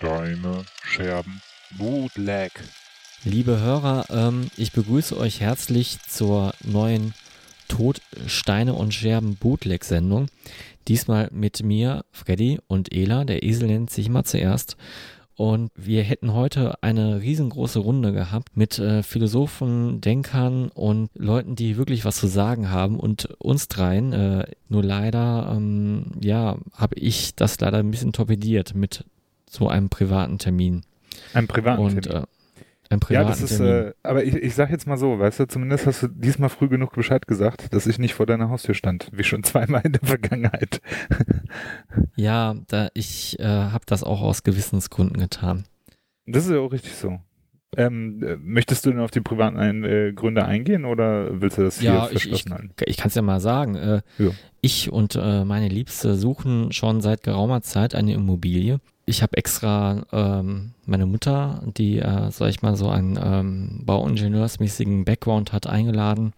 Steine, 0.00 0.64
Scherben, 0.82 1.42
Bootleg. 1.76 2.52
Liebe 3.22 3.60
Hörer, 3.60 4.06
ähm, 4.08 4.46
ich 4.56 4.72
begrüße 4.72 5.14
euch 5.14 5.42
herzlich 5.42 5.98
zur 6.08 6.54
neuen 6.64 7.12
Tod, 7.68 8.00
Steine 8.26 8.72
und 8.72 8.94
Scherben 8.94 9.36
Bootleg-Sendung. 9.36 10.28
Diesmal 10.88 11.28
mit 11.32 11.62
mir, 11.62 12.06
Freddy 12.12 12.60
und 12.66 12.94
Ela. 12.94 13.26
Der 13.26 13.42
Esel 13.42 13.68
nennt 13.68 13.90
sich 13.90 14.06
immer 14.06 14.24
zuerst. 14.24 14.78
Und 15.36 15.70
wir 15.76 16.02
hätten 16.02 16.32
heute 16.32 16.82
eine 16.82 17.20
riesengroße 17.20 17.80
Runde 17.80 18.12
gehabt 18.12 18.56
mit 18.56 18.78
äh, 18.78 19.02
Philosophen, 19.02 20.00
Denkern 20.00 20.70
und 20.70 21.10
Leuten, 21.12 21.56
die 21.56 21.76
wirklich 21.76 22.06
was 22.06 22.16
zu 22.16 22.26
sagen 22.26 22.70
haben 22.70 22.98
und 22.98 23.26
uns 23.38 23.68
dreien. 23.68 24.14
Äh, 24.14 24.46
nur 24.70 24.82
leider, 24.82 25.52
ähm, 25.54 26.12
ja, 26.22 26.56
habe 26.72 26.94
ich 26.94 27.34
das 27.34 27.60
leider 27.60 27.76
ein 27.76 27.90
bisschen 27.90 28.14
torpediert 28.14 28.74
mit 28.74 29.04
so 29.50 29.68
einem 29.68 29.88
privaten 29.90 30.38
Termin. 30.38 30.82
Einem 31.34 31.48
privaten 31.48 31.82
und, 31.82 32.02
Termin. 32.02 32.22
Äh, 32.22 32.26
ein 32.92 32.98
privaten 32.98 33.24
ja, 33.24 33.28
das 33.30 33.40
ist, 33.42 33.56
Termin. 33.58 33.88
äh, 33.88 33.92
aber 34.02 34.24
ich, 34.24 34.34
ich 34.34 34.54
sag 34.54 34.70
jetzt 34.70 34.86
mal 34.86 34.96
so, 34.96 35.18
weißt 35.18 35.40
du, 35.40 35.46
zumindest 35.48 35.86
hast 35.86 36.02
du 36.02 36.08
diesmal 36.08 36.48
früh 36.48 36.68
genug 36.68 36.92
Bescheid 36.92 37.26
gesagt, 37.26 37.72
dass 37.72 37.86
ich 37.86 37.98
nicht 37.98 38.14
vor 38.14 38.26
deiner 38.26 38.48
Haustür 38.48 38.74
stand, 38.74 39.08
wie 39.12 39.22
schon 39.24 39.42
zweimal 39.44 39.82
in 39.84 39.92
der 39.92 40.02
Vergangenheit. 40.04 40.80
Ja, 42.16 42.54
da 42.68 42.88
ich 42.94 43.38
äh, 43.38 43.44
habe 43.44 43.84
das 43.86 44.02
auch 44.02 44.20
aus 44.22 44.42
Gewissensgründen 44.42 45.20
getan. 45.20 45.64
Das 46.26 46.44
ist 46.46 46.52
ja 46.52 46.58
auch 46.58 46.72
richtig 46.72 46.94
so. 46.94 47.20
Ähm, 47.76 48.22
äh, 48.24 48.36
möchtest 48.36 48.84
du 48.84 48.90
denn 48.90 48.98
auf 48.98 49.12
die 49.12 49.20
privaten 49.20 49.56
ein, 49.56 49.84
äh, 49.84 50.12
Gründe 50.12 50.44
eingehen 50.44 50.84
oder 50.84 51.40
willst 51.40 51.58
du 51.58 51.62
das 51.62 51.78
hier 51.78 51.92
Ja, 51.92 52.06
ich, 52.06 52.14
ich, 52.16 52.22
verschlossen 52.22 52.52
halten? 52.52 52.70
ich 52.84 52.96
kann 52.96 53.08
es 53.08 53.14
ja 53.14 53.22
mal 53.22 53.40
sagen. 53.40 53.76
Äh, 53.76 54.02
Ja. 54.18 54.30
Ich 54.60 54.90
und 54.92 55.14
äh, 55.14 55.44
meine 55.44 55.68
Liebste 55.68 56.16
suchen 56.16 56.72
schon 56.72 57.00
seit 57.00 57.22
geraumer 57.22 57.62
Zeit 57.62 57.94
eine 57.94 58.12
Immobilie. 58.12 58.80
Ich 59.06 59.22
habe 59.22 59.36
extra 59.36 60.04
ähm, 60.12 60.72
meine 60.86 61.06
Mutter, 61.06 61.62
die, 61.76 61.98
äh, 61.98 62.30
sag 62.30 62.48
ich 62.48 62.62
mal, 62.62 62.76
so 62.76 62.88
einen 62.88 63.18
ähm, 63.22 63.82
bauingenieursmäßigen 63.84 65.04
Background 65.04 65.52
hat, 65.52 65.66
eingeladen, 65.66 66.32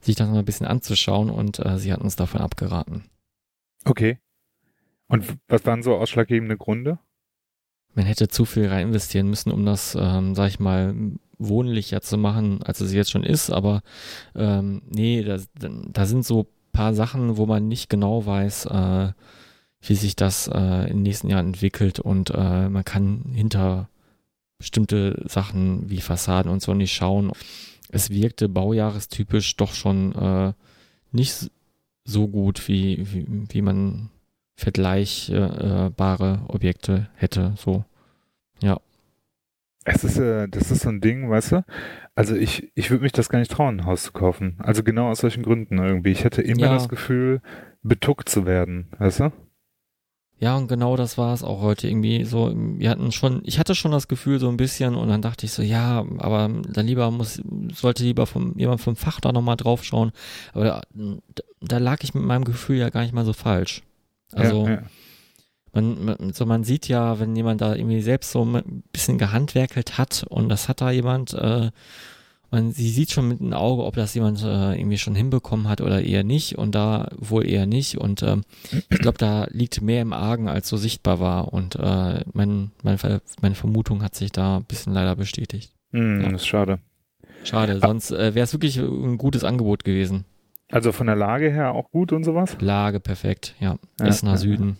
sich 0.00 0.16
das 0.16 0.28
mal 0.28 0.38
ein 0.38 0.44
bisschen 0.44 0.66
anzuschauen 0.66 1.30
und 1.30 1.64
äh, 1.64 1.78
sie 1.78 1.92
hat 1.92 2.00
uns 2.00 2.16
davon 2.16 2.40
abgeraten. 2.40 3.04
Okay. 3.84 4.18
Und 5.08 5.38
was 5.48 5.64
waren 5.66 5.82
so 5.82 5.96
ausschlaggebende 5.96 6.56
Gründe? 6.56 6.98
Man 7.94 8.06
hätte 8.06 8.28
zu 8.28 8.44
viel 8.44 8.68
rein 8.68 8.88
investieren 8.88 9.28
müssen, 9.28 9.50
um 9.50 9.66
das, 9.66 9.96
ähm, 9.98 10.34
sag 10.34 10.48
ich 10.48 10.60
mal, 10.60 10.94
wohnlicher 11.38 12.00
zu 12.00 12.18
machen, 12.18 12.62
als 12.62 12.80
es 12.80 12.92
jetzt 12.92 13.10
schon 13.10 13.24
ist. 13.24 13.50
Aber 13.50 13.82
ähm, 14.34 14.82
nee, 14.86 15.22
da, 15.22 15.38
da 15.58 16.06
sind 16.06 16.24
so 16.24 16.46
paar 16.72 16.94
Sachen, 16.94 17.36
wo 17.36 17.46
man 17.46 17.68
nicht 17.68 17.90
genau 17.90 18.24
weiß, 18.24 18.66
äh, 18.66 19.12
wie 19.82 19.94
sich 19.94 20.16
das 20.16 20.48
äh, 20.48 20.82
in 20.84 20.98
den 20.98 21.02
nächsten 21.02 21.28
Jahren 21.28 21.46
entwickelt 21.48 22.00
und 22.00 22.30
äh, 22.30 22.68
man 22.68 22.84
kann 22.84 23.24
hinter 23.32 23.88
bestimmte 24.58 25.22
Sachen 25.26 25.88
wie 25.88 26.00
Fassaden 26.00 26.50
und 26.52 26.60
so 26.62 26.74
nicht 26.74 26.92
schauen. 26.92 27.32
Es 27.88 28.10
wirkte 28.10 28.48
baujahrestypisch 28.48 29.56
doch 29.56 29.72
schon 29.72 30.14
äh, 30.14 30.52
nicht 31.12 31.50
so 32.04 32.28
gut, 32.28 32.68
wie, 32.68 32.98
wie, 33.12 33.26
wie 33.48 33.62
man 33.62 34.10
vergleichbare 34.56 36.42
Objekte 36.48 37.08
hätte. 37.14 37.54
So, 37.56 37.84
Es 39.84 40.04
ist, 40.04 40.18
äh, 40.18 40.46
das 40.48 40.70
ist 40.70 40.82
so 40.82 40.90
ein 40.90 41.00
Ding, 41.00 41.30
weißt 41.30 41.52
du? 41.52 41.64
Also 42.14 42.36
ich, 42.36 42.70
ich 42.74 42.90
würde 42.90 43.02
mich 43.02 43.12
das 43.12 43.28
gar 43.30 43.38
nicht 43.38 43.50
trauen, 43.50 43.80
ein 43.80 43.86
Haus 43.86 44.02
zu 44.04 44.12
kaufen. 44.12 44.56
Also 44.58 44.82
genau 44.82 45.08
aus 45.08 45.20
solchen 45.20 45.42
Gründen 45.42 45.78
irgendwie. 45.78 46.10
Ich 46.10 46.24
hätte 46.24 46.42
immer 46.42 46.60
Ja. 46.66 46.74
das 46.74 46.88
Gefühl, 46.88 47.40
betuckt 47.82 48.28
zu 48.28 48.44
werden, 48.44 48.88
weißt 48.98 49.20
du? 49.20 49.32
Ja, 50.40 50.56
und 50.56 50.68
genau 50.68 50.96
das 50.96 51.18
war 51.18 51.34
es 51.34 51.44
auch 51.44 51.60
heute 51.60 51.86
irgendwie 51.86 52.24
so. 52.24 52.50
Wir 52.54 52.88
hatten 52.88 53.12
schon, 53.12 53.42
ich 53.44 53.58
hatte 53.58 53.74
schon 53.74 53.92
das 53.92 54.08
Gefühl 54.08 54.40
so 54.40 54.48
ein 54.48 54.56
bisschen 54.56 54.94
und 54.94 55.10
dann 55.10 55.20
dachte 55.20 55.44
ich 55.44 55.52
so, 55.52 55.60
ja, 55.60 56.02
aber 56.16 56.48
dann 56.66 56.86
lieber 56.86 57.10
muss, 57.10 57.42
sollte 57.74 58.04
lieber 58.04 58.26
vom, 58.26 58.58
jemand 58.58 58.80
vom 58.80 58.96
Fach 58.96 59.20
da 59.20 59.32
nochmal 59.32 59.56
drauf 59.56 59.84
schauen. 59.84 60.12
Aber 60.54 60.64
da, 60.64 60.82
da 61.60 61.76
lag 61.76 61.98
ich 62.02 62.14
mit 62.14 62.24
meinem 62.24 62.44
Gefühl 62.44 62.78
ja 62.78 62.88
gar 62.88 63.02
nicht 63.02 63.12
mal 63.12 63.26
so 63.26 63.34
falsch. 63.34 63.82
Also, 64.32 64.66
ja, 64.66 64.74
ja. 64.76 64.82
Man, 65.74 66.04
man, 66.06 66.32
so 66.32 66.46
man 66.46 66.64
sieht 66.64 66.88
ja, 66.88 67.20
wenn 67.20 67.36
jemand 67.36 67.60
da 67.60 67.74
irgendwie 67.74 68.00
selbst 68.00 68.32
so 68.32 68.42
ein 68.42 68.82
bisschen 68.92 69.18
gehandwerkelt 69.18 69.98
hat 69.98 70.24
und 70.26 70.48
das 70.48 70.70
hat 70.70 70.80
da 70.80 70.90
jemand, 70.90 71.34
äh, 71.34 71.70
man, 72.50 72.72
sie 72.72 72.88
sieht 72.90 73.10
schon 73.12 73.28
mit 73.28 73.40
dem 73.40 73.52
Auge, 73.52 73.84
ob 73.84 73.94
das 73.94 74.14
jemand 74.14 74.42
äh, 74.42 74.74
irgendwie 74.78 74.98
schon 74.98 75.14
hinbekommen 75.14 75.68
hat 75.68 75.80
oder 75.80 76.02
eher 76.02 76.24
nicht 76.24 76.58
und 76.58 76.74
da 76.74 77.08
wohl 77.16 77.46
eher 77.46 77.66
nicht 77.66 77.98
und 77.98 78.22
ähm, 78.22 78.42
ich 78.88 78.98
glaube, 78.98 79.18
da 79.18 79.46
liegt 79.50 79.80
mehr 79.82 80.02
im 80.02 80.12
Argen, 80.12 80.48
als 80.48 80.68
so 80.68 80.76
sichtbar 80.76 81.20
war 81.20 81.52
und 81.52 81.76
äh, 81.76 82.24
mein, 82.32 82.70
mein, 82.82 82.98
meine 83.42 83.54
Vermutung 83.54 84.02
hat 84.02 84.14
sich 84.14 84.32
da 84.32 84.56
ein 84.58 84.64
bisschen 84.64 84.92
leider 84.92 85.16
bestätigt. 85.16 85.72
Hm, 85.92 86.22
Ja. 86.22 86.28
Das 86.30 86.42
ist 86.42 86.46
schade. 86.48 86.78
Schade, 87.44 87.78
sonst 87.80 88.10
äh, 88.10 88.34
wäre 88.34 88.44
es 88.44 88.52
wirklich 88.52 88.76
ein 88.78 89.16
gutes 89.16 89.44
Angebot 89.44 89.84
gewesen. 89.84 90.24
Also 90.70 90.92
von 90.92 91.06
der 91.06 91.16
Lage 91.16 91.50
her 91.50 91.72
auch 91.72 91.90
gut 91.90 92.12
und 92.12 92.22
sowas? 92.24 92.56
Lage 92.60 93.00
perfekt, 93.00 93.54
ja, 93.60 93.76
Ja, 93.98 94.06
ist 94.06 94.22
nach 94.22 94.32
ja, 94.32 94.38
Süden. 94.38 94.76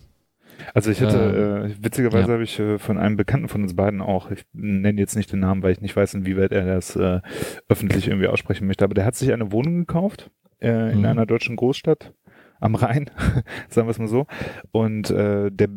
Also 0.73 0.91
ich 0.91 1.01
hatte, 1.01 1.73
äh, 1.77 1.83
witzigerweise 1.83 2.27
ja. 2.27 2.33
habe 2.33 2.43
ich 2.43 2.59
äh, 2.59 2.77
von 2.79 2.97
einem 2.97 3.17
Bekannten 3.17 3.47
von 3.47 3.63
uns 3.63 3.75
beiden 3.75 4.01
auch, 4.01 4.31
ich 4.31 4.43
nenne 4.53 4.99
jetzt 4.99 5.15
nicht 5.15 5.31
den 5.31 5.39
Namen, 5.39 5.63
weil 5.63 5.71
ich 5.73 5.81
nicht 5.81 5.95
weiß, 5.95 6.13
inwieweit 6.13 6.51
er 6.51 6.65
das 6.65 6.95
äh, 6.95 7.21
öffentlich 7.69 8.07
irgendwie 8.07 8.27
aussprechen 8.27 8.67
möchte, 8.67 8.83
aber 8.85 8.93
der 8.93 9.05
hat 9.05 9.15
sich 9.15 9.31
eine 9.33 9.51
Wohnung 9.51 9.79
gekauft 9.79 10.31
äh, 10.61 10.91
in 10.91 10.99
Mhm. 10.99 11.05
einer 11.05 11.25
deutschen 11.25 11.55
Großstadt 11.55 12.13
am 12.59 12.75
Rhein, 12.75 13.09
sagen 13.69 13.87
wir 13.87 13.91
es 13.91 13.99
mal 13.99 14.07
so. 14.07 14.27
Und 14.71 15.09
äh, 15.09 15.49
der 15.51 15.67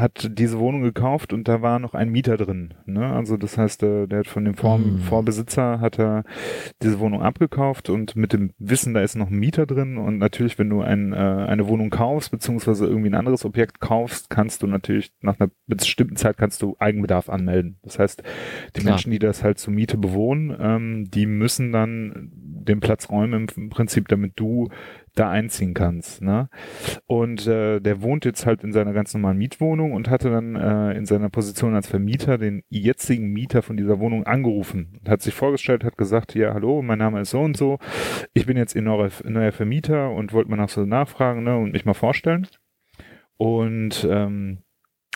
hat 0.00 0.30
diese 0.38 0.58
Wohnung 0.58 0.82
gekauft 0.82 1.32
und 1.32 1.48
da 1.48 1.62
war 1.62 1.78
noch 1.78 1.94
ein 1.94 2.10
Mieter 2.10 2.36
drin. 2.36 2.74
Ne? 2.86 3.04
Also 3.06 3.36
das 3.36 3.58
heißt, 3.58 3.82
äh, 3.82 4.06
der 4.06 4.20
hat 4.20 4.26
von 4.26 4.44
dem 4.44 4.54
Vor 4.54 4.78
Mhm. 4.78 4.98
Vorbesitzer 4.98 5.80
hat 5.80 5.98
er 5.98 6.24
diese 6.82 6.98
Wohnung 7.00 7.22
abgekauft 7.22 7.90
und 7.90 8.16
mit 8.16 8.32
dem 8.32 8.52
Wissen, 8.58 8.94
da 8.94 9.00
ist 9.00 9.16
noch 9.16 9.30
ein 9.30 9.38
Mieter 9.38 9.66
drin 9.66 9.96
und 9.96 10.18
natürlich, 10.18 10.58
wenn 10.58 10.70
du 10.70 10.82
ein, 10.82 11.12
äh, 11.12 11.16
eine 11.16 11.68
Wohnung 11.68 11.90
kaufst, 11.90 12.30
beziehungsweise 12.30 12.86
irgendwie 12.86 13.10
ein 13.10 13.14
anderes 13.14 13.44
Objekt 13.44 13.80
kaufst, 13.80 14.30
kannst 14.30 14.62
du 14.62 14.66
natürlich 14.66 15.12
nach 15.20 15.38
einer 15.40 15.50
bestimmten 15.66 16.16
Zeit 16.16 16.36
kannst 16.36 16.62
du 16.62 16.76
Eigenbedarf 16.78 17.28
anmelden. 17.28 17.78
Das 17.82 17.98
heißt, 17.98 18.22
die 18.76 18.80
Klar. 18.80 18.94
Menschen, 18.94 19.10
die 19.10 19.18
das 19.18 19.42
halt 19.42 19.58
zur 19.58 19.72
Miete 19.72 19.96
bewohnen, 19.96 20.56
ähm, 20.58 21.10
die 21.10 21.26
müssen 21.26 21.72
dann 21.72 22.30
den 22.32 22.80
Platz 22.80 23.10
räumen 23.10 23.46
im 23.56 23.70
Prinzip, 23.70 24.08
damit 24.08 24.32
du 24.36 24.68
da 25.18 25.30
einziehen 25.30 25.74
kannst. 25.74 26.22
Ne? 26.22 26.48
Und 27.06 27.46
äh, 27.46 27.80
der 27.80 28.02
wohnt 28.02 28.24
jetzt 28.24 28.46
halt 28.46 28.62
in 28.62 28.72
seiner 28.72 28.92
ganz 28.92 29.14
normalen 29.14 29.38
Mietwohnung 29.38 29.92
und 29.92 30.10
hatte 30.10 30.30
dann 30.30 30.56
äh, 30.56 30.92
in 30.92 31.06
seiner 31.06 31.28
Position 31.28 31.74
als 31.74 31.88
Vermieter 31.88 32.38
den 32.38 32.62
jetzigen 32.68 33.32
Mieter 33.32 33.62
von 33.62 33.76
dieser 33.76 33.98
Wohnung 33.98 34.24
angerufen 34.24 34.98
hat 35.08 35.22
sich 35.22 35.34
vorgestellt, 35.34 35.84
hat 35.84 35.96
gesagt, 35.96 36.34
ja, 36.34 36.54
hallo, 36.54 36.82
mein 36.82 36.98
Name 36.98 37.20
ist 37.20 37.30
so 37.30 37.40
und 37.40 37.56
so, 37.56 37.78
ich 38.34 38.46
bin 38.46 38.56
jetzt 38.56 38.74
ihr 38.74 38.82
neuer, 38.82 39.10
neuer 39.24 39.52
Vermieter 39.52 40.10
und 40.10 40.32
wollte 40.32 40.50
mal 40.50 40.56
nach 40.56 40.68
so 40.68 40.84
nachfragen 40.84 41.44
ne, 41.44 41.56
und 41.56 41.72
mich 41.72 41.84
mal 41.84 41.94
vorstellen. 41.94 42.46
Und 43.36 44.06
ähm, 44.10 44.58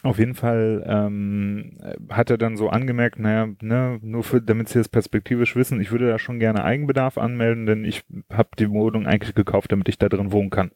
auf 0.03 0.19
jeden 0.19 0.35
Fall 0.35 0.85
ähm, 0.87 1.79
hat 2.11 2.31
er 2.31 2.39
dann 2.39 2.57
so 2.57 2.69
angemerkt, 2.69 3.21
naja, 3.21 3.49
ne, 3.61 4.01
nur 4.03 4.25
für, 4.25 4.43
damit 4.43 4.69
sie 4.69 4.79
das 4.79 4.89
perspektivisch 4.89 5.55
wissen, 5.55 5.81
ich 5.81 5.93
würde 5.93 6.09
da 6.09 6.19
schon 6.19 6.41
gerne 6.41 6.65
Eigenbedarf 6.65 7.19
anmelden, 7.19 7.67
denn 7.67 7.85
ich 7.85 8.03
habe 8.33 8.49
die 8.59 8.71
Wohnung 8.71 9.07
eigentlich 9.07 9.35
gekauft, 9.35 9.71
damit 9.71 9.89
ich 9.89 9.99
da 9.99 10.09
drin 10.09 10.33
wohnen 10.33 10.51
kann. 10.51 10.73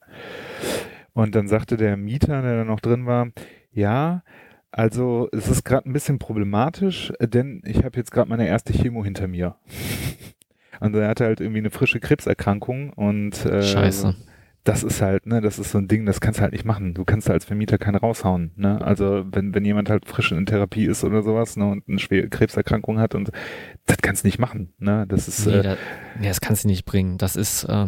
Und 1.12 1.34
dann 1.34 1.48
sagte 1.48 1.76
der 1.76 1.96
Mieter, 1.96 2.42
der 2.42 2.58
da 2.58 2.64
noch 2.64 2.80
drin 2.80 3.06
war, 3.06 3.28
ja, 3.72 4.22
also 4.70 5.28
es 5.32 5.48
ist 5.48 5.64
gerade 5.64 5.88
ein 5.88 5.92
bisschen 5.92 6.18
problematisch, 6.18 7.12
denn 7.18 7.62
ich 7.64 7.78
habe 7.78 7.96
jetzt 7.96 8.12
gerade 8.12 8.28
meine 8.28 8.46
erste 8.46 8.72
Chemo 8.72 9.02
hinter 9.02 9.26
mir. 9.26 9.56
Und 10.80 10.94
er 10.94 11.08
hatte 11.08 11.24
halt 11.24 11.40
irgendwie 11.40 11.60
eine 11.60 11.70
frische 11.70 11.98
Krebserkrankung 11.98 12.92
und 12.92 13.44
äh, 13.46 13.62
Scheiße. 13.62 14.14
Das 14.66 14.82
ist 14.82 15.00
halt, 15.00 15.26
ne, 15.26 15.40
das 15.40 15.60
ist 15.60 15.70
so 15.70 15.78
ein 15.78 15.86
Ding, 15.86 16.06
das 16.06 16.20
kannst 16.20 16.40
du 16.40 16.42
halt 16.42 16.52
nicht 16.52 16.64
machen. 16.64 16.92
Du 16.92 17.04
kannst 17.04 17.28
da 17.28 17.32
als 17.32 17.44
Vermieter 17.44 17.78
keinen 17.78 17.94
raushauen, 17.94 18.50
ne? 18.56 18.80
Also 18.84 19.24
wenn, 19.30 19.54
wenn 19.54 19.64
jemand 19.64 19.88
halt 19.88 20.06
frisch 20.06 20.32
in 20.32 20.44
Therapie 20.44 20.86
ist 20.86 21.04
oder 21.04 21.22
sowas, 21.22 21.56
ne, 21.56 21.66
und 21.66 21.88
eine 21.88 22.00
schwere 22.00 22.28
Krebserkrankung 22.28 22.98
hat 22.98 23.14
und 23.14 23.30
das 23.86 23.98
kannst 24.02 24.24
du 24.24 24.28
nicht 24.28 24.40
machen, 24.40 24.74
ne? 24.78 25.06
Das 25.08 25.28
ist, 25.28 25.46
Nee, 25.46 25.54
äh, 25.54 25.62
da, 25.62 25.76
nee, 26.18 26.26
das 26.26 26.40
kannst 26.40 26.64
du 26.64 26.68
nicht 26.68 26.84
bringen. 26.84 27.16
Das 27.16 27.36
ist, 27.36 27.62
äh, 27.64 27.86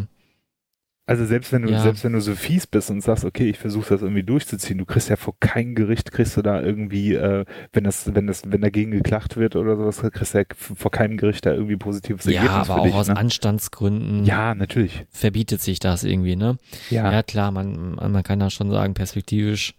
also 1.08 1.25
selbst 1.25 1.52
wenn 1.52 1.62
du, 1.62 1.70
Ja. 1.70 1.81
selbst 1.81 2.05
wenn 2.05 2.12
du 2.12 2.20
so 2.20 2.34
fies 2.34 2.66
bist 2.66 2.90
und 2.90 3.00
sagst, 3.00 3.25
okay, 3.25 3.49
ich 3.49 3.58
versuche 3.58 3.88
das 3.88 4.02
irgendwie 4.02 4.22
durchzuziehen, 4.22 4.76
du 4.78 4.84
kriegst 4.84 5.08
ja 5.08 5.16
vor 5.16 5.34
kein 5.40 5.75
Gericht, 5.75 6.12
kriegst 6.12 6.37
du 6.37 6.43
da 6.43 6.60
irgendwie, 6.60 7.14
äh, 7.14 7.46
wenn 7.72 7.84
das, 7.84 8.14
wenn 8.14 8.26
das, 8.26 8.43
wenn 8.46 8.60
dagegen 8.60 8.90
geklagt 8.90 9.37
wird 9.38 9.56
oder 9.56 9.76
sowas, 9.76 10.02
kriegst 10.12 10.34
du 10.34 10.38
ja 10.38 10.44
vor 10.56 10.90
keinem 10.90 11.16
Gericht 11.16 11.46
da 11.46 11.52
irgendwie 11.55 11.76
positives 11.76 12.26
ja, 12.26 12.43
Ergebnis 12.43 12.69
aber 12.69 12.75
für 12.75 12.81
auch 12.81 12.84
dich, 12.84 12.94
aus 12.94 13.08
ne? 13.08 13.16
Anstandsgründen 13.16 14.25
Ja, 14.26 14.55
natürlich. 14.55 15.06
verbietet 15.10 15.62
sich 15.62 15.78
das 15.81 16.05
irgendwie, 16.05 16.37
ne? 16.37 16.58
Ja, 16.90 17.11
Ja, 17.11 17.22
klar, 17.22 17.52
man, 17.52 17.94
man 17.94 18.22
kann 18.22 18.38
da 18.38 18.50
schon 18.50 18.70
sagen, 18.70 18.93
perspektivisch 18.94 19.75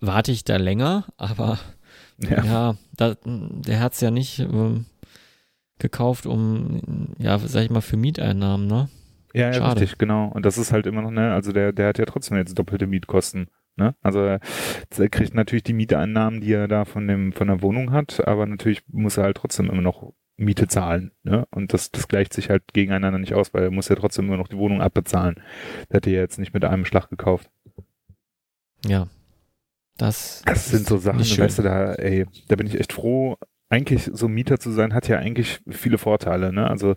warte 0.00 0.30
ich 0.32 0.44
da 0.44 0.56
länger, 0.56 1.06
aber 1.16 1.58
ja. 2.18 2.44
ja, 2.44 2.74
da, 2.96 3.16
der 3.24 3.80
hat's 3.80 4.00
ja 4.00 4.10
nicht 4.12 4.38
ähm, 4.38 4.84
gekauft, 5.80 6.26
um, 6.26 7.08
ja, 7.18 7.38
sag 7.38 7.64
ich 7.64 7.70
mal, 7.70 7.80
für 7.80 7.96
Mieteinnahmen, 7.96 8.66
ne? 8.68 8.88
Ja, 9.34 9.50
ja 9.50 9.72
richtig, 9.72 9.98
genau. 9.98 10.28
Und 10.28 10.46
das 10.46 10.58
ist 10.58 10.72
halt 10.72 10.86
immer 10.86 11.02
noch, 11.02 11.10
ne, 11.10 11.32
also 11.34 11.52
der, 11.52 11.72
der 11.72 11.88
hat 11.88 11.98
ja 11.98 12.04
trotzdem 12.04 12.36
jetzt 12.36 12.58
doppelte 12.58 12.86
Mietkosten. 12.86 13.50
Ne? 13.76 13.96
Also 14.02 14.20
er 14.20 14.40
kriegt 15.10 15.34
natürlich 15.34 15.64
die 15.64 15.72
Mieteinnahmen, 15.72 16.40
die 16.40 16.52
er 16.52 16.68
da 16.68 16.84
von 16.84 17.08
dem 17.08 17.32
von 17.32 17.48
der 17.48 17.60
Wohnung 17.60 17.90
hat, 17.90 18.26
aber 18.26 18.46
natürlich 18.46 18.82
muss 18.86 19.16
er 19.16 19.24
halt 19.24 19.36
trotzdem 19.36 19.68
immer 19.68 19.82
noch 19.82 20.12
Miete 20.36 20.68
zahlen. 20.68 21.10
Ne? 21.24 21.46
Und 21.50 21.72
das, 21.72 21.90
das 21.90 22.06
gleicht 22.06 22.32
sich 22.32 22.50
halt 22.50 22.62
gegeneinander 22.72 23.18
nicht 23.18 23.34
aus, 23.34 23.52
weil 23.52 23.64
er 23.64 23.70
muss 23.72 23.88
ja 23.88 23.96
trotzdem 23.96 24.26
immer 24.26 24.36
noch 24.36 24.48
die 24.48 24.58
Wohnung 24.58 24.80
abbezahlen. 24.80 25.42
Der 25.90 25.96
hat 25.96 26.06
ja 26.06 26.12
jetzt 26.12 26.38
nicht 26.38 26.54
mit 26.54 26.64
einem 26.64 26.84
Schlag 26.84 27.10
gekauft. 27.10 27.50
Ja. 28.86 29.08
Das, 29.96 30.42
das 30.44 30.70
sind 30.70 30.86
so 30.86 30.96
Sachen, 30.96 31.20
weißt 31.20 31.58
du, 31.58 31.62
da, 31.62 31.92
ey, 31.94 32.26
da 32.48 32.56
bin 32.56 32.66
ich 32.66 32.78
echt 32.78 32.92
froh. 32.92 33.36
Eigentlich 33.68 34.10
so 34.12 34.28
Mieter 34.28 34.58
zu 34.58 34.70
sein, 34.70 34.92
hat 34.92 35.08
ja 35.08 35.18
eigentlich 35.18 35.60
viele 35.68 35.98
Vorteile, 35.98 36.52
ne? 36.52 36.68
Also 36.68 36.94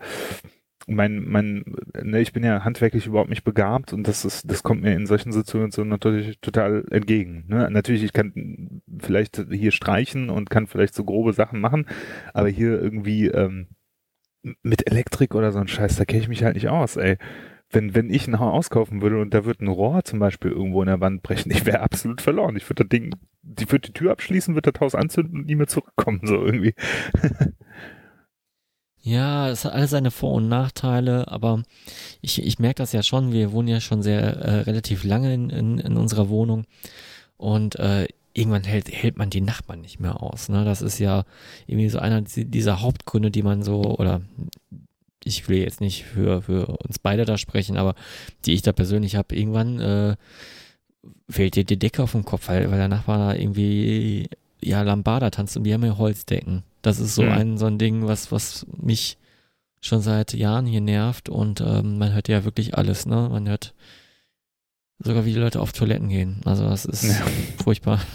mein, 0.87 1.23
mein, 1.27 1.75
ne, 2.01 2.21
ich 2.21 2.31
bin 2.31 2.43
ja 2.43 2.63
handwerklich 2.63 3.07
überhaupt 3.07 3.29
nicht 3.29 3.43
begabt 3.43 3.91
und 3.91 4.07
das 4.07 4.23
ist, 4.23 4.49
das 4.49 4.63
kommt 4.63 4.81
mir 4.81 4.95
in 4.95 5.05
solchen 5.05 5.33
Situationen 5.33 5.89
natürlich 5.89 6.39
total 6.39 6.85
entgegen. 6.89 7.43
Ne? 7.47 7.69
Natürlich, 7.69 8.03
ich 8.03 8.13
kann 8.13 8.81
vielleicht 8.97 9.45
hier 9.51 9.71
streichen 9.71 10.29
und 10.29 10.49
kann 10.49 10.65
vielleicht 10.65 10.95
so 10.95 11.03
grobe 11.03 11.33
Sachen 11.33 11.59
machen, 11.59 11.87
aber 12.33 12.47
hier 12.47 12.81
irgendwie 12.81 13.27
ähm, 13.27 13.67
mit 14.63 14.89
Elektrik 14.89 15.35
oder 15.35 15.51
so 15.51 15.59
ein 15.59 15.67
Scheiß, 15.67 15.97
da 15.97 16.05
kenne 16.05 16.21
ich 16.21 16.29
mich 16.29 16.43
halt 16.43 16.55
nicht 16.55 16.69
aus, 16.69 16.95
ey. 16.95 17.17
Wenn, 17.69 17.93
wenn 17.93 18.09
ich 18.09 18.25
ein 18.29 18.39
Haus 18.39 18.69
kaufen 18.69 19.01
würde 19.01 19.19
und 19.19 19.33
da 19.33 19.43
wird 19.43 19.59
ein 19.59 19.67
Rohr 19.67 20.05
zum 20.05 20.19
Beispiel 20.19 20.51
irgendwo 20.51 20.81
in 20.81 20.87
der 20.87 21.01
Wand 21.01 21.21
brechen, 21.21 21.51
ich 21.51 21.65
wäre 21.65 21.81
absolut 21.81 22.21
verloren. 22.21 22.55
Ich 22.55 22.69
würde 22.69 22.85
das 22.85 22.89
Ding, 22.89 23.13
die 23.41 23.69
würde 23.69 23.89
die 23.89 23.93
Tür 23.93 24.13
abschließen, 24.13 24.55
würde 24.55 24.71
das 24.71 24.79
Haus 24.79 24.95
anzünden 24.95 25.39
und 25.39 25.47
nie 25.47 25.55
mehr 25.55 25.67
zurückkommen, 25.67 26.21
so 26.23 26.45
irgendwie. 26.45 26.73
Ja, 29.07 29.49
es 29.49 29.63
hat 29.63 29.71
alles 29.71 29.91
seine 29.91 30.11
Vor- 30.11 30.33
und 30.33 30.49
Nachteile, 30.49 31.29
aber 31.29 31.63
ich, 32.21 32.43
ich 32.43 32.59
merke 32.59 32.79
das 32.79 32.91
ja 32.91 33.03
schon. 33.03 33.31
Wir 33.31 33.53
wohnen 33.53 33.69
ja 33.69 33.79
schon 33.79 34.03
sehr 34.03 34.21
äh, 34.21 34.59
relativ 34.63 35.05
lange 35.05 35.33
in, 35.33 35.49
in, 35.49 35.77
in 35.79 35.95
unserer 35.95 36.27
Wohnung 36.27 36.65
und 37.37 37.79
äh, 37.79 38.09
irgendwann 38.33 38.65
hält, 38.65 38.91
hält 38.91 39.17
man 39.17 39.29
die 39.29 39.39
Nachbarn 39.39 39.79
nicht 39.79 40.01
mehr 40.01 40.21
aus. 40.21 40.49
Ne? 40.49 40.65
Das 40.65 40.81
ist 40.81 40.99
ja 40.99 41.23
irgendwie 41.67 41.87
so 41.87 41.99
einer 41.99 42.21
dieser 42.21 42.81
Hauptgründe, 42.81 43.31
die 43.31 43.43
man 43.43 43.63
so, 43.63 43.81
oder 43.97 44.23
ich 45.23 45.47
will 45.47 45.59
jetzt 45.59 45.79
nicht 45.79 46.03
für, 46.03 46.41
für 46.41 46.67
uns 46.67 46.99
beide 46.99 47.23
da 47.23 47.37
sprechen, 47.37 47.77
aber 47.77 47.95
die 48.45 48.55
ich 48.55 48.61
da 48.61 48.73
persönlich 48.73 49.15
habe, 49.15 49.37
irgendwann 49.37 49.79
äh, 49.79 50.15
fällt 51.29 51.55
dir 51.55 51.63
die 51.63 51.79
Decke 51.79 52.03
auf 52.03 52.11
den 52.11 52.25
Kopf, 52.25 52.49
weil, 52.49 52.69
weil 52.71 52.77
der 52.77 52.89
Nachbar 52.89 53.19
da 53.19 53.39
irgendwie 53.39 54.29
ja 54.61 54.81
Lambada 54.81 55.29
tanzt 55.29 55.57
und 55.57 55.65
wir 55.65 55.73
haben 55.73 55.85
ja 55.85 55.97
Holzdecken. 55.97 56.63
Das 56.81 56.99
ist 56.99 57.15
so 57.15 57.23
mhm. 57.23 57.31
ein, 57.31 57.57
so 57.57 57.65
ein 57.65 57.77
Ding, 57.77 58.07
was, 58.07 58.31
was 58.31 58.65
mich 58.77 59.17
schon 59.81 60.01
seit 60.01 60.33
Jahren 60.33 60.65
hier 60.65 60.81
nervt 60.81 61.29
und 61.29 61.61
ähm, 61.61 61.97
man 61.97 62.13
hört 62.13 62.27
ja 62.27 62.43
wirklich 62.43 62.77
alles, 62.77 63.05
ne? 63.05 63.27
Man 63.31 63.47
hört 63.47 63.73
sogar, 64.99 65.25
wie 65.25 65.33
die 65.33 65.39
Leute 65.39 65.61
auf 65.61 65.73
Toiletten 65.73 66.09
gehen. 66.09 66.41
Also 66.45 66.67
das 66.67 66.85
ist 66.85 67.03
ja. 67.03 67.25
furchtbar. 67.63 67.99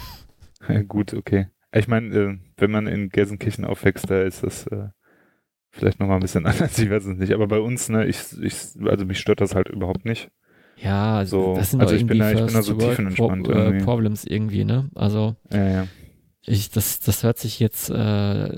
Ja, 0.69 0.81
gut, 0.81 1.13
okay. 1.13 1.47
Ich 1.73 1.89
meine, 1.89 2.15
äh, 2.15 2.37
wenn 2.55 2.71
man 2.71 2.87
in 2.87 3.09
Gelsenkirchen 3.09 3.65
aufwächst, 3.65 4.09
da 4.09 4.21
ist 4.21 4.43
das 4.43 4.65
äh, 4.67 4.87
vielleicht 5.71 5.99
nochmal 5.99 6.19
ein 6.19 6.21
bisschen 6.21 6.45
anders, 6.45 6.79
ich 6.79 6.89
weiß 6.89 7.03
es 7.03 7.17
nicht. 7.17 7.33
Aber 7.33 7.47
bei 7.47 7.59
uns, 7.59 7.89
ne, 7.89 8.05
ich, 8.05 8.19
ich, 8.41 8.55
also 8.85 9.03
mich 9.03 9.19
stört 9.19 9.41
das 9.41 9.55
halt 9.55 9.67
überhaupt 9.67 10.05
nicht. 10.05 10.31
Ja, 10.77 11.25
so, 11.25 11.55
das 11.57 11.71
sind 11.71 11.81
also 11.81 11.95
ich 11.95 12.07
bin 12.07 12.17
da, 12.17 12.31
ich 12.31 12.45
bin 12.45 12.53
da 12.53 12.61
so 12.61 12.75
tiefenentspannt. 12.75 13.43
Pro, 13.43 13.51
äh, 13.51 13.83
Problems 13.83 14.23
irgendwie, 14.23 14.63
ne? 14.63 14.89
Also 14.95 15.35
ja, 15.51 15.67
ja 15.67 15.87
ich, 16.45 16.69
das, 16.69 16.99
das 16.99 17.23
hört 17.23 17.37
sich 17.37 17.59
jetzt, 17.59 17.89
äh, 17.89 18.57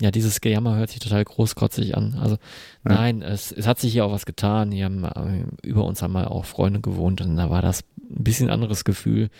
ja, 0.00 0.10
dieses 0.10 0.40
Gejammer 0.40 0.76
hört 0.76 0.90
sich 0.90 1.00
total 1.00 1.24
großkotzig 1.24 1.96
an. 1.96 2.16
Also 2.20 2.36
ja. 2.84 2.94
nein, 2.94 3.22
es, 3.22 3.52
es 3.52 3.66
hat 3.66 3.78
sich 3.78 3.92
hier 3.92 4.04
auch 4.04 4.12
was 4.12 4.26
getan. 4.26 4.70
Hier 4.70 4.86
haben, 4.86 5.04
äh, 5.04 5.66
über 5.66 5.84
uns 5.84 6.02
haben 6.02 6.12
mal 6.12 6.26
auch 6.26 6.44
Freunde 6.44 6.80
gewohnt 6.80 7.20
und 7.20 7.36
da 7.36 7.50
war 7.50 7.62
das 7.62 7.82
ein 7.98 8.24
bisschen 8.24 8.50
anderes 8.50 8.84
Gefühl. 8.84 9.30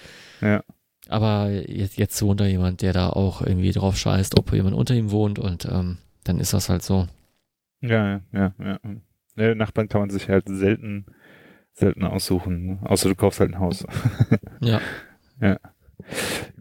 Ja. 0.40 0.62
Aber 1.08 1.50
jetzt, 1.50 1.98
jetzt 1.98 2.20
wohnt 2.22 2.40
da 2.40 2.46
jemand, 2.46 2.82
der 2.82 2.92
da 2.92 3.10
auch 3.10 3.42
irgendwie 3.42 3.72
drauf 3.72 3.96
scheißt, 3.96 4.38
ob 4.38 4.52
jemand 4.52 4.74
unter 4.74 4.94
ihm 4.94 5.10
wohnt 5.10 5.38
und 5.38 5.66
ähm, 5.66 5.98
dann 6.24 6.40
ist 6.40 6.54
das 6.54 6.68
halt 6.68 6.82
so. 6.82 7.06
Ja, 7.80 8.22
ja, 8.32 8.54
ja. 8.58 8.78
ja. 9.36 9.54
Nachbarn 9.54 9.88
kann 9.88 10.00
man 10.00 10.10
sich 10.10 10.28
halt 10.28 10.44
selten, 10.48 11.04
selten 11.74 12.04
aussuchen. 12.04 12.66
Ne? 12.66 12.78
Außer 12.84 13.10
du 13.10 13.14
kaufst 13.14 13.40
halt 13.40 13.52
ein 13.52 13.60
Haus. 13.60 13.86
ja. 14.60 14.80
Ja. 15.40 15.58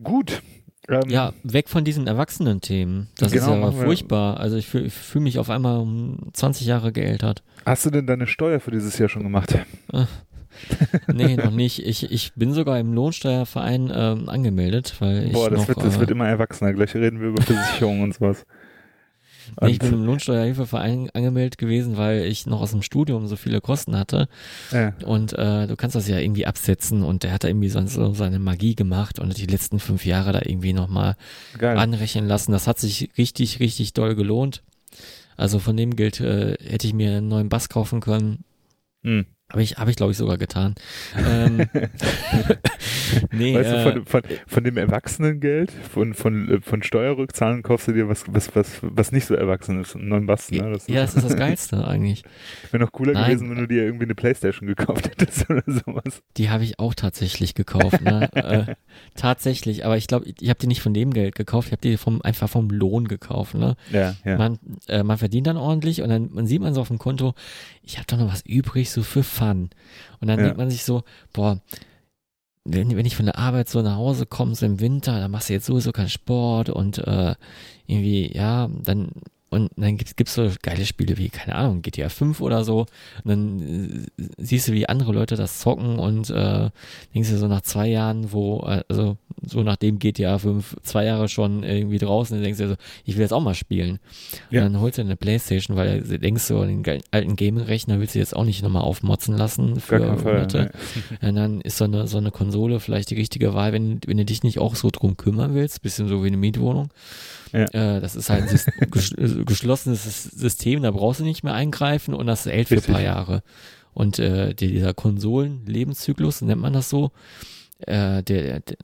Gut, 0.04 0.42
ähm, 0.90 1.10
ja, 1.10 1.34
weg 1.44 1.70
von 1.70 1.84
diesen 1.84 2.08
Erwachsenen-Themen. 2.08 3.08
Das 3.18 3.32
genau, 3.32 3.70
ist 3.70 3.76
ja 3.78 3.84
furchtbar. 3.84 4.40
Also 4.40 4.58
ich 4.58 4.68
fühle 4.68 4.90
fühl 4.90 5.22
mich 5.22 5.40
auf 5.40 5.50
einmal 5.50 5.80
um 5.80 6.18
20 6.34 6.68
Jahre 6.68 6.92
geältert. 6.92 7.44
Hast 7.66 7.86
du 7.86 7.90
denn 7.90 8.06
deine 8.06 8.28
Steuer 8.28 8.60
für 8.60 8.72
dieses 8.72 8.98
Jahr 8.98 9.10
schon 9.10 9.24
gemacht? 9.24 9.58
Äh, 9.92 10.06
nee, 11.14 11.36
noch 11.36 11.52
nicht. 11.52 11.86
Ich, 11.86 12.12
ich 12.12 12.34
bin 12.34 12.54
sogar 12.54 12.80
im 12.80 12.94
Lohnsteuerverein 12.94 13.92
ähm, 13.94 14.30
angemeldet, 14.30 14.96
weil 15.00 15.28
ich 15.28 15.34
Boah, 15.34 15.50
das, 15.50 15.62
noch, 15.62 15.68
wird, 15.70 15.78
das 15.84 15.98
äh, 15.98 16.00
wird 16.02 16.12
immer 16.12 16.28
erwachsener. 16.28 16.74
Gleich 16.74 16.94
reden 16.96 17.22
wir 17.22 17.30
über 17.30 17.42
Versicherungen 17.42 18.04
und 18.04 18.14
sowas. 18.14 18.46
Nee, 19.62 19.72
ich 19.72 19.80
bin 19.80 19.94
im 19.94 20.06
Lohnsteuerhilfeverein 20.06 21.10
angemeldet 21.14 21.58
gewesen, 21.58 21.98
weil 21.98 22.26
ich 22.26 22.46
noch 22.46 22.62
aus 22.62 22.72
dem 22.72 22.82
Studium 22.82 23.28
so 23.28 23.36
viele 23.36 23.62
Kosten 23.62 23.98
hatte. 23.98 24.28
Ja. 24.72 24.94
Und 25.06 25.34
äh, 25.34 25.68
du 25.68 25.76
kannst 25.76 25.96
das 25.96 26.08
ja 26.08 26.18
irgendwie 26.18 26.46
absetzen 26.46 27.04
und 27.04 27.24
der 27.24 27.34
hat 27.34 27.44
da 27.44 27.48
irgendwie 27.48 27.70
so, 27.70 27.86
so 27.86 28.14
seine 28.14 28.40
Magie 28.40 28.76
gemacht 28.76 29.20
und 29.20 29.38
die 29.38 29.46
letzten 29.46 29.80
fünf 29.80 30.06
Jahre 30.06 30.32
da 30.34 30.42
irgendwie 30.44 30.74
nochmal 30.74 31.16
anrechnen 31.60 32.28
lassen. 32.28 32.52
Das 32.52 32.68
hat 32.68 32.80
sich 32.80 33.10
richtig, 33.18 33.60
richtig 33.60 33.94
doll 33.94 34.16
gelohnt. 34.16 34.64
Also 35.38 35.60
von 35.60 35.76
dem 35.78 35.96
Geld 35.96 36.20
äh, 36.20 36.58
hätte 36.64 36.88
ich 36.88 36.94
mir 36.94 37.18
einen 37.18 37.28
neuen 37.28 37.50
Bass 37.50 37.70
kaufen 37.70 38.02
können. 38.02 38.44
Hm. 39.04 39.26
Habe 39.54 39.62
ich, 39.62 39.78
hab 39.78 39.88
ich 39.88 39.96
glaube 39.96 40.12
ich 40.12 40.18
sogar 40.18 40.40
getan. 40.40 40.74
ähm, 41.16 41.58
nee, 43.32 43.54
weißt 43.54 43.70
äh, 43.70 43.94
du, 43.94 44.04
von, 44.04 44.06
von, 44.06 44.22
von 44.48 44.64
dem 44.64 44.78
Erwachsenengeld, 44.78 45.72
von, 45.92 46.16
von, 46.16 46.60
von 46.64 46.82
Steuerrückzahlen 46.82 47.62
kaufst 47.62 47.88
du 47.88 47.92
dir 47.92 48.10
was, 48.10 48.24
was, 48.28 48.56
was, 48.56 48.80
was 48.82 49.12
nicht 49.12 49.28
so 49.28 49.36
erwachsen 49.36 49.80
ist, 49.80 49.96
einen 49.96 50.08
neuen 50.08 50.26
Basten. 50.26 50.58
Ne? 50.58 50.72
Das 50.72 50.88
ja, 50.88 51.02
das 51.02 51.14
ist 51.14 51.24
das 51.24 51.36
Geilste 51.38 51.88
eigentlich. 51.88 52.24
Wäre 52.72 52.84
noch 52.84 52.92
cooler 52.92 53.14
Nein. 53.14 53.26
gewesen, 53.26 53.52
wenn 53.52 53.60
du 53.60 53.68
dir 53.68 53.84
irgendwie 53.84 54.06
eine 54.06 54.16
Playstation 54.16 54.66
gekauft 54.66 55.08
hättest 55.08 55.48
oder 55.48 55.62
sowas. 55.68 56.24
Die 56.38 56.50
habe 56.50 56.64
ich 56.64 56.80
auch 56.80 56.96
tatsächlich 56.96 57.54
gekauft. 57.54 58.02
Ne? 58.02 58.34
äh, 58.34 58.76
tatsächlich, 59.14 59.86
aber 59.86 59.98
ich 59.98 60.08
glaube, 60.08 60.26
ich 60.26 60.50
habe 60.50 60.58
die 60.60 60.68
nicht 60.68 60.82
von 60.82 60.96
dem 60.96 61.14
Geld 61.14 61.36
gekauft, 61.36 61.68
ich 61.68 61.74
habe 61.74 61.82
die 61.82 61.98
vom, 61.98 62.24
einfach 62.24 62.50
vom 62.50 62.72
Lohn 62.72 63.08
gekauft. 63.08 63.54
Ne? 63.54 63.76
Ja, 63.92 64.16
ja. 64.26 64.36
Man, 64.36 64.58
äh, 64.88 65.04
man 65.04 65.20
verdient 65.20 65.46
dann 65.46 65.58
ordentlich 65.58 66.02
und 66.02 66.10
dann 66.10 66.30
man 66.34 66.48
sieht 66.48 66.60
man 66.60 66.74
so 66.74 66.82
auf 66.82 66.88
dem 66.88 66.98
Konto, 66.98 67.36
ich 67.84 67.98
habe 67.98 68.08
doch 68.08 68.18
noch 68.18 68.32
was 68.32 68.44
übrig, 68.46 68.90
so 68.90 69.04
für 69.04 69.24
Fun. 69.44 69.70
Und 70.20 70.28
dann 70.28 70.40
ja. 70.40 70.46
denkt 70.46 70.58
man 70.58 70.70
sich 70.70 70.84
so, 70.84 71.04
boah, 71.34 71.60
wenn, 72.66 72.96
wenn 72.96 73.06
ich 73.06 73.16
von 73.16 73.26
der 73.26 73.38
Arbeit 73.38 73.70
so 73.70 73.82
nach 73.82 73.98
Hause 73.98 74.26
komme, 74.26 74.56
so 74.56 74.66
im 74.66 74.80
Winter, 74.80 75.20
dann 75.20 75.32
machst 75.32 75.50
du 75.50 75.54
jetzt 75.54 75.66
sowieso 75.66 75.92
keinen 75.92 76.10
Sport 76.10 76.70
und 76.70 76.98
äh, 77.00 77.36
irgendwie, 77.88 78.32
ja, 78.34 78.70
dann 78.84 79.10
und 79.54 79.72
dann 79.76 79.98
gibt 79.98 80.28
es 80.28 80.34
so 80.34 80.50
geile 80.62 80.86
Spiele 80.86 81.18
wie, 81.18 81.30
keine 81.30 81.56
Ahnung, 81.56 81.82
GTA 81.82 82.10
5 82.10 82.42
oder 82.42 82.64
so. 82.64 82.88
Und 83.24 83.30
dann 83.30 84.06
äh, 84.18 84.24
siehst 84.38 84.68
du, 84.68 84.74
wie 84.74 84.90
andere 84.90 85.14
Leute 85.14 85.36
das 85.36 85.60
zocken 85.60 86.00
und 86.00 86.30
äh, 86.30 86.70
denkst 87.14 87.30
du 87.30 87.38
so 87.38 87.48
nach 87.48 87.62
zwei 87.62 87.88
Jahren, 87.88 88.32
wo, 88.32 88.62
äh, 88.68 88.84
also 88.90 89.18
so 89.46 89.62
nachdem 89.62 90.00
GTA 90.00 90.38
5 90.40 90.78
zwei 90.84 91.06
Jahre 91.06 91.28
schon 91.28 91.64
irgendwie 91.64 92.00
draußen, 92.00 92.36
dann 92.36 92.44
denkst 92.44 92.60
du 92.60 92.70
so, 92.70 92.76
ich 93.06 93.16
will 93.16 93.22
jetzt 93.22 93.34
auch 93.34 93.42
mal 93.42 93.56
spielen. 93.56 94.00
Ja. 94.50 94.66
Und 94.66 94.74
dann 94.74 94.82
holst 94.82 94.98
du 94.98 95.04
eine 95.04 95.16
Playstation, 95.16 95.78
weil 95.78 96.02
du 96.02 96.20
denkst 96.20 96.44
so, 96.44 96.64
den 96.64 96.84
alten 97.12 97.36
Gaming-Rechner 97.36 98.00
willst 98.00 98.16
du 98.16 98.20
jetzt 98.20 98.36
auch 98.36 98.46
nicht 98.46 98.64
nochmal 98.64 98.84
aufmotzen 98.84 99.38
lassen 99.38 99.80
für 99.80 100.00
Monate. 100.00 100.72
Nee. 101.22 101.28
Und 101.30 101.36
dann 101.36 101.62
ist 101.62 101.78
so 101.78 101.86
eine, 101.86 102.08
so 102.08 102.18
eine 102.18 102.32
Konsole 102.32 102.80
vielleicht 102.80 103.12
die 103.12 103.16
richtige 103.16 103.54
Wahl, 103.54 103.74
wenn, 103.74 104.00
wenn 104.06 104.18
du 104.18 104.26
dich 104.26 104.44
nicht 104.44 104.60
auch 104.60 104.76
so 104.76 104.90
drum 104.92 105.18
kümmern 105.18 105.54
willst, 105.54 105.82
bisschen 105.82 106.08
so 106.08 106.24
wie 106.24 106.28
eine 106.28 106.38
Mietwohnung. 106.38 106.90
Ja. 107.54 107.66
Äh, 107.66 108.02
das 108.02 108.16
ist 108.16 108.30
halt 108.30 108.50
ein 108.50 108.90
geschlossenes 109.46 110.24
System, 110.24 110.82
da 110.84 110.92
brauchst 110.92 111.20
du 111.20 111.24
nicht 111.24 111.44
mehr 111.44 111.54
eingreifen 111.54 112.14
und 112.14 112.28
das 112.28 112.46
hält 112.46 112.68
für 112.68 112.76
ein 112.76 112.82
paar 112.82 113.02
Jahre. 113.02 113.44
Und 113.94 114.20
äh, 114.20 114.54
dieser 114.54 114.94
Konsolen-Lebenszyklus, 114.94 116.42
nennt 116.42 116.62
man 116.62 116.74
das 116.74 116.90
so, 116.90 117.12
äh, 117.80 118.24
der, 118.24 118.60
der, 118.60 118.78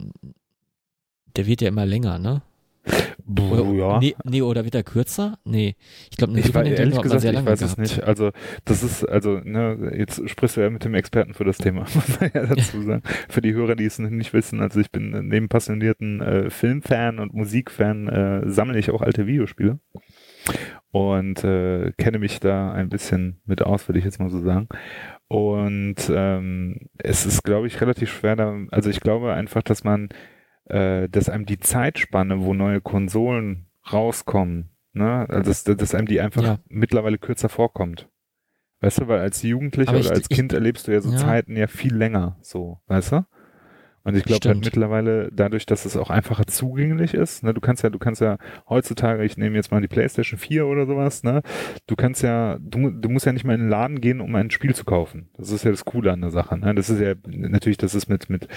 der 1.36 1.46
wird 1.46 1.62
ja 1.62 1.68
immer 1.70 1.86
länger, 1.86 2.20
ne? 2.20 2.42
Oder, 3.38 3.64
ja. 3.74 4.00
nee, 4.00 4.16
nee, 4.24 4.42
oder 4.42 4.64
wird 4.64 4.74
er 4.74 4.84
kürzer? 4.84 5.38
Nee. 5.44 5.76
Ich 6.10 6.18
glaube, 6.18 6.38
ich 6.40 6.46
Nintendo 6.46 6.72
ehrlich 6.72 7.02
gesagt, 7.02 7.22
sehr 7.22 7.34
lange 7.34 7.46
ich 7.46 7.52
weiß 7.52 7.60
gehabt. 7.60 7.80
es 7.80 7.96
nicht. 7.96 8.04
Also, 8.04 8.32
das 8.66 8.82
ist, 8.82 9.04
also, 9.08 9.40
ne, 9.44 9.94
jetzt 9.96 10.28
sprichst 10.28 10.58
du 10.58 10.62
ja 10.62 10.70
mit 10.70 10.84
dem 10.84 10.96
Experten 10.96 11.36
für 11.36 11.44
das 11.44 11.58
Thema, 11.58 11.82
muss 11.94 12.20
man 12.20 12.32
ja 12.34 12.48
dazu 12.48 12.82
sagen. 12.86 13.04
für 13.30 13.42
die 13.42 13.54
Hörer, 13.54 13.76
die 13.76 13.86
es 13.86 14.00
nicht 14.00 14.34
wissen, 14.34 14.62
also 14.62 14.80
ich 14.80 14.92
bin 14.92 15.28
neben 15.28 15.48
passionierten 15.48 16.22
äh, 16.22 16.50
Filmfan 16.50 17.20
und 17.20 17.34
Musikfan, 17.34 18.08
äh, 18.08 18.50
sammle 18.50 18.80
ich 18.80 18.90
auch 18.90 19.02
alte 19.02 19.28
Videospiele 19.28 19.80
und 20.92 21.44
äh, 21.44 21.92
kenne 21.98 22.20
mich 22.20 22.40
da 22.40 22.72
ein 22.72 22.90
bisschen 22.90 23.42
mit 23.46 23.62
aus, 23.62 23.88
würde 23.88 24.00
ich 24.00 24.06
jetzt 24.06 24.20
mal 24.20 24.30
so 24.30 24.40
sagen. 24.40 24.68
Und 25.28 26.12
ähm, 26.12 26.90
es 26.98 27.26
ist, 27.26 27.44
glaube 27.44 27.68
ich, 27.68 27.82
relativ 27.82 28.12
schwer, 28.12 28.36
da, 28.36 28.58
also 28.72 28.90
ich 28.90 29.00
glaube 29.00 29.34
einfach, 29.34 29.62
dass 29.62 29.84
man 29.84 30.10
äh, 30.70 31.10
dass 31.10 31.30
einem 31.30 31.46
die 31.46 31.60
Zeitspanne, 31.60 32.42
wo 32.42 32.54
neue 32.54 32.80
Konsolen 32.80 33.68
rauskommen, 33.92 34.70
ne, 34.94 35.28
also 35.30 35.50
dass, 35.50 35.64
dass 35.64 35.96
einem 35.96 36.08
die 36.08 36.22
einfach 36.22 36.44
ja. 36.44 36.60
mittlerweile 36.70 37.18
kürzer 37.18 37.50
vorkommt. 37.50 38.08
Weißt 38.82 39.02
du, 39.02 39.08
weil 39.08 39.20
als 39.20 39.42
Jugendlicher 39.42 39.98
oder 39.98 40.12
als 40.12 40.28
ich, 40.30 40.30
Kind 40.30 40.54
erlebst 40.54 40.88
du 40.88 40.94
ja 40.94 41.02
so 41.02 41.12
ja. 41.12 41.18
Zeiten 41.18 41.58
ja 41.58 41.68
viel 41.68 41.94
länger, 41.94 42.38
so, 42.42 42.80
weißt 42.88 43.12
du? 43.12 43.26
Und 44.04 44.16
ich 44.16 44.24
glaube 44.24 44.48
halt 44.48 44.64
mittlerweile, 44.64 45.30
dadurch, 45.32 45.66
dass 45.66 45.86
es 45.86 45.98
auch 45.98 46.10
einfacher 46.10 46.48
zugänglich 46.48 47.14
ist, 47.14 47.44
ne, 47.44 47.54
du 47.54 47.62
kannst 47.62 47.84
ja, 47.84 47.90
du 47.90 48.00
kannst 48.00 48.22
ja 48.22 48.38
heutzutage, 48.68 49.24
ich 49.26 49.38
nehme 49.38 49.56
jetzt 49.56 49.72
mal 49.72 49.82
die 49.82 49.88
PlayStation 49.88 50.40
4 50.40 50.66
oder 50.66 50.86
sowas, 50.86 51.24
ne, 51.24 51.42
du 51.88 51.96
kannst 51.96 52.24
ja, 52.24 52.58
du, 52.60 52.90
du 52.92 53.10
musst 53.10 53.26
ja 53.26 53.34
nicht 53.34 53.44
mal 53.46 53.54
in 53.54 53.62
den 53.62 53.70
Laden 53.70 54.02
gehen, 54.02 54.22
um 54.22 54.34
ein 54.36 54.52
Spiel 54.52 54.74
zu 54.74 54.86
kaufen. 54.86 55.30
Das 55.38 55.52
ist 55.52 55.64
ja 55.66 55.72
das 55.72 55.86
Coole 55.86 56.12
an 56.12 56.22
der 56.22 56.32
Sache. 56.32 56.58
Ne? 56.58 56.74
Das 56.76 56.90
ist 56.90 57.00
ja 57.02 57.14
natürlich, 57.28 57.78
das 57.78 57.96
ist 57.96 58.08
mit 58.08 58.30
mit 58.30 58.48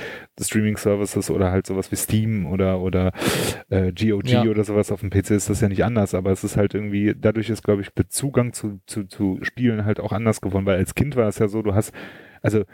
Streaming 0.40 0.76
Services 0.76 1.30
oder 1.30 1.50
halt 1.50 1.66
sowas 1.66 1.90
wie 1.92 1.96
Steam 1.96 2.46
oder 2.46 2.80
oder 2.80 3.12
äh, 3.70 3.92
GOG 3.92 4.28
Ja. 4.28 4.42
oder 4.44 4.64
sowas 4.64 4.90
auf 4.92 5.00
dem 5.00 5.10
PC 5.10 5.30
ist 5.32 5.50
das 5.50 5.60
ja 5.60 5.68
nicht 5.68 5.84
anders, 5.84 6.14
aber 6.14 6.30
es 6.30 6.44
ist 6.44 6.56
halt 6.56 6.74
irgendwie, 6.74 7.14
dadurch 7.16 7.50
ist, 7.50 7.62
glaube 7.62 7.82
ich, 7.82 7.90
der 7.90 8.08
Zugang 8.08 8.52
zu, 8.52 8.80
zu, 8.86 9.04
zu 9.04 9.38
Spielen 9.42 9.84
halt 9.84 10.00
auch 10.00 10.12
anders 10.12 10.40
geworden, 10.40 10.66
weil 10.66 10.76
als 10.78 10.94
Kind 10.94 11.16
war 11.16 11.28
es 11.28 11.38
ja 11.38 11.48
so, 11.48 11.62
du 11.62 11.74
hast, 11.74 11.92
also 12.42 12.64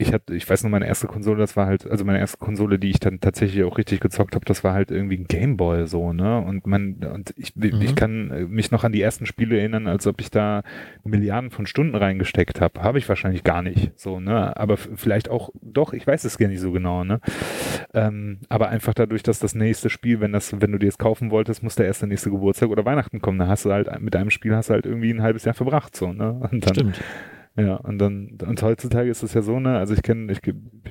ich 0.00 0.12
hatte, 0.12 0.34
ich 0.34 0.48
weiß 0.48 0.62
nur, 0.62 0.70
meine 0.70 0.86
erste 0.86 1.06
Konsole, 1.06 1.38
das 1.38 1.56
war 1.56 1.66
halt, 1.66 1.88
also 1.88 2.04
meine 2.04 2.18
erste 2.18 2.38
Konsole, 2.38 2.78
die 2.78 2.90
ich 2.90 3.00
dann 3.00 3.20
tatsächlich 3.20 3.62
auch 3.64 3.76
richtig 3.76 4.00
gezockt 4.00 4.34
habe, 4.34 4.44
das 4.46 4.64
war 4.64 4.72
halt 4.72 4.90
irgendwie 4.90 5.18
ein 5.18 5.26
Gameboy 5.26 5.86
so, 5.86 6.12
ne? 6.12 6.38
Und 6.40 6.66
man, 6.66 6.94
und 7.12 7.34
ich, 7.36 7.54
Mhm. 7.54 7.80
ich 7.82 7.94
kann 7.94 8.30
äh, 8.30 8.44
mich 8.44 8.70
noch 8.70 8.84
an 8.84 8.92
die 8.92 9.02
ersten 9.02 9.26
Spiele 9.26 9.58
erinnern, 9.58 9.86
als 9.86 10.06
ob 10.06 10.20
ich 10.20 10.30
da 10.30 10.62
Milliarden 11.04 11.50
von 11.50 11.66
Stunden 11.66 11.94
reingesteckt 11.94 12.60
habe. 12.60 12.82
Habe 12.82 12.98
ich 12.98 13.08
wahrscheinlich 13.08 13.44
gar 13.44 13.62
nicht, 13.62 13.92
so, 13.98 14.20
ne? 14.20 14.56
Aber 14.56 14.76
vielleicht 14.76 15.28
auch, 15.28 15.50
doch, 15.60 15.92
ich 15.92 16.06
weiß 16.06 16.24
es 16.24 16.38
gar 16.38 16.48
nicht 16.48 16.60
so 16.60 16.72
genau, 16.72 17.04
ne? 17.04 17.20
Ähm, 17.92 18.38
aber 18.48 18.68
einfach 18.70 18.94
dadurch, 18.94 19.22
dass 19.22 19.38
das 19.38 19.54
nächste 19.54 19.90
Spiel, 19.90 20.20
wenn 20.20 20.32
das, 20.32 20.60
wenn 20.60 20.72
du 20.72 20.78
dir 20.78 20.88
es 20.88 20.98
kaufen 20.98 21.30
wolltest, 21.30 21.62
muss 21.62 21.74
der 21.74 21.86
erste 21.86 22.06
nächste 22.06 22.30
Geburtstag 22.30 22.70
oder 22.70 22.84
Weihnachten 22.84 23.20
kommen. 23.20 23.38
Da 23.38 23.46
hast 23.48 23.64
du 23.66 23.72
halt 23.72 23.88
mit 24.00 24.16
einem 24.16 24.30
Spiel 24.30 24.54
hast 24.56 24.70
du 24.70 24.74
halt 24.74 24.86
irgendwie 24.86 25.10
ein 25.10 25.22
halbes 25.22 25.44
Jahr 25.44 25.54
verbracht, 25.54 25.94
so, 25.94 26.12
ne? 26.12 26.40
Und 26.50 26.66
dann, 26.66 26.74
Stimmt. 26.74 27.00
Ja, 27.56 27.76
und 27.76 27.98
dann, 27.98 28.38
und 28.46 28.62
heutzutage 28.62 29.10
ist 29.10 29.22
es 29.22 29.34
ja 29.34 29.42
so, 29.42 29.58
ne, 29.58 29.76
also 29.76 29.92
ich 29.94 30.02
kenne, 30.02 30.32
ich, 30.32 30.40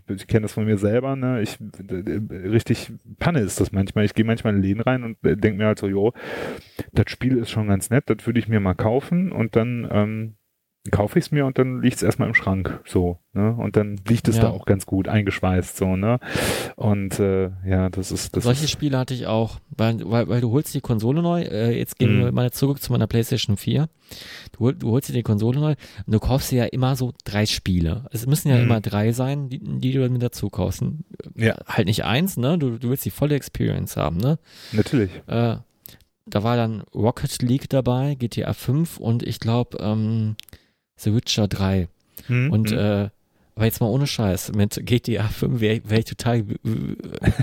ich 0.08 0.28
kenne 0.28 0.42
das 0.42 0.54
von 0.54 0.66
mir 0.66 0.78
selber, 0.78 1.16
ne, 1.16 1.42
ich, 1.42 1.58
richtig 1.90 2.92
Panne 3.18 3.40
ist 3.40 3.60
das 3.62 3.72
manchmal. 3.72 4.06
Ich 4.06 4.14
gehe 4.14 4.26
manchmal 4.26 4.56
in 4.56 4.62
Läden 4.62 4.82
rein 4.82 5.04
und 5.04 5.18
denke 5.24 5.54
mir 5.54 5.68
halt 5.68 5.80
so, 5.80 5.88
jo, 5.88 6.14
das 6.92 7.10
Spiel 7.10 7.38
ist 7.38 7.50
schon 7.50 7.68
ganz 7.68 7.90
nett, 7.90 8.10
das 8.10 8.26
würde 8.26 8.40
ich 8.40 8.48
mir 8.48 8.60
mal 8.60 8.76
kaufen 8.76 9.32
und 9.32 9.56
dann, 9.56 9.88
ähm, 9.92 10.36
kaufe 10.92 11.20
ich 11.20 11.26
es 11.26 11.32
mir 11.32 11.46
und 11.46 11.58
dann 11.58 11.82
liegt 11.82 11.98
es 11.98 12.04
erstmal 12.04 12.30
im 12.30 12.34
Schrank, 12.34 12.80
so, 12.86 13.20
ne, 13.34 13.54
und 13.54 13.76
dann 13.76 14.00
liegt 14.08 14.28
es 14.30 14.38
Ja. 14.38 14.44
da 14.44 14.50
auch 14.52 14.66
ganz 14.66 14.86
gut 14.86 15.08
eingeschweißt, 15.10 15.76
so, 15.76 15.96
ne, 15.98 16.20
und, 16.78 17.20
äh, 17.20 17.50
ja, 17.68 17.90
das 17.90 18.12
ist, 18.12 18.36
das 18.36 18.46
Solche 18.46 18.64
ist, 18.64 18.72
Spiele 18.72 18.98
hatte 18.98 19.14
ich 19.14 19.28
auch, 19.28 19.60
weil, 19.70 20.00
weil, 20.10 20.30
weil 20.30 20.42
du 20.42 20.52
holst 20.52 20.74
die 20.74 20.80
Konsole 20.82 21.22
neu, 21.22 21.42
äh, 21.44 21.78
jetzt 21.78 22.00
gehen 22.00 22.16
Mhm. 22.18 22.20
wir 22.24 22.32
mal 22.32 22.52
zurück 22.52 22.82
zu 22.82 22.92
meiner 22.94 23.08
Playstation 23.08 23.58
4. 23.58 23.90
Du, 24.54 24.60
hol- 24.60 24.76
du 24.76 24.90
holst 24.92 25.10
dir 25.10 25.14
die 25.14 25.22
Konsole 25.22 25.60
neu 25.60 25.76
und 26.06 26.14
du 26.14 26.20
kaufst 26.20 26.50
dir 26.52 26.60
ja 26.60 26.66
immer 26.66 26.96
so 26.96 27.14
drei 27.26 27.46
Spiele. 27.46 28.06
Es 28.12 28.26
müssen 28.26 28.48
ja 28.50 28.56
Mhm. 28.56 28.64
immer 28.64 28.82
drei 28.82 29.12
sein, 29.12 29.50
die, 29.50 29.60
die 29.60 29.92
du 29.92 30.10
mit 30.10 30.24
dazu 30.24 30.50
kaufst. 30.50 30.84
Ja. 31.36 31.56
Halt 31.68 31.88
nicht 31.88 32.06
eins, 32.06 32.38
ne? 32.38 32.58
Du, 32.58 32.80
du 32.80 32.90
willst 32.90 33.06
die 33.06 33.12
volle 33.12 33.36
Experience 33.36 33.98
haben, 33.98 34.18
ne? 34.18 34.40
natürlich. 34.72 35.12
Äh, 35.28 35.58
da 36.26 36.44
war 36.44 36.56
dann 36.56 36.82
Rocket 36.96 37.42
League 37.42 37.70
dabei, 37.70 38.16
GTA 38.16 38.54
5 38.54 38.98
und 38.98 39.24
ich 39.24 39.40
glaube 39.40 39.78
ähm, 39.82 40.36
The 41.00 41.14
Witcher 41.16 41.48
3. 41.48 41.88
Hm, 42.28 42.52
Und 42.52 42.72
hm. 42.72 42.78
äh, 42.78 43.10
aber 43.56 43.66
jetzt 43.66 43.82
mal 43.82 43.88
ohne 43.88 44.08
Scheiß, 44.08 44.54
mit 44.54 44.80
GTA 44.86 45.28
5 45.28 45.60
wäre 45.60 45.82
wär 45.84 46.00
ich 46.00 46.06
total 46.06 46.46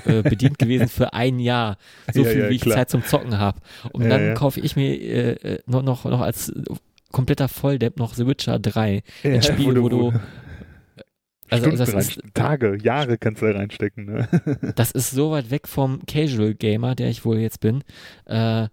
äh, 0.06 0.22
bedient 0.22 0.58
gewesen 0.58 0.88
für 0.88 1.12
ein 1.12 1.38
Jahr. 1.38 1.76
So 2.12 2.22
Ja, 2.24 2.30
viel, 2.30 2.40
ja, 2.44 2.48
wie 2.50 2.54
ich 2.54 2.62
klar. 2.62 2.76
Zeit 2.78 2.90
zum 2.90 3.04
Zocken 3.04 3.38
habe. 3.38 3.60
Und 3.92 4.04
Ja, 4.04 4.08
dann 4.10 4.34
kaufe 4.34 4.60
ich 4.60 4.76
mir 4.76 4.94
äh, 4.98 5.32
äh, 5.32 5.58
noch, 5.66 5.82
noch, 5.82 6.04
noch 6.06 6.20
als 6.22 6.50
kompletter 7.12 7.48
Volldepp 7.48 7.98
noch 7.98 8.14
The 8.14 8.26
Witcher 8.26 8.58
3. 8.58 9.02
Ja, 9.24 9.30
ein 9.32 9.42
Spiel, 9.42 9.80
wo 9.82 9.88
du- 9.90 10.12
Also 11.48 11.66
Stunden 11.70 11.78
das 11.78 12.08
ist, 12.08 12.20
Tage, 12.34 12.76
Jahre 12.82 13.18
kannst 13.18 13.40
du 13.40 13.46
da 13.52 13.58
reinstecken, 13.58 14.04
ne? 14.06 14.28
das 14.74 14.90
ist 14.90 15.12
so 15.12 15.30
weit 15.30 15.50
weg 15.52 15.68
vom 15.68 16.04
Casual 16.06 16.54
Gamer, 16.54 16.96
der 16.96 17.08
ich 17.08 17.24
wohl 17.24 17.38
jetzt 17.38 17.60
bin. 17.60 17.84
Äh, 18.24 18.66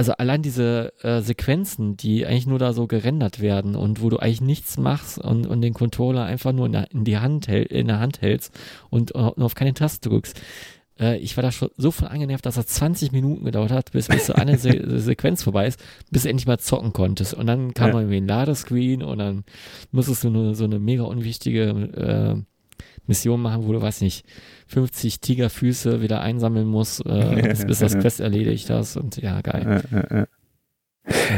also 0.00 0.12
allein 0.12 0.40
diese 0.40 0.94
äh, 1.02 1.20
Sequenzen, 1.20 1.94
die 1.94 2.24
eigentlich 2.24 2.46
nur 2.46 2.58
da 2.58 2.72
so 2.72 2.86
gerendert 2.86 3.40
werden 3.40 3.76
und 3.76 4.00
wo 4.00 4.08
du 4.08 4.16
eigentlich 4.16 4.40
nichts 4.40 4.78
machst 4.78 5.18
und, 5.18 5.46
und 5.46 5.60
den 5.60 5.74
Controller 5.74 6.24
einfach 6.24 6.52
nur 6.52 6.64
in 6.64 6.72
der, 6.72 6.90
in 6.90 7.04
die 7.04 7.18
Hand 7.18 7.48
hält, 7.48 7.70
in 7.70 7.86
der 7.86 8.00
Hand 8.00 8.22
hältst 8.22 8.58
und 8.88 9.14
äh, 9.14 9.18
nur 9.18 9.44
auf 9.44 9.54
keine 9.54 9.74
Taste 9.74 10.08
drückst. 10.08 10.40
Äh, 10.98 11.18
ich 11.18 11.36
war 11.36 11.42
da 11.42 11.52
schon 11.52 11.68
so 11.76 11.90
voll 11.90 12.08
angenervt, 12.08 12.46
dass 12.46 12.54
das 12.54 12.64
20 12.68 13.12
Minuten 13.12 13.44
gedauert 13.44 13.72
hat, 13.72 13.92
bis, 13.92 14.08
bis 14.08 14.24
so 14.24 14.32
eine 14.32 14.56
Se 14.64 14.80
Sequenz 15.00 15.42
vorbei 15.42 15.66
ist, 15.66 15.78
bis 16.10 16.22
du 16.22 16.30
endlich 16.30 16.46
mal 16.46 16.58
zocken 16.58 16.94
konntest. 16.94 17.34
Und 17.34 17.46
dann 17.46 17.74
kam 17.74 17.90
Ja. 17.90 17.98
irgendwie 17.98 18.16
ein 18.22 18.26
Ladescreen 18.26 19.02
und 19.02 19.18
dann 19.18 19.44
musstest 19.92 20.24
du 20.24 20.30
nur 20.30 20.54
so 20.54 20.64
eine 20.64 20.78
mega 20.78 21.02
unwichtige 21.02 21.64
äh, 21.66 22.42
Mission 23.10 23.42
machen, 23.42 23.66
wo 23.66 23.72
du, 23.72 23.82
weiß 23.82 24.00
nicht, 24.00 24.24
50 24.68 25.20
Tigerfüße 25.20 26.00
wieder 26.00 26.22
einsammeln 26.22 26.66
musst, 26.66 27.04
äh, 27.04 27.42
bis, 27.48 27.66
bis 27.66 27.80
das. 27.80 27.98
Quest 27.98 28.20
erledigt 28.20 28.70
hast. 28.70 28.96
Und 28.96 29.18
ja, 29.18 29.42
geil. 29.42 29.82
Ja. 29.92 30.26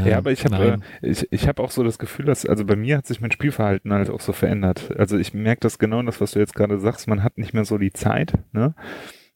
Äh, 0.05 0.13
aber 0.15 0.33
ich 0.33 0.45
habe 0.45 0.81
äh, 1.03 1.09
ich, 1.09 1.27
ich 1.31 1.49
hab 1.49 1.59
auch 1.59 1.71
so 1.71 1.83
das 1.83 1.99
Gefühl, 1.99 2.27
dass, 2.27 2.45
also 2.47 2.65
bei 2.65 2.77
mir 2.77 2.99
hat 2.99 3.07
sich 3.07 3.21
mein 3.21 3.31
Spielverhalten 3.31 3.93
halt 3.93 4.11
auch 4.11 4.21
so 4.21 4.33
verändert. 4.33 4.95
Also 4.99 5.19
ich 5.19 5.35
merke 5.35 5.61
das 5.61 5.79
genau, 5.79 6.03
das, 6.03 6.21
was 6.21 6.33
du 6.33 6.41
jetzt 6.41 6.55
gerade 6.55 6.79
sagst, 6.79 7.09
man 7.09 7.23
hat 7.23 7.39
nicht 7.39 7.55
mehr 7.55 7.65
so 7.65 7.79
die 7.79 7.93
Zeit, 7.93 8.35
ne? 8.53 8.75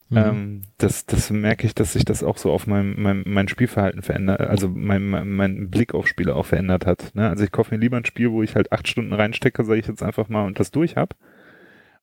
Mhm. 0.09 0.16
Ähm, 0.16 0.62
das, 0.78 1.07
das 1.07 1.31
merke 1.31 1.66
ich, 1.66 1.75
dass 1.75 1.95
sich 1.95 2.05
das 2.05 2.23
auch 2.23 2.37
so 2.37 2.52
auf 2.52 2.69
mein, 2.69 2.95
mein, 2.97 3.25
mein 3.26 3.49
Spielverhalten 3.49 4.02
verändert, 4.02 4.40
also 4.40 4.69
mein, 4.69 5.09
mein, 5.09 5.28
mein 5.28 5.71
Blick 5.71 5.95
auf 5.95 6.07
Spiele 6.07 6.37
auch 6.37 6.47
verändert 6.47 6.87
hat. 6.87 7.12
Ne? 7.14 7.28
Also 7.28 7.43
ich 7.43 7.50
kaufe 7.50 7.75
mir 7.75 7.81
lieber 7.81 7.97
ein 7.97 8.05
Spiel, 8.05 8.31
wo 8.31 8.43
ich 8.43 8.55
halt 8.55 8.71
acht 8.71 8.87
Stunden 8.87 9.12
reinstecke, 9.12 9.64
sage 9.64 9.81
ich 9.81 9.88
jetzt 9.88 10.05
einfach 10.05 10.28
mal, 10.28 10.47
und 10.47 10.61
das 10.61 10.71
durch 10.71 10.95
hab, 10.95 11.16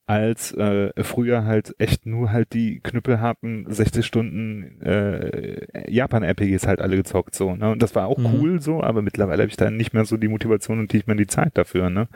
als 0.06 0.52
äh, 0.54 0.92
früher 1.02 1.46
halt 1.46 1.76
echt 1.78 2.06
nur 2.06 2.32
halt 2.32 2.54
die 2.54 2.82
knüppelharten 2.82 3.66
60 3.70 4.06
Stunden 4.06 4.82
äh, 4.82 5.90
Japan-RPGs 5.92 6.68
halt 6.68 6.82
alle 6.82 6.98
gezockt 6.98 7.36
so. 7.36 7.56
Ne? 7.56 7.72
Und 7.72 7.82
das 7.82 7.96
war 7.96 8.08
auch 8.08 8.18
Mhm. 8.18 8.26
cool 8.34 8.62
so, 8.62 8.84
aber 8.84 9.02
mittlerweile 9.02 9.44
habe 9.44 9.50
ich 9.50 9.56
da 9.58 9.72
nicht 9.72 9.94
mehr 9.94 10.06
so 10.06 10.18
die 10.18 10.28
Motivation 10.28 10.80
und 10.80 10.94
nicht 10.94 11.08
mehr 11.08 11.16
die 11.16 11.28
Zeit 11.28 11.58
dafür. 11.58 11.90
Ne? 11.90 12.08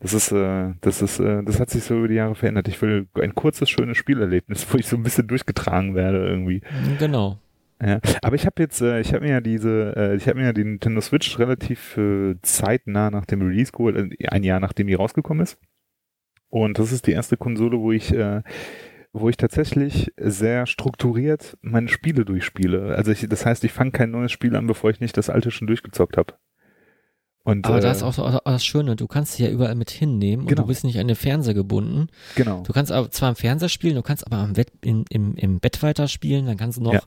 Das 0.00 0.12
ist, 0.14 0.32
äh, 0.32 0.74
das 0.80 1.00
ist, 1.00 1.20
äh, 1.20 1.42
das 1.44 1.60
hat 1.60 1.70
sich 1.70 1.84
so 1.84 1.96
über 1.98 2.08
die 2.08 2.14
Jahre 2.16 2.34
verändert. 2.34 2.68
Ich 2.68 2.82
will 2.82 3.06
ein 3.14 3.34
kurzes, 3.34 3.70
schönes 3.70 3.96
Spielerlebnis, 3.96 4.66
wo 4.70 4.76
ich 4.76 4.86
so 4.86 4.96
ein 4.96 5.02
bisschen 5.02 5.28
durchgetragen 5.28 5.94
werde 5.94 6.26
irgendwie. 6.26 6.60
Genau. 6.98 7.38
Ja, 7.82 8.00
aber 8.22 8.36
ich 8.36 8.46
habe 8.46 8.62
jetzt, 8.62 8.80
äh, 8.80 9.00
ich 9.00 9.12
habe 9.14 9.24
mir 9.26 9.32
ja 9.32 9.40
diese, 9.40 9.94
äh, 9.96 10.16
ich 10.16 10.26
habe 10.28 10.38
mir 10.38 10.46
ja 10.46 10.52
die 10.52 10.64
Nintendo 10.64 11.00
Switch 11.00 11.38
relativ 11.38 11.96
äh, 11.98 12.34
zeitnah 12.42 13.10
nach 13.10 13.26
dem 13.26 13.42
Release 13.42 13.70
geholt, 13.70 13.96
äh, 14.18 14.28
ein 14.28 14.42
Jahr 14.42 14.60
nachdem 14.60 14.86
die 14.86 14.94
rausgekommen 14.94 15.42
ist. 15.42 15.58
Und 16.48 16.78
das 16.78 16.92
ist 16.92 17.06
die 17.06 17.12
erste 17.12 17.36
Konsole, 17.36 17.78
wo 17.80 17.92
ich, 17.92 18.12
äh, 18.12 18.42
wo 19.12 19.28
ich 19.28 19.36
tatsächlich 19.36 20.12
sehr 20.16 20.66
strukturiert 20.66 21.56
meine 21.62 21.88
Spiele 21.88 22.24
durchspiele. 22.24 22.94
Also 22.96 23.10
ich, 23.12 23.26
das 23.28 23.44
heißt, 23.46 23.64
ich 23.64 23.72
fange 23.72 23.90
kein 23.92 24.10
neues 24.10 24.32
Spiel 24.32 24.54
an, 24.56 24.66
bevor 24.66 24.90
ich 24.90 25.00
nicht 25.00 25.16
das 25.16 25.30
alte 25.30 25.50
schon 25.50 25.66
durchgezockt 25.66 26.16
habe. 26.16 26.34
Und 27.44 27.64
Aber 27.64 27.78
äh, 27.78 27.80
da 27.80 27.92
ist 27.92 28.02
auch 28.02 28.12
so 28.12 28.24
auch 28.24 28.40
das 28.44 28.64
Schöne, 28.64 28.96
du 28.96 29.06
kannst 29.06 29.34
sie 29.34 29.44
ja 29.44 29.50
überall 29.50 29.76
mit 29.76 29.90
hinnehmen 29.90 30.42
und 30.42 30.48
Genau. 30.48 30.62
du 30.62 30.68
bist 30.68 30.82
nicht 30.82 30.98
an 30.98 31.06
den 31.06 31.14
Fernseher 31.16 31.54
gebunden. 31.54 32.08
genau. 32.34 32.62
Du 32.66 32.72
kannst 32.72 32.90
aber 32.90 33.08
zwar 33.10 33.28
am 33.30 33.36
Fernseher 33.36 33.68
spielen, 33.68 33.94
du 33.94 34.02
kannst 34.02 34.26
aber 34.26 34.38
am 34.38 34.54
Bett, 34.54 34.72
in, 34.82 35.04
im, 35.10 35.36
im 35.36 35.60
Bett 35.60 35.80
weiter 35.82 36.08
spielen, 36.08 36.46
dann 36.46 36.56
kannst 36.56 36.78
du 36.78 36.82
noch, 36.82 36.92
Ja. 36.94 37.02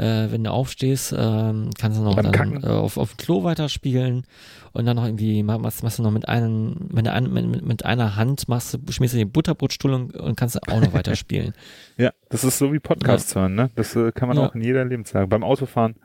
Äh, 0.00 0.32
wenn 0.32 0.44
du 0.44 0.50
aufstehst, 0.50 1.14
ähm, 1.16 1.70
kannst 1.78 1.98
du 1.98 2.02
noch 2.02 2.16
dann, 2.16 2.62
äh, 2.62 2.66
auf, 2.66 2.96
auf 2.96 3.14
dem 3.14 3.16
Klo 3.18 3.44
weiterspielen 3.44 4.24
und 4.72 4.86
dann 4.86 4.96
noch 4.96 5.04
irgendwie 5.04 5.42
ma- 5.42 5.58
machst, 5.58 5.82
machst 5.82 5.98
du 5.98 6.02
noch 6.02 6.10
mit 6.10 6.26
einem, 6.28 6.88
mit, 6.90 7.06
einer, 7.06 7.28
mit, 7.28 7.64
mit 7.66 7.84
einer 7.84 8.16
Hand 8.16 8.48
machst 8.48 8.74
du, 8.74 8.92
schmierst 8.92 9.14
du 9.14 9.18
den 9.18 9.30
Butterbrotstuhl 9.30 9.92
und, 9.92 10.16
und 10.16 10.36
kannst 10.36 10.56
auch 10.68 10.80
noch 10.80 10.92
weiterspielen. 10.92 11.52
Ja, 11.98 12.12
das 12.30 12.44
ist 12.44 12.56
so 12.56 12.72
wie 12.72 12.78
Podcasts 12.78 13.34
hören, 13.34 13.54
ne? 13.54 13.68
Das 13.74 13.94
äh, 13.94 14.10
kann 14.12 14.28
man 14.28 14.38
Ja. 14.38 14.46
auch 14.46 14.54
in 14.54 14.62
jeder 14.62 14.84
Lebenslage. 14.86 15.26
Beim 15.26 15.44
Autofahren, 15.44 15.96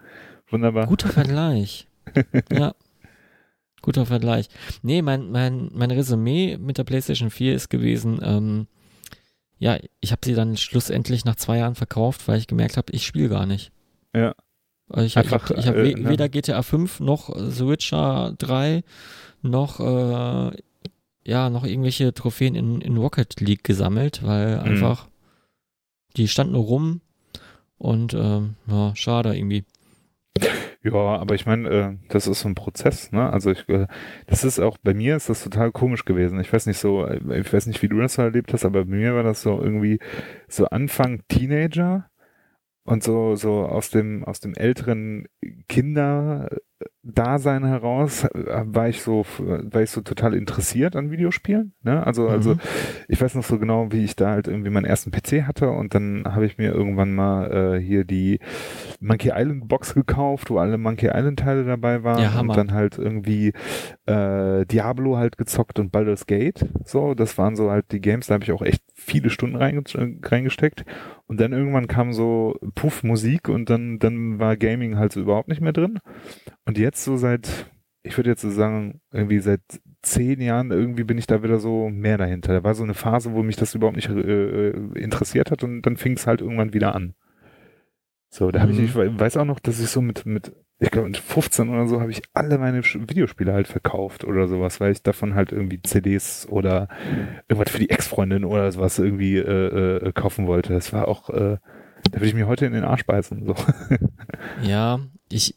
wunderbar. 0.50 0.88
Guter 0.88 1.08
Vergleich. 1.08 1.88
ja. 2.52 2.74
Guter 3.82 4.06
Vergleich. 4.06 4.50
Nee, 4.82 5.02
mein, 5.02 5.32
mein, 5.32 5.70
mein 5.74 5.92
Resümee 5.92 6.58
mit 6.58 6.78
der 6.78 6.84
PlayStation 6.84 7.30
4 7.30 7.56
ist 7.56 7.70
gewesen, 7.70 8.20
ähm, 8.24 8.68
ja, 9.58 9.78
ich 10.02 10.12
habe 10.12 10.22
sie 10.26 10.34
dann 10.34 10.58
schlussendlich 10.58 11.24
nach 11.24 11.36
zwei 11.36 11.60
Jahren 11.60 11.76
verkauft, 11.76 12.28
weil 12.28 12.40
ich 12.40 12.48
gemerkt 12.48 12.76
habe, 12.78 12.92
ich 12.92 13.06
spiele 13.06 13.30
gar 13.30 13.46
nicht. 13.46 13.72
Ja. 14.16 14.34
Also 14.90 15.06
ich, 15.06 15.18
Einfach, 15.18 15.50
ich 15.52 15.68
habe 15.68 15.68
hab 15.68 15.76
äh, 15.76 15.96
we 15.96 16.02
ne? 16.02 16.10
weder 16.10 16.30
GTA 16.30 16.62
5 16.62 17.00
noch 17.00 17.36
The 17.36 17.68
Witcher 17.68 18.34
3 18.38 18.84
noch 19.42 19.80
äh, 19.80 20.58
ja 21.24 21.50
noch 21.50 21.66
irgendwelche 21.66 22.14
Trophäen 22.14 22.56
in, 22.56 22.82
in 22.82 22.98
Rocket 22.98 23.40
League 23.42 23.64
gesammelt, 23.64 24.22
weil 24.24 24.58
Mhm. 24.58 24.62
einfach 24.64 25.08
die 26.18 26.28
standen 26.28 26.54
nur 26.54 26.64
rum 26.64 27.02
und 27.78 28.14
ähm, 28.14 28.56
ja, 28.68 28.96
schade 28.96 29.36
irgendwie. 29.36 29.66
Ja, 30.84 30.94
aber 30.94 31.34
ich 31.34 31.48
meine, 31.48 31.70
äh, 31.70 31.98
das 32.10 32.28
ist 32.28 32.42
so 32.42 32.48
ein 32.48 32.54
Prozess, 32.56 33.12
ne? 33.12 33.28
Also 33.32 33.52
ich, 33.52 33.68
äh, 33.70 33.88
das 34.28 34.44
ist 34.44 34.60
auch, 34.60 34.78
bei 34.78 34.94
mir 34.94 35.16
ist 35.16 35.30
das 35.30 35.44
total 35.44 35.72
komisch 35.72 36.06
gewesen. 36.06 36.40
Ich 36.40 36.54
weiß 36.54 36.68
nicht 36.68 36.78
so, 36.78 37.06
äh, 37.06 37.40
ich 37.40 37.52
weiß 37.52 37.66
nicht, 37.66 37.82
wie 37.82 37.88
du 37.90 38.00
das 38.00 38.14
so 38.14 38.22
erlebt 38.22 38.54
hast, 38.54 38.66
aber 38.66 38.86
bei 38.86 38.96
mir 38.96 39.16
war 39.16 39.24
das 39.24 39.42
so 39.42 39.60
irgendwie 39.60 39.98
so 40.48 40.66
Anfang 40.68 41.24
Teenager 41.28 42.08
und 42.86 43.04
so, 43.04 43.36
so 43.36 43.66
aus 43.66 43.90
dem, 43.90 44.24
aus 44.24 44.40
dem 44.40 44.54
älteren 44.54 45.28
Dasein 47.04 47.64
heraus 47.66 48.26
äh, 48.26 48.64
war 48.66 48.90
ich 48.90 49.02
so, 49.02 49.26
war 49.38 49.82
ich 49.82 49.92
so 49.92 50.02
total 50.02 50.34
interessiert 50.34 50.96
an 50.96 51.12
Videospielen. 51.12 51.74
Ne? 51.84 52.06
Also, 52.06 52.28
also 52.28 52.56
Mhm. 52.56 52.60
ich 53.08 53.22
weiß 53.22 53.36
noch 53.36 53.44
so 53.44 53.60
genau, 53.60 53.92
wie 53.92 54.04
ich 54.04 54.16
da 54.16 54.32
halt 54.32 54.48
irgendwie 54.48 54.72
meinen 54.72 54.86
ersten 54.86 55.12
PC 55.12 55.44
hatte 55.48 55.70
und 55.70 55.94
dann 55.96 56.24
habe 56.26 56.46
ich 56.46 56.58
mir 56.58 56.72
irgendwann 56.74 57.14
mal 57.16 57.76
äh, 57.76 57.80
hier 57.80 58.04
die 58.06 58.40
Monkey 59.00 59.32
Island 59.36 59.68
Box 59.68 59.94
gekauft, 59.94 60.50
wo 60.50 60.58
alle 60.58 60.78
Monkey 60.78 61.08
Island 61.14 61.40
Teile 61.40 61.64
dabei 61.64 62.04
waren 62.04 62.24
Ja, 62.24 62.40
und 62.42 62.56
dann 62.58 62.72
halt 62.74 62.98
irgendwie 62.98 63.54
äh, 64.06 64.66
Diablo 64.66 65.18
halt 65.18 65.38
gezockt 65.38 65.80
und 65.80 65.92
Baldur's 65.92 66.26
Gate. 66.26 66.66
So, 66.84 67.14
das 67.14 67.38
waren 67.38 67.56
so 67.56 67.72
halt 67.72 67.92
die 67.92 68.02
Games, 68.02 68.28
da 68.28 68.34
habe 68.36 68.44
ich 68.44 68.52
auch 68.52 68.62
echt 68.62 68.84
viele 68.94 69.30
Stunden 69.30 69.56
reinge 69.56 69.84
reingesteckt. 70.24 70.86
Und 71.28 71.40
dann 71.40 71.54
irgendwann 71.54 71.88
kam 71.88 72.14
so 72.14 72.56
Puff 72.76 73.04
Musik 73.04 73.50
und 73.50 73.70
dann, 73.70 73.98
dann 74.00 74.40
war 74.40 74.58
Gaming 74.58 74.98
halt 74.98 75.12
so 75.12 75.22
überhaupt 75.22 75.48
nicht 75.50 75.62
mehr 75.62 75.74
drin. 75.74 76.00
Und 76.66 76.78
jetzt 76.78 77.04
so 77.04 77.16
seit, 77.18 77.68
ich 78.04 78.18
würde 78.18 78.30
jetzt 78.32 78.42
so 78.42 78.50
sagen, 78.50 79.02
irgendwie 79.12 79.40
seit 79.40 79.62
zehn 80.02 80.42
Jahren 80.42 80.72
irgendwie 80.72 81.04
bin 81.04 81.18
ich 81.18 81.28
da 81.28 81.42
wieder 81.44 81.60
so 81.60 81.90
mehr 81.90 82.18
dahinter. 82.18 82.54
Da 82.54 82.64
war 82.64 82.76
so 82.76 82.84
eine 82.84 82.94
Phase, 82.94 83.34
wo 83.34 83.44
mich 83.44 83.56
das 83.56 83.74
überhaupt 83.76 83.96
nicht 83.96 84.10
äh, 84.10 84.70
interessiert 85.00 85.52
hat 85.52 85.64
und 85.64 85.82
dann 85.84 85.98
fing 85.98 86.14
es 86.14 86.28
halt 86.28 86.42
irgendwann 86.42 86.74
wieder 86.74 86.94
an. 86.96 87.16
So, 88.30 88.52
da 88.52 88.62
habe 88.62 88.72
ich, 88.72 88.78
Mhm. 88.80 88.86
ich 88.86 88.96
weiß 89.20 89.38
auch 89.38 89.46
noch, 89.46 89.60
dass 89.60 89.80
ich 89.80 89.88
so 89.90 90.02
mit, 90.02 90.26
mit, 90.26 90.52
ich 90.80 90.92
glaube 90.92 91.08
mit 91.08 91.18
15 91.18 91.70
oder 91.70 91.88
so 91.88 92.02
habe 92.02 92.12
ich 92.12 92.22
alle 92.34 92.58
meine 92.58 92.84
Videospiele 92.84 93.54
halt 93.54 93.68
verkauft 93.68 94.26
oder 94.26 94.48
sowas, 94.48 94.80
weil 94.80 94.92
ich 94.92 95.02
davon 95.04 95.36
halt 95.36 95.52
irgendwie 95.52 95.82
CDs 95.82 96.48
oder 96.50 96.90
irgendwas 97.48 97.72
für 97.72 97.80
die 97.80 97.90
Ex-Freundin 97.90 98.44
oder 98.44 98.72
sowas 98.72 99.00
irgendwie 99.00 99.38
äh, 99.38 100.08
äh, 100.08 100.12
kaufen 100.12 100.48
wollte. 100.48 100.74
Das 100.74 100.92
war 100.92 101.08
auch, 101.08 101.30
äh, 101.30 101.58
da 102.12 102.14
würde 102.14 102.26
ich 102.26 102.34
mir 102.36 102.48
heute 102.48 102.66
in 102.66 102.74
den 102.74 102.84
Arsch 102.84 103.06
beißen. 103.06 103.46
So. 103.46 103.56
Ja, 104.64 105.00
ich, 105.32 105.56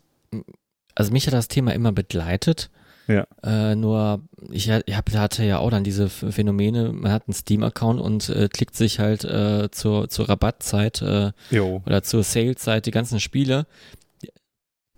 also 0.98 1.12
mich 1.12 1.26
hat 1.26 1.34
das 1.34 1.48
Thema 1.48 1.72
immer 1.74 1.92
begleitet. 1.92 2.70
Ja. 3.06 3.26
Äh, 3.42 3.74
nur 3.74 4.20
ich, 4.50 4.68
ich 4.68 4.96
hab, 4.96 5.10
hatte 5.14 5.42
ja 5.44 5.58
auch 5.60 5.70
dann 5.70 5.82
diese 5.82 6.06
Ph- 6.08 6.30
Phänomene, 6.30 6.92
man 6.92 7.10
hat 7.10 7.22
einen 7.26 7.32
Steam-Account 7.34 8.00
und 8.00 8.28
äh, 8.28 8.48
klickt 8.48 8.76
sich 8.76 8.98
halt 8.98 9.24
äh, 9.24 9.70
zur, 9.70 10.10
zur 10.10 10.28
Rabattzeit 10.28 11.00
äh, 11.00 11.32
Jo. 11.50 11.82
oder 11.86 12.02
zur 12.02 12.22
Sales-Zeit 12.22 12.84
die 12.84 12.90
ganzen 12.90 13.18
Spiele, 13.18 13.66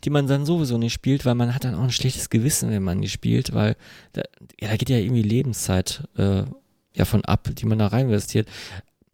die 0.02 0.11
man 0.11 0.26
dann 0.26 0.45
sowieso 0.47 0.76
nicht 0.78 0.92
spielt, 0.95 1.25
weil 1.25 1.35
man 1.37 1.54
hat 1.54 1.62
dann 1.64 1.75
auch 1.76 1.83
ein 1.85 1.92
schlechtes 1.92 2.30
Gewissen, 2.30 2.71
wenn 2.71 2.83
man 2.83 3.00
die 3.00 3.09
spielt, 3.09 3.52
weil 3.54 3.76
da, 4.14 4.23
ja, 4.61 4.69
da 4.69 4.76
geht 4.76 4.88
ja 4.90 4.97
irgendwie 4.97 5.23
Lebenszeit 5.23 6.02
äh, 6.16 6.42
ja 6.95 7.04
von 7.04 7.25
ab, 7.25 7.49
die 7.52 7.66
man 7.66 7.78
da 7.78 7.87
rein 7.88 8.07
investiert. 8.07 8.49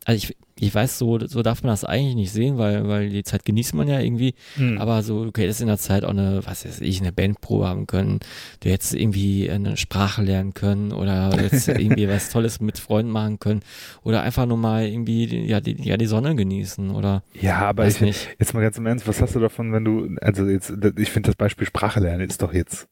Also 0.08 0.18
ich, 0.28 0.36
ich 0.60 0.72
weiß, 0.72 0.98
so, 0.98 1.18
so 1.26 1.42
darf 1.42 1.64
man 1.64 1.72
das 1.72 1.84
eigentlich 1.84 2.14
nicht 2.14 2.30
sehen, 2.32 2.58
weil, 2.58 2.86
weil 2.86 3.10
die 3.10 3.24
Zeit 3.24 3.44
genießt 3.44 3.74
man 3.74 3.88
ja 3.88 3.98
irgendwie. 3.98 4.34
Hm. 4.54 4.78
Aber 4.78 5.02
so, 5.02 5.24
du 5.28 5.40
hättest 5.42 5.60
in 5.60 5.66
der 5.66 5.78
Zeit 5.78 6.04
auch 6.04 6.10
eine, 6.10 6.42
was 6.46 6.64
weiß 6.64 6.80
ich, 6.80 7.00
eine 7.00 7.12
Bandprobe 7.12 7.66
haben 7.66 7.88
können. 7.88 8.20
Du 8.60 8.70
hättest 8.70 8.94
irgendwie 8.94 9.50
eine 9.50 9.76
Sprache 9.76 10.22
lernen 10.22 10.54
können 10.54 10.92
oder 10.92 11.36
jetzt 11.42 11.66
irgendwie 11.68 12.08
was 12.08 12.30
Tolles 12.30 12.60
mit 12.60 12.78
Freunden 12.78 13.10
machen 13.10 13.40
können 13.40 13.62
oder 14.04 14.22
einfach 14.22 14.46
nur 14.46 14.58
mal 14.58 14.86
irgendwie, 14.86 15.26
die- 15.26 15.46
ja, 15.46 15.60
die, 15.60 15.72
ja, 15.82 15.96
die 15.96 16.06
Sonne 16.06 16.36
genießen 16.36 16.90
oder 16.90 17.24
ja, 17.40 17.56
aber 17.58 17.88
ich, 17.88 18.00
nicht. 18.00 18.28
jetzt 18.38 18.54
mal 18.54 18.60
ganz 18.62 18.78
im 18.78 18.86
Ernst, 18.86 19.08
was 19.08 19.20
hast 19.20 19.34
du 19.34 19.40
davon, 19.40 19.72
wenn 19.72 19.84
du, 19.84 20.16
also 20.20 20.46
jetzt, 20.46 20.72
ich 20.98 21.10
finde 21.10 21.30
das 21.30 21.36
Beispiel 21.36 21.66
Sprache 21.66 21.98
lernen 21.98 22.28
ist 22.30 22.42
doch 22.42 22.54
jetzt, 22.54 22.86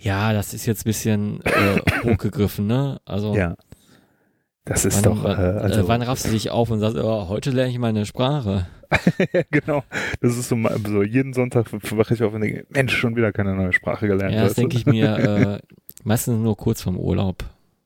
Ja, 0.00 0.32
das 0.32 0.54
ist 0.54 0.66
jetzt 0.66 0.80
ein 0.82 0.88
bisschen 0.88 1.40
äh, 1.44 1.80
hochgegriffen, 2.02 2.66
ne? 2.66 3.00
Also, 3.04 3.36
ja. 3.36 3.54
Das 4.64 4.84
ist 4.86 5.04
wann, 5.04 5.14
doch, 5.16 5.24
wann, 5.24 5.38
äh, 5.38 5.58
also, 5.58 5.80
äh, 5.80 5.88
wann 5.88 6.02
raffst 6.02 6.26
du 6.26 6.30
dich 6.30 6.50
auf 6.50 6.70
und 6.70 6.80
sagst, 6.80 6.96
oh, 6.96 7.28
heute 7.28 7.50
lerne 7.50 7.70
ich 7.70 7.78
mal 7.78 7.88
eine 7.88 8.06
Sprache? 8.06 8.66
genau. 9.50 9.82
Das 10.20 10.36
ist 10.38 10.48
so, 10.48 10.56
so 10.86 11.02
jeden 11.02 11.34
Sonntag 11.34 11.66
wache 11.72 12.14
ich 12.14 12.22
auf 12.22 12.32
und 12.32 12.40
denke, 12.40 12.64
Mensch, 12.70 12.96
schon 12.96 13.14
wieder 13.16 13.32
keine 13.32 13.54
neue 13.54 13.72
Sprache 13.72 14.06
gelernt. 14.06 14.34
Ja, 14.34 14.44
das 14.44 14.54
denke 14.54 14.76
ich 14.76 14.86
mir 14.86 15.18
äh, 15.18 15.58
meistens 16.02 16.38
nur 16.38 16.56
kurz 16.56 16.80
vorm 16.82 16.96
Urlaub. 16.96 17.44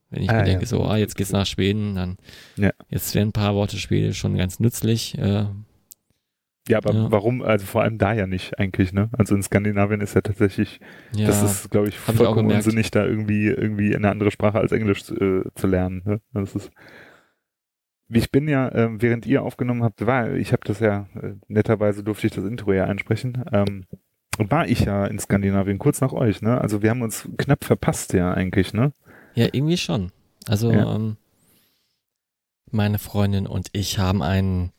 Wenn 0.09 0.23
ich 0.23 0.29
Ah, 0.29 0.37
mir 0.39 0.43
denke, 0.45 0.63
ja. 0.63 0.67
so, 0.67 0.83
ah, 0.85 0.97
jetzt 0.97 1.15
geht's 1.15 1.31
nach 1.31 1.45
Schweden, 1.45 1.95
dann 1.95 2.17
Ja. 2.55 2.71
jetzt 2.89 3.13
wären 3.13 3.29
ein 3.29 3.33
paar 3.33 3.55
Worte 3.55 3.77
Schwedisch 3.77 4.17
schon 4.17 4.37
ganz 4.37 4.59
nützlich. 4.59 5.17
Äh, 5.17 5.45
Ja, 6.69 6.77
aber 6.77 6.93
Ja. 6.93 7.11
warum, 7.11 7.41
also 7.41 7.65
vor 7.65 7.81
allem 7.81 7.97
da 7.97 8.13
ja 8.13 8.27
nicht 8.27 8.59
eigentlich, 8.59 8.93
ne? 8.93 9.09
Also 9.11 9.35
in 9.35 9.41
Skandinavien 9.41 10.01
ist 10.01 10.13
ja 10.13 10.21
tatsächlich, 10.21 10.79
ja, 11.15 11.25
das 11.25 11.41
ist, 11.41 11.71
glaube 11.71 11.87
ich, 11.89 11.95
ich 11.95 11.99
vollkommen 11.99 12.47
gemerkt. 12.47 12.65
unsinnig, 12.65 12.91
da 12.91 13.05
irgendwie, 13.05 13.47
irgendwie 13.47 13.95
eine 13.95 14.09
andere 14.09 14.29
Sprache 14.31 14.59
als 14.59 14.71
Englisch 14.71 15.09
äh, 15.11 15.41
zu 15.55 15.67
lernen. 15.67 16.03
Ne? 16.05 16.21
Das 16.33 16.55
ist, 16.55 16.71
ich 18.11 18.31
bin 18.31 18.47
ja, 18.47 18.71
ähm, 18.73 19.01
während 19.01 19.25
ihr 19.25 19.43
aufgenommen 19.43 19.83
habt, 19.83 20.05
war, 20.05 20.31
ich 20.33 20.51
habe 20.51 20.61
das 20.65 20.79
ja, 20.79 21.07
äh, 21.21 21.33
netterweise 21.47 22.03
durfte 22.03 22.27
ich 22.27 22.33
das 22.33 22.45
Intro 22.45 22.71
ja 22.73 22.85
einsprechen, 22.85 23.43
ähm, 23.51 23.85
war 24.37 24.67
ich 24.67 24.81
ja 24.81 25.05
in 25.05 25.19
Skandinavien, 25.19 25.79
kurz 25.79 26.01
nach 26.01 26.13
euch, 26.13 26.41
ne? 26.41 26.61
Also 26.61 26.81
wir 26.81 26.91
haben 26.91 27.01
uns 27.01 27.27
knapp 27.37 27.63
verpasst 27.65 28.13
ja 28.13 28.31
eigentlich, 28.33 28.73
ne? 28.73 28.93
ja, 29.35 29.47
irgendwie 29.51 29.77
schon. 29.77 30.11
Also 30.47 30.71
Ja. 30.71 30.95
ähm, 30.95 31.17
meine 32.71 32.99
Freundin 32.99 33.47
und 33.47 33.69
ich 33.73 33.97
haben 33.99 34.21
einen 34.21 34.71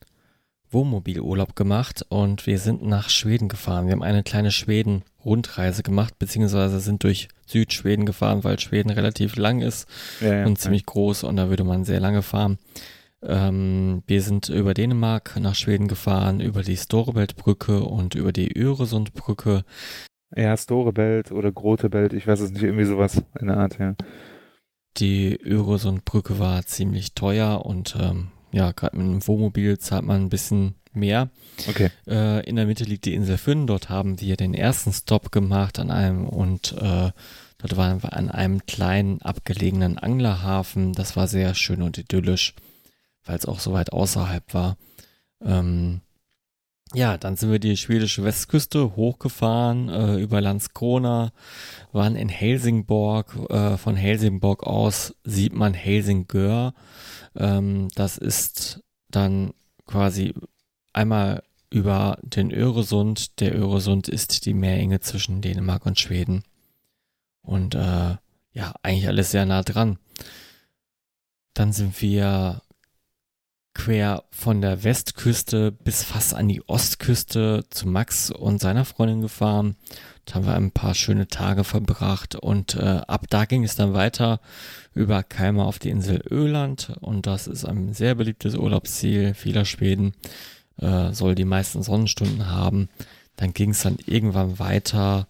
Wohnmobilurlaub 0.71 1.57
gemacht 1.57 2.05
und 2.09 2.47
wir 2.47 2.59
sind 2.59 2.83
nach 2.83 3.09
Schweden 3.09 3.49
gefahren. 3.49 3.87
Wir 3.87 3.93
haben 3.93 4.03
eine 4.03 4.23
kleine 4.23 4.51
Schweden-Rundreise 4.51 5.83
gemacht, 5.83 6.19
beziehungsweise 6.19 6.81
sind 6.81 7.03
durch 7.05 7.29
Südschweden 7.47 8.07
gefahren, 8.07 8.45
weil 8.45 8.59
Schweden 8.61 8.91
relativ 8.91 9.37
lang 9.37 9.61
ist 9.61 9.89
Ja, 10.21 10.35
ja. 10.41 10.47
und 10.47 10.59
ziemlich 10.59 10.87
groß 10.87 11.25
und 11.25 11.37
da 11.37 11.49
würde 11.51 11.65
man 11.65 11.85
sehr 11.85 12.01
lange 12.01 12.23
fahren. 12.23 12.59
Ähm, 13.23 14.03
wir 14.07 14.23
sind 14.23 14.49
über 14.49 14.73
Dänemark 14.73 15.39
nach 15.41 15.55
Schweden 15.55 15.89
gefahren, 15.89 16.41
über 16.41 16.63
die 16.63 16.77
Storebeltbrücke 16.77 17.83
und 17.83 18.15
über 18.15 18.33
die 18.33 18.57
Öresundbrücke. 18.57 19.65
Ja, 20.35 20.57
Storebelt 20.57 21.33
oder 21.33 21.51
Grotebelt, 21.53 22.13
ich 22.13 22.27
weiß 22.27 22.41
es 22.41 22.53
nicht, 22.53 22.63
irgendwie 22.63 22.85
sowas 22.85 23.23
in 23.41 23.49
der 23.49 23.57
Art, 23.57 23.79
ja. 23.79 23.95
Die 24.97 25.39
Öresundbrücke 25.45 26.39
war 26.39 26.65
ziemlich 26.65 27.15
teuer 27.15 27.65
und 27.65 27.97
ähm, 28.01 28.29
ja, 28.53 28.73
gerade 28.73 28.97
mit 28.97 29.07
einem 29.07 29.27
Wohnmobil 29.27 29.79
zahlt 29.79 30.05
man 30.05 30.23
ein 30.23 30.29
bisschen 30.29 30.75
mehr. 30.93 31.31
Okay. 31.69 31.91
Äh, 32.07 32.49
in 32.49 32.57
der 32.57 32.67
Mitte 32.67 32.85
liegt 32.85 33.05
die 33.05 33.15
Insel 33.15 33.39
Fyn. 33.39 33.67
Dort 33.67 33.89
haben 33.89 34.21
wir 34.21 34.37
den 34.37 34.55
ersten 34.55 34.93
Stop 34.93 35.33
gemacht 35.33 35.79
an 35.79 35.91
einem 35.91 36.27
und 36.29 36.73
äh, 36.73 37.11
dort 37.59 37.77
waren 37.77 38.03
wir 38.03 38.15
an 38.15 38.31
einem 38.31 38.67
kleinen 38.67 39.23
abgelegenen 39.23 39.99
Anglerhafen. 39.99 40.93
Das 40.93 41.17
war 41.17 41.29
sehr 41.29 41.55
schön 41.55 41.83
und 41.83 41.99
idyllisch, 41.99 42.55
weil 43.25 43.37
es 43.37 43.47
auch 43.47 43.61
so 43.61 43.73
weit 43.73 43.93
außerhalb 43.93 44.53
war. 44.53 44.77
Ähm, 45.45 46.01
ja, 46.93 47.17
dann 47.17 47.37
sind 47.37 47.53
wir 47.53 47.61
die 47.61 47.77
schwedische 47.77 48.25
Westküste 48.25 48.97
hochgefahren 48.97 49.89
äh, 49.89 50.17
über 50.17 50.41
Landskrona, 50.41 51.31
waren 51.93 52.17
in 52.17 52.29
Helsingborg. 52.29 53.37
Äh, 53.49 53.77
von 53.77 53.95
Helsingborg 53.95 54.65
aus 54.65 55.15
sieht 55.23 55.55
man 55.55 55.73
Helsingör. 55.73 56.75
Ähm, 57.37 57.89
das 57.95 58.19
ist 58.19 58.83
dann 59.09 59.53
quasi 59.87 60.35
einmal 60.93 61.43
über 61.71 62.19
den 62.23 62.53
Öresund. 62.53 63.41
Der 63.41 63.57
Öresund 63.57 64.09
ist 64.09 64.47
die 64.47 64.55
Meerenge 64.55 65.01
zwischen 65.01 65.41
Dänemark 65.41 65.87
und 65.87 65.99
Schweden. 65.99 66.43
Und 67.43 67.75
äh, 67.75 68.17
ja, 68.53 68.75
eigentlich 68.83 69.07
alles 69.07 69.31
sehr 69.31 69.47
nah 69.47 69.63
dran. 69.63 69.99
Dann 71.55 71.73
sind 71.73 72.01
wir 72.01 72.63
quer 73.75 74.25
von 74.31 74.61
der 74.61 74.83
Westküste 74.83 75.73
bis 75.73 76.03
fast 76.03 76.35
an 76.35 76.49
die 76.49 76.67
Ostküste 76.69 77.65
zu 77.71 77.89
Max 77.89 78.31
und 78.31 78.61
seiner 78.61 78.85
Freundin 78.85 79.21
gefahren. 79.21 79.77
Da 80.25 80.35
haben 80.35 80.47
wir 80.47 80.55
ein 80.55 80.73
paar 80.73 80.95
schöne 80.95 81.29
Tage 81.29 81.65
verbracht 81.65 82.35
und 82.35 82.75
äh, 82.75 83.01
ab 83.07 83.27
da 83.31 83.45
ging 83.45 83.65
es 83.65 83.77
dann 83.77 83.95
weiter 83.95 84.41
über 84.95 85.23
Kalmar 85.23 85.67
auf 85.67 85.79
die 85.79 85.91
Insel 85.91 86.21
Öland 86.31 86.93
und 87.01 87.27
das 87.27 87.47
ist 87.47 87.65
ein 87.65 87.93
sehr 87.93 88.15
beliebtes 88.15 88.55
Urlaubsziel 88.57 89.35
vieler 89.35 89.65
Schweden, 89.65 90.15
äh, 90.79 91.13
soll 91.13 91.35
die 91.35 91.45
meisten 91.45 91.83
Sonnenstunden 91.83 92.49
haben. 92.49 92.89
Dann 93.37 93.53
ging 93.53 93.71
es 93.71 93.83
dann 93.83 93.99
irgendwann 94.07 94.59
weiter 94.59 95.29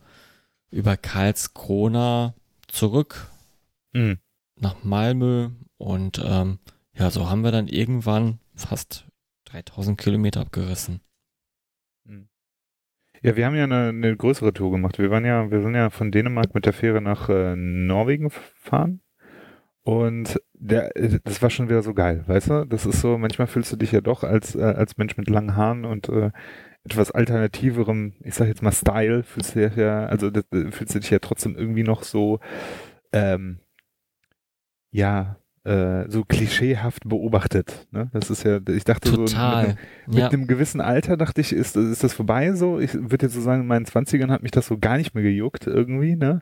über 0.71 0.97
Karlskrona 0.97 2.35
zurück 2.69 3.29
Mhm. 3.93 4.19
nach 4.61 4.85
Malmö 4.85 5.51
und 5.77 6.23
ähm, 6.25 6.59
ja, 6.95 7.11
so 7.11 7.29
haben 7.29 7.43
wir 7.43 7.51
dann 7.51 7.67
irgendwann 7.67 8.39
fast 8.55 9.05
3000 9.47 9.99
Kilometer 10.01 10.43
abgerissen. 10.43 11.01
Ja, 13.23 13.37
wir 13.37 13.45
haben 13.45 13.55
ja 13.55 13.65
eine, 13.65 13.89
eine 13.89 14.17
größere 14.17 14.55
Tour 14.55 14.71
gemacht. 14.71 14.99
Wir 14.99 15.11
waren 15.11 15.27
ja, 15.27 15.51
wir 15.51 15.61
sind 15.61 15.75
ja 15.75 15.91
von 15.91 16.11
Dänemark 16.11 16.55
mit 16.55 16.65
der 16.65 16.73
Fähre 16.73 17.03
nach 17.03 17.29
äh, 17.29 17.55
Norwegen 17.55 18.25
gefahren. 18.31 19.03
Und 19.83 20.41
der, 20.55 20.91
das 21.25 21.41
war 21.41 21.51
schon 21.51 21.69
wieder 21.69 21.83
so 21.83 21.95
geil, 21.95 22.23
weißt 22.27 22.51
du? 22.51 22.67
Das 22.67 22.85
ist 22.85 23.01
so, 23.01 23.17
manchmal 23.17 23.47
fühlst 23.47 23.73
du 23.73 23.77
dich 23.77 23.93
ja 23.93 24.01
doch 24.01 24.25
als, 24.25 24.55
äh, 24.55 24.63
als 24.63 24.99
Mensch 24.99 25.17
mit 25.17 25.31
langen 25.31 25.57
Haaren 25.57 25.85
und 25.85 26.09
äh, 26.09 26.31
etwas 26.85 27.11
alternativerem, 27.11 28.15
ich 28.21 28.35
sag 28.35 28.49
jetzt 28.49 28.63
mal 28.63 28.73
Style, 28.73 29.23
fühlst 29.23 29.55
du 29.55 29.69
dich 29.69 29.77
ja, 29.77 30.07
also 30.07 30.31
das, 30.31 30.45
äh, 30.53 30.71
fühlst 30.71 30.95
du 30.95 31.01
dich 31.01 31.11
ja 31.11 31.19
trotzdem 31.19 31.57
irgendwie 31.57 31.83
noch 31.83 32.03
so, 32.03 32.41
ähm, 33.13 33.61
ja, 34.91 35.37
äh, 35.65 36.09
so 36.09 36.25
klischeehaft 36.25 37.09
beobachtet. 37.09 37.87
Ne? 37.91 38.11
Das 38.13 38.31
ist 38.31 38.45
ja, 38.45 38.61
ich 38.69 38.85
dachte 38.85 39.11
Total. 39.11 39.17
so 39.17 39.23
mit, 39.23 39.37
einem, 39.37 39.79
mit 40.07 40.19
ja. 40.19 40.29
einem 40.29 40.47
gewissen 40.47 40.81
Alter 40.81 41.17
dachte 41.17 41.41
ich, 41.41 41.53
ist, 41.53 41.77
ist 41.77 42.03
das 42.03 42.15
vorbei 42.15 42.53
so? 42.53 42.81
Ich 42.81 42.95
würde 42.95 43.27
jetzt 43.27 43.35
so 43.35 43.41
sagen, 43.41 43.63
in 43.63 43.69
meinen 43.69 43.85
Zwanzigern 43.85 44.31
hat 44.31 44.43
mich 44.43 44.53
das 44.53 44.67
so 44.67 44.79
gar 44.79 44.97
nicht 44.97 45.15
mehr 45.15 45.23
gejuckt 45.23 45.67
irgendwie, 45.67 46.17
ne? 46.17 46.41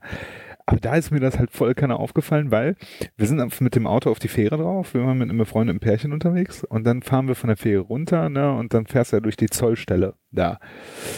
Aber 0.69 0.81
da 0.81 0.97
ist 0.97 1.11
mir 1.11 1.19
das 1.19 1.39
halt 1.39 1.51
voll 1.51 1.73
keiner 1.73 1.99
aufgefallen, 1.99 2.51
weil 2.51 2.77
wir 3.17 3.27
sind 3.27 3.59
mit 3.63 3.75
dem 3.75 3.87
Auto 3.87 4.11
auf 4.11 4.19
die 4.19 4.29
Fähre 4.29 4.59
drauf, 4.59 4.93
wir 4.93 5.03
waren 5.03 5.17
mit 5.17 5.31
einem 5.31 5.47
Freund 5.47 5.71
im 5.71 5.81
Pärchen 5.81 6.13
unterwegs 6.13 6.63
und 6.63 6.85
dann 6.85 7.01
fahren 7.01 7.27
wir 7.27 7.35
von 7.37 7.49
der 7.49 7.57
Fähre 7.57 7.81
runter, 7.81 8.29
ne, 8.29 8.53
und 8.53 8.75
dann 8.75 8.85
fährst 8.85 9.13
du 9.13 9.17
ja 9.17 9.21
durch 9.21 9.39
die 9.39 9.49
Zollstelle 9.49 10.13
da. 10.31 10.59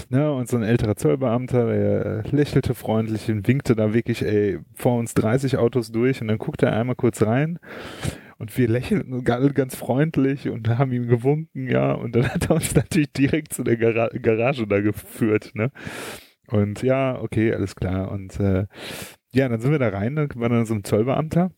Ne, 0.09 0.33
und 0.33 0.49
so 0.49 0.57
ein 0.57 0.63
älterer 0.63 0.95
Zollbeamter, 0.95 1.67
der 1.67 2.23
lächelte 2.31 2.75
freundlich 2.75 3.29
und 3.29 3.49
winkte 3.49 3.75
da 3.75 3.93
wirklich, 3.93 4.23
ey, 4.25 4.61
vor 4.77 4.97
uns 4.97 5.15
30 5.15 5.57
Autos 5.57 5.91
durch 5.91 6.21
und 6.21 6.29
dann 6.29 6.39
guckte 6.39 6.67
er 6.67 6.77
einmal 6.77 6.95
kurz 6.95 7.21
rein 7.23 7.59
und 8.39 8.57
wir 8.57 8.69
lächelten 8.69 9.25
ganz 9.25 9.75
freundlich 9.75 10.49
und 10.49 10.69
haben 10.69 10.93
ihm 10.93 11.09
gewunken, 11.09 11.69
ja, 11.69 11.91
und 11.91 12.15
dann 12.15 12.29
hat 12.33 12.51
er 12.51 12.55
uns 12.55 12.73
natürlich 12.77 13.13
direkt 13.13 13.53
zu 13.53 13.65
der 13.65 13.77
Gara 13.77 14.11
Garage 14.11 14.69
da 14.69 14.81
geführt, 14.81 15.51
ne. 15.55 15.73
Und 16.51 16.83
ja, 16.83 17.21
okay, 17.21 17.55
alles 17.55 17.77
klar. 17.77 18.11
Und 18.11 18.39
äh, 18.41 18.67
ja, 19.33 19.49
dann 19.49 19.61
sind 19.61 19.71
wir 19.71 19.79
da 19.79 19.89
rein, 19.89 20.17
dann 20.17 20.29
war 20.35 20.49
dann 20.49 20.67
so 20.67 20.75
ein 20.75 20.85
Zollbeamter. 20.85 21.51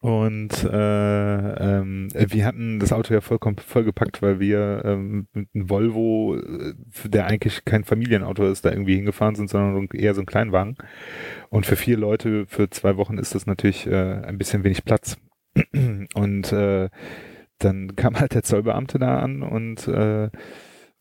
Und 0.00 0.62
äh, 0.62 1.78
ähm, 1.78 2.08
wir 2.14 2.46
hatten 2.46 2.78
das 2.78 2.92
Auto 2.92 3.12
ja 3.12 3.20
vollkommen 3.20 3.56
vollgepackt, 3.56 4.22
weil 4.22 4.38
wir 4.38 4.82
ähm, 4.84 5.26
mit 5.32 5.48
einem 5.52 5.68
Volvo, 5.68 6.36
äh, 6.36 6.74
der 7.04 7.26
eigentlich 7.26 7.64
kein 7.64 7.82
Familienauto 7.82 8.46
ist, 8.46 8.64
da 8.64 8.70
irgendwie 8.70 8.94
hingefahren 8.94 9.34
sind, 9.34 9.50
sondern 9.50 9.88
eher 9.92 10.14
so 10.14 10.22
ein 10.22 10.26
Kleinwagen. 10.26 10.76
Und 11.48 11.66
für 11.66 11.74
vier 11.74 11.96
Leute 11.96 12.46
für 12.46 12.70
zwei 12.70 12.96
Wochen 12.96 13.18
ist 13.18 13.34
das 13.34 13.46
natürlich 13.46 13.88
äh, 13.88 14.22
ein 14.22 14.38
bisschen 14.38 14.62
wenig 14.62 14.84
Platz. 14.84 15.16
Und 16.14 16.52
äh, 16.52 16.90
dann 17.58 17.96
kam 17.96 18.20
halt 18.20 18.34
der 18.34 18.44
Zollbeamte 18.44 19.00
da 19.00 19.18
an 19.18 19.42
und 19.42 19.88
äh, 19.88 20.30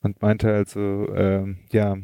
und 0.02 0.22
meinte 0.22 0.48
halt 0.48 0.70
so, 0.70 1.08
äh, 1.14 1.56
ja, 1.72 1.98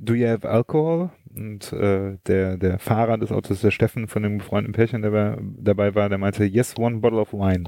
do 0.00 0.14
you 0.14 0.26
have 0.26 0.48
alcohol? 0.48 1.10
Und 1.36 1.72
äh, 1.72 2.16
der, 2.26 2.56
der 2.56 2.78
Fahrer 2.78 3.18
des 3.18 3.30
Autos, 3.30 3.60
der 3.60 3.70
Steffen 3.70 4.08
von 4.08 4.22
dem 4.22 4.38
befreundeten 4.38 4.74
Pärchen, 4.74 5.02
der 5.02 5.12
war, 5.12 5.38
dabei 5.40 5.94
war, 5.94 6.08
der 6.08 6.18
meinte, 6.18 6.44
yes, 6.44 6.76
one 6.78 6.98
bottle 6.98 7.20
of 7.20 7.32
wine. 7.32 7.64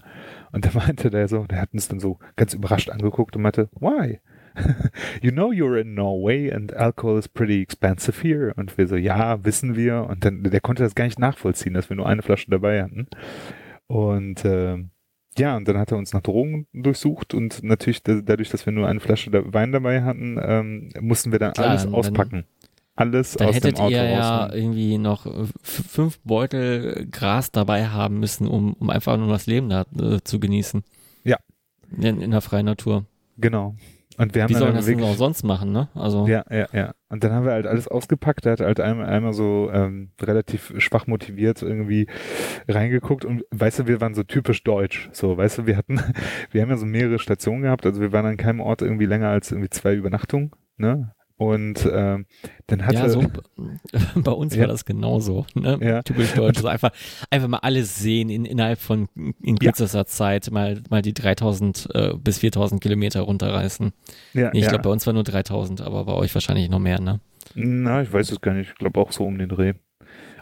Und 0.52 0.64
da 0.64 0.70
meinte 0.74 1.10
der 1.10 1.28
so, 1.28 1.44
der 1.44 1.60
hat 1.60 1.72
uns 1.72 1.88
dann 1.88 2.00
so 2.00 2.18
ganz 2.36 2.54
überrascht 2.54 2.90
angeguckt 2.90 3.36
und 3.36 3.42
meinte, 3.42 3.68
why? 3.78 4.20
you 5.22 5.30
know 5.30 5.50
you're 5.50 5.78
in 5.78 5.94
Norway 5.94 6.50
and 6.50 6.74
alcohol 6.74 7.18
is 7.18 7.28
pretty 7.28 7.62
expensive 7.62 8.20
here. 8.22 8.52
Und 8.56 8.76
wir 8.78 8.88
so, 8.88 8.96
ja, 8.96 9.44
wissen 9.44 9.76
wir. 9.76 10.06
Und 10.08 10.24
dann, 10.24 10.42
der 10.42 10.60
konnte 10.60 10.82
das 10.82 10.94
gar 10.94 11.04
nicht 11.04 11.18
nachvollziehen, 11.18 11.74
dass 11.74 11.90
wir 11.90 11.96
nur 11.96 12.08
eine 12.08 12.22
Flasche 12.22 12.50
dabei 12.50 12.82
hatten. 12.82 13.06
Und 13.86 14.44
äh, 14.44 14.78
ja, 15.38 15.56
und 15.56 15.68
dann 15.68 15.78
hat 15.78 15.92
er 15.92 15.98
uns 15.98 16.12
nach 16.12 16.20
Drogen 16.20 16.66
durchsucht 16.72 17.32
und 17.32 17.62
natürlich 17.62 18.02
dadurch, 18.02 18.50
dass 18.50 18.66
wir 18.66 18.72
nur 18.72 18.88
eine 18.88 19.00
Flasche 19.00 19.30
Wein 19.52 19.72
dabei 19.72 20.02
hatten, 20.02 20.38
ähm, 20.42 20.90
mussten 21.00 21.30
wir 21.30 21.38
dann 21.38 21.52
Klar, 21.52 21.70
alles 21.70 21.86
auspacken. 21.86 22.44
Alles 22.98 23.34
Dann 23.34 23.48
aus 23.48 23.54
dem 23.54 23.62
hättet 23.62 23.80
Auto 23.80 23.90
ihr 23.92 24.04
ja 24.04 24.38
rausholen. 24.44 24.62
irgendwie 24.62 24.98
noch 24.98 25.26
fünf 25.62 26.18
Beutel 26.24 27.06
Gras 27.10 27.52
dabei 27.52 27.86
haben 27.86 28.18
müssen, 28.18 28.48
um, 28.48 28.72
um 28.74 28.90
einfach 28.90 29.16
nur 29.16 29.28
das 29.28 29.46
Leben 29.46 29.68
da 29.68 29.84
äh, 29.98 30.18
zu 30.24 30.40
genießen. 30.40 30.82
Ja. 31.22 31.36
In, 31.96 32.20
in 32.20 32.30
der 32.32 32.40
freien 32.40 32.66
Natur. 32.66 33.06
Genau. 33.36 33.76
Und 34.18 34.34
wir 34.34 34.42
haben 34.42 34.50
Wie 34.50 34.54
sollen 34.54 34.74
das 34.74 34.86
denn 34.86 34.98
wirklich, 34.98 35.14
auch 35.14 35.16
sonst 35.16 35.44
machen, 35.44 35.70
ne? 35.70 35.88
Also, 35.94 36.26
Ja, 36.26 36.44
ja, 36.50 36.66
ja. 36.72 36.92
Und 37.08 37.22
dann 37.22 37.30
haben 37.30 37.46
wir 37.46 37.52
halt 37.52 37.66
alles 37.68 37.86
ausgepackt. 37.86 38.46
Er 38.46 38.52
hat 38.52 38.60
halt 38.60 38.80
einmal, 38.80 39.06
einmal 39.06 39.32
so 39.32 39.70
ähm, 39.72 40.10
relativ 40.20 40.74
schwach 40.78 41.06
motiviert 41.06 41.62
irgendwie 41.62 42.08
reingeguckt 42.66 43.24
und 43.24 43.44
weißt 43.52 43.78
du, 43.78 43.86
wir 43.86 44.00
waren 44.00 44.14
so 44.14 44.24
typisch 44.24 44.64
deutsch. 44.64 45.08
So, 45.12 45.36
weißt 45.36 45.58
du, 45.58 45.66
wir 45.66 45.76
hatten, 45.76 46.00
wir 46.50 46.62
haben 46.62 46.70
ja 46.70 46.76
so 46.76 46.84
mehrere 46.84 47.20
Stationen 47.20 47.62
gehabt. 47.62 47.86
Also 47.86 48.00
wir 48.00 48.10
waren 48.10 48.26
an 48.26 48.36
keinem 48.36 48.58
Ort 48.58 48.82
irgendwie 48.82 49.06
länger 49.06 49.28
als 49.28 49.52
irgendwie 49.52 49.70
zwei 49.70 49.94
Übernachtungen. 49.94 50.50
Ne? 50.78 51.12
Und 51.38 51.88
ähm, 51.92 52.26
dann 52.66 52.84
hatte 52.84 52.96
ja, 52.98 53.08
so 53.08 53.22
bei 54.16 54.32
uns 54.32 54.54
Ja. 54.54 54.62
war 54.62 54.66
das 54.68 54.84
genauso. 54.84 55.46
Ne? 55.54 55.78
Ja. 55.80 56.02
Typisch 56.02 56.32
deutsch. 56.32 56.58
So 56.58 56.66
einfach, 56.68 56.90
einfach 57.30 57.46
mal 57.48 57.58
alles 57.58 57.96
sehen 57.96 58.28
in, 58.28 58.44
innerhalb 58.44 58.80
von 58.80 59.08
in 59.16 59.34
Ja. 59.62 59.70
kürzester 59.70 60.04
Zeit, 60.06 60.50
mal, 60.50 60.82
mal 60.90 61.00
die 61.00 61.14
3000 61.14 61.88
äh, 61.94 62.14
bis 62.18 62.38
4000 62.38 62.80
Kilometer 62.80 63.20
runterreißen. 63.20 63.92
ja, 64.34 64.50
Nee, 64.52 64.58
ich 64.58 64.64
ja. 64.64 64.70
glaube, 64.70 64.82
bei 64.84 64.90
uns 64.90 65.06
war 65.06 65.14
nur 65.14 65.22
3000, 65.24 65.80
aber 65.80 66.04
bei 66.04 66.12
euch 66.14 66.34
wahrscheinlich 66.34 66.68
noch 66.68 66.80
mehr, 66.80 67.00
ne? 67.00 67.20
Na, 67.54 68.02
ich 68.02 68.12
weiß 68.12 68.32
es 68.32 68.40
gar 68.40 68.52
nicht. 68.54 68.70
Ich 68.70 68.74
glaube 68.76 69.00
auch 69.00 69.12
so 69.12 69.24
um 69.24 69.38
den 69.38 69.48
Dreh. 69.48 69.74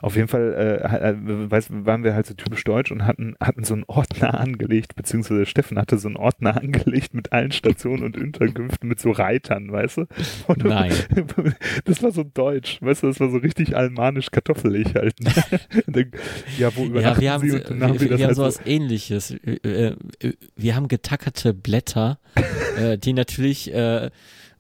Auf 0.03 0.17
jeden 0.17 0.29
Fall 0.29 0.53
äh, 0.83 1.11
äh, 1.11 1.51
weiß, 1.51 1.69
waren 1.71 2.05
wir 2.05 2.15
halt 2.15 2.27
so 2.27 2.35
typisch 2.35 2.65
deutsch 2.65 2.93
und 2.93 3.05
hatten, 3.07 3.35
hatten 3.41 3.65
so 3.65 3.75
einen 3.75 3.85
Ordner 3.87 4.39
angelegt, 4.39 4.95
beziehungsweise 4.97 5.47
Steffen 5.47 5.79
hatte 5.79 5.99
so 5.99 6.09
einen 6.09 6.17
Ordner 6.17 6.57
angelegt 6.57 7.15
mit 7.15 7.33
allen 7.33 7.53
Stationen 7.53 8.03
und 8.05 8.17
Unterkünften 8.17 8.89
mit 8.89 9.01
so 9.01 9.11
Reitern, 9.11 9.71
weißt 9.73 9.99
du? 9.99 10.07
Und 10.49 10.65
Nein. 10.65 10.93
Das 11.85 12.03
war 12.03 12.11
so 12.13 12.23
deutsch, 12.25 12.79
weißt 12.83 13.03
du, 13.03 13.07
das 13.09 13.21
war 13.21 13.31
so 13.31 13.39
richtig 13.39 13.77
almanisch 13.77 14.31
kartoffelig 14.31 14.95
halt. 14.95 15.19
ne? 15.21 15.33
Ja, 16.59 16.75
wo 16.77 16.83
Ja, 16.83 16.89
übernachten 16.89 17.21
wir 17.21 17.33
haben, 17.33 17.43
Sie? 17.43 17.51
so- 17.51 17.57
Und 17.57 17.65
dann 17.69 17.79
wir, 17.81 17.87
haben 17.89 17.95
wir 17.95 18.01
wir, 18.01 18.09
das 18.09 18.21
haben 18.21 18.27
halt 18.27 18.37
sowas 18.37 18.55
so, 18.57 18.71
ähnliches. 18.71 19.31
Äh, 19.31 19.95
äh, 20.21 20.33
Wir 20.57 20.75
haben 20.77 20.89
getackerte 20.89 21.55
Blätter, 21.55 22.19
die 23.05 23.13
natürlich 23.13 23.73
äh, 23.75 24.11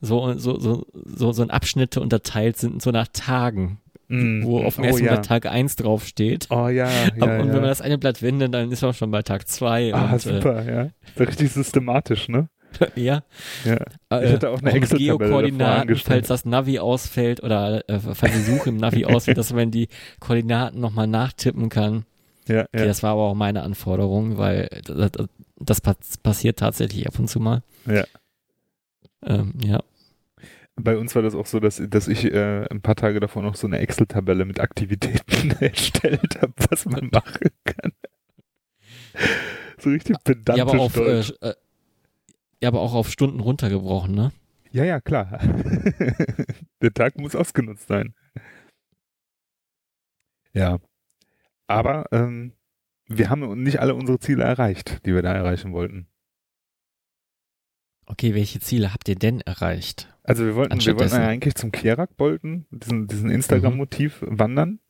so, 0.00 0.34
so, 0.38 0.58
so, 0.58 0.86
so, 1.04 1.32
so 1.32 1.42
in 1.42 1.50
Abschnitte 1.50 2.00
unterteilt 2.00 2.56
sind, 2.58 2.82
so 2.82 2.90
nach 2.90 3.08
Tagen, 3.08 3.78
mm, 4.08 4.44
wo 4.44 4.62
auf 4.62 4.76
dem 4.76 4.84
oh, 4.84 4.86
ersten 4.88 5.04
ja. 5.04 5.12
Blatt 5.12 5.26
Tag 5.26 5.46
1 5.46 5.76
draufsteht. 5.76 6.46
Oh 6.50 6.68
ja, 6.68 6.88
ja, 6.90 6.90
Aber- 7.20 7.40
und 7.40 7.48
wenn 7.48 7.56
man 7.60 7.64
das 7.64 7.80
eine 7.80 7.98
Blatt 7.98 8.22
wendet, 8.22 8.52
dann 8.54 8.70
ist 8.70 8.82
man 8.82 8.94
schon 8.94 9.10
bei 9.10 9.22
Tag 9.22 9.48
2. 9.48 9.94
Ah, 9.94 10.12
und, 10.12 10.20
super, 10.20 10.62
ja. 10.64 10.90
So 11.16 11.24
richtig 11.24 11.52
systematisch, 11.52 12.28
ne? 12.28 12.48
Äh, 12.80 12.86
ja. 13.00 13.22
Ja. 13.64 13.76
Äh, 14.10 14.26
Ich 14.26 14.32
hatte 14.34 14.50
auch 14.50 14.60
eine 14.60 14.78
davor 14.80 14.98
Geokoordinaten, 14.98 15.96
falls 15.96 16.28
das 16.28 16.44
Navi 16.44 16.78
ausfällt 16.78 17.42
oder 17.42 17.88
äh, 17.88 17.98
falls 18.00 18.32
die 18.34 18.42
Suche 18.42 18.68
im 18.70 18.76
Navi 18.76 19.04
ausfällt, 19.06 19.38
dass 19.38 19.52
man 19.52 19.70
die 19.70 19.88
Koordinaten 20.20 20.80
nochmal 20.80 21.06
nachtippen 21.06 21.68
kann. 21.68 22.04
Ja, 22.48 22.60
Okay, 22.62 22.80
ja, 22.80 22.84
das 22.86 23.02
war 23.02 23.12
aber 23.12 23.22
auch 23.22 23.34
meine 23.34 23.62
Anforderung, 23.62 24.38
weil 24.38 24.68
das, 24.84 25.10
das, 25.12 25.26
das 25.58 25.80
pass- 25.80 26.18
passiert 26.22 26.58
tatsächlich 26.58 27.06
ab 27.08 27.18
und 27.18 27.28
zu 27.28 27.40
mal. 27.40 27.62
ja. 27.86 28.04
Ähm, 29.24 29.54
ja. 29.64 29.80
Bei 30.76 30.98
uns 30.98 31.14
war 31.14 31.22
das 31.22 31.34
auch 31.34 31.46
so, 31.46 31.58
dass, 31.58 31.82
dass 31.88 32.06
ich 32.06 32.24
äh, 32.26 32.66
ein 32.70 32.82
paar 32.82 32.96
Tage 32.96 33.18
davor 33.18 33.42
noch 33.42 33.56
so 33.56 33.66
eine 33.66 33.78
Excel-Tabelle 33.78 34.44
mit 34.44 34.60
Aktivitäten 34.60 35.50
erstellt 35.60 36.40
habe, 36.40 36.52
was 36.68 36.84
man 36.84 37.08
machen 37.12 37.50
kann. 37.64 37.92
So 39.78 39.90
richtig 39.90 40.16
pedantisch 40.22 40.56
Ja, 40.56 40.62
aber 40.62 40.78
auf, 40.80 40.96
äh, 40.96 41.20
äh, 41.20 41.54
ja, 42.62 42.68
aber 42.68 42.80
auch 42.80 42.94
auf 42.94 43.10
Stunden 43.10 43.40
runtergebrochen, 43.40 44.14
ne? 44.14 44.32
Ja, 44.70 44.84
ja, 44.84 45.00
klar. 45.00 45.38
Der 46.82 46.92
Tag 46.92 47.18
muss 47.18 47.34
ausgenutzt 47.34 47.88
sein. 47.88 48.14
Ja. 50.52 50.78
Aber 51.66 52.04
ähm, 52.12 52.52
wir 53.06 53.30
haben 53.30 53.62
nicht 53.62 53.80
alle 53.80 53.94
unsere 53.94 54.18
Ziele 54.18 54.44
erreicht, 54.44 55.06
die 55.06 55.14
wir 55.14 55.22
da 55.22 55.32
erreichen 55.32 55.72
wollten. 55.72 56.08
Okay, 58.06 58.34
welche 58.34 58.60
Ziele 58.60 58.92
habt 58.92 59.08
ihr 59.08 59.16
denn 59.16 59.40
erreicht? 59.40 60.14
Also 60.22 60.44
wir 60.44 60.54
wollten, 60.54 60.80
wir 60.80 60.98
wollten 60.98 61.14
eigentlich 61.14 61.54
zum 61.56 61.72
Kerak-Bolten, 61.72 62.66
diesen, 62.70 63.06
diesen 63.08 63.30
Instagram-Motiv 63.30 64.24
wandern. 64.26 64.80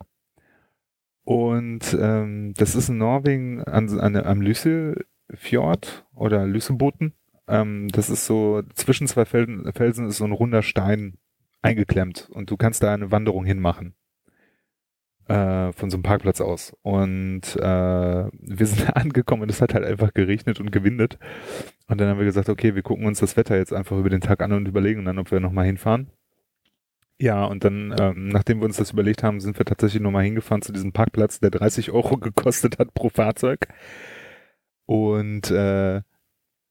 Und 1.24 1.96
ähm, 2.00 2.54
das 2.56 2.74
ist 2.74 2.88
in 2.88 2.98
Norwegen 2.98 3.64
an, 3.64 3.98
an, 3.98 4.16
am 4.16 4.40
Lysefjord 4.40 6.06
oder 6.14 6.46
Lyseboten. 6.46 7.14
Ähm, 7.48 7.88
das 7.88 8.10
ist 8.10 8.26
so, 8.26 8.62
zwischen 8.74 9.06
zwei 9.06 9.24
Felsen, 9.24 9.70
Felsen 9.72 10.06
ist 10.06 10.18
so 10.18 10.24
ein 10.24 10.32
runder 10.32 10.62
Stein 10.62 11.18
eingeklemmt 11.62 12.28
und 12.30 12.50
du 12.50 12.56
kannst 12.56 12.82
da 12.82 12.94
eine 12.94 13.10
Wanderung 13.10 13.44
hinmachen. 13.44 13.94
Äh, 15.28 15.72
von 15.72 15.90
so 15.90 15.96
einem 15.96 16.04
Parkplatz 16.04 16.40
aus. 16.40 16.72
Und 16.82 17.56
äh, 17.56 17.60
wir 17.60 18.66
sind 18.66 18.96
angekommen 18.96 19.42
und 19.42 19.50
es 19.50 19.60
hat 19.60 19.74
halt 19.74 19.84
einfach 19.84 20.14
geregnet 20.14 20.60
und 20.60 20.70
gewindet. 20.70 21.18
Und 21.88 22.00
dann 22.00 22.08
haben 22.08 22.18
wir 22.18 22.24
gesagt, 22.24 22.48
okay, 22.48 22.76
wir 22.76 22.82
gucken 22.82 23.06
uns 23.06 23.18
das 23.18 23.36
Wetter 23.36 23.56
jetzt 23.56 23.72
einfach 23.72 23.98
über 23.98 24.08
den 24.08 24.20
Tag 24.20 24.40
an 24.40 24.52
und 24.52 24.68
überlegen 24.68 25.04
dann, 25.04 25.18
ob 25.18 25.32
wir 25.32 25.40
nochmal 25.40 25.66
hinfahren. 25.66 26.10
Ja, 27.18 27.44
und 27.44 27.64
dann, 27.64 27.94
ähm, 27.98 28.28
nachdem 28.28 28.60
wir 28.60 28.66
uns 28.66 28.76
das 28.76 28.92
überlegt 28.92 29.24
haben, 29.24 29.40
sind 29.40 29.58
wir 29.58 29.64
tatsächlich 29.64 30.02
nochmal 30.02 30.24
hingefahren 30.24 30.62
zu 30.62 30.72
diesem 30.72 30.92
Parkplatz, 30.92 31.40
der 31.40 31.50
30 31.50 31.90
Euro 31.90 32.18
gekostet 32.18 32.78
hat 32.78 32.94
pro 32.94 33.08
Fahrzeug. 33.08 33.66
Und 34.84 35.50
äh, 35.50 36.02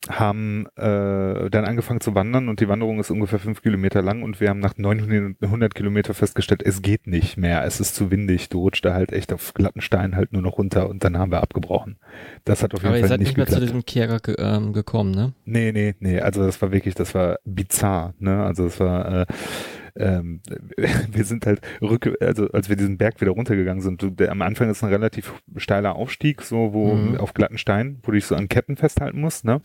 haben 0.10 0.68
äh, 0.76 1.50
dann 1.50 1.66
angefangen 1.66 2.00
zu 2.00 2.14
wandern 2.14 2.48
und 2.48 2.60
die 2.60 2.68
Wanderung 2.68 3.00
ist 3.00 3.10
ungefähr 3.10 3.40
fünf 3.40 3.62
Kilometer 3.64 4.04
lang 4.04 4.22
und 4.22 4.40
wir 4.40 4.50
haben 4.50 4.60
nach 4.60 4.78
900 4.78 5.74
Kilometer 5.74 6.14
festgestellt, 6.14 6.62
es 6.64 6.82
geht 6.84 7.08
nicht 7.08 7.38
mehr, 7.38 7.64
es 7.66 7.80
ist 7.80 7.96
zu 7.96 8.12
windig, 8.12 8.50
du 8.50 8.60
rutscht 8.60 8.86
da 8.86 8.94
halt 8.94 9.12
echt 9.12 9.34
auf 9.34 9.54
glatten 9.56 9.82
Steinen 9.82 10.16
halt 10.16 10.32
nur 10.32 10.44
noch 10.44 10.58
runter 10.60 10.90
und 10.90 11.04
dann 11.04 11.18
haben 11.18 11.32
wir 11.32 11.42
abgebrochen. 11.42 11.98
Das 12.44 12.62
hat 12.62 12.74
auf 12.76 12.84
jeden 12.84 12.94
Aber 12.94 13.00
ihr 13.00 13.02
Fall 13.02 13.10
seid 13.10 13.20
nicht 13.20 13.30
nicht 13.30 13.38
mehr 13.38 13.48
zu 13.48 13.60
geklappt. 13.60 13.62
diesem 13.62 13.86
Kehrer 13.86 14.20
ähm, 14.38 14.74
gekommen, 14.74 15.12
ne? 15.12 15.34
Nee, 15.46 15.72
nee, 15.72 15.96
nee, 16.00 16.20
also 16.20 16.44
das 16.46 16.62
war 16.62 16.72
wirklich, 16.72 16.94
das 16.94 17.16
war 17.16 17.40
bizarr, 17.44 18.14
ne? 18.20 18.44
Also 18.44 18.66
das 18.66 18.80
war, 18.80 19.22
äh, 19.22 19.26
ähm, 19.98 20.42
wir 21.12 21.24
sind 21.24 21.46
halt 21.46 21.62
rück, 21.82 22.16
also 22.22 22.48
als 22.52 22.70
wir 22.70 22.76
diesen 22.76 22.98
Berg 22.98 23.22
wieder 23.22 23.32
runtergegangen 23.32 23.82
sind, 23.82 24.02
du, 24.02 24.10
der, 24.10 24.32
am 24.32 24.42
Anfang 24.42 24.70
ist 24.70 24.84
ein 24.84 24.90
relativ 24.90 25.34
steiler 25.58 25.96
Aufstieg, 25.96 26.42
so 26.42 26.74
wo 26.74 26.96
Mhm. 26.96 27.18
auf 27.18 27.34
glatten 27.34 27.58
Steinen, 27.58 28.00
wo 28.04 28.12
du 28.12 28.16
dich 28.18 28.26
so 28.26 28.36
an 28.36 28.50
Ketten 28.50 28.76
festhalten 28.78 29.20
musst, 29.22 29.46
ne? 29.46 29.62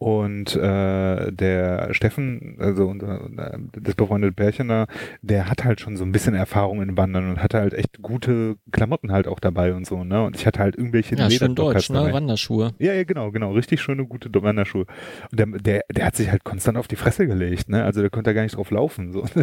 Und 0.00 0.56
äh, 0.56 1.30
der 1.30 1.92
Steffen, 1.92 2.56
also 2.58 2.86
unser, 2.86 3.22
äh, 3.36 3.58
das 3.82 3.94
befreundete 3.94 4.32
Pärchen 4.32 4.68
da, 4.68 4.86
der 5.20 5.50
hat 5.50 5.62
halt 5.62 5.82
schon 5.82 5.98
so 5.98 6.04
ein 6.04 6.10
bisschen 6.10 6.34
Erfahrung 6.34 6.80
in 6.80 6.96
Wandern 6.96 7.28
und 7.28 7.42
hatte 7.42 7.58
halt 7.58 7.74
echt 7.74 8.00
gute 8.00 8.56
Klamotten 8.72 9.12
halt 9.12 9.28
auch 9.28 9.40
dabei 9.40 9.74
und 9.74 9.86
so, 9.86 10.02
ne? 10.02 10.24
Und 10.24 10.36
ich 10.36 10.46
hatte 10.46 10.60
halt 10.60 10.78
irgendwelche 10.78 11.16
Ja, 11.16 11.28
schön 11.28 11.54
deutsch, 11.54 11.90
ne? 11.90 11.98
dabei. 11.98 12.14
Wanderschuhe. 12.14 12.72
Ja, 12.78 12.94
ja, 12.94 13.04
genau, 13.04 13.30
genau. 13.30 13.52
Richtig 13.52 13.82
schöne, 13.82 14.06
gute 14.06 14.30
Wanderschuhe. 14.42 14.86
Und 15.32 15.38
der, 15.38 15.46
der, 15.46 15.82
der 15.94 16.06
hat 16.06 16.16
sich 16.16 16.30
halt 16.30 16.44
konstant 16.44 16.78
auf 16.78 16.88
die 16.88 16.96
Fresse 16.96 17.26
gelegt, 17.26 17.68
ne? 17.68 17.84
Also 17.84 18.00
der 18.00 18.08
konnte 18.08 18.30
da 18.30 18.32
gar 18.32 18.44
nicht 18.44 18.56
drauf 18.56 18.70
laufen. 18.70 19.12
So. 19.12 19.24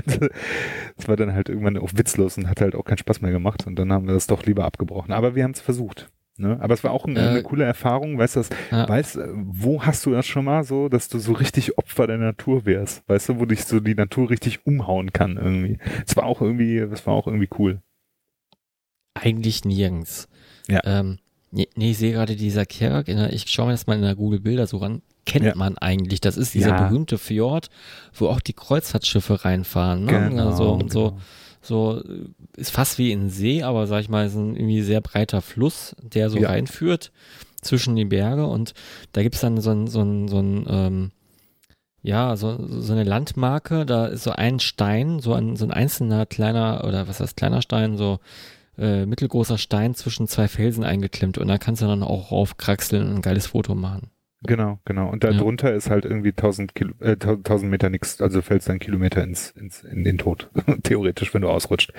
Das 0.98 1.08
war 1.08 1.16
dann 1.16 1.34
halt 1.34 1.50
irgendwann 1.50 1.78
auch 1.78 1.92
witzlos 1.94 2.38
und 2.40 2.50
hat 2.50 2.62
halt 2.62 2.74
auch 2.74 2.84
keinen 2.84 2.98
Spaß 2.98 3.22
mehr 3.22 3.32
gemacht. 3.32 3.68
Und 3.68 3.78
dann 3.78 3.94
haben 3.94 4.08
wir 4.08 4.16
das 4.16 4.26
doch 4.26 4.44
lieber 4.44 4.66
abgebrochen. 4.66 5.12
Aber 5.14 5.36
wir 5.36 5.44
haben 5.44 5.52
es 5.52 5.62
versucht. 5.62 6.10
Ne? 6.40 6.58
Aber 6.62 6.74
es 6.74 6.84
war 6.84 6.92
auch 6.92 7.06
eine, 7.06 7.20
Äh, 7.20 7.30
eine 7.30 7.44
coole 7.44 7.64
Erfahrung, 7.64 8.18
weißt 8.18 8.36
du, 8.36 8.40
das, 8.42 8.50
Ja. 8.72 8.88
weißt, 8.88 9.16
äh, 9.18 9.28
wo 9.34 9.84
hast 9.84 10.06
du 10.06 10.12
das 10.12 10.26
schon 10.28 10.46
mal 10.46 10.64
so, 10.64 10.88
dass 10.90 11.10
du 11.10 11.18
so 11.20 11.34
richtig 11.34 11.78
Opfer 11.78 12.06
der 12.08 12.18
Natur 12.18 12.66
wärst, 12.66 13.08
weißt 13.10 13.30
du, 13.30 13.40
wo 13.40 13.46
dich 13.46 13.66
so 13.66 13.80
die 13.80 13.96
Natur 13.96 14.30
richtig 14.30 14.66
umhauen 14.66 15.12
kann 15.14 15.38
irgendwie. 15.38 15.80
Es 16.06 16.16
war 16.16 16.26
auch 16.26 16.42
irgendwie, 16.42 16.80
das 16.90 17.06
war 17.08 17.14
auch 17.14 17.28
irgendwie 17.28 17.50
cool. 17.58 17.82
Eigentlich 19.16 19.66
nirgends. 19.66 20.28
Ja. 20.68 20.82
Ähm, 20.84 21.18
nee, 21.52 21.68
nee, 21.76 21.92
ich 21.92 21.98
sehe 21.98 22.14
gerade 22.14 22.36
dieser 22.36 22.66
Kerk, 22.66 23.08
in 23.08 23.18
der, 23.18 23.34
ich 23.34 23.48
schaue 23.50 23.68
mir 23.68 23.72
das 23.74 23.88
mal 23.88 23.96
in 23.96 24.04
der 24.04 24.16
Google-Bildersuche 24.16 24.86
an, 24.86 25.02
kennt 25.26 25.46
Ja. 25.46 25.56
man 25.56 25.78
eigentlich. 25.78 26.22
Das 26.22 26.38
ist 26.38 26.54
dieser 26.54 26.70
Ja. 26.70 26.88
berühmte 26.88 27.18
Fjord, 27.18 27.70
wo 28.14 28.28
auch 28.28 28.40
die 28.42 28.54
Kreuzfahrtschiffe 28.54 29.44
reinfahren. 29.44 30.06
Ne? 30.06 30.30
Genau, 30.30 30.52
so, 30.52 30.72
und 30.74 30.92
so, 30.92 31.10
genau. 31.12 31.22
So 31.62 32.02
ist 32.56 32.72
fast 32.72 32.98
wie 32.98 33.12
ein 33.12 33.30
See, 33.30 33.64
aber 33.64 33.88
sag 33.88 34.02
ich 34.02 34.10
mal, 34.10 34.26
ist 34.28 34.36
ein 34.36 34.56
irgendwie 34.56 34.82
sehr 34.82 35.02
breiter 35.02 35.42
Fluss, 35.42 35.96
der 36.02 36.30
so 36.30 36.40
Ja. 36.40 36.50
reinführt 36.50 37.12
zwischen 37.62 37.96
die 37.96 38.06
Berge 38.06 38.46
und 38.48 38.74
da 39.14 39.24
gibt's 39.24 39.42
dann 39.42 39.60
so 39.60 39.72
ein, 39.72 39.88
so 39.88 40.02
ein, 40.02 40.28
so 40.28 40.40
ein 40.40 40.66
ähm, 40.70 41.12
ja, 42.04 42.38
so, 42.38 42.58
so 42.68 42.94
eine 42.94 43.04
Landmarke, 43.04 43.86
da 43.86 44.06
ist 44.06 44.24
so 44.24 44.32
ein 44.32 44.60
Stein, 44.60 45.20
so 45.20 45.34
ein, 45.34 45.56
so 45.58 45.66
ein 45.66 45.72
einzelner 45.72 46.26
kleiner, 46.26 46.86
oder 46.88 47.08
was 47.08 47.20
heißt 47.20 47.36
kleiner 47.36 47.62
Stein, 47.62 47.98
so 47.98 48.20
äh, 48.78 49.06
mittelgroßer 49.06 49.58
Stein 49.58 49.96
zwischen 49.96 50.28
zwei 50.28 50.48
Felsen 50.48 50.84
eingeklemmt 50.84 51.38
und 51.38 51.48
da 51.48 51.58
kannst 51.58 51.82
du 51.82 51.88
dann 51.88 52.04
auch 52.04 52.32
raufkraxeln 52.32 53.06
und 53.08 53.16
ein 53.16 53.22
geiles 53.22 53.48
Foto 53.48 53.76
machen. 53.76 54.12
Genau, 54.44 54.80
genau. 54.86 55.10
Und 55.10 55.24
da 55.24 55.32
Ja. 55.32 55.70
ist 55.72 55.90
halt 55.90 56.06
irgendwie 56.06 56.32
1000, 56.32 56.76
Kilo, 56.76 56.94
äh, 57.00 57.16
1000 57.18 57.72
Meter 57.72 57.90
nix, 57.90 58.22
also 58.22 58.42
fällst 58.42 58.70
dann 58.70 58.78
Kilometer 58.80 59.24
ins, 59.24 59.50
ins, 59.52 59.84
in 59.84 60.04
den 60.04 60.18
Tod. 60.20 60.50
Theoretisch, 60.84 61.34
wenn 61.34 61.42
du 61.42 61.50
ausrutscht. 61.50 61.92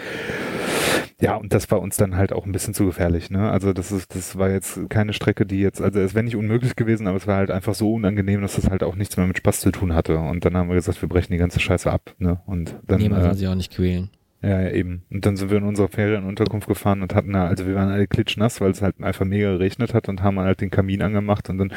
Ja, 1.21 1.35
und 1.35 1.53
das 1.53 1.69
war 1.73 1.81
uns 1.81 1.97
dann 1.97 2.17
halt 2.17 2.33
auch 2.33 2.47
ein 2.47 2.53
bisschen 2.53 2.75
zu 2.75 2.87
gefährlich, 2.87 3.29
ne? 3.31 3.51
Also 3.51 3.73
das 3.73 3.91
ist, 3.91 4.15
das 4.15 4.39
war 4.39 4.51
jetzt 4.51 4.79
keine 4.89 5.13
Strecke, 5.13 5.47
die 5.47 5.59
jetzt, 5.61 5.83
also 5.83 5.99
es 5.99 6.15
wäre 6.15 6.25
nicht 6.25 6.37
unmöglich 6.37 6.77
gewesen, 6.77 7.09
aber 7.09 7.17
es 7.17 7.27
war 7.27 7.37
halt 7.37 7.51
einfach 7.51 7.75
so 7.75 7.95
unangenehm, 7.95 8.41
dass 8.41 8.55
das 8.55 8.71
halt 8.71 8.85
auch 8.85 8.95
nichts 8.95 9.17
mehr 9.17 9.27
mit 9.27 9.39
Spaß 9.39 9.61
zu 9.61 9.73
tun 9.73 9.95
hatte. 9.95 10.19
Und 10.19 10.45
dann 10.45 10.57
haben 10.57 10.69
wir 10.69 10.75
gesagt, 10.77 11.03
wir 11.03 11.09
brechen 11.09 11.33
die 11.33 11.39
ganze 11.39 11.59
Scheiße 11.59 11.91
ab, 11.91 12.15
ne? 12.19 12.41
Und 12.47 12.77
dann. 12.87 13.01
nee, 13.01 13.09
man 13.09 13.19
äh, 13.21 13.25
soll 13.25 13.35
sich 13.35 13.49
auch 13.49 13.57
nicht 13.57 13.73
quälen. 13.73 14.11
Ja, 14.41 14.61
ja, 14.63 14.71
eben. 14.71 15.03
Und 15.11 15.27
dann 15.27 15.37
sind 15.37 15.51
wir 15.51 15.59
in 15.59 15.65
unserer 15.65 15.89
Ferienunterkunft 15.89 16.69
gefahren 16.69 17.03
und 17.03 17.15
hatten 17.15 17.33
da, 17.33 17.47
also 17.49 17.67
wir 17.67 17.75
waren 17.75 17.89
alle 17.91 18.07
klitschnass, 18.07 18.61
weil 18.61 18.71
es 18.71 18.83
halt 18.83 19.03
einfach 19.03 19.25
mega 19.25 19.51
geregnet 19.53 19.95
hat 19.95 20.09
und 20.09 20.23
haben 20.23 20.39
halt 20.39 20.61
den 20.61 20.71
Kamin 20.71 21.03
angemacht 21.03 21.49
und 21.51 21.59
dann 21.59 21.73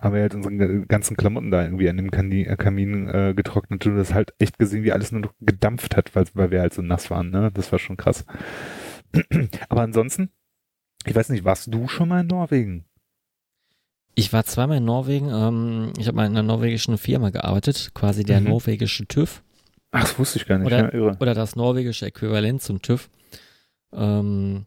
haben 0.00 0.14
wir 0.14 0.20
halt 0.22 0.34
unsere 0.34 0.86
ganzen 0.86 1.16
Klamotten 1.16 1.50
da 1.50 1.62
irgendwie 1.62 1.88
an 1.88 1.96
dem 1.96 2.10
Kamin, 2.10 2.46
äh, 2.46 2.56
Kamin 2.56 3.08
äh, 3.08 3.32
getrocknet 3.34 3.86
und 3.86 3.94
du 3.94 3.98
hast 3.98 4.12
halt 4.12 4.34
echt 4.38 4.58
gesehen, 4.58 4.84
wie 4.84 4.92
alles 4.92 5.12
nur 5.12 5.22
noch 5.22 5.32
gedampft 5.40 5.96
hat, 5.96 6.14
weil, 6.14 6.24
weil 6.34 6.50
wir 6.50 6.60
halt 6.60 6.74
so 6.74 6.82
nass 6.82 7.10
waren, 7.10 7.30
ne? 7.30 7.50
Das 7.54 7.72
war 7.72 7.78
schon 7.78 7.96
krass. 7.96 8.26
Aber 9.68 9.82
ansonsten, 9.82 10.30
ich 11.06 11.14
weiß 11.14 11.28
nicht, 11.28 11.44
warst 11.44 11.72
du 11.72 11.86
schon 11.88 12.08
mal 12.08 12.20
in 12.22 12.26
Norwegen? 12.26 12.84
Ich 14.16 14.32
war 14.32 14.44
zweimal 14.44 14.76
in 14.78 14.84
Norwegen, 14.84 15.30
ähm, 15.30 15.92
ich 15.98 16.06
habe 16.06 16.16
mal 16.16 16.26
in 16.26 16.32
einer 16.32 16.42
norwegischen 16.42 16.98
Firma 16.98 17.30
gearbeitet, 17.30 17.92
quasi 17.94 18.24
der 18.24 18.40
Mhm. 18.40 18.48
norwegische 18.48 19.06
TÜV. 19.06 19.42
Ach, 19.94 20.00
das 20.02 20.18
wusste 20.18 20.38
ich 20.38 20.46
gar 20.46 20.58
nicht. 20.58 20.66
Oder- 20.66 20.94
ja, 20.94 21.16
oder 21.20 21.34
das 21.34 21.56
norwegische 21.56 22.06
Äquivalent 22.06 22.62
zum 22.62 22.82
TÜV, 22.82 23.08
ähm, 23.92 24.66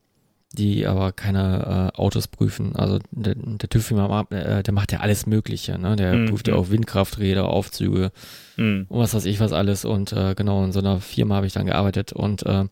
die 0.54 0.88
aber 0.88 1.12
keine 1.12 1.92
äh, 1.94 1.98
Autos 2.00 2.28
prüfen. 2.28 2.76
Also 2.76 3.00
der, 3.12 3.36
der 3.36 3.70
TÜV, 3.70 3.92
äh, 3.92 4.64
der 4.64 4.74
macht 4.74 4.92
ja 4.92 5.00
alles 5.02 5.26
Mögliche. 5.28 5.78
Ne? 5.78 5.96
Der 5.96 6.14
Mhm. 6.14 6.26
prüft 6.30 6.48
ja 6.48 6.56
auch 6.56 6.70
Windkrafträder, 6.70 7.48
Aufzüge 7.50 8.12
Mhm. 8.56 8.86
und 8.90 9.00
was 9.00 9.14
weiß 9.14 9.26
ich 9.26 9.40
was 9.40 9.52
alles. 9.52 9.86
Und 9.86 10.14
äh, 10.14 10.34
genau 10.36 10.64
in 10.64 10.72
so 10.72 10.80
einer 10.80 11.00
Firma 11.00 11.36
habe 11.36 11.48
ich 11.48 11.54
dann 11.54 11.66
gearbeitet 11.66 12.14
und 12.14 12.44
äh, 12.46 12.66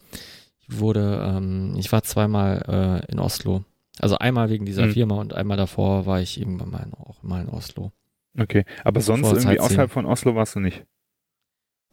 ich 0.68 0.80
wurde, 0.80 1.22
ähm, 1.36 1.76
ich 1.78 1.92
war 1.92 2.02
zweimal 2.04 3.02
äh, 3.08 3.12
in 3.12 3.20
Oslo. 3.20 3.64
Also 4.00 4.18
einmal 4.18 4.50
wegen 4.50 4.66
dieser 4.66 4.88
Mhm. 4.88 4.92
Firma 4.92 5.16
und 5.16 5.34
einmal 5.34 5.58
davor 5.58 6.06
war 6.06 6.22
ich 6.22 6.40
irgendwann 6.40 6.72
mal 6.72 6.84
in, 6.84 6.94
auch 6.94 7.22
mal 7.24 7.42
in 7.42 7.50
Oslo. 7.50 7.92
Okay, 8.38 8.66
aber 8.84 9.00
sonst 9.02 9.32
irgendwie 9.32 9.60
außerhalb 9.60 9.92
von 9.92 10.06
Oslo 10.06 10.36
warst 10.36 10.56
du 10.56 10.60
nicht? 10.60 10.84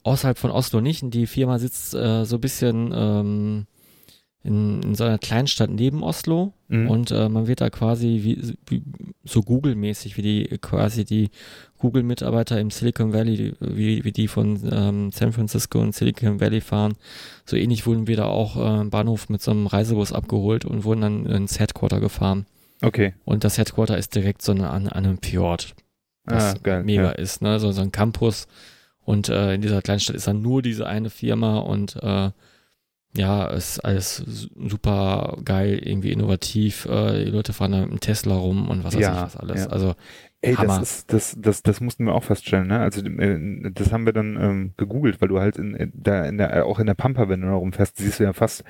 Außerhalb 0.05 0.39
von 0.39 0.51
Oslo 0.51 0.81
nicht. 0.81 1.03
Die 1.15 1.27
Firma 1.27 1.59
sitzt 1.59 1.95
äh, 1.95 2.25
so 2.25 2.37
ein 2.37 2.41
bisschen 2.41 2.93
ähm, 2.95 3.67
in, 4.45 4.83
in 4.83 4.95
so 4.97 5.05
einer 5.05 5.19
Kleinstadt 5.19 5.71
neben 5.71 6.03
Oslo 6.03 6.53
Mhm. 6.69 6.89
und 6.91 7.11
äh, 7.11 7.29
man 7.29 7.47
wird 7.49 7.61
da 7.61 7.69
quasi 7.69 8.21
wie, 8.23 8.55
wie 8.67 8.83
so 9.25 9.43
Google-mäßig, 9.43 10.17
wie 10.17 10.23
die 10.23 10.45
quasi 10.63 11.05
die 11.05 11.29
Google-Mitarbeiter 11.79 12.59
im 12.59 12.71
Silicon 12.71 13.13
Valley, 13.13 13.53
wie, 13.61 14.05
wie 14.05 14.13
die 14.13 14.27
von 14.29 14.59
ähm, 14.73 15.11
San 15.13 15.33
Francisco 15.33 15.81
und 15.81 15.95
Silicon 15.95 16.41
Valley 16.41 16.61
fahren. 16.63 16.95
So 17.45 17.57
ähnlich 17.57 17.87
wurden 17.87 18.07
wir 18.07 18.17
da 18.17 18.25
auch 18.25 18.57
äh, 18.57 18.81
im 18.81 18.89
Bahnhof 18.91 19.29
mit 19.29 19.43
so 19.43 19.51
einem 19.51 19.67
Reisebus 19.67 20.13
abgeholt 20.15 20.65
und 20.65 20.85
wurden 20.85 21.03
dann 21.03 21.27
ins 21.27 21.59
Headquarter 21.61 22.01
gefahren. 22.01 22.47
Okay. 22.81 23.13
Und 23.27 23.45
das 23.45 23.59
Headquarter 23.59 23.99
ist 23.99 24.15
direkt 24.15 24.41
so 24.43 24.53
eine, 24.53 24.71
an, 24.71 24.89
an 24.89 25.05
einem 25.05 25.19
Fjord 25.23 25.75
was 26.25 26.55
Ah, 26.55 26.59
geil. 26.63 26.85
mega 26.85 27.03
Ja. 27.03 27.11
ist, 27.11 27.43
ne? 27.43 27.59
So, 27.61 27.71
so 27.73 27.83
ein 27.83 27.93
Campus. 27.93 28.47
Und 29.05 29.29
äh, 29.29 29.55
in 29.55 29.63
dieser 29.63 29.83
Kleinstadt 29.83 30.17
ist 30.17 30.27
dann 30.29 30.43
nur 30.43 30.63
diese 30.63 30.87
eine 30.87 31.11
Firma 31.11 31.59
und 31.61 31.97
äh, 32.03 32.31
ja, 33.17 33.47
ist 33.49 33.81
alles 33.81 34.17
su- 34.19 34.49
super 34.69 35.39
geil, 35.45 35.81
irgendwie 35.85 36.13
innovativ. 36.13 36.87
Äh, 36.87 37.25
die 37.27 37.31
Leute 37.31 37.53
fahren 37.53 37.73
da 37.73 37.81
mit 37.81 37.91
einem 37.91 38.01
Tesla 38.01 38.37
rum 38.37 38.69
und 38.71 38.85
was 38.85 38.97
weiß 38.97 39.01
Ja, 39.01 39.11
ich 39.11 39.25
was 39.25 39.37
alles. 39.37 39.67
ja. 39.67 39.69
Also 39.69 39.95
Ey, 40.45 40.57
Hammer. 40.57 40.79
das 40.81 40.81
ist, 40.81 41.13
das, 41.13 41.37
das, 41.39 41.63
das 41.63 41.81
mussten 41.81 42.05
wir 42.05 42.15
auch 42.15 42.25
feststellen, 42.25 42.67
ne? 42.67 42.81
Also 42.81 43.01
äh, 43.07 43.71
das 43.73 43.93
haben 43.93 44.07
wir 44.07 44.13
dann 44.13 44.37
ähm, 44.41 44.73
gegoogelt, 44.77 45.21
weil 45.21 45.29
du 45.29 45.39
halt 45.39 45.57
in, 45.57 45.93
da 45.95 46.25
in 46.25 46.37
der, 46.39 46.67
auch 46.67 46.81
in 46.81 46.87
der 46.87 46.95
Pampa, 46.95 47.29
wenn 47.29 47.43
du 47.43 47.47
da 47.47 47.55
rumfährst, 47.55 47.97
siehst 47.99 48.19
du 48.19 48.25
ja 48.25 48.33
fast 48.33 48.65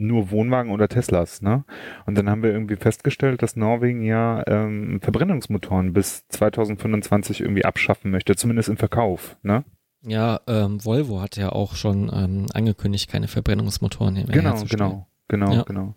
nur 0.00 0.30
Wohnwagen 0.30 0.72
oder 0.72 0.88
Teslas, 0.88 1.42
ne? 1.42 1.64
Und 2.06 2.16
dann 2.18 2.28
haben 2.30 2.42
wir 2.42 2.50
irgendwie 2.50 2.76
festgestellt, 2.76 3.42
dass 3.42 3.56
Norwegen 3.56 4.02
ja 4.02 4.42
ähm, 4.46 5.00
Verbrennungsmotoren 5.02 5.92
bis 5.92 6.26
2025 6.28 7.40
irgendwie 7.40 7.64
abschaffen 7.64 8.10
möchte, 8.10 8.34
zumindest 8.36 8.68
im 8.68 8.76
Verkauf, 8.76 9.36
ne? 9.42 9.64
ja, 10.02 10.40
ähm, 10.46 10.82
Volvo 10.82 11.20
hat 11.20 11.36
ja 11.36 11.50
auch 11.50 11.74
schon 11.74 12.10
ähm, 12.14 12.46
angekündigt, 12.54 13.10
keine 13.10 13.28
Verbrennungsmotoren 13.28 14.14
mehr 14.14 14.24
Genau, 14.24 14.64
genau, 14.64 15.06
genau, 15.28 15.52
Ja. 15.52 15.62
genau. 15.64 15.94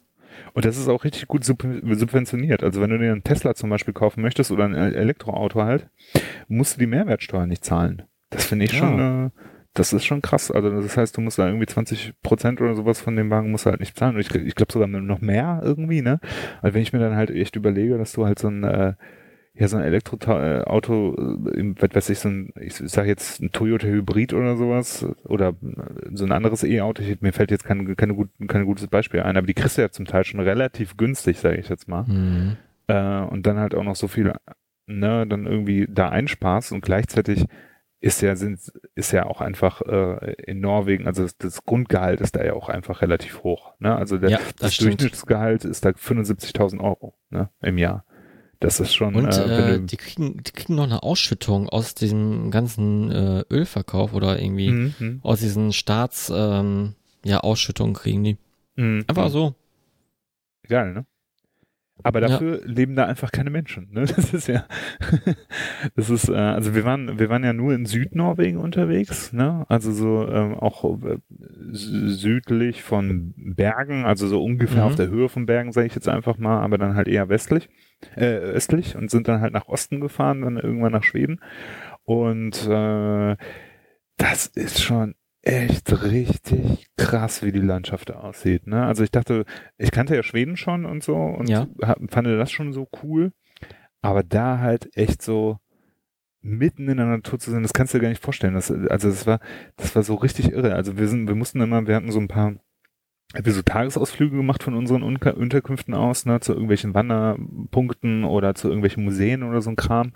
Und 0.53 0.65
das 0.65 0.77
ist 0.77 0.89
auch 0.89 1.05
richtig 1.05 1.27
gut 1.27 1.45
sub 1.45 1.63
subventioniert. 1.91 2.63
Also 2.63 2.81
wenn 2.81 2.89
du 2.89 2.97
dir 2.97 3.11
einen 3.13 3.23
Tesla 3.23 3.53
zum 3.55 3.69
Beispiel 3.69 3.93
kaufen 3.93 4.21
möchtest 4.21 4.51
oder 4.51 4.65
ein 4.65 4.73
Elektroauto 4.75 5.61
halt, 5.63 5.89
musst 6.49 6.75
du 6.75 6.79
die 6.79 6.87
Mehrwertsteuer 6.87 7.45
nicht 7.47 7.63
zahlen. 7.63 8.01
Das 8.29 8.45
finde 8.45 8.65
ich 8.65 8.73
Ja. 8.73 8.79
schon, 8.79 8.99
äh, 8.99 9.29
das 9.73 9.91
ist 9.91 10.05
schon 10.05 10.21
krass. 10.21 10.51
Also 10.51 10.69
das 10.69 10.97
heißt, 10.97 11.17
du 11.17 11.21
musst 11.21 11.39
da 11.39 11.47
irgendwie 11.47 11.65
20 11.65 12.13
Prozent 12.21 12.61
oder 12.61 12.75
sowas 12.75 13.01
von 13.01 13.15
dem 13.15 13.29
Wagen 13.29 13.51
musst 13.51 13.65
du 13.65 13.71
halt 13.71 13.79
nicht 13.79 13.97
zahlen. 13.97 14.15
Und 14.15 14.21
ich, 14.21 14.33
ich 14.33 14.55
glaube 14.55 14.71
sogar 14.71 14.87
noch 14.87 15.21
mehr 15.21 15.61
irgendwie, 15.63 16.01
ne? 16.01 16.19
Weil 16.61 16.73
wenn 16.73 16.81
ich 16.81 16.93
mir 16.93 16.99
dann 16.99 17.15
halt 17.15 17.31
echt 17.31 17.55
überlege, 17.55 17.97
dass 17.97 18.13
du 18.13 18.25
halt 18.25 18.37
so 18.37 18.49
ein, 18.49 18.63
äh, 18.63 18.93
ja, 19.55 19.67
so 19.67 19.77
ein 19.77 19.83
Elektroauto, 19.83 21.15
äh, 21.55 21.73
was 21.79 21.95
weiß 21.95 22.09
ich, 22.09 22.19
so 22.19 22.29
ein, 22.29 22.53
ich 22.59 22.75
sage 22.75 23.07
jetzt 23.07 23.41
ein 23.41 23.51
Toyota 23.51 23.87
Hybrid 23.87 24.33
oder 24.33 24.57
sowas, 24.57 25.07
oder 25.25 25.49
äh, 25.49 26.09
so 26.13 26.25
ein 26.25 26.31
anderes 26.31 26.63
E-Auto, 26.63 27.03
mir 27.21 27.33
fällt 27.33 27.49
jetzt 27.49 27.65
kein, 27.65 27.95
keine 27.95 28.13
gut, 28.13 28.29
kein 28.47 28.65
gutes 28.65 28.87
Beispiel 28.87 29.21
ein, 29.21 29.37
aber 29.37 29.47
die 29.47 29.53
kriegst 29.53 29.77
du 29.77 29.81
ja 29.81 29.89
zum 29.89 30.05
Teil 30.05 30.23
schon 30.23 30.39
relativ 30.39 30.97
günstig, 30.97 31.39
sage 31.39 31.57
ich 31.57 31.69
jetzt 31.69 31.87
mal. 31.87 32.03
Mhm. 32.03 32.57
Äh, 32.87 33.21
und 33.21 33.45
dann 33.47 33.57
halt 33.57 33.73
auch 33.73 33.83
noch 33.83 33.95
so 33.95 34.07
viel, 34.07 34.33
ne, 34.85 35.25
dann 35.27 35.45
irgendwie 35.45 35.87
da 35.89 36.09
einsparst 36.09 36.71
und 36.71 36.81
gleichzeitig 36.81 37.45
ist 38.03 38.21
ja, 38.21 38.35
sind, 38.35 38.59
ist 38.95 39.13
ja 39.13 39.25
auch 39.25 39.39
einfach 39.39 39.81
äh, 39.81 40.33
in 40.43 40.59
Norwegen, 40.59 41.07
also 41.07 41.23
das, 41.23 41.37
das 41.37 41.63
Grundgehalt 41.63 42.19
ist 42.19 42.35
da 42.35 42.43
ja 42.43 42.51
auch 42.53 42.67
einfach 42.67 43.01
relativ 43.01 43.43
hoch. 43.43 43.75
Ne? 43.79 43.95
Also 43.95 44.17
der, 44.17 44.29
Ja, 44.29 44.37
das, 44.39 44.55
das. 44.57 44.77
Durchschnittsgehalt 44.77 45.63
ist 45.63 45.85
da 45.85 45.91
75.000 45.91 46.81
Euro 46.81 47.15
ne, 47.29 47.49
im 47.61 47.77
Jahr. 47.77 48.03
Das 48.59 48.81
ist 48.81 48.93
schon. 48.93 49.15
Und 49.15 49.33
äh, 49.37 49.75
äh, 49.75 49.79
die, 49.79 49.95
kriegen, 49.95 50.43
die 50.43 50.51
kriegen 50.51 50.75
noch 50.75 50.83
eine 50.83 51.01
Ausschüttung 51.03 51.69
aus 51.69 51.95
diesem 51.95 52.51
ganzen 52.51 53.09
äh, 53.09 53.45
Ölverkauf 53.49 54.13
oder 54.13 54.37
irgendwie 54.37 54.69
Mhm, 54.71 54.93
mhm, 54.99 55.19
aus 55.23 55.39
diesen 55.39 55.71
Staats, 55.71 56.29
ähm, 56.35 56.95
ja, 57.23 57.39
Ausschüttungen 57.39 57.93
kriegen 57.93 58.23
die. 58.25 58.37
mhm, 58.75 59.05
Einfach 59.07 59.27
mhm. 59.27 59.31
so. 59.31 59.55
Geil, 60.67 60.91
ne? 60.93 61.05
Aber 62.01 62.21
dafür 62.21 62.61
ja. 62.61 62.65
leben 62.65 62.95
da 62.95 63.05
einfach 63.05 63.31
keine 63.31 63.49
Menschen. 63.51 63.89
Ne? 63.91 64.05
Das 64.15 64.33
ist 64.33 64.47
ja, 64.47 64.65
das 65.95 66.09
ist, 66.09 66.29
äh, 66.29 66.33
also 66.33 66.73
wir 66.73 66.85
waren, 66.85 67.19
wir 67.19 67.29
waren 67.29 67.43
ja 67.43 67.53
nur 67.53 67.73
in 67.73 67.85
Südnorwegen 67.85 68.59
unterwegs, 68.59 69.31
ne? 69.31 69.65
Also 69.69 69.91
so 69.91 70.27
ähm, 70.27 70.55
auch 70.55 70.83
äh, 71.03 71.17
südlich 71.71 72.81
von 72.83 73.33
Bergen, 73.37 74.05
also 74.05 74.27
so 74.27 74.43
ungefähr 74.43 74.83
mhm. 74.83 74.87
auf 74.87 74.95
der 74.95 75.09
Höhe 75.09 75.29
von 75.29 75.45
Bergen, 75.45 75.71
sage 75.71 75.87
ich 75.87 75.95
jetzt 75.95 76.09
einfach 76.09 76.37
mal, 76.37 76.61
aber 76.61 76.77
dann 76.77 76.95
halt 76.95 77.07
eher 77.07 77.29
westlich, 77.29 77.69
äh, 78.15 78.37
östlich 78.37 78.95
und 78.95 79.11
sind 79.11 79.27
dann 79.27 79.41
halt 79.41 79.53
nach 79.53 79.67
Osten 79.67 80.01
gefahren, 80.01 80.41
dann 80.41 80.57
irgendwann 80.57 80.93
nach 80.93 81.03
Schweden. 81.03 81.41
Und 82.03 82.67
äh, 82.67 83.35
das 84.17 84.47
ist 84.47 84.81
schon 84.81 85.15
echt 85.43 86.03
richtig 86.03 86.87
krass, 86.97 87.43
wie 87.43 87.51
die 87.51 87.59
Landschaft 87.59 88.11
aussieht. 88.11 88.65
Ne? 88.65 88.85
Also 88.85 89.03
ich 89.03 89.11
dachte, 89.11 89.45
ich 89.77 89.91
kannte 89.91 90.15
ja 90.15 90.23
Schweden 90.23 90.55
schon 90.55 90.85
und 90.85 91.03
so 91.03 91.15
und 91.15 91.49
ja. 91.49 91.67
fand 92.09 92.27
das 92.27 92.51
schon 92.51 92.73
so 92.73 92.87
cool. 93.03 93.33
Aber 94.01 94.23
da 94.23 94.59
halt 94.59 94.95
echt 94.97 95.21
so 95.21 95.57
mitten 96.41 96.87
in 96.89 96.97
der 96.97 97.05
Natur 97.05 97.39
zu 97.39 97.51
sein, 97.51 97.61
das 97.61 97.73
kannst 97.73 97.93
du 97.93 97.97
dir 97.97 98.03
gar 98.03 98.09
nicht 98.09 98.23
vorstellen. 98.23 98.53
Das, 98.53 98.71
also 98.71 99.09
das 99.09 99.27
war, 99.27 99.39
das 99.75 99.95
war 99.95 100.03
so 100.03 100.15
richtig 100.15 100.51
irre. 100.51 100.75
Also 100.75 100.97
wir 100.97 101.07
sind, 101.07 101.27
wir 101.27 101.35
mussten 101.35 101.61
immer, 101.61 101.87
wir 101.87 101.95
hatten 101.95 102.11
so 102.11 102.19
ein 102.19 102.27
paar, 102.29 102.55
wir 103.33 103.53
so 103.53 103.61
Tagesausflüge 103.61 104.35
gemacht 104.35 104.63
von 104.63 104.75
unseren 104.75 105.03
Unterkünften 105.03 105.93
aus, 105.93 106.25
ne, 106.25 106.39
zu 106.39 106.53
irgendwelchen 106.53 106.93
Wanderpunkten 106.93 108.23
oder 108.23 108.55
zu 108.55 108.67
irgendwelchen 108.67 109.03
Museen 109.03 109.43
oder 109.43 109.61
so 109.61 109.71
ein 109.71 109.75
Kram. 109.75 110.13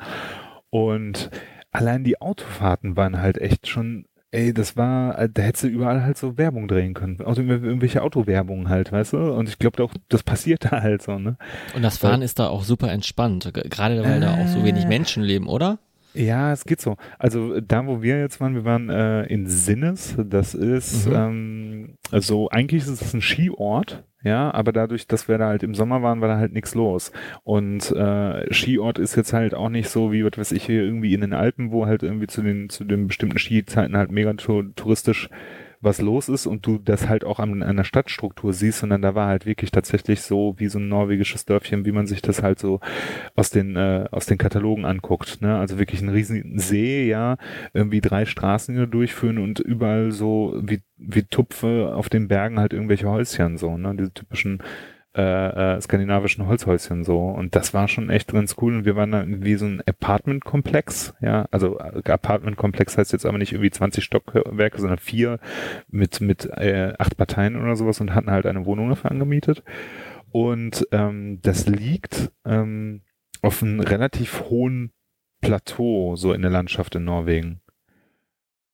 Und 0.70 1.32
allein 1.72 2.04
die 2.04 2.22
Autofahrten 2.22 2.96
waren 2.96 3.22
halt 3.22 3.40
echt 3.40 3.68
schon 3.68 4.06
Ey, 4.32 4.54
das 4.54 4.76
war, 4.76 5.18
äh, 5.18 5.30
da 5.32 5.42
hättest 5.44 5.64
du 5.64 5.68
überall 5.68 6.04
halt 6.04 6.18
so 6.18 6.38
Werbung 6.38 6.68
drehen 6.68 6.94
können. 6.94 7.22
Auch 7.22 7.38
irgendwelche 7.38 8.04
Autowerbungen 8.04 8.68
halt, 8.68 8.92
weißt 8.92 9.14
du? 9.14 9.18
Und 9.34 9.48
ich 9.48 9.58
glaube 9.58 9.82
auch, 9.84 9.94
das 10.10 10.24
passiert 10.24 10.66
da 10.72 10.82
halt 10.82 11.02
so, 11.02 11.18
ne? 11.18 11.38
Und 11.76 11.82
das 11.82 11.98
Fahren 11.98 12.20
weil, 12.20 12.26
ist 12.26 12.40
da 12.40 12.48
auch 12.48 12.64
super 12.64 12.92
entspannt. 12.92 13.52
Gerade 13.54 14.04
weil 14.04 14.18
äh, 14.18 14.20
da 14.20 14.34
auch 14.36 14.48
so 14.48 14.64
wenig 14.66 14.84
äh. 14.84 14.88
Menschen 14.88 15.24
leben, 15.24 15.48
oder? 15.48 15.80
Ja, 16.14 16.52
es 16.52 16.66
geht 16.66 16.82
so. 16.82 16.98
Also 17.20 17.62
da, 17.62 17.86
wo 17.86 18.02
wir 18.02 18.20
jetzt 18.20 18.42
waren, 18.42 18.56
wir 18.56 18.66
waren 18.66 18.90
äh, 18.90 19.24
in 19.26 19.48
Sinnes. 19.48 20.16
Das 20.18 20.56
ist 20.56 21.08
mhm. 21.08 21.16
ähm, 21.16 21.98
also 22.12 22.50
eigentlich 22.50 22.84
ist 22.84 23.02
es 23.02 23.14
ein 23.14 23.22
Skiort, 23.22 24.04
ja, 24.28 24.54
aber 24.54 24.72
dadurch, 24.72 25.08
dass 25.08 25.28
wir 25.28 25.38
da 25.38 25.48
halt 25.48 25.64
im 25.64 25.74
Sommer 25.74 26.02
waren, 26.04 26.22
war 26.22 26.28
da 26.28 26.38
halt 26.38 26.54
nichts 26.54 26.76
los. 26.76 27.12
Und 27.44 27.92
äh, 27.92 28.54
Skiort 28.54 29.00
ist 29.00 29.16
jetzt 29.16 29.34
halt 29.34 29.56
auch 29.56 29.70
nicht 29.70 29.90
so 29.90 30.12
wie, 30.12 30.24
was 30.24 30.38
weiß 30.38 30.52
ich, 30.52 30.66
hier 30.66 30.84
irgendwie 30.84 31.14
in 31.14 31.22
den 31.22 31.34
Alpen, 31.34 31.72
wo 31.72 31.86
halt 31.86 32.04
irgendwie 32.04 32.28
zu 32.28 32.42
den 32.42 32.70
zu 32.70 32.84
den 32.84 33.08
bestimmten 33.08 33.40
Skizeiten 33.40 33.98
halt 33.98 34.12
mega 34.12 34.34
touristisch 34.34 35.30
was 35.82 36.02
los 36.02 36.30
ist 36.30 36.48
und 36.48 36.66
du 36.66 36.78
das 36.78 37.08
halt 37.08 37.24
auch 37.24 37.40
an 37.40 37.62
einer 37.62 37.84
Stadtstruktur 37.84 38.54
siehst, 38.54 38.80
sondern 38.80 39.02
da 39.02 39.16
war 39.16 39.28
halt 39.28 39.46
wirklich 39.46 39.72
tatsächlich 39.72 40.22
so 40.22 40.56
wie 40.58 40.68
so 40.68 40.80
ein 40.80 40.88
norwegisches 40.88 41.46
Dörfchen, 41.46 41.86
wie 41.86 41.92
man 41.92 42.08
sich 42.08 42.22
das 42.22 42.42
halt 42.42 42.60
so 42.60 42.80
aus 43.36 43.50
den 43.50 43.76
äh, 43.76 44.06
aus 44.12 44.26
den 44.26 44.38
Katalogen 44.38 44.86
anguckt. 44.86 45.42
Ne? 45.42 45.58
Also 45.58 45.78
wirklich 45.78 46.02
ein 46.02 46.10
riesen 46.10 46.58
See, 46.58 47.08
ja, 47.08 47.38
irgendwie 47.74 48.02
drei 48.02 48.26
Straßen, 48.26 48.74
die 48.74 48.82
da 48.82 48.86
durchführen 48.86 49.38
und 49.38 49.60
überall 49.60 50.12
so 50.12 50.60
wie 50.64 50.82
wie 50.98 51.24
Tupfe 51.24 51.94
auf 51.96 52.10
den 52.10 52.28
Bergen 52.28 52.60
halt 52.60 52.74
irgendwelche 52.74 53.10
Häuschen 53.10 53.58
so, 53.58 53.78
ne? 53.78 53.96
Diese 53.96 54.14
typischen 54.14 54.60
äh, 55.18 55.78
äh, 55.78 55.82
skandinavischen 55.82 56.46
Holzhäuschen 56.46 57.04
so. 57.04 57.30
Und 57.30 57.56
das 57.56 57.74
war 57.74 57.88
schon 57.88 58.12
echt 58.12 58.32
ganz 58.32 58.56
cool. 58.62 58.76
Und 58.76 58.86
wir 58.86 58.96
waren 58.96 59.12
da 59.12 59.26
wie 59.28 59.56
so 59.56 59.66
ein 59.66 59.82
Apartment-Komplex, 59.86 61.16
ja. 61.22 61.48
Also 61.50 61.80
äh, 61.80 62.10
Apartment-Komplex 62.10 62.98
heißt 62.98 63.14
jetzt 63.14 63.26
aber 63.26 63.40
nicht 63.40 63.52
irgendwie 63.52 63.72
20 63.72 64.04
Stockwerke, 64.04 64.80
sondern 64.80 65.00
vier 65.00 65.40
mit, 65.90 66.22
mit 66.22 66.46
äh, 66.46 66.94
acht 67.00 67.18
Parteien 67.18 67.56
oder 67.56 67.76
sowas 67.76 68.00
und 68.00 68.14
hatten 68.14 68.30
halt 68.30 68.46
eine 68.46 68.66
Wohnung 68.66 68.90
dafür 68.90 69.10
angemietet. 69.10 69.64
Und 70.32 70.88
ähm, 70.92 71.40
das 71.42 71.68
liegt 71.68 72.32
ähm, 72.46 73.02
auf 73.42 73.64
einem 73.64 73.80
relativ 73.80 74.44
hohen 74.50 74.92
Plateau, 75.42 76.16
so 76.16 76.32
in 76.34 76.44
der 76.44 76.52
Landschaft 76.52 76.94
in 76.96 77.06
Norwegen. 77.06 77.62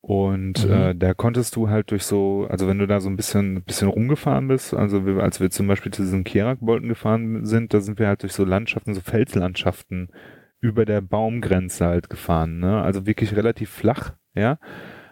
Und 0.06 0.68
mhm. 0.68 0.74
äh, 0.74 0.96
da 0.96 1.14
konntest 1.14 1.56
du 1.56 1.70
halt 1.70 1.92
durch 1.92 2.04
so, 2.04 2.46
also 2.50 2.68
wenn 2.68 2.78
du 2.78 2.88
da 2.88 3.00
so 3.00 3.08
ein 3.10 3.16
bisschen, 3.16 3.64
bisschen 3.64 3.88
rumgefahren 3.88 4.50
bist, 4.50 4.74
also 4.74 5.06
wir, 5.06 5.24
als 5.24 5.40
wir 5.40 5.50
zum 5.50 5.66
Beispiel 5.68 5.94
zu 5.94 6.02
diesen 6.02 6.26
Kerakbolten 6.26 6.90
gefahren 6.90 7.46
sind, 7.46 7.74
da 7.74 7.80
sind 7.80 8.00
wir 8.00 8.08
halt 8.08 8.22
durch 8.22 8.34
so 8.34 8.44
Landschaften, 8.44 8.94
so 8.94 9.00
Felslandschaften 9.00 10.10
über 10.60 10.84
der 10.84 11.00
Baumgrenze 11.00 11.86
halt 11.86 12.10
gefahren, 12.10 12.60
ne? 12.60 12.82
Also 12.82 13.06
wirklich 13.06 13.34
relativ 13.38 13.70
flach, 13.70 14.12
ja, 14.36 14.60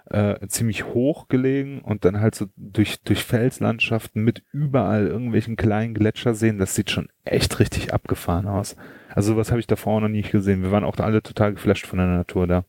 äh, 0.10 0.46
ziemlich 0.48 0.84
hoch 0.88 1.30
gelegen 1.30 1.80
und 1.80 2.04
dann 2.04 2.20
halt 2.20 2.36
so 2.36 2.48
durch, 2.58 3.02
durch 3.02 3.24
Felslandschaften 3.24 4.26
mit 4.26 4.44
überall 4.52 5.08
irgendwelchen 5.08 5.56
kleinen 5.56 5.94
Gletscherseen, 5.94 6.58
das 6.58 6.76
sieht 6.76 6.92
schon 6.92 7.08
echt 7.24 7.60
richtig 7.60 7.94
abgefahren 7.94 8.46
aus. 8.46 8.76
Also 9.08 9.38
was 9.38 9.52
habe 9.52 9.62
ich 9.62 9.68
davor 9.68 10.02
noch 10.02 10.10
nicht 10.10 10.32
gesehen. 10.32 10.64
Wir 10.64 10.72
waren 10.72 10.84
auch 10.84 10.98
alle 10.98 11.24
total 11.24 11.54
geflasht 11.54 11.88
von 11.88 12.00
der 12.00 12.08
Natur 12.08 12.46
da. 12.46 12.66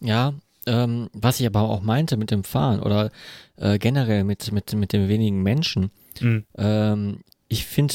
Ja, 0.00 0.34
ähm, 0.66 1.08
was 1.12 1.40
ich 1.40 1.46
aber 1.46 1.62
auch 1.62 1.82
meinte 1.82 2.16
mit 2.16 2.30
dem 2.30 2.44
Fahren 2.44 2.80
oder 2.80 3.10
äh, 3.56 3.78
generell 3.78 4.24
mit, 4.24 4.52
mit, 4.52 4.72
mit 4.74 4.92
den 4.92 5.08
wenigen 5.08 5.42
Menschen, 5.42 5.90
mhm. 6.20 6.44
ähm, 6.56 7.20
ich 7.48 7.66
finde 7.66 7.94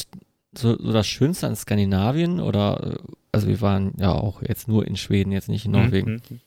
so, 0.56 0.76
so 0.76 0.92
das 0.92 1.06
Schönste 1.06 1.46
an 1.46 1.56
Skandinavien 1.56 2.40
oder, 2.40 2.94
äh, 2.94 3.12
also 3.32 3.48
wir 3.48 3.60
waren 3.60 3.92
ja 3.98 4.12
auch 4.12 4.42
jetzt 4.42 4.68
nur 4.68 4.86
in 4.86 4.96
Schweden, 4.96 5.32
jetzt 5.32 5.48
nicht 5.48 5.66
in 5.66 5.72
Norwegen. 5.72 6.22
Mhm. 6.28 6.40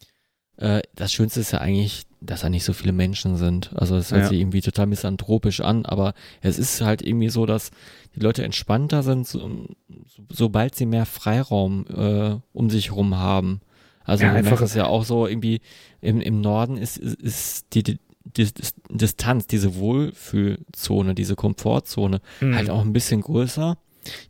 Äh, 0.57 0.81
das 0.95 1.11
Schönste 1.11 1.39
ist 1.39 1.51
ja 1.51 1.59
eigentlich, 1.59 2.03
dass 2.21 2.41
da 2.41 2.49
nicht 2.49 2.63
so 2.63 2.73
viele 2.73 2.93
Menschen 2.93 3.37
sind. 3.37 3.71
Also 3.75 3.95
das 3.95 4.11
hört 4.11 4.23
ja. 4.23 4.29
sich 4.29 4.39
irgendwie 4.39 4.61
total 4.61 4.87
misanthropisch 4.87 5.61
an, 5.61 5.85
aber 5.85 6.13
es 6.41 6.59
ist 6.59 6.81
halt 6.81 7.01
irgendwie 7.01 7.29
so, 7.29 7.45
dass 7.45 7.71
die 8.15 8.19
Leute 8.19 8.43
entspannter 8.43 9.03
sind, 9.03 9.27
so, 9.27 9.67
sobald 10.29 10.75
sie 10.75 10.85
mehr 10.85 11.05
Freiraum 11.05 11.85
äh, 11.87 12.35
um 12.53 12.69
sich 12.69 12.89
herum 12.89 13.17
haben. 13.17 13.61
Also 14.03 14.25
ja, 14.25 14.33
einfach 14.33 14.61
ist 14.61 14.75
ja 14.75 14.85
auch 14.85 15.05
so 15.05 15.27
irgendwie 15.27 15.61
im, 16.01 16.21
im 16.21 16.41
Norden 16.41 16.77
ist, 16.77 16.97
ist, 16.97 17.21
ist 17.21 17.65
die, 17.73 17.83
die, 17.83 17.99
die, 18.25 18.49
Distanz, 18.89 19.47
diese 19.47 19.75
Wohlfühlzone, 19.75 21.15
diese 21.15 21.35
Komfortzone 21.35 22.21
mhm. 22.41 22.55
halt 22.55 22.69
auch 22.69 22.81
ein 22.81 22.93
bisschen 22.93 23.21
größer. 23.21 23.77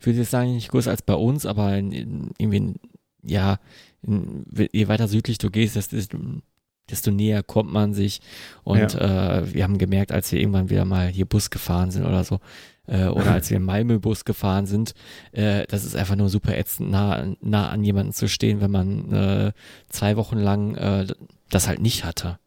Ich 0.00 0.06
würde 0.06 0.20
jetzt 0.20 0.30
sagen, 0.30 0.54
nicht 0.54 0.70
größer 0.70 0.90
als 0.90 1.02
bei 1.02 1.14
uns, 1.14 1.46
aber 1.46 1.76
in, 1.76 1.92
in, 1.92 2.30
irgendwie, 2.38 2.74
ja, 3.22 3.58
in, 4.02 4.44
je 4.72 4.88
weiter 4.88 5.08
südlich 5.08 5.38
du 5.38 5.50
gehst, 5.50 5.76
desto, 5.76 6.18
desto 6.90 7.10
näher 7.10 7.42
kommt 7.42 7.72
man 7.72 7.94
sich. 7.94 8.20
Und 8.62 8.94
ja. 8.94 9.38
äh, 9.38 9.54
wir 9.54 9.64
haben 9.64 9.78
gemerkt, 9.78 10.12
als 10.12 10.30
wir 10.30 10.40
irgendwann 10.40 10.70
wieder 10.70 10.84
mal 10.84 11.08
hier 11.08 11.26
Bus 11.26 11.50
gefahren 11.50 11.90
sind 11.90 12.04
oder 12.04 12.22
so, 12.22 12.38
äh, 12.86 13.06
oder 13.06 13.32
als 13.32 13.50
wir 13.50 13.56
im 13.56 13.64
Malmö-Bus 13.64 14.24
gefahren 14.24 14.66
sind, 14.66 14.94
äh, 15.32 15.66
das 15.68 15.84
ist 15.84 15.96
einfach 15.96 16.16
nur 16.16 16.28
super 16.28 16.56
ätzend, 16.56 16.90
nah, 16.90 17.26
nah 17.40 17.68
an 17.68 17.84
jemanden 17.84 18.12
zu 18.12 18.28
stehen, 18.28 18.60
wenn 18.60 18.70
man 18.70 19.12
äh, 19.12 19.52
zwei 19.88 20.16
Wochen 20.16 20.38
lang 20.38 20.74
äh, 20.76 21.06
das 21.50 21.68
halt 21.68 21.80
nicht 21.80 22.04
hatte. 22.04 22.38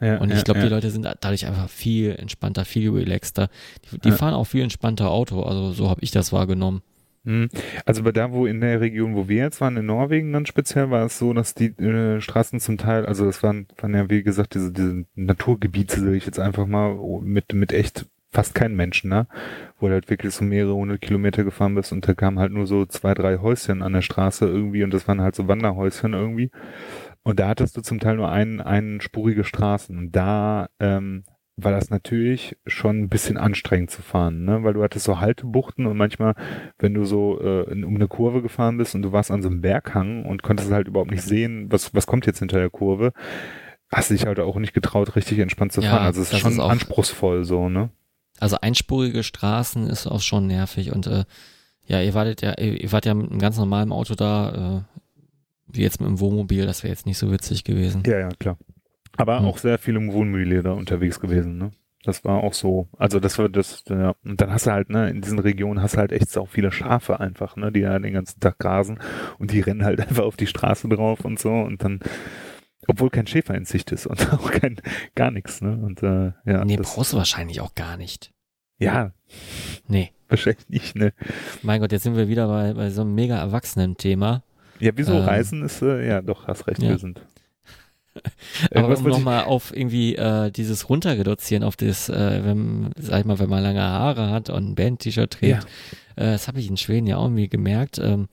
Ja, 0.00 0.18
und 0.18 0.32
ich 0.32 0.44
glaube, 0.44 0.60
ja, 0.60 0.66
die 0.66 0.72
Leute 0.72 0.90
sind 0.90 1.06
dadurch 1.20 1.46
einfach 1.46 1.70
viel 1.70 2.16
entspannter, 2.16 2.64
viel 2.64 2.90
relaxter. 2.90 3.48
Die, 3.92 3.98
die 4.00 4.12
fahren 4.12 4.34
auch 4.34 4.44
viel 4.44 4.62
entspannter 4.62 5.10
Auto, 5.10 5.42
also 5.42 5.72
so 5.72 5.88
habe 5.88 6.02
ich 6.02 6.10
das 6.10 6.32
wahrgenommen. 6.32 6.82
Hm. 7.24 7.48
Also 7.86 8.02
bei 8.02 8.12
da, 8.12 8.32
wo 8.32 8.44
in 8.44 8.60
der 8.60 8.80
Region, 8.82 9.14
wo 9.14 9.28
wir 9.28 9.38
jetzt 9.38 9.60
waren, 9.60 9.78
in 9.78 9.86
Norwegen 9.86 10.32
dann 10.32 10.44
speziell, 10.44 10.90
war 10.90 11.06
es 11.06 11.18
so, 11.18 11.32
dass 11.32 11.54
die 11.54 11.68
äh, 11.78 12.20
Straßen 12.20 12.60
zum 12.60 12.76
Teil, 12.76 13.06
also 13.06 13.24
das 13.24 13.42
waren, 13.42 13.66
waren 13.78 13.94
ja 13.94 14.10
wie 14.10 14.22
gesagt 14.22 14.54
diese, 14.54 14.72
diese 14.72 15.06
Naturgebiete, 15.14 16.00
sage 16.00 16.16
ich 16.16 16.26
jetzt 16.26 16.38
einfach 16.38 16.66
mal, 16.66 16.94
mit, 17.22 17.54
mit 17.54 17.72
echt 17.72 18.06
fast 18.34 18.54
keinen 18.54 18.76
Menschen, 18.76 19.08
ne? 19.08 19.26
Wo 19.78 19.86
du 19.86 19.94
halt 19.94 20.10
wirklich 20.10 20.34
so 20.34 20.44
mehrere 20.44 20.74
hundert 20.74 21.00
Kilometer 21.00 21.44
gefahren 21.44 21.74
bist 21.74 21.92
und 21.92 22.06
da 22.06 22.14
kamen 22.14 22.38
halt 22.38 22.52
nur 22.52 22.66
so 22.66 22.84
zwei, 22.84 23.14
drei 23.14 23.38
Häuschen 23.38 23.80
an 23.82 23.92
der 23.92 24.02
Straße 24.02 24.44
irgendwie 24.46 24.82
und 24.82 24.92
das 24.92 25.08
waren 25.08 25.20
halt 25.20 25.34
so 25.34 25.48
Wanderhäuschen 25.48 26.12
irgendwie. 26.12 26.50
Und 27.22 27.40
da 27.40 27.48
hattest 27.48 27.76
du 27.76 27.80
zum 27.80 28.00
Teil 28.00 28.16
nur 28.16 28.30
einen, 28.30 28.60
einen 28.60 29.00
spurige 29.00 29.44
Straßen. 29.44 29.96
Und 29.96 30.12
da 30.14 30.68
ähm, 30.78 31.24
war 31.56 31.72
das 31.72 31.88
natürlich 31.88 32.56
schon 32.66 33.02
ein 33.02 33.08
bisschen 33.08 33.36
anstrengend 33.36 33.90
zu 33.90 34.02
fahren, 34.02 34.44
ne? 34.44 34.64
Weil 34.64 34.74
du 34.74 34.82
hattest 34.82 35.04
so 35.04 35.20
Haltebuchten 35.20 35.86
und 35.86 35.96
manchmal, 35.96 36.34
wenn 36.78 36.94
du 36.94 37.04
so 37.04 37.40
äh, 37.40 37.70
in, 37.70 37.84
um 37.84 37.94
eine 37.94 38.08
Kurve 38.08 38.42
gefahren 38.42 38.76
bist 38.76 38.94
und 38.94 39.02
du 39.02 39.12
warst 39.12 39.30
an 39.30 39.40
so 39.40 39.48
einem 39.48 39.60
Berghang 39.60 40.24
und 40.24 40.42
konntest 40.42 40.72
halt 40.72 40.88
überhaupt 40.88 41.12
nicht 41.12 41.22
sehen, 41.22 41.70
was, 41.70 41.94
was 41.94 42.06
kommt 42.06 42.26
jetzt 42.26 42.40
hinter 42.40 42.58
der 42.58 42.70
Kurve, 42.70 43.12
hast 43.90 44.10
du 44.10 44.14
dich 44.14 44.26
halt 44.26 44.40
auch 44.40 44.56
nicht 44.56 44.74
getraut, 44.74 45.14
richtig 45.14 45.38
entspannt 45.38 45.72
zu 45.72 45.80
fahren. 45.80 46.02
Ja, 46.02 46.06
also 46.06 46.22
es 46.22 46.32
ist 46.32 46.40
schon 46.40 46.52
ist 46.52 46.60
anspruchsvoll 46.60 47.44
so, 47.44 47.68
ne? 47.68 47.90
Also 48.40 48.58
einspurige 48.60 49.22
Straßen 49.22 49.88
ist 49.88 50.06
auch 50.06 50.20
schon 50.20 50.46
nervig 50.46 50.92
und 50.92 51.06
äh, 51.06 51.24
ja, 51.86 52.00
ihr 52.00 52.14
wartet 52.14 52.42
ja, 52.42 52.58
ihr 52.58 52.92
wart 52.92 53.06
ja 53.06 53.14
mit 53.14 53.30
einem 53.30 53.38
ganz 53.38 53.58
normalen 53.58 53.92
Auto 53.92 54.14
da, 54.14 54.84
äh, 54.86 54.98
wie 55.66 55.82
jetzt 55.82 56.00
mit 56.00 56.08
dem 56.08 56.20
Wohnmobil, 56.20 56.66
das 56.66 56.82
wäre 56.82 56.92
jetzt 56.92 57.06
nicht 57.06 57.18
so 57.18 57.30
witzig 57.30 57.64
gewesen. 57.64 58.02
Ja, 58.06 58.18
ja, 58.18 58.28
klar. 58.38 58.58
Aber 59.16 59.38
hm. 59.38 59.46
auch 59.46 59.58
sehr 59.58 59.78
viel 59.78 59.96
im 59.96 60.12
Wohnmobil 60.12 60.62
da 60.62 60.72
unterwegs 60.72 61.20
gewesen, 61.20 61.58
ne? 61.58 61.70
Das 62.04 62.22
war 62.22 62.42
auch 62.44 62.52
so. 62.52 62.88
Also 62.98 63.18
das 63.18 63.38
war 63.38 63.48
das, 63.48 63.82
ja. 63.88 64.14
Und 64.24 64.40
dann 64.40 64.52
hast 64.52 64.66
du 64.66 64.72
halt, 64.72 64.90
ne, 64.90 65.08
in 65.08 65.22
diesen 65.22 65.38
Regionen 65.38 65.80
hast 65.80 65.94
du 65.94 65.98
halt 65.98 66.12
echt 66.12 66.36
auch 66.36 66.48
viele 66.48 66.70
Schafe 66.70 67.18
einfach, 67.18 67.56
ne, 67.56 67.72
die 67.72 67.80
da 67.80 67.98
den 67.98 68.12
ganzen 68.12 68.40
Tag 68.40 68.58
grasen 68.58 68.98
und 69.38 69.52
die 69.52 69.60
rennen 69.60 69.84
halt 69.84 70.00
einfach 70.06 70.24
auf 70.24 70.36
die 70.36 70.46
Straße 70.46 70.88
drauf 70.88 71.24
und 71.24 71.38
so 71.38 71.50
und 71.50 71.82
dann, 71.82 72.00
obwohl 72.88 73.08
kein 73.08 73.26
Schäfer 73.26 73.54
in 73.54 73.64
Sicht 73.64 73.90
ist 73.90 74.06
und 74.06 74.32
auch 74.34 74.50
kein, 74.50 74.80
gar 75.14 75.30
nichts, 75.30 75.62
ne? 75.62 75.78
Und 75.82 76.02
äh, 76.02 76.32
ja. 76.44 76.64
Nee, 76.64 76.76
brauchst 76.76 77.14
du 77.14 77.16
wahrscheinlich 77.16 77.62
auch 77.62 77.74
gar 77.74 77.96
nicht. 77.96 78.33
Ja. 78.78 79.12
Nee. 79.88 80.12
wahrscheinlich 80.28 80.68
nicht, 80.68 80.96
ne? 80.96 81.12
Mein 81.62 81.80
Gott, 81.80 81.92
jetzt 81.92 82.02
sind 82.02 82.16
wir 82.16 82.28
wieder 82.28 82.48
bei, 82.48 82.74
bei 82.74 82.90
so 82.90 83.02
einem 83.02 83.14
mega 83.14 83.36
erwachsenen 83.36 83.96
Thema. 83.96 84.42
Ja, 84.80 84.92
wieso 84.94 85.12
Ähm, 85.14 85.22
Reisen 85.22 85.62
ist, 85.62 85.82
äh, 85.82 86.06
ja, 86.06 86.22
doch, 86.22 86.46
hast 86.46 86.66
recht, 86.66 86.82
ja. 86.82 86.90
wir 86.90 86.98
sind. 86.98 87.20
Aber 88.70 88.80
Irgendwas 88.80 89.00
um 89.00 89.08
nochmal 89.08 89.44
auf 89.44 89.74
irgendwie 89.74 90.14
äh, 90.16 90.50
dieses 90.50 90.88
runterreduzieren, 90.88 91.64
auf 91.64 91.76
das, 91.76 92.08
äh, 92.08 92.44
wenn, 92.44 92.90
sag 92.96 93.20
ich 93.20 93.24
mal, 93.24 93.38
wenn 93.38 93.50
man 93.50 93.62
lange 93.62 93.82
Haare 93.82 94.30
hat 94.30 94.50
und 94.50 94.70
ein 94.70 94.74
Band-T-Shirt 94.74 95.30
trägt, 95.30 95.64
äh, 96.16 96.32
das 96.32 96.48
habe 96.48 96.60
ich 96.60 96.68
in 96.68 96.76
Schweden 96.76 97.06
ja 97.06 97.16
auch 97.16 97.24
irgendwie 97.24 97.48
gemerkt, 97.48 97.98
ähm, 97.98 98.28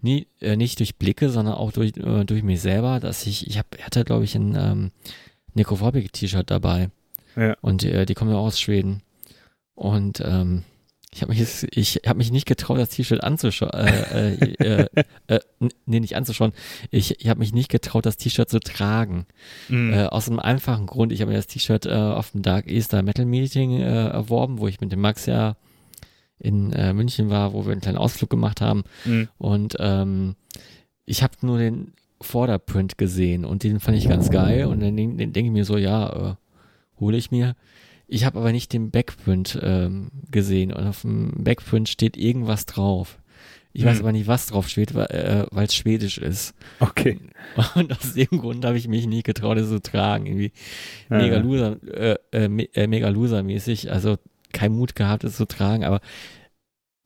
nie, 0.00 0.28
äh, 0.40 0.56
nicht 0.56 0.78
durch 0.78 0.96
Blicke, 0.96 1.30
sondern 1.30 1.54
auch 1.54 1.72
durch, 1.72 1.96
äh, 1.96 2.24
durch 2.24 2.42
mich 2.42 2.60
selber, 2.60 3.00
dass 3.00 3.26
ich, 3.26 3.46
ich 3.46 3.58
hab, 3.58 3.66
hatte, 3.82 4.04
glaube 4.04 4.24
ich, 4.24 4.34
ein 4.34 4.56
ähm, 4.56 4.90
Necrophobic-T-Shirt 5.54 6.50
dabei. 6.50 6.90
Ja. 7.36 7.56
Und 7.60 7.84
äh, 7.84 8.06
die 8.06 8.14
kommen 8.14 8.30
ja 8.30 8.36
auch 8.36 8.46
aus 8.46 8.60
Schweden. 8.60 9.02
Und 9.78 10.20
ähm, 10.24 10.64
ich 11.12 11.22
habe 11.22 11.32
mich, 11.32 11.68
ich 11.70 12.00
hab 12.04 12.16
mich 12.16 12.32
nicht 12.32 12.46
getraut, 12.46 12.78
das 12.78 12.88
T-Shirt 12.88 13.22
anzuschauen. 13.22 13.70
Äh, 13.70 14.34
äh, 14.34 14.86
äh, 15.28 15.36
äh, 15.36 15.40
nee, 15.86 16.00
nicht 16.00 16.16
anzuschauen. 16.16 16.52
Ich, 16.90 17.20
ich 17.20 17.28
habe 17.28 17.38
mich 17.38 17.52
nicht 17.52 17.70
getraut, 17.70 18.04
das 18.04 18.16
T-Shirt 18.16 18.48
zu 18.48 18.58
tragen. 18.58 19.26
Äh, 19.92 20.06
aus 20.06 20.28
einem 20.28 20.40
einfachen 20.40 20.86
Grund. 20.86 21.12
Ich 21.12 21.20
habe 21.20 21.30
mir 21.30 21.36
das 21.36 21.46
T-Shirt 21.46 21.86
äh, 21.86 21.92
auf 21.92 22.32
dem 22.32 22.42
Dark 22.42 22.68
Easter 22.68 23.02
Metal 23.02 23.24
Meeting 23.24 23.80
erworben, 23.80 24.58
wo 24.58 24.66
ich 24.66 24.80
mit 24.80 24.90
dem 24.90 25.00
Max 25.00 25.26
ja 25.26 25.56
in 26.40 26.68
München 26.96 27.30
war, 27.30 27.52
wo 27.52 27.64
wir 27.64 27.72
einen 27.72 27.80
kleinen 27.80 27.98
Ausflug 27.98 28.30
gemacht 28.30 28.60
haben. 28.60 28.82
Mhm. 29.04 29.28
Und 29.38 29.76
ähm, 29.78 30.34
ich 31.04 31.22
habe 31.22 31.34
nur 31.42 31.58
den 31.58 31.92
Vorderprint 32.20 32.98
gesehen 32.98 33.44
und 33.44 33.62
den 33.62 33.78
fand 33.78 33.96
ich 33.96 34.08
ganz 34.08 34.30
geil. 34.30 34.66
Und 34.66 34.80
dann 34.80 34.96
denke 34.96 35.28
denk 35.28 35.46
ich 35.46 35.52
mir 35.52 35.64
so, 35.64 35.76
ja, 35.76 36.36
hole 36.98 37.16
ich 37.16 37.30
mir. 37.30 37.54
Ich 38.08 38.24
habe 38.24 38.38
aber 38.38 38.52
nicht 38.52 38.72
den 38.72 38.90
Backprint 38.90 39.58
ähm, 39.62 40.10
gesehen 40.30 40.72
und 40.72 40.86
auf 40.86 41.02
dem 41.02 41.32
Backprint 41.44 41.88
steht 41.88 42.16
irgendwas 42.16 42.64
drauf. 42.66 43.18
Ich 43.74 43.84
weiß 43.84 43.98
Hm. 43.98 44.04
aber 44.04 44.12
nicht, 44.12 44.26
was 44.26 44.46
drauf 44.46 44.66
steht, 44.68 44.94
weil 44.94 45.06
äh, 45.52 45.62
es 45.64 45.74
schwedisch 45.74 46.16
ist. 46.18 46.54
Okay. 46.80 47.18
Und 47.74 47.92
aus 47.92 48.14
dem 48.14 48.26
Grund 48.40 48.64
habe 48.64 48.78
ich 48.78 48.88
mich 48.88 49.06
nie 49.06 49.22
getraut, 49.22 49.58
es 49.58 49.68
zu 49.68 49.80
tragen. 49.80 50.24
Irgendwie 50.26 50.52
Ja, 51.10 51.18
mega 51.18 51.36
ja. 51.36 51.42
loser, 51.42 51.76
äh, 51.86 52.16
äh, 52.32 52.48
me- 52.48 52.74
äh, 52.74 52.86
mega 52.86 53.08
loser 53.10 53.42
mäßig. 53.42 53.92
Also 53.92 54.16
kein 54.52 54.72
Mut 54.72 54.96
gehabt, 54.96 55.22
es 55.22 55.36
zu 55.36 55.44
tragen, 55.46 55.84
aber 55.84 56.00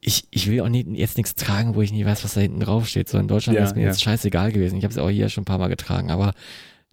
ich, 0.01 0.25
ich 0.31 0.49
will 0.51 0.61
auch 0.61 0.69
nicht, 0.69 0.89
jetzt 0.89 1.17
nichts 1.17 1.35
tragen, 1.35 1.75
wo 1.75 1.83
ich 1.83 1.93
nicht 1.93 2.05
weiß, 2.07 2.25
was 2.25 2.35
da 2.35 2.41
hinten 2.41 2.61
drauf 2.61 2.89
steht. 2.89 3.09
So 3.09 3.19
in 3.19 3.29
Deutschland 3.29 3.59
Ja, 3.59 3.65
ist 3.65 3.77
mir 3.77 3.83
jetzt 3.83 4.03
scheißegal 4.03 4.53
gewesen. 4.53 4.79
Ich 4.79 4.85
habe 4.85 4.93
es 4.93 4.99
auch 4.99 5.11
hier 5.11 5.29
schon 5.29 5.43
ein 5.43 5.47
paar 5.47 5.59
Mal 5.59 5.69
getragen, 5.69 6.11
aber 6.11 6.33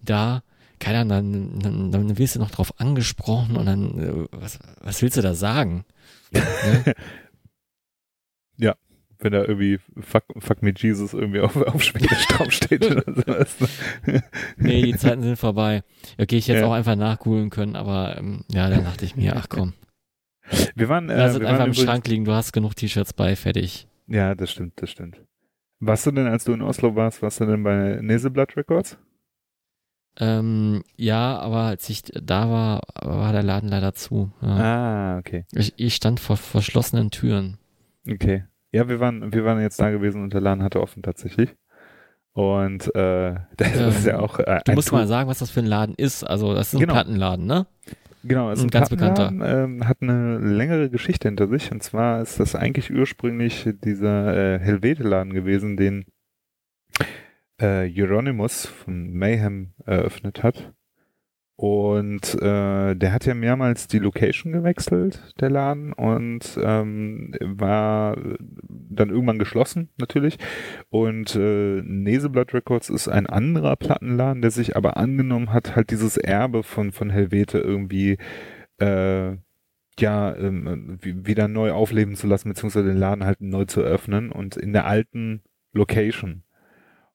da, 0.00 0.42
keine 0.80 0.98
Ahnung, 1.00 1.60
dann, 1.60 1.60
dann, 1.60 1.92
dann 1.92 2.18
wirst 2.18 2.34
du 2.34 2.40
noch 2.40 2.50
drauf 2.50 2.80
angesprochen 2.80 3.56
und 3.56 3.66
dann, 3.66 3.98
äh, 3.98 4.26
was, 4.32 4.58
was 4.80 5.00
willst 5.02 5.16
du 5.16 5.22
da 5.22 5.34
sagen? 5.34 5.84
ne? 6.32 6.94
Wenn 9.20 9.32
da 9.32 9.44
irgendwie 9.44 9.78
Fuck, 10.00 10.24
fuck 10.38 10.62
me 10.62 10.72
Jesus 10.74 11.12
irgendwie 11.12 11.40
auf, 11.40 11.54
auf 11.56 11.82
Schwedisch 11.82 12.26
draufsteht 12.28 12.84
oder 12.90 13.04
sowas. 13.04 13.56
Nee, 14.56 14.82
die 14.82 14.96
Zeiten 14.96 15.22
sind 15.22 15.36
vorbei. 15.36 15.82
Okay, 16.18 16.38
ich 16.38 16.48
hätte 16.48 16.60
Ja. 16.60 16.66
auch 16.66 16.72
einfach 16.72 16.96
nachgoogeln 16.96 17.50
können, 17.50 17.76
aber 17.76 18.16
ähm, 18.16 18.44
ja, 18.50 18.70
dann 18.70 18.84
dachte 18.84 19.04
ich 19.04 19.16
mir, 19.16 19.36
ach 19.36 19.48
komm, 19.48 19.74
Wir 20.74 20.88
waren, 20.88 21.10
äh, 21.10 21.16
lass 21.18 21.38
wir 21.38 21.46
einfach 21.46 21.66
im 21.66 21.74
Schrank 21.74 22.08
liegen, 22.08 22.24
du 22.24 22.32
hast 22.32 22.52
genug 22.52 22.74
T-Shirts 22.76 23.12
bei, 23.12 23.36
fertig. 23.36 23.86
Ja, 24.06 24.34
das 24.34 24.50
stimmt, 24.50 24.80
das 24.80 24.90
stimmt. 24.90 25.22
Warst 25.80 26.06
du 26.06 26.10
denn, 26.12 26.26
als 26.26 26.44
du 26.44 26.52
in 26.52 26.62
Oslo 26.62 26.96
warst, 26.96 27.22
warst 27.22 27.40
du 27.40 27.46
denn 27.46 27.62
bei 27.62 27.98
Neseblatt 28.00 28.56
Records? 28.56 28.96
Ähm, 30.18 30.82
ja, 30.96 31.38
aber 31.38 31.62
als 31.62 31.88
ich 31.88 32.02
da 32.02 32.50
war, 32.50 32.82
war 33.02 33.32
der 33.32 33.42
Laden 33.42 33.68
leider 33.68 33.94
zu. 33.94 34.32
Ja. 34.42 34.48
Ah, 35.14 35.18
okay. 35.18 35.44
Ich, 35.52 35.72
ich 35.76 35.94
stand 35.94 36.20
vor 36.20 36.36
verschlossenen 36.36 37.10
Türen. 37.10 37.58
Okay. 38.08 38.44
Ja, 38.72 38.88
wir 38.88 39.00
waren, 39.00 39.32
wir 39.32 39.44
waren 39.44 39.60
jetzt 39.60 39.80
da 39.80 39.90
gewesen 39.90 40.22
und 40.22 40.32
der 40.32 40.40
Laden 40.40 40.62
hatte 40.62 40.80
offen 40.80 41.02
tatsächlich. 41.02 41.54
Und 42.32 42.94
äh, 42.94 43.34
das 43.56 43.76
Ähm, 43.76 43.88
ist 43.88 44.06
ja 44.06 44.18
auch 44.20 44.38
äh, 44.38 44.60
Du 44.64 44.72
musst 44.72 44.88
Tool- 44.88 44.98
mal 45.00 45.06
sagen, 45.06 45.28
was 45.28 45.38
das 45.40 45.50
für 45.50 45.60
ein 45.60 45.66
Laden 45.66 45.94
ist. 45.96 46.22
Also, 46.24 46.54
das 46.54 46.68
ist 46.68 46.74
ein 46.74 46.80
Genau. 46.80 46.92
Plattenladen, 46.94 47.46
ne? 47.46 47.66
Genau, 48.22 48.50
es 48.50 48.58
ist 48.58 48.64
Ein 48.64 48.66
ein 48.66 48.70
ganz 48.70 48.88
Plattenladen, 48.90 49.42
ähm, 49.42 49.88
hat 49.88 49.98
eine 50.02 50.38
längere 50.38 50.90
Geschichte 50.90 51.28
hinter 51.28 51.48
sich. 51.48 51.72
Und 51.72 51.82
zwar 51.82 52.20
ist 52.20 52.38
das 52.38 52.54
eigentlich 52.54 52.92
ursprünglich 52.92 53.66
dieser 53.82 54.36
äh, 54.56 54.58
Helvete-Laden 54.58 55.32
gewesen, 55.32 55.76
den 55.78 56.04
äh, 57.60 57.90
Euronymous 57.94 58.66
von 58.66 59.12
Mayhem 59.12 59.72
eröffnet 59.86 60.42
hat. 60.42 60.72
Und 61.56 62.36
äh, 62.40 62.94
der 62.96 63.12
hat 63.12 63.26
ja 63.26 63.34
mehrmals 63.34 63.86
die 63.86 63.98
Location 63.98 64.50
gewechselt, 64.50 65.34
der 65.40 65.50
Laden, 65.50 65.92
und 65.92 66.58
ähm, 66.62 67.34
war 67.38 68.16
dann 68.58 69.10
irgendwann 69.10 69.38
geschlossen, 69.38 69.90
natürlich. 69.98 70.38
Und 70.88 71.36
äh, 71.36 71.82
Neseblatt 71.82 72.54
Records 72.54 72.88
ist 72.88 73.08
ein 73.08 73.26
anderer 73.26 73.76
Plattenladen, 73.76 74.40
der 74.40 74.52
sich 74.52 74.74
aber 74.74 74.96
angenommen 74.96 75.52
hat, 75.52 75.76
halt 75.76 75.90
dieses 75.90 76.16
Erbe 76.16 76.62
von, 76.62 76.92
von 76.92 77.10
Helvete 77.10 77.58
irgendwie 77.58 78.16
äh, 78.78 79.36
ja, 79.98 80.34
ähm, 80.36 80.96
wie- 81.02 81.26
wieder 81.26 81.46
neu 81.46 81.72
aufleben 81.72 82.14
zu 82.16 82.26
lassen, 82.26 82.48
beziehungsweise 82.48 82.88
den 82.88 82.96
Laden 82.96 83.24
halt 83.24 83.42
neu 83.42 83.66
zu 83.66 83.82
öffnen 83.82 84.32
und 84.32 84.56
in 84.56 84.72
der 84.72 84.86
alten 84.86 85.42
Location. 85.74 86.42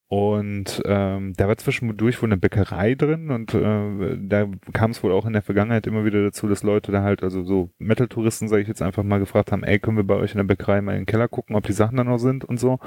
Und 0.07 0.83
ähm, 0.85 1.33
da 1.35 1.47
war 1.47 1.57
zwischendurch 1.57 2.21
wohl 2.21 2.27
eine 2.27 2.37
Bäckerei 2.37 2.93
drin 2.93 3.31
und 3.31 3.55
äh, 3.55 4.17
da 4.19 4.47
kam 4.71 4.91
es 4.91 5.01
wohl 5.01 5.11
auch 5.11 5.25
in 5.25 5.33
der 5.33 5.41
Vergangenheit 5.41 5.87
immer 5.87 6.05
wieder 6.05 6.23
dazu, 6.23 6.47
dass 6.47 6.61
Leute 6.61 6.91
da 6.91 7.01
halt, 7.01 7.23
also 7.23 7.43
so 7.43 7.71
Metal-Touristen, 7.79 8.47
sage 8.47 8.61
ich 8.61 8.67
jetzt 8.67 8.83
einfach 8.83 9.01
mal, 9.01 9.17
gefragt 9.17 9.51
haben, 9.51 9.63
ey, 9.63 9.79
können 9.79 9.97
wir 9.97 10.03
bei 10.03 10.15
euch 10.15 10.31
in 10.31 10.37
der 10.37 10.43
Bäckerei 10.43 10.81
mal 10.81 10.91
in 10.91 11.01
den 11.01 11.05
Keller 11.07 11.27
gucken, 11.27 11.55
ob 11.55 11.65
die 11.65 11.73
Sachen 11.73 11.97
da 11.97 12.03
noch 12.03 12.19
sind 12.19 12.45
und 12.45 12.59
so. 12.59 12.77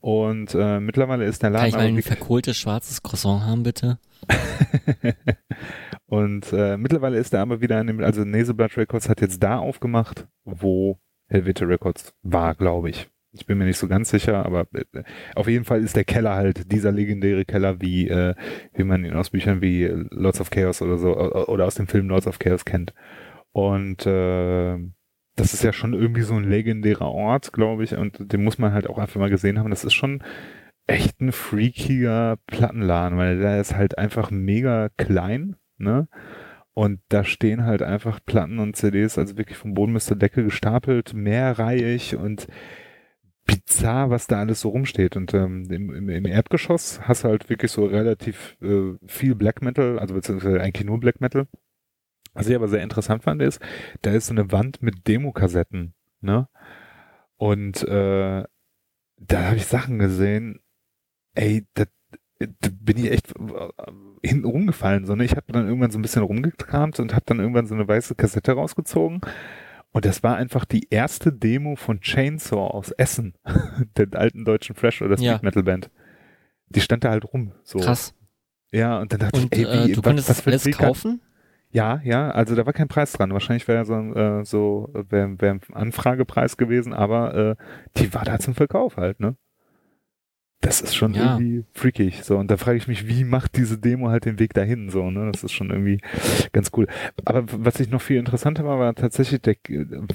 Und 0.00 0.54
äh, 0.54 0.80
mittlerweile 0.80 1.26
ist 1.26 1.42
der 1.42 1.50
Laden 1.50 1.72
Kann 1.72 1.80
ich 1.80 1.92
mal 1.92 1.98
ein 1.98 2.02
verkohltes 2.02 2.56
schwarzes 2.56 3.02
Croissant 3.02 3.42
haben, 3.44 3.62
bitte? 3.62 3.98
und 6.06 6.52
äh, 6.54 6.78
mittlerweile 6.78 7.18
ist 7.18 7.34
er 7.34 7.42
aber 7.42 7.60
wieder 7.60 7.78
an 7.78 7.86
dem, 7.86 8.00
also 8.00 8.24
Neseblatt 8.24 8.78
Records 8.78 9.10
hat 9.10 9.20
jetzt 9.20 9.42
da 9.42 9.58
aufgemacht, 9.58 10.26
wo 10.44 10.98
Helvete 11.28 11.68
Records 11.68 12.14
war, 12.22 12.54
glaube 12.54 12.88
ich. 12.88 13.10
Ich 13.36 13.46
bin 13.46 13.58
mir 13.58 13.64
nicht 13.64 13.78
so 13.78 13.88
ganz 13.88 14.10
sicher, 14.10 14.44
aber 14.44 14.66
äh, 14.74 15.02
auf 15.34 15.48
jeden 15.48 15.64
Fall 15.64 15.82
ist 15.82 15.96
der 15.96 16.04
Keller 16.04 16.34
halt 16.34 16.72
dieser 16.72 16.92
legendäre 16.92 17.44
Keller, 17.44 17.80
wie, 17.80 18.08
äh, 18.08 18.34
wie 18.74 18.84
man 18.84 19.04
ihn 19.04 19.14
aus 19.14 19.30
Büchern 19.30 19.62
wie 19.62 19.84
äh, 19.84 20.06
Lords 20.10 20.40
of 20.40 20.50
Chaos 20.50 20.82
oder 20.82 20.98
so, 20.98 21.16
oder 21.16 21.66
aus 21.66 21.74
dem 21.74 21.86
Film 21.86 22.08
Lords 22.08 22.26
of 22.26 22.38
Chaos 22.38 22.64
kennt. 22.64 22.94
Und 23.52 24.06
äh, 24.06 24.78
das 25.36 25.52
ist 25.54 25.62
ja 25.62 25.72
schon 25.72 25.92
irgendwie 25.92 26.22
so 26.22 26.34
ein 26.34 26.48
legendärer 26.48 27.10
Ort, 27.10 27.52
glaube 27.52 27.84
ich, 27.84 27.94
und 27.94 28.32
den 28.32 28.42
muss 28.42 28.58
man 28.58 28.72
halt 28.72 28.88
auch 28.88 28.98
einfach 28.98 29.20
mal 29.20 29.30
gesehen 29.30 29.58
haben. 29.58 29.70
Das 29.70 29.84
ist 29.84 29.94
schon 29.94 30.22
echt 30.86 31.20
ein 31.20 31.32
freakiger 31.32 32.38
Plattenladen, 32.46 33.18
weil 33.18 33.38
der 33.38 33.60
ist 33.60 33.76
halt 33.76 33.98
einfach 33.98 34.30
mega 34.30 34.88
klein, 34.96 35.56
ne? 35.78 36.08
Und 36.74 37.00
da 37.08 37.24
stehen 37.24 37.64
halt 37.64 37.82
einfach 37.82 38.20
Platten 38.24 38.58
und 38.58 38.76
CDs, 38.76 39.16
also 39.16 39.38
wirklich 39.38 39.56
vom 39.56 39.72
Boden 39.72 39.94
bis 39.94 40.04
zur 40.06 40.18
Decke 40.18 40.44
gestapelt, 40.44 41.14
mehrreihig 41.14 42.16
und 42.16 42.48
bizarr, 43.46 44.10
was 44.10 44.26
da 44.26 44.40
alles 44.40 44.60
so 44.60 44.70
rumsteht. 44.70 45.16
Und 45.16 45.32
ähm, 45.34 45.70
im, 45.70 45.94
im, 45.94 46.08
im 46.08 46.26
Erdgeschoss 46.26 47.00
hast 47.02 47.24
du 47.24 47.28
halt 47.28 47.48
wirklich 47.48 47.70
so 47.70 47.86
relativ 47.86 48.56
äh, 48.60 48.94
viel 49.06 49.34
Black 49.34 49.62
Metal, 49.62 49.98
also 49.98 50.14
beziehungsweise 50.14 50.60
eigentlich 50.60 50.86
nur 50.86 51.00
Black 51.00 51.20
Metal. 51.20 51.46
Was 52.34 52.48
ich 52.48 52.54
aber 52.54 52.68
sehr 52.68 52.82
interessant 52.82 53.22
fand, 53.22 53.40
ist, 53.40 53.60
da 54.02 54.10
ist 54.12 54.26
so 54.26 54.34
eine 54.34 54.52
Wand 54.52 54.82
mit 54.82 55.08
Demokassetten, 55.08 55.94
ne? 56.20 56.48
Und 57.38 57.82
äh, 57.84 58.44
da 59.18 59.44
habe 59.44 59.56
ich 59.56 59.66
Sachen 59.66 59.98
gesehen, 59.98 60.60
ey, 61.34 61.66
da, 61.74 61.84
da 62.38 62.68
bin 62.80 62.98
ich 62.98 63.10
echt 63.10 63.34
äh, 63.36 63.70
hinten 64.22 64.44
rumgefallen. 64.46 65.06
So, 65.06 65.14
ne? 65.14 65.24
Ich 65.24 65.32
habe 65.32 65.50
dann 65.52 65.66
irgendwann 65.66 65.90
so 65.90 65.98
ein 65.98 66.02
bisschen 66.02 66.22
rumgekramt 66.22 67.00
und 67.00 67.14
habe 67.14 67.24
dann 67.26 67.40
irgendwann 67.40 67.66
so 67.66 67.74
eine 67.74 67.88
weiße 67.88 68.14
Kassette 68.14 68.52
rausgezogen. 68.52 69.20
Und 69.96 70.04
das 70.04 70.22
war 70.22 70.36
einfach 70.36 70.66
die 70.66 70.88
erste 70.90 71.32
Demo 71.32 71.74
von 71.74 72.00
Chainsaw 72.02 72.66
aus 72.70 72.90
Essen, 72.90 73.32
der 73.96 74.08
alten 74.12 74.44
deutschen 74.44 74.76
Fresh 74.76 75.00
oder 75.00 75.16
Ja. 75.18 75.32
Street 75.36 75.42
Metal 75.42 75.62
Band. 75.62 75.90
Die 76.68 76.82
stand 76.82 77.02
da 77.02 77.08
halt 77.08 77.24
rum. 77.32 77.52
So. 77.62 77.78
Krass. 77.78 78.14
Ja, 78.72 78.98
und 79.00 79.10
dann 79.14 79.20
dachte 79.20 79.40
Und 79.40 79.54
ich, 79.56 79.64
ey, 79.66 79.84
äh, 79.84 79.88
wie, 79.88 79.92
du 79.92 79.98
was, 79.98 80.04
konntest 80.04 80.28
was 80.28 80.46
alles 80.46 80.66
hat- 80.66 80.72
kaufen? 80.74 81.22
ja, 81.70 82.02
ja, 82.04 82.30
also 82.30 82.54
da 82.54 82.66
war 82.66 82.74
kein 82.74 82.88
Preis 82.88 83.12
dran. 83.12 83.32
Wahrscheinlich 83.32 83.66
wäre 83.68 83.86
so, 83.86 83.94
äh, 83.94 84.44
so 84.44 84.90
wäre 85.08 85.40
wär 85.40 85.52
ein 85.52 85.60
Anfragepreis 85.72 86.58
gewesen, 86.58 86.92
aber 86.92 87.34
äh, 87.34 87.56
die 87.96 88.12
war 88.12 88.24
da 88.26 88.38
zum 88.38 88.54
Verkauf 88.54 88.98
halt, 88.98 89.18
ne? 89.20 89.36
Das 90.62 90.80
ist 90.80 90.96
schon 90.96 91.14
Ja. 91.14 91.34
irgendwie 91.38 91.64
freakig. 91.74 92.24
So, 92.24 92.38
und 92.38 92.50
da 92.50 92.56
frage 92.56 92.78
ich 92.78 92.88
mich, 92.88 93.06
wie 93.06 93.24
macht 93.24 93.56
diese 93.56 93.78
Demo 93.78 94.08
halt 94.08 94.24
den 94.24 94.38
Weg 94.38 94.54
dahin? 94.54 94.88
So, 94.90 95.10
ne? 95.10 95.30
Das 95.30 95.44
ist 95.44 95.52
schon 95.52 95.70
irgendwie 95.70 96.00
ganz 96.52 96.70
cool. 96.76 96.86
Aber 97.24 97.44
was 97.46 97.78
ich 97.78 97.90
noch 97.90 98.00
viel 98.00 98.16
interessanter 98.16 98.64
war, 98.64 98.78
war 98.78 98.94
tatsächlich 98.94 99.42
der 99.42 99.56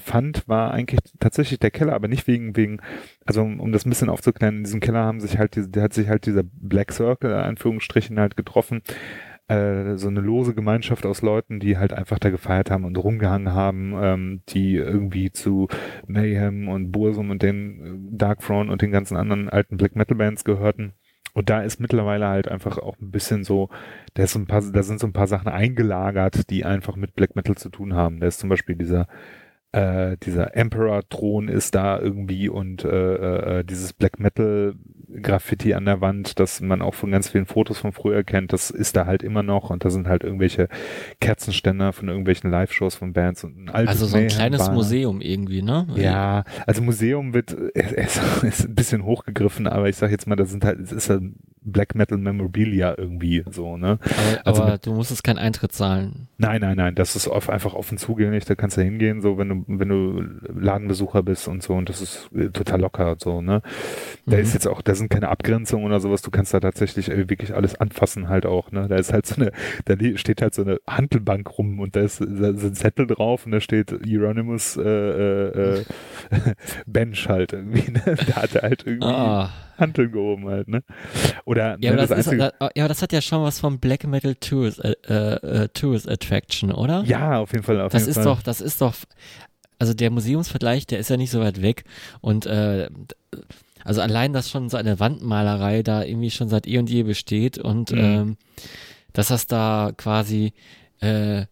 fand, 0.04 0.48
war 0.48 0.72
eigentlich 0.72 1.00
tatsächlich 1.20 1.60
der 1.60 1.72
Keller, 1.72 1.94
aber 1.94 2.08
nicht 2.08 2.28
wegen, 2.28 2.56
wegen, 2.58 2.80
also 3.26 3.42
um, 3.44 3.60
um 3.60 3.72
das 3.72 3.86
ein 3.86 3.90
bisschen 3.90 4.10
aufzuklären, 4.10 4.58
in 4.58 4.64
diesem 4.64 4.80
Keller 4.80 5.04
haben 5.06 5.22
sich 5.22 5.38
halt 5.38 5.56
diese, 5.56 5.70
der 5.70 5.84
hat 5.84 5.94
sich 5.94 6.10
halt 6.10 6.26
dieser 6.26 6.44
Black 6.44 6.92
Circle, 6.92 7.30
in 7.32 7.38
Anführungsstrichen, 7.38 8.20
halt 8.20 8.36
getroffen 8.36 8.82
äh, 9.52 9.98
so 9.98 10.08
eine 10.08 10.22
lose 10.22 10.54
Gemeinschaft 10.54 11.06
aus 11.06 11.22
Leuten, 11.22 11.60
die 11.60 11.78
halt 11.78 11.92
einfach 11.94 12.20
da 12.20 12.30
gefeiert 12.30 12.72
haben 12.72 12.86
und 12.86 12.98
rumgehangen 12.98 13.54
haben, 13.54 13.94
ähm, 14.02 14.42
die 14.50 14.76
irgendwie 14.76 15.32
zu 15.32 15.68
Mayhem 16.08 16.70
und 16.70 16.92
Bursum 16.92 17.30
und 17.30 17.42
den 17.42 18.12
äh, 18.12 18.18
Dark 18.18 18.40
Throne 18.40 18.72
und 18.72 18.82
den 18.82 18.92
ganzen 18.92 19.18
anderen 19.18 19.50
alten 19.50 19.78
Black 19.78 19.96
Metal 19.96 20.18
Bands 20.18 20.46
gehörten. 20.46 20.94
Und 21.34 21.50
da 21.50 21.62
ist 21.62 21.80
mittlerweile 21.80 22.28
halt 22.28 22.48
einfach 22.48 22.78
auch 22.78 22.98
ein 23.00 23.12
bisschen 23.12 23.44
so, 23.44 23.70
da 24.14 24.24
ist 24.24 24.36
ein 24.36 24.48
paar, 24.48 24.62
da 24.62 24.84
sind 24.84 25.00
so 25.00 25.08
ein 25.08 25.14
paar 25.14 25.28
Sachen 25.28 25.48
eingelagert, 25.48 26.50
die 26.50 26.66
einfach 26.66 26.96
mit 26.96 27.16
Black 27.16 27.36
Metal 27.36 27.56
zu 27.56 27.70
tun 27.70 27.94
haben. 27.94 28.20
Da 28.20 28.28
ist 28.28 28.40
zum 28.40 28.50
Beispiel 28.50 28.76
dieser 28.76 29.08
äh, 29.74 30.18
dieser 30.24 30.56
Emperor-Thron 30.56 31.48
ist 31.48 31.76
da 31.76 32.00
irgendwie 32.00 32.50
und 32.50 32.84
äh, 32.84 33.60
äh, 33.60 33.64
dieses 33.64 33.94
Black 33.94 34.20
Metal 34.20 34.76
Graffiti 35.22 35.74
an 35.74 35.86
der 35.86 36.02
Wand, 36.02 36.40
das 36.40 36.62
man 36.62 36.82
auch 36.82 36.94
von 36.94 37.12
ganz 37.12 37.30
vielen 37.30 37.46
Fotos 37.46 37.78
von 37.78 37.92
früher 37.92 38.24
kennt, 38.24 38.54
das 38.54 38.70
ist 38.70 38.96
da 38.96 39.06
halt 39.06 39.24
immer 39.24 39.44
noch 39.44 39.70
und 39.70 39.84
da 39.84 39.90
sind 39.90 40.08
halt 40.08 40.24
irgendwelche 40.24 40.68
Kerzenständer 41.20 41.94
von 41.94 42.08
irgendwelchen 42.08 42.50
Live-Shows 42.50 42.96
von 42.96 43.14
Bands 43.14 43.44
und 43.44 43.58
ein 43.58 43.70
altes 43.70 43.90
Also 43.90 44.06
so 44.06 44.18
ein 44.18 44.24
Mayhem 44.24 44.38
kleines 44.38 44.66
Bar. 44.66 44.74
Museum 44.74 45.22
irgendwie, 45.22 45.62
ne? 45.62 45.88
Ja, 45.96 46.44
also 46.66 46.82
Museum 46.82 47.34
wird 47.34 47.52
ist, 47.74 48.44
ist, 48.44 48.66
ein 48.66 48.76
bisschen 48.76 49.04
hochgegriffen, 49.04 49.68
aber 49.68 49.90
ich 49.90 49.96
sag 49.96 50.12
jetzt 50.12 50.28
mal, 50.28 50.36
das 50.36 50.50
sind 50.50 50.64
halt, 50.64 50.80
es 50.80 50.92
ist 50.92 51.10
halt 51.10 51.24
Black 51.64 51.94
Metal 51.96 52.18
Memorabilia 52.18 52.96
irgendwie 52.98 53.44
so, 53.52 53.78
ne? 53.78 54.00
Aber, 54.02 54.48
Also 54.48 54.64
aber 54.64 54.72
mit- 54.74 54.86
du 54.86 54.94
musstest 54.94 55.24
keinen 55.24 55.38
Eintritt 55.38 55.72
zahlen. 55.74 56.28
Nein, 56.38 56.62
nein, 56.62 56.76
nein, 56.78 56.96
das 56.96 57.16
ist 57.16 57.28
auf, 57.28 57.50
einfach 57.52 57.76
offen 57.76 58.00
zugänglich, 58.00 58.46
da 58.46 58.56
kannst 58.56 58.78
du 58.78 58.82
hingehen, 58.82 59.22
so 59.22 59.38
wenn 59.38 59.50
du, 59.50 59.64
wenn 59.68 59.90
du 59.90 60.24
Ladenbesucher 60.60 61.22
bist 61.22 61.48
und 61.48 61.62
so 61.62 61.74
und 61.76 61.88
das 61.90 62.02
ist 62.02 62.30
äh, 62.36 62.50
total 62.50 62.82
locker 62.82 63.16
so, 63.20 63.42
ne? 63.42 63.62
Da 64.26 64.38
Mhm. 64.38 64.42
ist 64.42 64.54
jetzt 64.56 64.68
auch, 64.68 64.82
da 64.82 64.96
sind 64.96 65.10
keine 65.10 65.30
Abgrenzungen 65.30 65.86
oder 65.86 66.00
sowas, 66.00 66.22
du 66.24 66.32
kannst 66.32 66.54
da 66.54 66.60
tatsächlich 66.60 67.10
äh, 67.12 67.30
wirklich 67.30 67.54
alles 67.54 67.76
anfassen 67.80 68.28
halt 68.28 68.46
auch, 68.48 68.72
ne? 68.72 68.88
Da 68.88 68.96
ist 68.96 69.14
halt 69.14 69.28
so 69.28 69.40
eine, 69.40 69.52
da 69.86 69.96
steht 70.18 70.42
halt 70.42 70.56
so 70.56 70.64
eine 70.64 70.80
Handelbank 70.90 71.58
rum 71.60 71.80
und 71.80 71.96
da 71.96 72.02
ist, 72.02 72.22
da 72.22 72.54
sind 72.54 72.76
Zettel 72.76 73.06
drauf 73.06 73.46
und 73.46 73.52
da 73.52 73.60
steht 73.62 73.94
Euronymous 74.06 74.78
äh, 74.78 74.82
äh, 74.82 75.80
äh, 75.82 75.84
Bench 76.88 77.30
halt 77.30 77.54
irgendwie, 77.54 77.92
ne? 77.92 78.02
Da 78.28 78.42
hat 78.42 78.56
er 78.56 78.62
halt 78.64 78.86
irgendwie 78.88 79.08
Ah. 79.08 79.50
Hanteln 79.78 80.12
gehoben 80.12 80.48
halt, 80.48 80.68
ne? 80.68 80.84
Oder 81.52 81.78
Ja, 81.82 81.92
ne, 81.92 81.98
aber 82.02 82.08
das, 82.08 82.12
ist, 82.12 82.28
Einzige- 82.30 82.54
da- 82.60 82.70
ja, 82.76 82.84
aber 82.84 82.88
das 82.88 83.02
hat 83.02 83.12
ja 83.14 83.22
schon 83.22 83.44
was 83.44 83.60
vom 83.60 83.80
Black 83.80 84.06
Metal 84.08 84.36
Tourist, 84.36 84.80
äh, 84.84 84.92
äh, 85.04 85.68
Tourist 85.74 86.10
Attraction, 86.10 86.72
oder? 86.72 87.04
ja, 87.06 87.40
auf 87.40 87.52
jeden 87.52 87.64
Fall, 87.64 87.82
auf 87.82 87.92
das 87.92 88.04
jeden 88.04 88.10
ist 88.12 88.16
Fall. 88.16 88.24
doch, 88.26 88.42
das 88.42 88.62
ist 88.62 88.80
doch, 88.82 88.96
also 89.80 89.94
der 89.94 90.12
Museumsvergleich, 90.12 90.88
der 90.88 91.00
ist 91.00 91.10
ja 91.10 91.18
nicht 91.18 91.32
so 91.32 91.42
weit 91.42 91.62
weg 91.62 91.84
und 92.22 92.46
äh, 92.46 92.88
also 93.84 94.00
allein, 94.02 94.32
dass 94.32 94.50
schon 94.50 94.70
so 94.70 94.78
eine 94.78 95.00
Wandmalerei 95.00 95.82
da 95.84 96.04
irgendwie 96.04 96.32
schon 96.32 96.50
seit 96.50 96.68
eh 96.68 96.78
und 96.78 96.90
je 96.90 97.04
besteht 97.04 97.58
und 97.58 97.92
Mhm. 97.92 97.98
ähm, 97.98 98.38
dass 99.14 99.28
das 99.30 99.48
da 99.48 99.92
quasi 99.98 100.54
äh, 101.02 101.46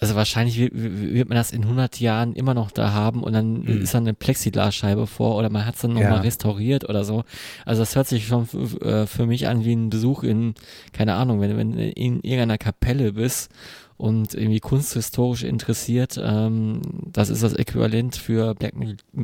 also 0.00 0.14
wahrscheinlich 0.14 0.58
wird, 0.58 0.72
wird 0.74 1.28
man 1.28 1.36
das 1.36 1.52
in 1.52 1.62
100 1.64 2.00
Jahren 2.00 2.32
immer 2.34 2.54
noch 2.54 2.70
da 2.70 2.92
haben 2.92 3.22
und 3.22 3.32
dann 3.34 3.60
Mhm. 3.64 3.82
ist 3.82 3.92
dann 3.94 4.04
eine 4.04 4.14
Plexiglasscheibe 4.14 5.06
vor 5.06 5.36
oder 5.36 5.50
man 5.50 5.66
hat 5.66 5.74
es 5.74 5.82
dann 5.82 5.92
nochmal 5.92 6.10
Ja. 6.10 6.16
mal 6.16 6.22
restauriert 6.22 6.88
oder 6.88 7.04
so. 7.04 7.24
Also 7.66 7.82
das 7.82 7.94
hört 7.94 8.08
sich 8.08 8.26
schon 8.26 8.48
äh, 8.80 9.06
für 9.06 9.26
mich 9.26 9.46
an 9.46 9.64
wie 9.64 9.72
ein 9.74 9.90
Besuch 9.90 10.22
in, 10.22 10.54
keine 10.92 11.14
Ahnung, 11.14 11.40
wenn, 11.40 11.56
wenn 11.56 11.72
du 11.72 11.90
in 11.90 12.14
irgendeiner 12.20 12.58
Kapelle 12.58 13.12
bist 13.12 13.50
und 13.98 14.32
irgendwie 14.34 14.60
kunsthistorisch 14.60 15.44
interessiert, 15.44 16.18
ähm, 16.22 16.80
das 17.12 17.28
ist 17.28 17.42
das 17.42 17.52
Äquivalent 17.52 18.16
für 18.16 18.54
Black 18.54 18.72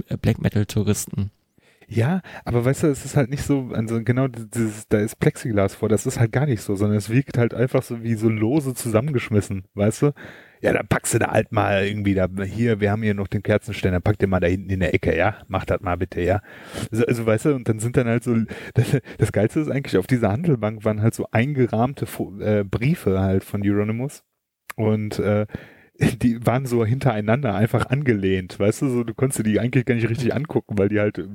äh, 0.08 0.16
Black 0.18 0.42
Metal 0.42 0.66
Touristen. 0.66 1.30
Ja, 1.88 2.20
aber 2.44 2.64
weißt 2.64 2.82
du, 2.82 2.88
es 2.88 3.04
ist 3.04 3.16
halt 3.16 3.30
nicht 3.30 3.44
so, 3.44 3.70
also 3.72 4.02
genau 4.02 4.26
dieses, 4.26 4.88
da 4.88 4.98
ist 4.98 5.20
Plexiglas 5.20 5.76
vor, 5.76 5.88
das 5.88 6.04
ist 6.04 6.18
halt 6.18 6.32
gar 6.32 6.44
nicht 6.44 6.60
so, 6.60 6.74
sondern 6.74 6.98
es 6.98 7.08
wirkt 7.10 7.38
halt 7.38 7.54
einfach 7.54 7.82
so 7.84 8.02
wie 8.02 8.14
so 8.16 8.28
lose 8.28 8.74
zusammengeschmissen, 8.74 9.66
weißt 9.74 10.02
du? 10.02 10.12
Ja, 10.66 10.72
dann 10.72 10.88
packst 10.88 11.14
du 11.14 11.20
da 11.20 11.30
halt 11.30 11.52
mal 11.52 11.86
irgendwie 11.86 12.14
da, 12.14 12.26
hier, 12.42 12.80
wir 12.80 12.90
haben 12.90 13.04
hier 13.04 13.14
noch 13.14 13.28
den 13.28 13.44
Kerzenständer, 13.44 14.00
pack 14.00 14.18
den 14.18 14.30
mal 14.30 14.40
da 14.40 14.48
hinten 14.48 14.68
in 14.68 14.80
der 14.80 14.92
Ecke, 14.94 15.16
ja? 15.16 15.36
Mach 15.46 15.64
das 15.64 15.80
mal 15.80 15.96
bitte, 15.96 16.20
ja? 16.20 16.42
Also, 16.90 17.06
also 17.06 17.24
weißt 17.24 17.44
du, 17.44 17.54
und 17.54 17.68
dann 17.68 17.78
sind 17.78 17.96
dann 17.96 18.08
halt 18.08 18.24
so, 18.24 18.34
das, 18.74 18.98
das 19.16 19.30
Geilste 19.30 19.60
ist 19.60 19.70
eigentlich, 19.70 19.96
auf 19.96 20.08
dieser 20.08 20.32
Handelbank 20.32 20.84
waren 20.84 21.02
halt 21.02 21.14
so 21.14 21.28
eingerahmte 21.30 22.08
äh, 22.40 22.64
Briefe 22.64 23.20
halt 23.20 23.44
von 23.44 23.62
Euronymous 23.64 24.24
und 24.74 25.20
äh, 25.20 25.46
die 26.20 26.44
waren 26.44 26.66
so 26.66 26.84
hintereinander 26.84 27.54
einfach 27.54 27.86
angelehnt, 27.86 28.58
weißt 28.58 28.82
du, 28.82 28.88
so 28.88 29.04
du 29.04 29.14
konntest 29.14 29.46
die 29.46 29.60
eigentlich 29.60 29.84
gar 29.84 29.94
nicht 29.94 30.10
richtig 30.10 30.34
angucken, 30.34 30.76
weil 30.78 30.88
die 30.88 30.98
halt 30.98 31.18
äh, 31.18 31.28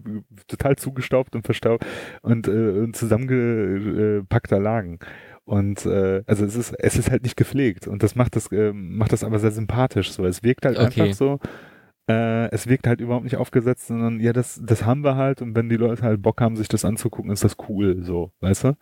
total 0.47 0.75
zugestaubt 0.75 1.37
und 1.37 1.45
verstaubt 1.45 1.85
und, 2.21 2.49
äh, 2.49 2.51
und 2.51 2.97
zusammengepackt 2.97 4.51
da 4.51 4.57
lagen. 4.57 4.99
Und 5.51 5.85
äh, 5.85 6.23
also 6.27 6.45
es 6.45 6.55
ist 6.55 6.73
es 6.79 6.95
ist 6.97 7.11
halt 7.11 7.23
nicht 7.23 7.35
gepflegt 7.35 7.85
und 7.85 8.03
das 8.03 8.15
macht 8.15 8.37
das 8.37 8.49
äh, 8.53 8.71
macht 8.73 9.11
das 9.11 9.23
aber 9.25 9.37
sehr 9.37 9.51
sympathisch 9.51 10.11
so. 10.13 10.25
Es 10.25 10.43
wirkt 10.43 10.65
halt 10.65 10.77
Okay. 10.77 11.01
einfach 11.01 11.13
so 11.13 11.39
äh, 12.09 12.49
es 12.51 12.67
wirkt 12.67 12.87
halt 12.87 13.01
überhaupt 13.01 13.25
nicht 13.25 13.37
aufgesetzt, 13.37 13.87
sondern 13.87 14.19
ja, 14.21 14.33
das, 14.33 14.61
das 14.65 14.85
haben 14.85 15.03
wir 15.03 15.15
halt 15.17 15.41
und 15.41 15.55
wenn 15.55 15.69
die 15.69 15.75
Leute 15.77 16.03
halt 16.03 16.21
Bock 16.21 16.41
haben, 16.41 16.55
sich 16.55 16.67
das 16.69 16.85
anzugucken, 16.85 17.31
ist 17.31 17.43
das 17.43 17.57
cool, 17.69 18.03
so, 18.03 18.31
weißt 18.41 18.63
du? 18.65 18.77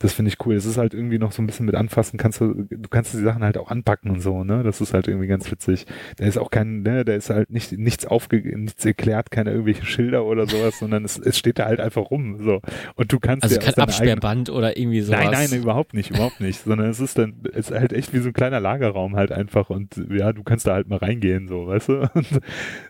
Das 0.00 0.12
finde 0.12 0.30
ich 0.30 0.46
cool. 0.46 0.54
Es 0.54 0.64
ist 0.64 0.76
halt 0.78 0.94
irgendwie 0.94 1.18
noch 1.18 1.32
so 1.32 1.42
ein 1.42 1.46
bisschen 1.46 1.66
mit 1.66 1.74
anfassen, 1.74 2.18
kannst 2.18 2.40
du, 2.40 2.54
du 2.70 2.88
kannst 2.88 3.14
die 3.14 3.18
Sachen 3.18 3.42
halt 3.42 3.58
auch 3.58 3.68
anpacken 3.70 4.10
und 4.12 4.20
so, 4.20 4.44
ne? 4.44 4.62
Das 4.62 4.80
ist 4.80 4.94
halt 4.94 5.08
irgendwie 5.08 5.26
ganz 5.26 5.50
witzig. 5.50 5.86
Da 6.18 6.24
ist 6.24 6.38
auch 6.38 6.50
kein, 6.52 6.82
ne, 6.82 7.04
da 7.04 7.14
ist 7.14 7.30
halt 7.30 7.50
nicht, 7.50 7.72
nichts 7.72 8.06
aufge, 8.06 8.40
nichts 8.56 8.84
erklärt, 8.86 9.32
keine 9.32 9.50
irgendwelche 9.50 9.84
Schilder 9.84 10.24
oder 10.24 10.46
sowas, 10.46 10.78
sondern 10.78 11.04
es, 11.04 11.18
es 11.18 11.36
steht 11.36 11.58
da 11.58 11.64
halt 11.66 11.80
einfach 11.80 12.10
rum, 12.12 12.38
so. 12.40 12.60
Und 12.94 13.12
du 13.12 13.18
kannst 13.18 13.42
Also 13.42 13.56
kein 13.58 13.74
deiner 13.74 13.88
eigenen- 13.88 14.12
Absperrband 14.12 14.50
oder 14.50 14.76
irgendwie 14.76 15.00
sowas. 15.00 15.20
Nein, 15.24 15.32
nein, 15.50 15.60
überhaupt 15.60 15.94
nicht, 15.94 16.10
überhaupt 16.10 16.40
nicht. 16.40 16.60
Sondern 16.62 16.88
es 16.90 17.00
ist 17.00 17.18
dann, 17.18 17.42
es 17.52 17.70
ist 17.70 17.78
halt 17.78 17.92
echt 17.92 18.12
wie 18.14 18.18
so 18.18 18.28
ein 18.28 18.32
kleiner 18.34 18.60
Lagerraum 18.60 19.16
halt 19.16 19.32
einfach 19.32 19.68
und 19.68 20.00
ja, 20.10 20.32
du 20.32 20.44
kannst 20.44 20.66
da 20.68 20.74
halt 20.74 20.88
mal 20.88 20.98
reingehen, 20.98 21.48
so, 21.48 21.66
weißt 21.66 21.88
du? 21.88 22.10
Und 22.14 22.40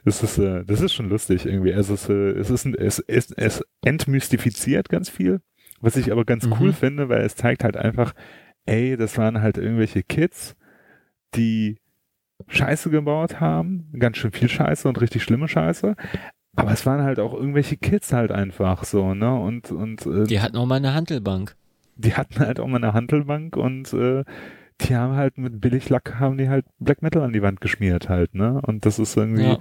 das 0.04 0.22
ist, 0.22 0.36
äh, 0.38 0.64
das 0.66 0.80
ist 0.82 0.92
schon 0.92 1.08
lustig 1.08 1.46
irgendwie. 1.46 1.70
Es 1.70 1.88
ist, 1.88 2.08
äh, 2.10 2.32
es 2.32 2.50
ist, 2.50 2.66
ein- 2.66 2.74
es, 2.74 2.98
es, 3.06 3.30
es 3.32 3.62
entmystifiziert 4.08 4.88
ganz 4.88 5.08
viel, 5.10 5.40
was 5.80 5.96
ich 5.96 6.10
aber 6.12 6.24
ganz 6.24 6.46
Mhm. 6.46 6.54
cool 6.60 6.72
finde, 6.72 7.08
weil 7.08 7.22
es 7.22 7.36
zeigt 7.36 7.64
halt 7.64 7.76
einfach, 7.76 8.14
ey, 8.66 8.96
das 8.96 9.16
waren 9.18 9.40
halt 9.42 9.58
irgendwelche 9.58 10.02
Kids, 10.02 10.56
die 11.34 11.78
Scheiße 12.46 12.90
gebaut 12.90 13.40
haben, 13.40 13.90
ganz 13.98 14.16
schön 14.18 14.32
viel 14.32 14.48
Scheiße 14.48 14.88
und 14.88 15.00
richtig 15.00 15.22
schlimme 15.22 15.48
Scheiße. 15.48 15.96
Aber 16.56 16.72
es 16.72 16.86
waren 16.86 17.02
halt 17.02 17.18
auch 17.20 17.34
irgendwelche 17.34 17.76
Kids 17.76 18.12
halt 18.12 18.32
einfach 18.32 18.84
so, 18.84 19.14
ne? 19.14 19.34
Und, 19.34 19.70
und 19.70 20.06
äh, 20.06 20.24
Die 20.24 20.40
hatten 20.40 20.56
auch 20.56 20.66
mal 20.66 20.76
eine 20.76 20.94
Handelbank. 20.94 21.54
die 21.96 22.14
hatten 22.14 22.38
halt 22.40 22.60
auch 22.60 22.66
mal 22.66 22.76
eine 22.76 22.92
Handelbank 22.94 23.56
und 23.56 23.92
äh, 23.92 24.24
die 24.80 24.94
haben 24.94 25.14
halt 25.16 25.38
mit 25.38 25.60
Billiglack 25.60 26.16
haben 26.20 26.38
die 26.38 26.48
halt 26.48 26.64
Black 26.78 27.02
Metal 27.02 27.22
an 27.22 27.32
die 27.32 27.42
Wand 27.42 27.60
geschmiert 27.60 28.08
halt, 28.08 28.34
ne? 28.36 28.60
Und 28.64 28.86
das 28.86 28.98
ist 29.00 29.16
irgendwie 29.16 29.42
Ja. 29.44 29.58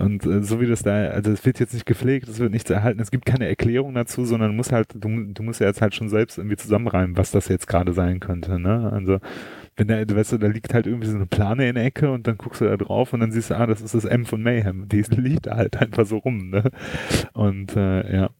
Und 0.00 0.24
äh, 0.26 0.42
so 0.42 0.60
wie 0.60 0.66
das 0.66 0.82
da, 0.82 1.08
also 1.08 1.30
es 1.30 1.44
wird 1.44 1.60
jetzt 1.60 1.74
nicht 1.74 1.86
gepflegt, 1.86 2.28
es 2.28 2.38
wird 2.38 2.52
nichts 2.52 2.70
erhalten, 2.70 3.00
es 3.00 3.10
gibt 3.10 3.26
keine 3.26 3.46
Erklärung 3.46 3.94
dazu, 3.94 4.24
sondern 4.24 4.56
muss 4.56 4.72
halt, 4.72 4.88
du, 4.94 5.24
du 5.32 5.42
musst 5.42 5.60
ja 5.60 5.66
jetzt 5.66 5.82
halt 5.82 5.94
schon 5.94 6.08
selbst 6.08 6.38
irgendwie 6.38 6.56
zusammenreimen, 6.56 7.16
was 7.16 7.30
das 7.30 7.48
jetzt 7.48 7.66
gerade 7.66 7.92
sein 7.92 8.20
könnte, 8.20 8.58
ne? 8.58 8.90
Also 8.92 9.18
wenn 9.76 9.88
da, 9.88 10.16
weißt 10.16 10.32
du, 10.32 10.38
da 10.38 10.46
liegt 10.46 10.74
halt 10.74 10.86
irgendwie 10.86 11.08
so 11.08 11.16
eine 11.16 11.26
Plane 11.26 11.68
in 11.68 11.74
der 11.74 11.84
Ecke 11.84 12.10
und 12.10 12.26
dann 12.26 12.36
guckst 12.36 12.60
du 12.60 12.66
da 12.66 12.76
drauf 12.76 13.12
und 13.12 13.20
dann 13.20 13.32
siehst 13.32 13.50
du, 13.50 13.56
ah, 13.56 13.66
das 13.66 13.80
ist 13.80 13.94
das 13.94 14.04
M 14.04 14.26
von 14.26 14.42
Mayhem. 14.42 14.88
Die 14.88 15.02
liegt 15.16 15.46
da 15.46 15.56
halt 15.56 15.76
einfach 15.78 16.04
so 16.04 16.18
rum, 16.18 16.50
ne? 16.50 16.64
Und 17.32 17.76
äh, 17.76 18.14
ja. 18.14 18.30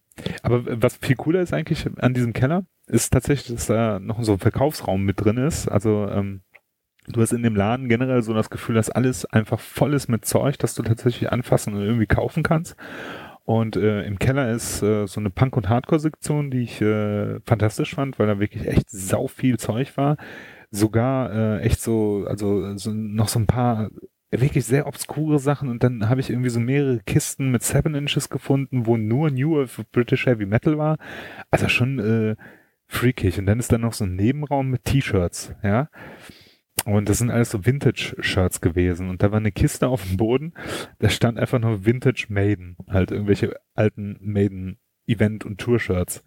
Aber 0.43 0.65
was 0.83 0.97
viel 0.97 1.17
cooler 1.17 1.41
ist 1.41 1.55
eigentlich 1.55 1.89
an 1.99 2.13
diesem 2.13 2.35
Keller, 2.35 2.65
ist 2.87 3.11
tatsächlich, 3.11 3.57
dass 3.57 3.67
da 3.67 4.01
noch 4.01 4.23
so 4.23 4.33
ein 4.33 4.39
Verkaufsraum 4.39 5.05
mit 5.05 5.25
drin 5.25 5.39
ist. 5.39 5.69
Also 5.69 6.09
ähm, 6.09 6.43
du 7.11 7.21
hast 7.21 7.33
in 7.33 7.43
dem 7.43 7.57
Laden 7.57 7.89
generell 7.89 8.23
so 8.23 8.35
das 8.35 8.51
Gefühl, 8.51 8.75
dass 8.75 8.91
alles 8.91 9.25
einfach 9.27 9.61
voll 9.61 9.95
ist 9.95 10.09
mit 10.09 10.25
Zeug, 10.25 10.59
das 10.59 10.75
du 10.75 10.83
tatsächlich 10.83 11.33
anfassen 11.33 11.75
und 11.75 11.83
irgendwie 11.83 12.07
kaufen 12.07 12.43
kannst. 12.43 12.77
Und 13.45 13.77
äh, 13.77 14.03
im 14.05 14.19
Keller 14.19 14.51
ist 14.51 14.83
äh, 14.83 15.07
so 15.07 15.19
eine 15.19 15.31
Punk- 15.31 15.57
und 15.57 15.69
Hardcore-Sektion, 15.69 16.51
die 16.51 16.63
ich 16.63 16.81
äh, 16.81 17.41
fantastisch 17.47 17.95
fand, 17.95 18.19
weil 18.19 18.27
da 18.27 18.39
wirklich 18.39 18.67
echt 18.67 18.89
sau 18.91 19.27
viel 19.27 19.59
Zeug 19.59 19.97
war. 19.97 20.17
Sogar 20.71 21.33
äh, 21.33 21.61
echt 21.63 21.81
so, 21.81 22.25
also 22.29 22.77
so, 22.77 22.93
noch 22.93 23.29
so 23.29 23.41
ein 23.41 23.47
paar 23.47 23.91
wirklich 24.31 24.65
sehr 24.65 24.87
obskure 24.87 25.41
Sachen 25.41 25.69
und 25.69 25.83
dann 25.83 26.09
habe 26.09 26.21
ich 26.21 26.31
irgendwie 26.31 26.51
so 26.51 26.61
mehrere 26.61 27.01
Kisten 27.01 27.51
mit 27.51 27.65
Seven 27.65 27.97
Inches 27.97 28.29
gefunden, 28.29 28.87
wo 28.87 28.97
nur 28.97 29.31
New 29.31 29.67
British 29.91 30.27
Heavy 30.27 30.47
Metal 30.47 30.79
war. 30.79 30.99
Also 31.51 31.69
schon 31.69 31.99
äh, 31.99 32.37
freakig. 32.87 33.39
Und 33.39 33.47
dann 33.47 33.59
ist 33.59 33.73
da 33.73 33.79
noch 33.79 33.93
so 33.93 34.05
ein 34.05 34.17
Nebenraum 34.17 34.69
mit 34.69 34.85
T-Shirts, 34.85 35.55
ja. 35.63 35.89
Und 36.87 37.09
das 37.09 37.18
sind 37.18 37.31
alles 37.31 37.51
so 37.51 37.66
Vintage-Shirts 37.66 38.61
gewesen. 38.61 39.11
Und 39.11 39.22
da 39.22 39.31
war 39.31 39.39
eine 39.39 39.53
Kiste 39.53 39.89
auf 39.89 40.03
dem 40.07 40.16
Boden, 40.16 40.55
da 40.99 41.09
stand 41.11 41.39
einfach 41.39 41.59
nur 41.59 41.85
Vintage 41.85 42.26
Maiden, 42.28 42.76
halt 42.89 43.11
irgendwelche 43.11 43.57
alten 43.74 44.16
Maiden-Event- 44.20 45.45
und 45.45 45.59
Tour-Shirts. 45.61 46.24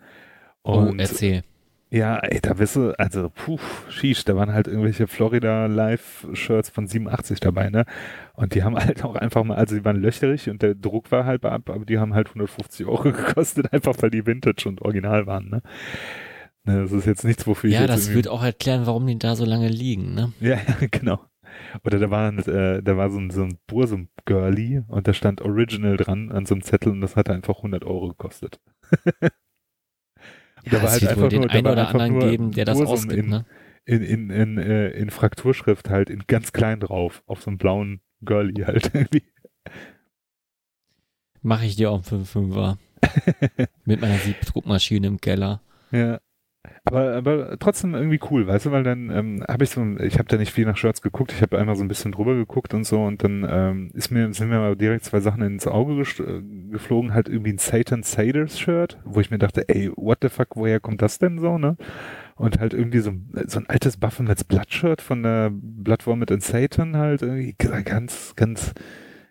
Oh, 0.64 0.78
Und 0.78 1.00
erzähl. 1.00 1.44
ja, 1.90 2.18
ey, 2.20 2.40
da 2.42 2.54
bist 2.54 2.76
du, 2.76 2.98
also, 3.00 3.30
puh, 3.30 3.60
sheesh, 3.90 4.24
da 4.26 4.36
waren 4.36 4.54
halt 4.54 4.68
irgendwelche 4.68 5.08
Florida 5.08 5.66
Live-Shirts 5.68 6.70
von 6.70 6.88
87 6.88 7.40
dabei, 7.40 7.70
ne? 7.70 7.86
Und 8.34 8.56
die 8.56 8.64
haben 8.64 8.76
halt 8.80 9.04
auch 9.04 9.16
einfach 9.16 9.44
mal, 9.44 9.56
also 9.58 9.76
die 9.76 9.84
waren 9.86 10.02
löcherig 10.02 10.50
und 10.50 10.62
der 10.62 10.76
Druck 10.76 11.12
war 11.12 11.26
halt 11.26 11.46
ab, 11.46 11.70
aber 11.70 11.86
die 11.86 12.00
haben 12.00 12.14
halt 12.14 12.28
150 12.30 12.86
Euro 12.86 13.04
gekostet, 13.12 13.74
einfach 13.74 13.96
weil 14.02 14.12
die 14.12 14.26
Vintage 14.26 14.68
und 14.70 14.82
Original 14.82 15.28
waren, 15.28 15.50
ne? 15.50 15.62
Ne, 16.66 16.82
das 16.84 16.92
ist 16.94 17.06
jetzt 17.06 17.24
nichts, 17.26 17.46
wofür 17.46 17.70
ich 17.70 17.76
Ja, 17.76 17.88
das 17.88 18.14
wird 18.14 18.28
auch 18.30 18.42
erklären, 18.44 18.86
warum 18.86 19.06
die 19.06 19.20
da 19.20 19.36
so 19.36 19.44
lange 19.46 19.68
liegen, 19.68 20.14
ne? 20.14 20.32
Ja, 20.40 20.58
genau. 20.92 21.20
Oder 21.84 22.00
da 22.00 22.10
war, 22.10 22.34
äh, 22.48 22.82
da 22.82 22.98
war 22.98 23.12
so 23.12 23.20
ein, 23.20 23.30
so 23.30 23.44
ein 23.44 23.60
Bursum-Girlie 23.68 24.86
und 24.88 25.08
da 25.08 25.14
stand 25.14 25.42
Original 25.42 25.98
dran 25.98 26.32
an 26.32 26.46
so 26.46 26.56
einem 26.56 26.64
Zettel 26.64 26.92
und 26.94 27.02
das 27.02 27.16
hat 27.16 27.30
einfach 27.30 27.58
100 27.58 27.84
Euro 27.84 28.08
gekostet. 28.10 28.60
Ja, 29.06 29.30
Da 30.72 30.78
war 30.82 30.84
es 30.86 30.92
halt 30.94 31.08
einfach 31.08 31.30
den 31.30 31.42
nur- 31.42 31.52
einen 31.52 31.68
oder 31.68 31.88
anderen 31.90 32.20
geben, 32.20 32.52
der 32.54 32.66
das 32.66 32.78
Bursum 32.78 32.94
ausgibt, 32.96 33.14
in- 33.26 33.30
ne? 33.30 33.46
In, 33.86 34.02
in, 34.02 34.30
in, 34.30 34.58
äh, 34.58 34.90
in 34.92 35.10
Frakturschrift 35.10 35.90
halt, 35.90 36.10
in 36.10 36.24
ganz 36.28 36.54
klein 36.54 36.80
drauf, 36.80 37.22
auf 37.26 37.42
so 37.42 37.50
einem 37.52 37.58
blauen 37.58 38.00
Girlie 38.22 38.66
halt 38.66 38.92
irgendwie. 38.96 39.24
Mache 41.42 41.66
ich 41.66 41.76
dir 41.76 41.92
auch 41.92 41.96
einen 42.10 42.24
5-5er. 42.24 42.78
Mit 43.86 44.00
meiner 44.00 44.18
Siebdruckmaschine 44.20 45.08
im 45.08 45.20
Keller. 45.20 45.62
Ja. 45.92 46.22
Aber, 46.86 47.14
aber 47.14 47.58
trotzdem 47.60 47.94
irgendwie 47.94 48.20
cool, 48.30 48.48
weißt 48.48 48.66
du, 48.66 48.72
weil 48.72 48.84
dann 48.84 49.10
ähm, 49.10 49.44
habe 49.48 49.64
ich 49.64 49.70
so, 49.70 49.84
ich 50.00 50.18
habe 50.20 50.30
da 50.30 50.38
nicht 50.38 50.52
viel 50.52 50.66
nach 50.66 50.78
Shirts 50.78 51.02
geguckt, 51.02 51.34
ich 51.34 51.42
habe 51.42 51.58
einmal 51.58 51.76
so 51.76 51.84
ein 51.84 51.88
bisschen 51.88 52.12
drüber 52.12 52.36
geguckt 52.36 52.74
und 52.74 52.86
so 52.86 53.04
und 53.04 53.24
dann 53.24 53.46
ähm, 53.50 53.92
ist 53.94 54.12
mir, 54.12 54.34
sind 54.34 54.50
mir 54.50 54.60
mal 54.60 54.76
direkt 54.76 55.06
zwei 55.06 55.20
Sachen 55.20 55.42
ins 55.42 55.68
Auge 55.68 56.02
äh, 56.02 56.42
geflogen, 56.72 57.14
halt 57.14 57.30
irgendwie 57.30 57.52
ein 57.52 57.58
Satan 57.58 58.04
Saders 58.04 58.60
Shirt, 58.60 59.00
wo 59.04 59.20
ich 59.20 59.32
mir 59.32 59.40
dachte, 59.40 59.68
ey, 59.68 59.92
what 59.96 60.20
the 60.22 60.30
fuck, 60.30 60.56
woher 60.56 60.80
kommt 60.80 61.02
das 61.02 61.20
denn 61.20 61.40
so, 61.40 61.58
ne? 61.58 61.78
Und 62.36 62.60
halt 62.60 62.74
irgendwie 62.74 63.00
so, 63.00 63.12
so 63.48 63.60
ein 63.60 63.70
altes 63.70 63.98
Baphomets 63.98 64.44
Blood 64.44 65.02
von 65.02 65.24
der 65.24 65.52
Blood 65.54 66.08
Vomit 66.08 66.32
and 66.32 66.44
Satan 66.44 66.98
halt 66.98 67.22
irgendwie 67.22 67.56
ganz, 67.58 68.34
ganz, 68.36 68.74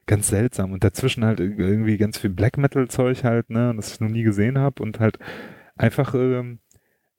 ganz 0.06 0.28
seltsam 0.28 0.72
und 0.72 0.84
dazwischen 0.84 1.24
halt 1.24 1.40
irgendwie 1.40 1.96
ganz 1.96 2.18
viel 2.18 2.30
Black 2.30 2.58
Metal 2.58 2.88
Zeug 2.88 3.24
halt, 3.24 3.50
ne, 3.50 3.72
das 3.76 3.94
ich 3.94 4.00
noch 4.00 4.08
nie 4.08 4.22
gesehen 4.22 4.58
habe 4.58 4.82
und 4.82 5.00
halt 5.00 5.18
einfach 5.76 6.14
ähm, 6.14 6.60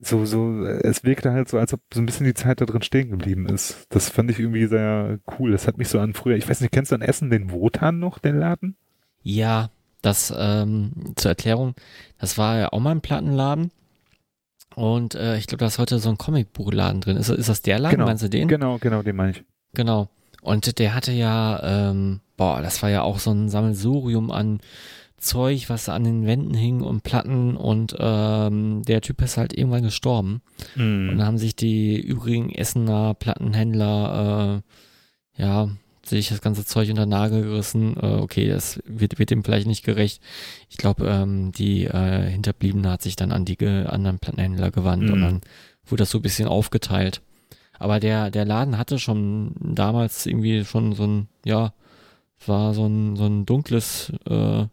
so, 0.03 0.25
so, 0.25 0.65
es 0.65 1.03
wirkte 1.03 1.31
halt 1.31 1.49
so, 1.49 1.57
als 1.57 1.73
ob 1.73 1.81
so 1.93 2.01
ein 2.01 2.05
bisschen 2.05 2.25
die 2.25 2.33
Zeit 2.33 2.61
da 2.61 2.65
drin 2.65 2.81
stehen 2.81 3.09
geblieben 3.09 3.47
ist. 3.47 3.85
Das 3.89 4.09
fand 4.09 4.29
ich 4.31 4.39
irgendwie 4.39 4.65
sehr 4.65 5.19
cool. 5.37 5.51
Das 5.51 5.67
hat 5.67 5.77
mich 5.77 5.89
so 5.89 5.99
an 5.99 6.13
früher, 6.13 6.35
ich 6.35 6.47
weiß 6.47 6.61
nicht, 6.61 6.71
kennst 6.71 6.91
du 6.91 6.95
an 6.95 7.01
Essen 7.01 7.29
den 7.29 7.51
Wotan 7.51 7.99
noch, 7.99 8.19
den 8.19 8.37
Laden? 8.37 8.75
Ja, 9.21 9.69
das 10.01 10.33
ähm, 10.35 11.13
zur 11.15 11.31
Erklärung, 11.31 11.75
das 12.19 12.37
war 12.37 12.57
ja 12.57 12.73
auch 12.73 12.79
mal 12.79 12.91
ein 12.91 13.01
Plattenladen. 13.01 13.71
Und 14.75 15.15
äh, 15.15 15.37
ich 15.37 15.47
glaube, 15.47 15.59
da 15.59 15.67
ist 15.67 15.79
heute 15.79 15.99
so 15.99 16.09
ein 16.09 16.17
Comicbuchladen 16.17 17.01
drin. 17.01 17.17
Ist, 17.17 17.29
ist 17.29 17.49
das 17.49 17.61
der 17.61 17.79
Laden? 17.79 17.97
Genau. 17.97 18.05
Meinst 18.05 18.23
du 18.23 18.29
den? 18.29 18.47
Genau, 18.47 18.77
genau, 18.79 19.03
den 19.03 19.15
meine 19.15 19.31
ich. 19.31 19.43
Genau. 19.73 20.09
Und 20.41 20.79
der 20.79 20.93
hatte 20.93 21.11
ja, 21.11 21.89
ähm, 21.91 22.19
boah, 22.35 22.61
das 22.61 22.81
war 22.81 22.89
ja 22.89 23.01
auch 23.01 23.19
so 23.19 23.31
ein 23.31 23.49
Sammelsurium 23.49 24.29
an 24.31 24.59
Zeug, 25.23 25.69
was 25.69 25.89
an 25.89 26.03
den 26.03 26.25
Wänden 26.25 26.53
hing 26.53 26.81
und 26.81 27.01
Platten 27.03 27.55
und 27.57 27.95
ähm, 27.97 28.83
der 28.83 29.01
Typ 29.01 29.21
ist 29.21 29.37
halt 29.37 29.57
irgendwann 29.57 29.83
gestorben. 29.83 30.41
Und 31.09 31.17
dann 31.17 31.25
haben 31.27 31.37
sich 31.37 31.55
die 31.55 31.99
übrigen 31.99 32.51
Essener 32.51 33.13
Plattenhändler, 33.13 34.61
äh, 35.37 35.41
ja, 35.41 35.69
sich 36.05 36.27
das 36.29 36.41
ganze 36.41 36.65
Zeug 36.65 36.89
unter 36.89 37.05
Nagel 37.05 37.43
gerissen. 37.43 37.95
Äh, 37.97 38.17
okay, 38.17 38.47
das 38.49 38.81
wird, 38.85 39.19
wird 39.19 39.29
dem 39.29 39.43
vielleicht 39.43 39.67
nicht 39.67 39.85
gerecht. 39.85 40.21
Ich 40.69 40.77
glaube, 40.77 41.07
ähm, 41.07 41.51
die 41.53 41.85
äh, 41.85 42.29
Hinterbliebene 42.29 42.89
hat 42.91 43.01
sich 43.01 43.15
dann 43.15 43.31
an 43.31 43.45
die 43.45 43.57
anderen 43.65 44.19
Plattenhändler 44.19 44.69
gewandt 44.71 45.09
und 45.09 45.19
Mhm. 45.19 45.23
dann 45.23 45.41
wurde 45.85 46.01
das 46.01 46.11
so 46.11 46.19
ein 46.19 46.21
bisschen 46.23 46.47
aufgeteilt. 46.47 47.21
Aber 47.79 47.99
der, 47.99 48.29
der 48.31 48.45
Laden 48.45 48.77
hatte 48.77 48.99
schon 48.99 49.55
damals 49.61 50.25
irgendwie 50.25 50.63
schon 50.65 50.93
so 50.93 51.05
ein, 51.05 51.27
ja, 51.45 51.73
war 52.45 52.73
so 52.73 52.85
ein, 52.85 53.15
so 53.15 53.25
ein 53.25 53.45
dunkles 53.45 54.11
äh, 54.29 54.65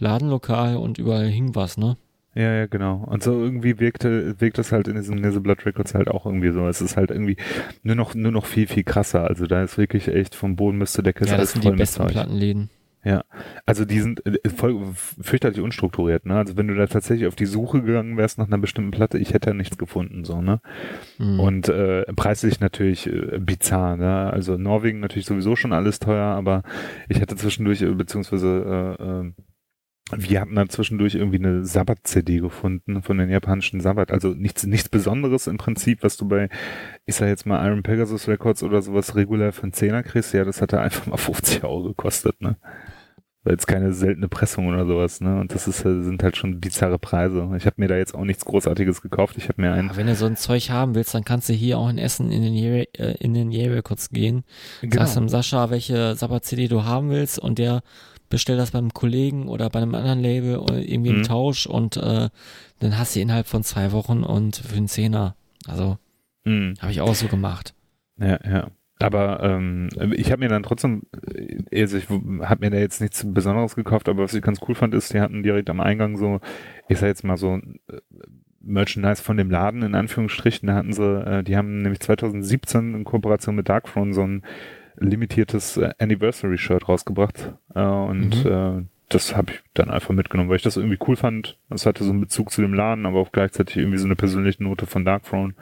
Ladenlokal 0.00 0.76
und 0.76 0.98
überall 0.98 1.28
hing 1.28 1.54
was, 1.54 1.76
ne? 1.76 1.96
Ja, 2.34 2.52
ja, 2.54 2.66
genau. 2.66 3.04
Und 3.06 3.22
so 3.22 3.32
irgendwie 3.32 3.80
wirkte, 3.80 4.40
wirkt 4.40 4.58
das 4.58 4.70
halt 4.70 4.86
in 4.86 4.94
diesem 4.94 5.16
Nizzle 5.16 5.40
Blood 5.40 5.66
Records 5.66 5.94
halt 5.94 6.08
auch 6.08 6.26
irgendwie 6.26 6.52
so. 6.52 6.66
Es 6.68 6.80
ist 6.80 6.96
halt 6.96 7.10
irgendwie 7.10 7.36
nur 7.82 7.96
noch, 7.96 8.14
nur 8.14 8.30
noch 8.30 8.46
viel, 8.46 8.68
viel 8.68 8.84
krasser. 8.84 9.24
Also 9.24 9.46
da 9.46 9.62
ist 9.62 9.78
wirklich 9.78 10.08
echt 10.08 10.34
vom 10.34 10.54
Boden 10.54 10.78
bis 10.78 10.92
zur 10.92 11.02
Decke 11.02 11.24
ja, 11.26 11.34
alles 11.34 11.48
das 11.48 11.52
sind 11.54 11.62
voll 11.62 11.72
die 11.72 11.74
mit 11.74 11.80
besten 11.80 12.02
Zeug. 12.02 12.12
Plattenläden. 12.12 12.70
Also 13.64 13.84
die 13.84 14.00
sind 14.00 14.26
äh, 14.26 14.48
voll 14.48 14.78
fürchterlich 14.94 15.60
unstrukturiert, 15.60 16.26
ne? 16.26 16.36
Also 16.36 16.56
wenn 16.56 16.68
du 16.68 16.74
da 16.74 16.86
tatsächlich 16.86 17.28
auf 17.28 17.34
die 17.34 17.46
Suche 17.46 17.82
gegangen 17.82 18.16
wärst 18.16 18.36
nach 18.38 18.46
einer 18.46 18.58
bestimmten 18.58 18.90
Platte, 18.90 19.16
ich 19.18 19.32
hätte 19.32 19.50
da 19.50 19.54
nichts 19.54 19.78
gefunden, 19.78 20.24
so, 20.24 20.42
ne? 20.42 20.60
Mhm. 21.18 21.40
Und 21.40 21.68
äh, 21.68 22.04
preislich 22.14 22.60
natürlich 22.60 23.06
äh, 23.06 23.38
bizarr, 23.38 23.96
ne? 23.96 24.30
Also 24.30 24.58
Norwegen 24.58 25.00
natürlich 25.00 25.26
sowieso 25.26 25.56
schon 25.56 25.72
alles 25.72 25.98
teuer, 25.98 26.26
aber 26.26 26.62
ich 27.08 27.20
hatte 27.20 27.36
zwischendurch, 27.36 27.80
äh, 27.82 27.90
beziehungsweise 27.90 28.96
äh, 28.98 29.02
äh, 29.02 29.32
wir 30.16 30.40
hatten 30.40 30.54
da 30.54 30.68
zwischendurch 30.68 31.14
irgendwie 31.14 31.38
eine 31.38 31.64
Sabbat-CD 31.64 32.40
gefunden 32.40 33.02
von 33.02 33.18
den 33.18 33.30
japanischen 33.30 33.80
Sabbat. 33.80 34.10
Also 34.10 34.28
nichts, 34.30 34.64
nichts 34.64 34.88
Besonderes 34.88 35.46
im 35.46 35.56
Prinzip, 35.58 36.02
was 36.02 36.16
du 36.16 36.28
bei, 36.28 36.48
ich 37.06 37.16
sag 37.16 37.28
jetzt 37.28 37.46
mal 37.46 37.64
Iron 37.66 37.82
Pegasus 37.82 38.28
Records 38.28 38.62
oder 38.62 38.82
sowas 38.82 39.14
regulär 39.16 39.52
für 39.52 39.64
einen 39.64 39.72
Zehner 39.72 40.02
kriegst. 40.02 40.34
Ja, 40.34 40.44
das 40.44 40.60
hat 40.62 40.72
da 40.72 40.80
einfach 40.80 41.06
mal 41.06 41.16
50 41.18 41.64
Euro 41.64 41.84
gekostet, 41.84 42.40
ne? 42.40 42.56
Weil 43.42 43.54
jetzt 43.54 43.66
keine 43.66 43.94
seltene 43.94 44.28
Pressung 44.28 44.68
oder 44.68 44.84
sowas, 44.86 45.22
ne? 45.22 45.40
Und 45.40 45.54
das 45.54 45.66
ist, 45.66 45.80
äh, 45.86 46.02
sind 46.02 46.22
halt 46.22 46.36
schon 46.36 46.60
bizarre 46.60 46.98
Preise. 46.98 47.48
Ich 47.56 47.64
habe 47.64 47.76
mir 47.78 47.88
da 47.88 47.96
jetzt 47.96 48.14
auch 48.14 48.24
nichts 48.24 48.44
Großartiges 48.44 49.00
gekauft. 49.00 49.36
Ich 49.38 49.48
habe 49.48 49.62
mir 49.62 49.72
einen 49.72 49.88
Ja, 49.88 49.96
wenn 49.96 50.06
du 50.08 50.14
so 50.14 50.26
ein 50.26 50.36
Zeug 50.36 50.68
haben 50.68 50.94
willst, 50.94 51.14
dann 51.14 51.24
kannst 51.24 51.48
du 51.48 51.54
hier 51.54 51.78
auch 51.78 51.88
in 51.88 51.96
Essen 51.96 52.30
in 52.30 52.42
den 52.42 52.52
Ye 52.54 52.84
äh, 52.98 53.14
in 53.18 53.32
den 53.32 53.50
Ye 53.50 53.72
Records 53.72 54.10
gehen. 54.10 54.44
Genau. 54.82 54.96
Sagst 54.96 55.16
dem 55.16 55.28
Sascha, 55.30 55.70
welche 55.70 56.14
Sabbat-CD 56.16 56.68
du 56.68 56.84
haben 56.84 57.08
willst 57.08 57.38
und 57.38 57.58
der 57.58 57.82
bestellt 58.28 58.58
das 58.60 58.72
beim 58.72 58.92
Kollegen 58.92 59.48
oder 59.48 59.70
bei 59.70 59.80
einem 59.80 59.94
anderen 59.94 60.20
Label 60.20 60.58
oder 60.58 60.76
irgendwie 60.76 61.10
im 61.10 61.18
Mhm. 61.20 61.22
Tausch 61.24 61.66
und 61.66 61.96
äh, 61.96 62.28
dann 62.80 62.98
hast 62.98 63.16
du 63.16 63.20
innerhalb 63.20 63.46
von 63.46 63.64
zwei 63.64 63.90
Wochen 63.92 64.22
und 64.22 64.56
für 64.56 64.76
einen 64.76 64.86
Zehner. 64.88 65.34
Also 65.66 65.96
Mhm. 66.44 66.74
habe 66.78 66.92
ich 66.92 67.00
auch 67.00 67.14
so 67.14 67.26
gemacht. 67.26 67.74
Ja, 68.18 68.38
ja. 68.44 68.68
Aber 69.02 69.42
ähm, 69.42 69.88
ich 70.14 70.30
habe 70.30 70.40
mir 70.40 70.48
dann 70.48 70.62
trotzdem, 70.62 71.02
also 71.72 71.96
ich 71.96 72.08
habe 72.08 72.60
mir 72.60 72.70
da 72.70 72.76
jetzt 72.78 73.00
nichts 73.00 73.24
Besonderes 73.26 73.74
gekauft, 73.74 74.08
aber 74.08 74.22
was 74.24 74.34
ich 74.34 74.42
ganz 74.42 74.60
cool 74.68 74.74
fand, 74.74 74.94
ist, 74.94 75.12
die 75.14 75.20
hatten 75.20 75.42
direkt 75.42 75.70
am 75.70 75.80
Eingang 75.80 76.16
so, 76.18 76.40
ich 76.88 76.98
sag 76.98 77.06
jetzt 77.08 77.24
mal 77.24 77.36
so 77.38 77.56
äh, 77.56 77.60
Merchandise 78.60 79.22
von 79.22 79.38
dem 79.38 79.50
Laden 79.50 79.82
in 79.82 79.94
Anführungsstrichen. 79.94 80.66
Da 80.66 80.74
hatten 80.74 80.92
sie, 80.92 81.02
äh, 81.02 81.42
die 81.42 81.56
haben 81.56 81.78
nämlich 81.82 82.00
2017 82.00 82.94
in 82.94 83.04
Kooperation 83.04 83.56
mit 83.56 83.68
Darkthrone 83.70 84.12
so 84.12 84.22
ein 84.22 84.42
limitiertes 84.98 85.78
äh, 85.78 85.90
Anniversary-Shirt 85.98 86.88
rausgebracht 86.88 87.54
äh, 87.74 87.80
und 87.82 88.44
Mhm. 88.44 88.50
äh, 88.50 88.82
das 89.08 89.34
habe 89.34 89.52
ich 89.52 89.60
dann 89.74 89.90
einfach 89.90 90.14
mitgenommen, 90.14 90.50
weil 90.50 90.56
ich 90.58 90.62
das 90.62 90.76
irgendwie 90.76 90.98
cool 91.08 91.16
fand. 91.16 91.58
Es 91.70 91.84
hatte 91.84 92.04
so 92.04 92.10
einen 92.10 92.20
Bezug 92.20 92.50
zu 92.52 92.60
dem 92.60 92.74
Laden, 92.74 93.06
aber 93.06 93.18
auch 93.18 93.32
gleichzeitig 93.32 93.78
irgendwie 93.78 93.98
so 93.98 94.04
eine 94.04 94.14
persönliche 94.14 94.62
Note 94.62 94.86
von 94.86 95.04
Darkthrone. 95.04 95.54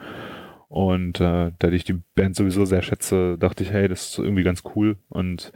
Und 0.69 1.19
äh, 1.19 1.51
da 1.57 1.69
ich 1.69 1.83
die 1.83 1.99
Band 2.15 2.35
sowieso 2.35 2.63
sehr 2.63 2.83
schätze, 2.83 3.37
dachte 3.39 3.63
ich, 3.63 3.71
hey, 3.71 3.87
das 3.87 4.11
ist 4.11 4.19
irgendwie 4.19 4.43
ganz 4.43 4.63
cool 4.75 4.97
und 5.09 5.51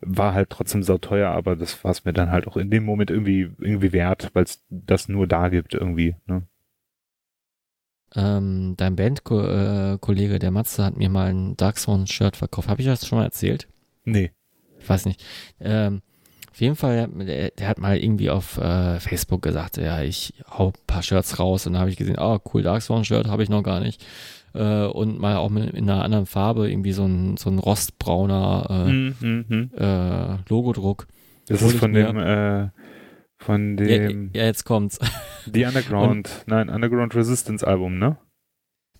war 0.00 0.34
halt 0.34 0.50
trotzdem 0.50 0.82
sauteuer, 0.82 1.30
aber 1.30 1.56
das 1.56 1.82
war 1.84 1.92
es 1.92 2.04
mir 2.04 2.12
dann 2.12 2.30
halt 2.30 2.46
auch 2.48 2.56
in 2.56 2.70
dem 2.70 2.84
Moment 2.84 3.10
irgendwie 3.10 3.48
irgendwie 3.58 3.92
wert, 3.92 4.30
weil 4.34 4.44
es 4.44 4.64
das 4.68 5.08
nur 5.08 5.26
da 5.26 5.48
gibt 5.48 5.74
irgendwie. 5.74 6.16
Ne? 6.26 6.42
Ähm, 8.14 8.74
dein 8.76 8.96
Bandkollege, 8.96 10.38
der 10.40 10.50
Matze, 10.50 10.84
hat 10.84 10.96
mir 10.96 11.08
mal 11.10 11.30
ein 11.30 11.56
Dark 11.56 11.78
Shirt 11.78 12.36
verkauft. 12.36 12.68
Habe 12.68 12.80
ich 12.80 12.86
das 12.86 13.06
schon 13.06 13.18
mal 13.18 13.24
erzählt? 13.24 13.68
Nee. 14.04 14.32
Ich 14.80 14.88
weiß 14.88 15.06
nicht. 15.06 15.24
Ähm, 15.60 16.02
auf 16.50 16.60
jeden 16.60 16.76
Fall, 16.76 17.08
der, 17.08 17.50
der 17.50 17.68
hat 17.68 17.78
mal 17.78 17.98
irgendwie 17.98 18.30
auf 18.30 18.58
äh, 18.58 18.98
Facebook 18.98 19.42
gesagt, 19.42 19.76
ja, 19.76 20.02
ich 20.02 20.34
hau 20.48 20.68
ein 20.68 20.86
paar 20.86 21.02
Shirts 21.02 21.38
raus 21.38 21.66
und 21.66 21.74
da 21.74 21.80
habe 21.80 21.90
ich 21.90 21.96
gesehen, 21.96 22.16
oh 22.18 22.38
cool, 22.52 22.62
Dark 22.62 22.82
Shirt 22.82 23.28
habe 23.28 23.42
ich 23.42 23.48
noch 23.48 23.62
gar 23.62 23.80
nicht. 23.80 24.04
Äh, 24.56 24.86
und 24.86 25.20
mal 25.20 25.36
auch 25.36 25.50
mit, 25.50 25.74
in 25.74 25.88
einer 25.88 26.02
anderen 26.02 26.26
Farbe, 26.26 26.70
irgendwie 26.70 26.92
so 26.92 27.04
ein, 27.04 27.36
so 27.36 27.50
ein 27.50 27.58
rostbrauner 27.58 28.66
äh, 28.70 28.88
hm, 28.88 29.44
hm. 29.48 29.70
äh, 29.76 30.36
Logodruck. 30.48 31.06
Das 31.48 31.62
ist 31.62 31.76
von 31.76 31.92
dem 31.92 32.16
äh, 32.18 32.68
von 33.38 33.76
Ja, 33.78 33.98
dem 33.98 34.30
ja, 34.34 34.44
jetzt 34.44 34.64
kommt's. 34.64 34.98
The 35.52 35.66
Underground, 35.66 36.44
nein, 36.46 36.68
Underground 36.68 37.14
Resistance 37.14 37.66
Album, 37.66 37.98
ne? 37.98 38.16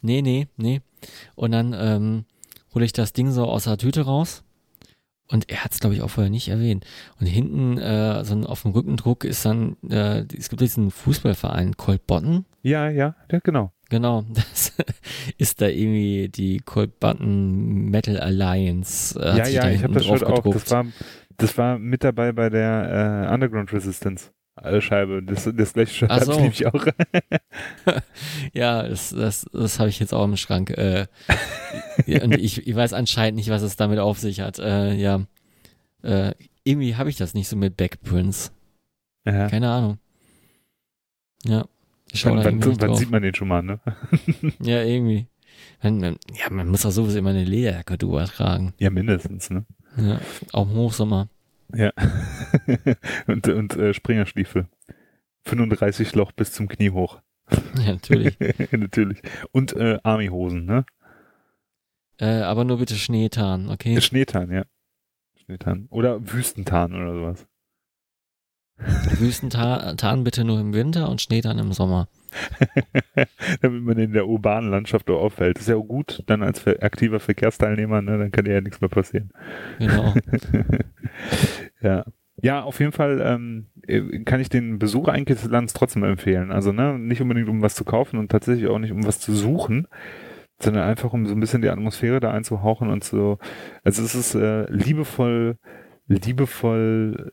Nee, 0.02 0.22
nee, 0.22 0.48
nee. 0.56 0.82
Und 1.34 1.52
dann 1.52 1.74
ähm, 1.76 2.24
hole 2.74 2.84
ich 2.84 2.92
das 2.92 3.12
Ding 3.12 3.30
so 3.30 3.44
aus 3.44 3.64
der 3.64 3.78
Tüte 3.78 4.02
raus. 4.02 4.44
Und 5.28 5.50
er 5.50 5.64
hat 5.64 5.72
es, 5.72 5.80
glaube 5.80 5.96
ich, 5.96 6.02
auch 6.02 6.10
vorher 6.10 6.30
nicht 6.30 6.48
erwähnt. 6.48 6.86
Und 7.18 7.26
hinten, 7.26 7.78
äh, 7.78 8.24
so 8.24 8.34
ein, 8.34 8.46
auf 8.46 8.62
dem 8.62 8.70
Rückendruck 8.70 9.24
ist 9.24 9.44
dann, 9.44 9.76
äh, 9.88 10.24
es 10.36 10.48
gibt 10.48 10.60
diesen 10.60 10.92
Fußballverein 10.92 11.76
Cold 11.76 12.02
Ja, 12.62 12.88
ja, 12.88 13.16
ja, 13.30 13.38
genau. 13.42 13.72
Genau, 13.88 14.24
das 14.34 14.72
ist 15.38 15.60
da 15.60 15.68
irgendwie 15.68 16.28
die 16.28 16.58
Cold 16.58 16.98
Button 16.98 17.90
Metal 17.90 18.18
Alliance. 18.18 19.18
Äh, 19.18 19.38
ja, 19.38 19.46
ja, 19.48 19.70
ich 19.70 19.82
habe 19.82 19.94
das 19.94 20.04
Shirt 20.04 20.24
auch. 20.24 20.42
Das 20.42 20.70
war, 20.70 20.86
das 21.36 21.58
war 21.58 21.78
mit 21.78 22.02
dabei 22.02 22.32
bei 22.32 22.50
der 22.50 23.26
äh, 23.28 23.32
Underground 23.32 23.72
Resistance 23.72 24.30
äh, 24.62 24.80
Scheibe. 24.80 25.22
Das, 25.22 25.48
das 25.52 25.72
gleiche 25.72 26.08
habe 26.08 26.24
so. 26.24 26.32
ich 26.32 26.38
nämlich 26.38 26.66
auch. 26.66 26.86
Ja, 28.52 28.82
das, 28.82 29.10
das, 29.10 29.46
das 29.52 29.78
habe 29.78 29.88
ich 29.88 29.98
jetzt 29.98 30.14
auch 30.14 30.24
im 30.24 30.36
Schrank. 30.36 30.70
Äh, 30.70 31.06
und 32.06 32.34
ich, 32.34 32.66
ich 32.66 32.74
weiß 32.74 32.92
anscheinend 32.92 33.36
nicht, 33.36 33.50
was 33.50 33.62
es 33.62 33.76
damit 33.76 33.98
auf 33.98 34.18
sich 34.18 34.40
hat. 34.40 34.58
Äh, 34.58 34.94
ja, 34.94 35.22
äh, 36.02 36.32
irgendwie 36.64 36.96
habe 36.96 37.10
ich 37.10 37.16
das 37.16 37.34
nicht 37.34 37.48
so 37.48 37.56
mit 37.56 37.76
Backprints. 37.76 38.52
ja. 39.24 39.48
Keine 39.48 39.70
Ahnung. 39.70 39.98
Ja. 41.44 41.66
Schau 42.16 42.30
Wann, 42.30 42.62
wann, 42.62 42.80
wann 42.80 42.94
sieht 42.96 43.10
man 43.10 43.22
den 43.22 43.34
schon 43.34 43.48
mal, 43.48 43.62
ne? 43.62 43.80
Ja, 44.60 44.82
irgendwie. 44.82 45.26
Man, 45.82 45.98
man, 45.98 46.16
ja, 46.34 46.50
man 46.50 46.68
muss 46.68 46.82
doch 46.82 46.90
sowieso 46.90 47.18
immer 47.18 47.30
eine 47.30 47.44
Lederjacke 47.44 47.98
drüber 47.98 48.24
tragen. 48.26 48.74
Ja, 48.78 48.90
mindestens, 48.90 49.50
ne? 49.50 49.64
Ja, 49.96 50.20
auch 50.52 50.68
im 50.68 50.74
Hochsommer. 50.74 51.28
Ja. 51.74 51.92
und 53.26 53.48
und 53.48 53.76
äh, 53.76 53.92
Springerstiefel. 53.94 54.66
35 55.44 56.14
Loch 56.14 56.32
bis 56.32 56.52
zum 56.52 56.68
Knie 56.68 56.90
hoch. 56.90 57.20
Ja, 57.78 57.92
natürlich. 57.92 58.36
Natürlich. 58.72 59.22
Und 59.52 59.74
äh, 59.74 59.98
Army-Hosen, 60.02 60.64
ne? 60.64 60.84
äh, 62.18 62.40
aber 62.40 62.64
nur 62.64 62.78
bitte 62.78 62.96
Schneetarn, 62.96 63.68
okay? 63.68 64.00
Schneetarn, 64.00 64.50
ja. 64.50 64.64
Schneetarn. 65.36 65.86
Oder 65.90 66.32
Wüstentarn 66.32 66.94
oder 66.94 67.12
sowas. 67.12 67.46
Wüstentarn 68.78 70.24
bitte 70.24 70.44
nur 70.44 70.60
im 70.60 70.74
Winter 70.74 71.08
und 71.08 71.22
Schneetarn 71.22 71.58
im 71.58 71.72
Sommer. 71.72 72.08
Damit 73.62 73.82
man 73.82 73.98
in 73.98 74.12
der 74.12 74.26
urbanen 74.26 74.70
Landschaft 74.70 75.08
auch 75.10 75.20
auffällt. 75.20 75.58
ist 75.58 75.68
ja 75.68 75.76
auch 75.76 75.86
gut, 75.86 76.22
dann 76.26 76.42
als 76.42 76.60
ver 76.60 76.82
aktiver 76.82 77.20
Verkehrsteilnehmer, 77.20 78.02
ne? 78.02 78.18
Dann 78.18 78.30
kann 78.30 78.44
dir 78.44 78.54
ja 78.54 78.60
nichts 78.60 78.80
mehr 78.80 78.90
passieren. 78.90 79.30
Genau. 79.78 80.14
ja. 81.80 82.04
Ja, 82.42 82.62
auf 82.62 82.80
jeden 82.80 82.92
Fall 82.92 83.22
ähm, 83.24 83.68
äh, 83.86 84.22
kann 84.24 84.40
ich 84.40 84.50
den 84.50 84.78
Besuch 84.78 85.08
eigentlich 85.08 85.40
des 85.40 85.48
Landes 85.48 85.72
trotzdem 85.72 86.04
empfehlen. 86.04 86.52
Also 86.52 86.70
ne, 86.70 86.98
nicht 86.98 87.22
unbedingt 87.22 87.48
um 87.48 87.62
was 87.62 87.74
zu 87.74 87.84
kaufen 87.84 88.18
und 88.18 88.30
tatsächlich 88.30 88.68
auch 88.68 88.78
nicht 88.78 88.92
um 88.92 89.06
was 89.06 89.20
zu 89.20 89.32
suchen, 89.34 89.88
sondern 90.60 90.82
einfach 90.86 91.14
um 91.14 91.24
so 91.24 91.34
ein 91.34 91.40
bisschen 91.40 91.62
die 91.62 91.70
Atmosphäre 91.70 92.20
da 92.20 92.32
einzuhauchen 92.32 92.90
und 92.90 93.04
so. 93.04 93.38
Also 93.84 94.02
es 94.02 94.14
ist 94.14 94.34
äh, 94.34 94.70
liebevoll, 94.70 95.56
liebevoll 96.08 97.32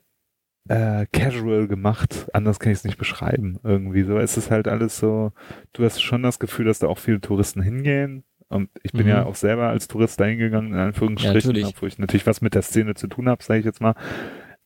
äh, 0.68 1.06
casual 1.12 1.66
gemacht. 1.68 2.28
Anders 2.32 2.58
kann 2.58 2.72
ich 2.72 2.78
es 2.78 2.84
nicht 2.84 2.98
beschreiben. 2.98 3.58
Irgendwie 3.62 4.02
so. 4.02 4.18
Es 4.18 4.36
ist 4.36 4.50
halt 4.50 4.66
alles 4.68 4.98
so. 4.98 5.32
Du 5.72 5.84
hast 5.84 6.00
schon 6.02 6.22
das 6.22 6.38
Gefühl, 6.38 6.64
dass 6.66 6.78
da 6.78 6.86
auch 6.88 6.98
viele 6.98 7.20
Touristen 7.20 7.62
hingehen. 7.62 8.24
Und 8.48 8.70
ich 8.82 8.92
bin 8.92 9.02
Mhm. 9.02 9.08
ja 9.08 9.24
auch 9.24 9.34
selber 9.34 9.68
als 9.68 9.88
Tourist 9.88 10.20
da 10.20 10.24
hingegangen, 10.26 10.72
in 10.72 10.78
Anführungsstrichen, 10.78 11.54
Ja, 11.56 11.66
obwohl 11.68 11.88
ich 11.88 11.98
natürlich 11.98 12.26
was 12.26 12.40
mit 12.40 12.54
der 12.54 12.62
Szene 12.62 12.94
zu 12.94 13.08
tun 13.08 13.28
habe, 13.28 13.42
sage 13.42 13.60
ich 13.60 13.66
jetzt 13.66 13.80
mal. 13.80 13.94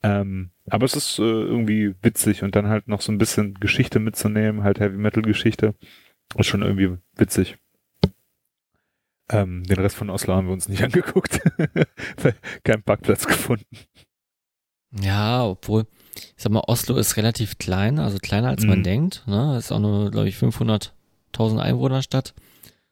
Ähm, 0.03 0.51
aber 0.68 0.84
es 0.84 0.94
ist 0.94 1.18
äh, 1.18 1.22
irgendwie 1.22 1.94
witzig 2.03 2.42
und 2.42 2.55
dann 2.55 2.68
halt 2.68 2.86
noch 2.88 3.01
so 3.01 3.11
ein 3.11 3.18
bisschen 3.18 3.55
Geschichte 3.55 3.99
mitzunehmen, 3.99 4.62
halt 4.62 4.78
Heavy 4.78 4.96
Metal 4.96 5.22
Geschichte, 5.22 5.74
ist 6.36 6.46
schon 6.46 6.62
irgendwie 6.62 6.96
witzig. 7.16 7.57
Ähm, 9.30 9.62
den 9.64 9.78
Rest 9.78 9.96
von 9.96 10.11
Oslo 10.11 10.34
haben 10.34 10.46
wir 10.46 10.53
uns 10.55 10.68
nicht 10.68 10.82
angeguckt. 10.84 11.40
Weil 12.22 12.34
Kein 12.64 12.82
Parkplatz 12.82 13.26
gefunden. 13.26 13.64
Ja, 14.93 15.45
obwohl, 15.45 15.86
ich 16.14 16.32
sag 16.43 16.53
mal, 16.53 16.62
Oslo 16.66 16.97
ist 16.97 17.16
relativ 17.16 17.59
klein, 17.59 17.99
also 17.99 18.18
kleiner 18.18 18.49
als 18.49 18.66
man 18.66 18.78
Mhm. 18.80 18.84
denkt. 18.84 19.22
Ne? 19.26 19.57
Ist 19.59 19.70
auch 19.72 19.78
nur, 19.80 20.11
glaube 20.11 20.28
ich, 20.28 20.36
500.000 20.36 21.61
Einwohnerstadt. 21.61 22.34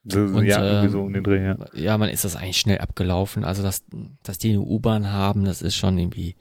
So, 0.05 0.21
Und, 0.21 0.45
ja, 0.45 0.63
irgendwie 0.63 0.87
ähm, 0.87 0.93
so 0.93 1.03
um 1.03 1.13
den 1.13 1.25
Dreh, 1.25 1.45
ja. 1.45 1.57
Ja, 1.75 1.99
man 1.99 2.11
ist 2.11 2.25
das 2.25 2.37
eigentlich 2.37 2.59
schnell 2.61 2.79
abgelaufen. 2.79 3.45
Also, 3.45 3.63
dass, 3.63 3.83
dass 4.23 4.39
die 4.39 4.51
eine 4.51 4.61
U-Bahn 4.61 5.11
haben, 5.11 5.45
das 5.45 5.63
ist 5.63 5.75
schon 5.77 5.99
irgendwie 5.99 6.37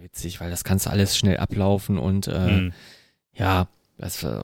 witzig, 0.00 0.40
weil 0.40 0.50
das 0.50 0.64
kannst 0.64 0.86
du 0.86 0.90
alles 0.90 1.14
schnell 1.18 1.36
ablaufen 1.36 1.98
und 1.98 2.26
äh, 2.26 2.48
Mhm. 2.60 2.72
ja, 3.34 3.68
das, 3.98 4.22
äh, 4.22 4.42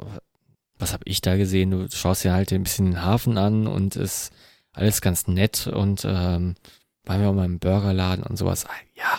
was 0.79 0.93
habe 0.93 1.05
ich 1.07 1.23
da 1.23 1.37
gesehen? 1.39 1.71
Du 1.71 1.89
schaust 1.91 2.25
dir 2.25 2.35
halt 2.35 2.53
ein 2.53 2.63
bisschen 2.65 2.87
den 2.91 3.03
Hafen 3.03 3.39
an 3.39 3.67
und 3.67 3.97
ist 3.97 4.33
alles 4.73 5.01
ganz 5.01 5.27
nett 5.29 5.67
und 5.67 6.05
ähm, 6.05 6.57
waren 7.05 7.21
wir 7.23 7.31
auch 7.31 7.35
mal 7.35 7.47
im 7.47 7.59
Burgerladen 7.59 8.23
und 8.23 8.37
sowas. 8.37 8.67
Ah, 8.67 8.73
Ja, 8.97 9.19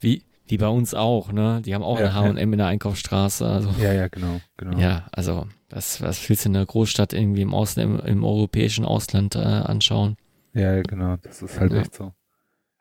wie, 0.00 0.22
wie 0.46 0.58
bei 0.58 0.68
uns 0.68 0.94
auch, 0.94 1.32
ne? 1.32 1.60
Die 1.64 1.74
haben 1.74 1.82
auch 1.82 1.98
Ja, 1.98 2.06
eine 2.06 2.14
H&M 2.14 2.52
in 2.52 2.58
der 2.58 2.66
Einkaufsstraße, 2.68 3.46
also 3.46 3.70
Ja, 3.82 3.92
ja, 3.92 4.08
genau, 4.08 4.40
genau. 4.56 4.78
ja, 4.78 5.06
also 5.12 5.46
was, 5.70 6.00
was 6.00 6.28
willst 6.28 6.44
du 6.44 6.50
in 6.50 6.54
der 6.54 6.66
Großstadt 6.66 7.12
irgendwie 7.12 7.42
im 7.42 7.52
Ausland, 7.54 8.00
im, 8.00 8.06
im 8.06 8.24
europäischen 8.24 8.84
Ausland 8.84 9.34
äh, 9.34 9.38
anschauen? 9.40 10.16
Ja, 10.54 10.74
ja, 10.76 10.82
genau, 10.82 11.16
das 11.22 11.42
ist 11.42 11.58
halt 11.60 11.72
Ja. 11.72 11.80
echt 11.80 11.94
so. 11.94 12.12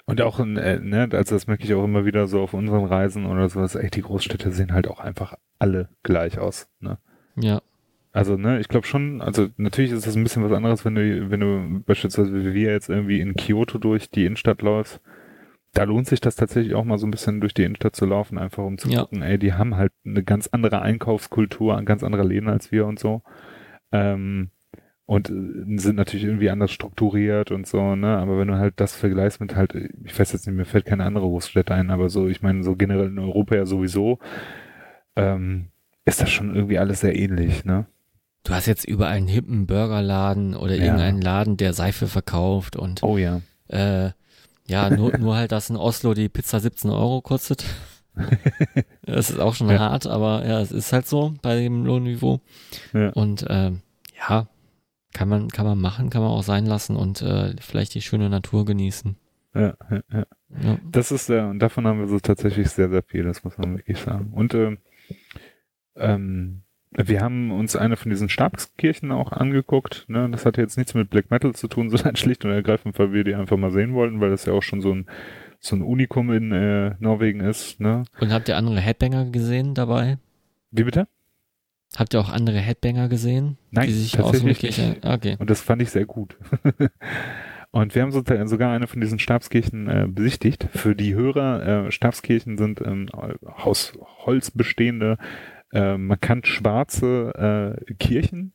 Und 0.06 0.22
auch, 0.22 0.40
in, 0.40 0.56
äh, 0.58 0.80
ne, 0.80 1.10
also 1.12 1.36
das 1.36 1.48
merke 1.48 1.64
ich 1.64 1.74
auch 1.74 1.84
immer 1.84 2.06
wieder 2.06 2.28
so 2.28 2.42
auf 2.42 2.54
unseren 2.54 2.86
Reisen 2.86 3.26
oder 3.26 3.50
sowas, 3.50 3.74
echt, 3.76 3.96
die 3.96 4.04
Großstädte 4.04 4.52
sehen 4.52 4.72
halt 4.72 4.88
auch 4.88 5.00
einfach 5.00 5.34
alle 5.58 5.90
gleich 6.04 6.38
aus, 6.38 6.68
ne. 6.80 7.00
Ja, 7.38 7.62
Also, 8.14 8.38
ne, 8.38 8.60
ich 8.60 8.68
glaube 8.70 8.86
schon, 8.88 9.20
also 9.22 9.48
natürlich 9.58 9.92
ist 9.92 10.06
das 10.08 10.16
ein 10.16 10.24
bisschen 10.24 10.44
was 10.44 10.52
anderes, 10.52 10.86
wenn 10.86 10.96
du, 10.96 11.32
wenn 11.32 11.40
du 11.40 11.82
beispielsweise 11.86 12.32
wie 12.46 12.54
wir 12.54 12.72
jetzt 12.72 12.88
irgendwie 12.88 13.20
in 13.20 13.36
Kyoto 13.36 13.78
durch 13.80 14.10
die 14.12 14.26
Innenstadt 14.26 14.62
läufst. 14.62 15.02
Da 15.76 15.84
lohnt 15.84 16.08
sich 16.08 16.22
das 16.22 16.36
tatsächlich 16.36 16.74
auch 16.74 16.86
mal 16.86 16.98
so 16.98 17.06
ein 17.06 17.12
bisschen 17.12 17.42
durch 17.42 17.54
die 17.54 17.64
Innenstadt 17.64 17.96
zu 17.96 18.06
laufen, 18.06 18.38
einfach 18.38 18.64
um 18.64 18.78
zu 18.78 18.90
Ja. 18.90 19.02
gucken, 19.02 19.22
ey, 19.22 19.38
die 19.38 19.54
haben 19.54 19.76
halt 19.76 19.92
eine 20.06 20.24
ganz 20.24 20.48
andere 20.48 20.82
Einkaufskultur, 20.82 21.80
ganz 21.84 22.02
andere 22.04 22.24
Läden 22.24 22.50
als 22.50 22.72
wir 22.72 22.86
und 22.88 22.98
so. 22.98 23.22
Ähm, 23.92 24.52
und 25.06 25.30
äh, 25.30 25.78
sind 25.78 25.98
natürlich 25.98 26.26
irgendwie 26.26 26.50
anders 26.50 26.72
strukturiert 26.72 27.52
und 27.52 27.68
so, 27.68 27.96
ne? 27.96 28.18
Aber 28.18 28.40
wenn 28.40 28.48
du 28.48 28.58
halt 28.58 28.74
das 28.78 28.96
vergleichst 28.96 29.40
mit 29.42 29.56
halt, 29.56 29.76
ich 29.76 30.18
weiß 30.20 30.32
jetzt 30.32 30.48
nicht, 30.48 30.56
mir 30.56 30.66
fällt 30.66 30.86
keine 30.86 31.04
andere 31.04 31.26
Großstädte 31.28 31.76
ein, 31.76 31.92
aber 31.92 32.10
so, 32.10 32.28
ich 32.28 32.42
meine, 32.42 32.64
so 32.64 32.76
generell 32.76 33.08
in 33.08 33.20
Europa 33.20 33.56
ja 33.56 33.66
sowieso, 33.66 34.18
ähm, 35.16 35.68
ist 36.06 36.22
das 36.22 36.30
schon 36.32 36.56
irgendwie 36.56 36.80
alles 36.80 37.02
sehr 37.02 37.16
ähnlich, 37.16 37.66
ne? 37.66 37.86
du 38.44 38.54
hast 38.54 38.68
jetzt 38.68 38.86
überall 38.86 39.16
einen 39.18 39.28
hippen 39.28 39.66
Burgerladen 39.66 40.56
oder 40.56 40.76
Ja. 40.76 40.84
irgendeinen 40.86 41.20
Laden, 41.22 41.58
der 41.58 41.74
Seife 41.74 42.08
verkauft 42.08 42.76
und 42.76 43.02
Oh 43.04 43.18
ja. 43.18 43.42
äh, 43.70 44.12
ja, 44.68 44.90
nur, 44.90 45.18
nur 45.18 45.36
halt, 45.36 45.52
dass 45.52 45.70
in 45.70 45.76
Oslo 45.78 46.14
die 46.14 46.30
Pizza 46.30 46.60
17 46.60 46.90
Euro 46.92 47.22
kostet. 47.22 47.66
Das 49.06 49.30
ist 49.30 49.40
auch 49.40 49.54
schon 49.56 49.70
Ja. 49.70 49.80
hart, 49.80 50.08
aber 50.08 50.46
ja, 50.48 50.62
es 50.62 50.72
ist 50.72 50.94
halt 50.94 51.06
so 51.06 51.34
bei 51.42 51.58
dem 51.58 51.86
Lohnniveau. 51.86 52.40
Ja. 52.94 53.10
Und 53.10 53.46
ähm, 53.50 53.82
ja, 54.18 54.48
kann 55.14 55.28
man, 55.30 55.50
kann 55.50 55.66
man 55.66 55.80
machen, 55.80 56.10
kann 56.10 56.22
man 56.22 56.32
auch 56.32 56.42
sein 56.44 56.66
lassen 56.66 56.96
und 56.96 57.22
äh, 57.22 57.54
vielleicht 57.60 57.94
die 57.94 58.02
schöne 58.02 58.30
Natur 58.30 58.66
genießen. 58.66 59.18
Ja, 59.54 59.74
ja, 59.92 60.02
ja. 60.12 60.26
Ja. 60.64 60.78
Das 60.90 61.12
ist 61.12 61.28
ja, 61.30 61.50
und 61.50 61.60
davon 61.60 61.86
haben 61.86 62.00
wir 62.00 62.08
so 62.08 62.20
tatsächlich 62.20 62.70
sehr, 62.70 62.90
sehr 62.90 63.04
viel, 63.04 63.24
das 63.24 63.44
muss 63.44 63.58
man 63.58 63.78
wirklich 63.78 64.00
sagen. 64.00 64.32
Und 64.34 64.54
ähm, 64.54 64.78
ähm, 65.96 66.62
wir 66.98 67.22
haben 67.22 67.52
uns 67.52 67.76
eine 67.76 67.98
von 67.98 68.10
diesen 68.10 68.30
Stabskirchen 68.30 69.12
auch 69.12 69.32
angeguckt. 69.32 70.06
Ne? 70.08 70.30
Das 70.32 70.46
hatte 70.46 70.62
jetzt 70.62 70.78
nichts 70.78 70.94
mit 70.94 71.10
Black 71.10 71.32
Metal 71.32 71.54
zu 71.54 71.68
tun, 71.68 71.90
sondern 71.92 72.16
schlicht 72.16 72.46
und 72.46 72.52
ergreifend, 72.52 72.98
weil 73.00 73.14
wir 73.14 73.24
die 73.24 73.36
einfach 73.36 73.58
mal 73.58 73.72
sehen 73.72 73.94
wollten, 73.94 74.22
weil 74.22 74.30
das 74.30 74.46
ja 74.46 74.54
auch 74.54 74.64
schon 74.64 74.82
so 74.82 74.94
ein 74.94 75.06
so 75.60 75.76
ein 75.76 75.82
Unikum 75.82 76.32
in 76.32 76.52
äh, 76.52 76.96
Norwegen 77.00 77.40
ist. 77.40 77.80
Ne? 77.80 78.04
Und 78.20 78.32
habt 78.32 78.48
ihr 78.48 78.58
andere 78.58 78.80
Headbanger 78.80 79.26
gesehen 79.32 79.74
dabei? 79.74 80.20
Wie 80.70 80.84
bitte? 80.84 81.08
Habt 81.96 82.14
ihr 82.14 82.20
auch 82.20 82.30
andere 82.30 82.60
Headbanger 82.60 83.08
gesehen? 83.10 83.58
Nein, 83.72 83.88
die 83.88 83.94
sich 83.94 84.12
tatsächlich 84.12 84.62
nicht. 84.62 85.06
Okay. 85.06 85.38
Und 85.40 85.50
das 85.50 85.62
fand 85.62 85.82
ich 85.82 85.90
sehr 85.90 86.06
gut. 86.06 86.38
Und 87.72 87.94
wir 87.94 88.04
haben 88.04 88.12
sogar 88.48 88.72
eine 88.72 88.88
von 88.88 89.02
diesen 89.02 89.20
Stabskirchen 89.20 89.90
äh, 89.90 90.08
besichtigt. 90.08 90.68
Für 90.72 90.96
die 90.96 91.14
Hörer, 91.14 91.88
äh, 91.88 91.92
Stabskirchen 91.92 92.58
sind 92.58 92.80
ähm, 92.80 93.10
aus 93.10 93.92
Holz 94.26 94.50
bestehende, 94.52 95.18
äh, 95.76 95.98
markant 95.98 96.48
schwarze 96.48 97.78
äh, 97.90 97.94
Kirchen 97.96 98.54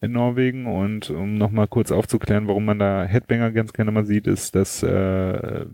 in 0.00 0.12
Norwegen. 0.12 0.66
Und 0.66 1.10
um 1.10 1.34
nochmal 1.34 1.68
kurz 1.68 1.90
aufzuklären, 1.92 2.48
warum 2.48 2.64
man 2.64 2.78
da 2.78 3.04
Headbanger 3.04 3.52
ganz 3.52 3.72
gerne 3.72 3.90
mal 3.90 4.04
sieht, 4.06 4.26
ist, 4.26 4.54
dass 4.54 4.82
äh, 4.82 5.66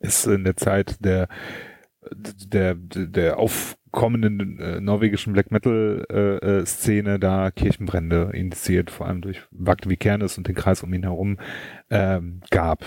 es 0.00 0.26
in 0.26 0.44
der 0.44 0.56
Zeit 0.56 1.04
der 1.04 1.28
der, 2.12 2.74
der 2.74 3.38
aufkommenden 3.38 4.58
äh, 4.60 4.80
norwegischen 4.80 5.32
Black 5.32 5.50
Metal 5.50 6.04
äh, 6.10 6.36
äh, 6.60 6.66
Szene 6.66 7.18
da 7.18 7.50
Kirchenbrände 7.50 8.30
initiiert, 8.34 8.90
vor 8.90 9.06
allem 9.06 9.22
durch 9.22 9.42
Vikernes 9.50 10.36
und 10.36 10.46
den 10.48 10.54
Kreis 10.54 10.82
um 10.82 10.92
ihn 10.92 11.04
herum 11.04 11.38
ähm, 11.90 12.40
gab. 12.50 12.84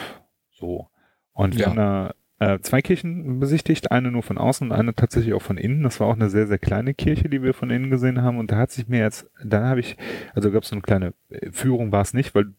So. 0.51 0.87
Und 1.33 1.55
wir 1.55 1.61
Ja. 1.61 1.67
haben 1.69 1.75
da 1.77 2.13
äh, 2.39 2.59
zwei 2.59 2.81
Kirchen 2.81 3.39
besichtigt, 3.39 3.91
eine 3.91 4.11
nur 4.11 4.23
von 4.23 4.37
außen 4.37 4.67
und 4.67 4.75
eine 4.75 4.93
tatsächlich 4.93 5.33
auch 5.33 5.41
von 5.41 5.57
innen. 5.57 5.83
Das 5.83 5.99
war 5.99 6.07
auch 6.07 6.15
eine 6.15 6.29
sehr, 6.29 6.47
sehr 6.47 6.59
kleine 6.59 6.93
Kirche, 6.93 7.29
die 7.29 7.41
wir 7.41 7.53
von 7.53 7.69
innen 7.69 7.89
gesehen 7.89 8.21
haben. 8.21 8.37
Und 8.37 8.51
da 8.51 8.57
hat 8.57 8.71
sich 8.71 8.87
mir 8.87 8.99
jetzt, 8.99 9.29
dann 9.43 9.63
habe 9.63 9.79
ich, 9.79 9.97
also 10.35 10.51
gab 10.51 10.63
es 10.63 10.69
so 10.69 10.75
eine 10.75 10.83
kleine 10.83 11.13
äh, 11.29 11.51
Führung, 11.51 11.91
war 11.91 12.01
es 12.01 12.13
nicht, 12.13 12.35
weil 12.35 12.53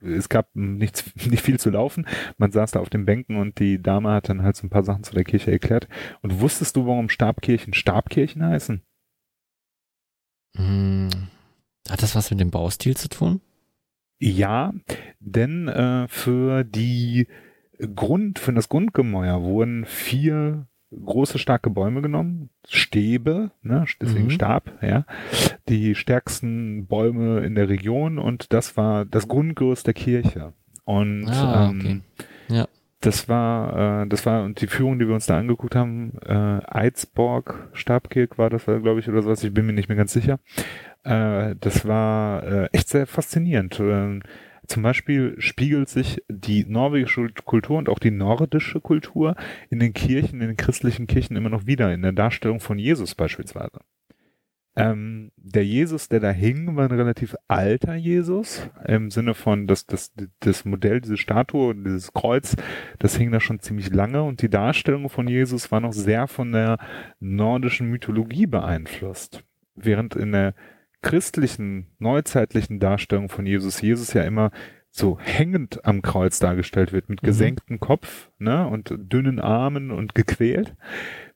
es 0.00 0.28
gab 0.28 0.54
nichts, 0.54 1.04
nicht 1.26 1.42
viel 1.42 1.58
zu 1.58 1.70
laufen. 1.70 2.06
Man 2.36 2.52
saß 2.52 2.72
da 2.72 2.80
auf 2.80 2.90
den 2.90 3.06
Bänken 3.06 3.36
und 3.36 3.58
die 3.58 3.82
Dame 3.82 4.10
hat 4.10 4.28
dann 4.28 4.42
halt 4.42 4.56
so 4.56 4.66
ein 4.66 4.70
paar 4.70 4.84
Sachen 4.84 5.04
zu 5.04 5.14
der 5.14 5.24
Kirche 5.24 5.50
erklärt. 5.50 5.88
Und 6.20 6.40
wusstest 6.40 6.76
du, 6.76 6.86
warum 6.86 7.08
Stabkirchen 7.08 7.72
Stabkirchen 7.72 8.44
heißen? 8.44 8.82
Hm, 10.56 11.08
hat 11.88 12.02
das 12.02 12.14
was 12.14 12.30
mit 12.30 12.40
dem 12.40 12.50
Baustil 12.50 12.96
zu 12.96 13.08
tun? 13.08 13.40
Ja, 14.18 14.72
denn 15.18 15.68
äh, 15.68 16.06
für 16.08 16.62
die 16.64 17.26
Grund, 17.94 18.38
für 18.38 18.52
das 18.52 18.68
Grundgemäuer 18.68 19.42
wurden 19.42 19.84
vier 19.84 20.66
große 20.94 21.38
starke 21.38 21.70
Bäume 21.70 22.02
genommen, 22.02 22.50
Stäbe, 22.68 23.50
ne, 23.62 23.86
deswegen 24.00 24.26
Mhm. 24.26 24.30
Stab, 24.30 24.70
ja, 24.82 25.06
die 25.68 25.94
stärksten 25.94 26.86
Bäume 26.86 27.40
in 27.40 27.54
der 27.54 27.68
Region 27.70 28.18
und 28.18 28.52
das 28.52 28.76
war 28.76 29.06
das 29.06 29.26
Grundgerüst 29.26 29.86
der 29.86 29.94
Kirche. 29.94 30.52
Und 30.84 31.28
Ah, 31.28 31.70
ähm, 31.70 31.78
okay. 31.78 32.00
Ja. 32.48 32.68
Das 33.00 33.28
war, 33.28 34.02
äh, 34.02 34.06
das 34.06 34.26
war, 34.26 34.44
und 34.44 34.60
die 34.60 34.66
Führung, 34.66 34.98
die 34.98 35.08
wir 35.08 35.14
uns 35.14 35.26
da 35.26 35.38
angeguckt 35.38 35.74
haben, 35.74 36.12
äh, 36.24 36.60
Eidsborg, 36.66 37.68
Stabkirk 37.72 38.36
war 38.38 38.50
das, 38.50 38.66
glaube 38.66 39.00
ich, 39.00 39.08
oder 39.08 39.22
sowas, 39.22 39.42
ich 39.42 39.52
bin 39.54 39.66
mir 39.66 39.72
nicht 39.72 39.88
mehr 39.88 39.96
ganz 39.96 40.12
sicher. 40.12 40.38
Äh, 41.04 41.56
das 41.58 41.86
war 41.86 42.44
äh, 42.44 42.68
echt 42.72 42.88
sehr 42.88 43.06
faszinierend. 43.06 43.80
Äh, 43.80 44.20
zum 44.72 44.82
Beispiel 44.82 45.34
spiegelt 45.38 45.90
sich 45.90 46.22
die 46.30 46.64
norwegische 46.64 47.28
Kultur 47.44 47.76
und 47.76 47.90
auch 47.90 47.98
die 47.98 48.10
nordische 48.10 48.80
Kultur 48.80 49.36
in 49.68 49.80
den 49.80 49.92
Kirchen, 49.92 50.40
in 50.40 50.48
den 50.48 50.56
christlichen 50.56 51.06
Kirchen 51.06 51.36
immer 51.36 51.50
noch 51.50 51.66
wieder, 51.66 51.92
in 51.92 52.00
der 52.00 52.12
Darstellung 52.12 52.58
von 52.58 52.78
Jesus 52.78 53.14
beispielsweise. 53.14 53.80
Ähm, 54.74 55.30
der 55.36 55.66
Jesus, 55.66 56.08
der 56.08 56.20
da 56.20 56.30
hing, 56.30 56.74
war 56.74 56.88
ein 56.88 56.96
relativ 56.96 57.36
alter 57.48 57.94
Jesus, 57.96 58.70
im 58.86 59.10
Sinne 59.10 59.34
von, 59.34 59.66
dass 59.66 59.84
das, 59.84 60.14
das 60.40 60.64
Modell, 60.64 61.02
diese 61.02 61.18
Statue, 61.18 61.74
dieses 61.74 62.14
Kreuz, 62.14 62.56
das 62.98 63.14
hing 63.16 63.30
da 63.30 63.40
schon 63.40 63.60
ziemlich 63.60 63.92
lange 63.92 64.22
und 64.22 64.40
die 64.40 64.48
Darstellung 64.48 65.10
von 65.10 65.28
Jesus 65.28 65.70
war 65.70 65.80
noch 65.80 65.92
sehr 65.92 66.28
von 66.28 66.50
der 66.50 66.78
nordischen 67.20 67.90
Mythologie 67.90 68.46
beeinflusst. 68.46 69.44
Während 69.74 70.16
in 70.16 70.32
der 70.32 70.54
christlichen, 71.02 71.88
neuzeitlichen 71.98 72.80
Darstellung 72.80 73.28
von 73.28 73.46
Jesus, 73.46 73.80
Jesus 73.80 74.12
ja 74.14 74.22
immer 74.22 74.50
so 74.90 75.18
hängend 75.18 75.84
am 75.84 76.02
Kreuz 76.02 76.38
dargestellt 76.38 76.92
wird, 76.92 77.08
mit 77.08 77.22
mhm. 77.22 77.26
gesenktem 77.26 77.80
Kopf 77.80 78.30
ne, 78.38 78.66
und 78.66 78.94
dünnen 78.96 79.40
Armen 79.40 79.90
und 79.90 80.14
gequält, 80.14 80.74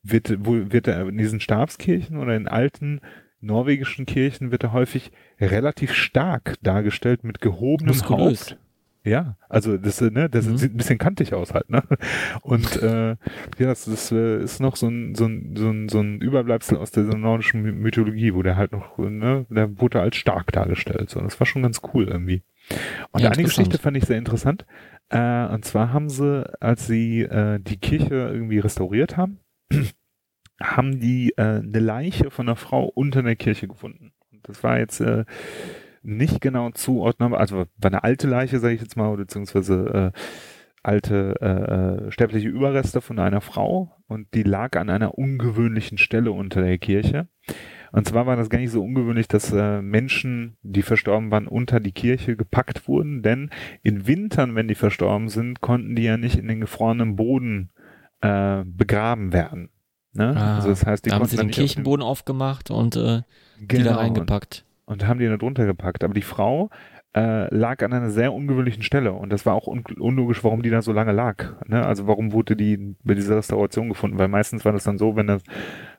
wird, 0.02 0.36
wo, 0.40 0.72
wird 0.72 0.88
er 0.88 1.08
in 1.08 1.18
diesen 1.18 1.40
Stabskirchen 1.40 2.18
oder 2.18 2.36
in 2.36 2.48
alten 2.48 3.00
norwegischen 3.40 4.06
Kirchen 4.06 4.50
wird 4.50 4.64
er 4.64 4.72
häufig 4.72 5.12
relativ 5.40 5.92
stark 5.94 6.54
dargestellt 6.62 7.24
mit 7.24 7.40
gehobenem 7.40 7.94
Muskulös. 7.94 8.50
Haupt. 8.50 8.58
Ja, 9.06 9.36
also 9.48 9.76
das, 9.76 10.00
ne, 10.00 10.28
das 10.28 10.48
mhm. 10.48 10.56
sieht 10.58 10.74
ein 10.74 10.78
bisschen 10.78 10.98
kantig 10.98 11.32
aus 11.32 11.54
halt, 11.54 11.70
ne? 11.70 11.84
Und 12.42 12.82
äh, 12.82 13.10
ja, 13.10 13.16
das, 13.56 13.84
das 13.84 14.10
äh, 14.10 14.42
ist 14.42 14.58
noch 14.58 14.74
so 14.74 14.88
ein, 14.88 15.14
so 15.14 15.26
ein, 15.26 15.54
so 15.56 15.70
ein, 15.70 15.88
so 15.88 16.00
ein 16.00 16.20
Überbleibsel 16.20 16.76
aus 16.76 16.90
der 16.90 17.04
nordischen 17.04 17.62
Mythologie, 17.62 18.34
wo 18.34 18.42
der 18.42 18.56
halt 18.56 18.72
noch, 18.72 18.98
ne, 18.98 19.46
der 19.48 19.78
wurde 19.78 20.00
als 20.00 20.16
stark 20.16 20.50
dargestellt. 20.50 21.08
So, 21.10 21.20
das 21.20 21.38
war 21.38 21.46
schon 21.46 21.62
ganz 21.62 21.82
cool 21.94 22.08
irgendwie. 22.08 22.42
Und 23.12 23.22
ja, 23.22 23.30
eine 23.30 23.44
Geschichte 23.44 23.78
fand 23.78 23.96
ich 23.96 24.06
sehr 24.06 24.18
interessant. 24.18 24.66
Äh, 25.08 25.46
und 25.46 25.64
zwar 25.64 25.92
haben 25.92 26.08
sie, 26.08 26.44
als 26.60 26.88
sie 26.88 27.22
äh, 27.22 27.60
die 27.60 27.76
Kirche 27.76 28.14
irgendwie 28.14 28.58
restauriert 28.58 29.16
haben, 29.16 29.38
haben 30.60 30.98
die 30.98 31.32
äh, 31.36 31.60
eine 31.60 31.78
Leiche 31.78 32.32
von 32.32 32.48
einer 32.48 32.56
Frau 32.56 32.86
unter 32.86 33.22
der 33.22 33.36
Kirche 33.36 33.68
gefunden. 33.68 34.14
Und 34.32 34.48
das 34.48 34.64
war 34.64 34.80
jetzt 34.80 35.00
äh, 35.00 35.24
nicht 36.06 36.40
genau 36.40 36.70
zuordnenbar, 36.70 37.40
also 37.40 37.56
war 37.56 37.90
eine 37.90 38.04
alte 38.04 38.28
Leiche, 38.28 38.58
sage 38.60 38.74
ich 38.74 38.80
jetzt 38.80 38.96
mal, 38.96 39.16
beziehungsweise 39.16 40.12
äh, 40.14 40.18
alte 40.82 41.34
äh, 41.40 42.06
äh, 42.06 42.12
sterbliche 42.12 42.48
Überreste 42.48 43.00
von 43.00 43.18
einer 43.18 43.40
Frau 43.40 43.96
und 44.06 44.32
die 44.34 44.44
lag 44.44 44.76
an 44.76 44.88
einer 44.88 45.18
ungewöhnlichen 45.18 45.98
Stelle 45.98 46.30
unter 46.30 46.62
der 46.62 46.78
Kirche. 46.78 47.26
Und 47.92 48.06
zwar 48.06 48.26
war 48.26 48.36
das 48.36 48.50
gar 48.50 48.58
nicht 48.58 48.70
so 48.70 48.82
ungewöhnlich, 48.82 49.26
dass 49.26 49.52
äh, 49.52 49.82
Menschen, 49.82 50.56
die 50.62 50.82
verstorben 50.82 51.30
waren, 51.30 51.48
unter 51.48 51.80
die 51.80 51.92
Kirche 51.92 52.36
gepackt 52.36 52.86
wurden, 52.86 53.22
denn 53.22 53.50
in 53.82 54.06
Wintern, 54.06 54.54
wenn 54.54 54.68
die 54.68 54.74
verstorben 54.74 55.28
sind, 55.28 55.60
konnten 55.60 55.96
die 55.96 56.02
ja 56.02 56.16
nicht 56.16 56.38
in 56.38 56.46
den 56.46 56.60
gefrorenen 56.60 57.16
Boden 57.16 57.70
äh, 58.20 58.62
begraben 58.64 59.32
werden. 59.32 59.70
Ne? 60.12 60.34
Ah, 60.36 60.56
also 60.56 60.68
das 60.68 60.86
heißt, 60.86 61.04
die 61.04 61.10
da 61.10 61.16
haben 61.16 61.26
sie 61.26 61.36
den 61.36 61.50
Kirchenboden 61.50 62.02
auf 62.02 62.10
aufgemacht 62.10 62.70
und 62.70 62.96
äh, 62.96 63.00
genau, 63.00 63.24
die 63.58 63.66
da 63.66 63.82
genau. 63.82 63.96
reingepackt 63.98 64.65
und 64.86 65.06
haben 65.06 65.20
die 65.20 65.26
da 65.26 65.36
drunter 65.36 65.66
gepackt. 65.66 66.02
Aber 66.02 66.14
die 66.14 66.22
Frau 66.22 66.70
äh, 67.16 67.52
lag 67.54 67.82
an 67.82 67.92
einer 67.94 68.10
sehr 68.10 68.32
ungewöhnlichen 68.32 68.82
Stelle 68.82 69.12
und 69.12 69.32
das 69.32 69.46
war 69.46 69.54
auch 69.54 69.66
un 69.66 69.82
unlogisch, 69.98 70.44
warum 70.44 70.62
die 70.62 70.70
da 70.70 70.82
so 70.82 70.92
lange 70.92 71.12
lag. 71.12 71.54
Ne? 71.66 71.84
Also 71.84 72.06
warum 72.06 72.32
wurde 72.32 72.56
die 72.56 72.94
bei 73.04 73.14
dieser 73.14 73.36
Restauration 73.36 73.88
gefunden? 73.88 74.18
Weil 74.18 74.28
meistens 74.28 74.64
war 74.64 74.72
das 74.72 74.84
dann 74.84 74.98
so, 74.98 75.16
wenn 75.16 75.26
das, 75.26 75.42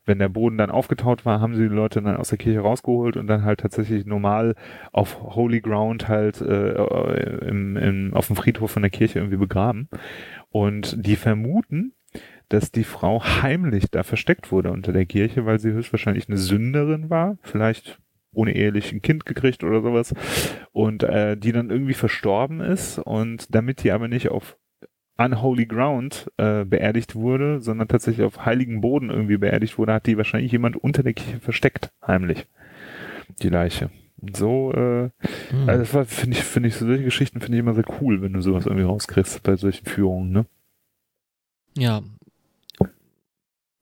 wenn 0.05 0.19
der 0.19 0.29
Boden 0.29 0.59
dann 0.59 0.69
aufgetaut 0.69 1.25
war, 1.25 1.41
haben 1.41 1.55
sie 1.55 1.63
die 1.63 1.75
Leute 1.75 2.01
dann 2.01 2.17
aus 2.17 2.29
der 2.29 2.37
Kirche 2.37 2.59
rausgeholt 2.59 3.17
und 3.17 3.25
dann 3.25 3.43
halt 3.43 3.61
tatsächlich 3.61 4.05
normal 4.05 4.53
auf 4.91 5.19
Holy 5.19 5.59
Ground 5.59 6.07
halt 6.07 6.39
äh, 6.41 7.47
im, 7.47 7.77
im, 7.77 8.13
auf 8.13 8.27
dem 8.27 8.35
Friedhof 8.35 8.69
von 8.69 8.83
der 8.83 8.91
Kirche 8.91 9.17
irgendwie 9.17 9.37
begraben. 9.37 9.89
Und 10.51 11.03
die 11.03 11.15
vermuten, 11.15 11.93
dass 12.49 12.71
die 12.71 12.83
Frau 12.83 13.23
heimlich 13.23 13.89
da 13.89 14.03
versteckt 14.03 14.51
wurde 14.51 14.71
unter 14.71 14.93
der 14.93 15.07
Kirche, 15.07 15.47
weil 15.47 15.59
sie 15.59 15.71
höchstwahrscheinlich 15.71 16.29
eine 16.29 16.37
Sünderin 16.37 17.09
war. 17.09 17.37
Vielleicht 17.41 17.99
ohne 18.37 18.55
ehelich 18.55 18.93
ein 18.93 19.01
Kind 19.01 19.25
gekriegt 19.25 19.63
oder 19.63 19.81
sowas 19.81 20.13
und 20.71 21.03
äh, 21.03 21.35
die 21.35 21.51
dann 21.51 21.71
irgendwie 21.71 21.95
verstorben 21.95 22.61
ist 22.61 22.99
und 22.99 23.53
damit 23.53 23.83
die 23.83 23.91
aber 23.91 24.07
nicht 24.07 24.29
auf 24.29 24.57
unholy 25.17 25.65
ground 25.65 26.31
äh, 26.37 26.63
beerdigt 26.63 27.15
wurde, 27.15 27.59
sondern 27.59 27.87
tatsächlich 27.87 28.23
auf 28.23 28.45
heiligen 28.45 28.81
Boden 28.81 29.09
irgendwie 29.09 29.37
beerdigt 29.37 29.79
wurde, 29.79 29.93
hat 29.93 30.05
die 30.05 30.17
wahrscheinlich 30.17 30.51
jemand 30.51 30.77
unter 30.77 31.01
der 31.01 31.13
Kirche 31.13 31.39
versteckt, 31.39 31.91
heimlich, 32.05 32.45
die 33.41 33.49
Leiche. 33.49 33.89
Und 34.21 34.37
so, 34.37 34.71
äh, 34.71 35.09
hm. 35.49 35.67
also 35.67 35.79
das 35.79 35.93
war, 35.95 36.05
finde 36.05 36.37
ich, 36.37 36.43
finde 36.43 36.69
ich, 36.69 36.75
solche 36.75 37.03
Geschichten 37.03 37.39
finde 37.39 37.57
ich 37.57 37.59
immer 37.61 37.73
sehr 37.73 37.85
cool, 38.01 38.21
wenn 38.21 38.33
du 38.33 38.41
sowas 38.41 38.67
irgendwie 38.67 38.85
rauskriegst 38.85 39.41
bei 39.41 39.55
solchen 39.55 39.85
Führungen, 39.85 40.31
ne? 40.31 40.45
Ja. 41.75 42.03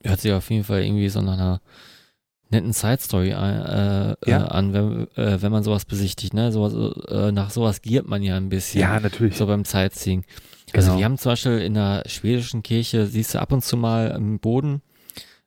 Hört 0.03 0.19
sich 0.19 0.31
auf 0.31 0.49
jeden 0.49 0.63
Fall 0.63 0.83
irgendwie 0.83 1.09
so 1.09 1.21
nach 1.21 1.33
einer 1.33 1.61
netten 2.49 2.73
Side 2.73 2.99
Story 2.99 3.29
äh, 3.29 4.11
äh, 4.11 4.15
ja. 4.25 4.45
an, 4.45 4.73
wenn, 4.73 5.07
äh, 5.15 5.41
wenn 5.41 5.51
man 5.51 5.63
sowas 5.63 5.85
besichtigt. 5.85 6.33
Ne? 6.33 6.51
Sowas, 6.51 6.73
äh, 7.07 7.31
nach 7.31 7.49
sowas 7.49 7.81
giert 7.81 8.07
man 8.07 8.21
ja 8.21 8.37
ein 8.37 8.49
bisschen. 8.49 8.81
Ja, 8.81 8.99
natürlich. 8.99 9.37
So 9.37 9.47
beim 9.47 9.65
Sightseeing. 9.65 10.23
Also 10.73 10.87
genau. 10.87 10.99
wir 10.99 11.05
haben 11.05 11.17
zum 11.17 11.31
Beispiel 11.31 11.59
in 11.59 11.73
der 11.73 12.03
schwedischen 12.07 12.63
Kirche, 12.63 13.07
siehst 13.07 13.33
du 13.33 13.39
ab 13.39 13.51
und 13.51 13.63
zu 13.63 13.77
mal 13.77 14.07
im 14.15 14.39
Boden 14.39 14.81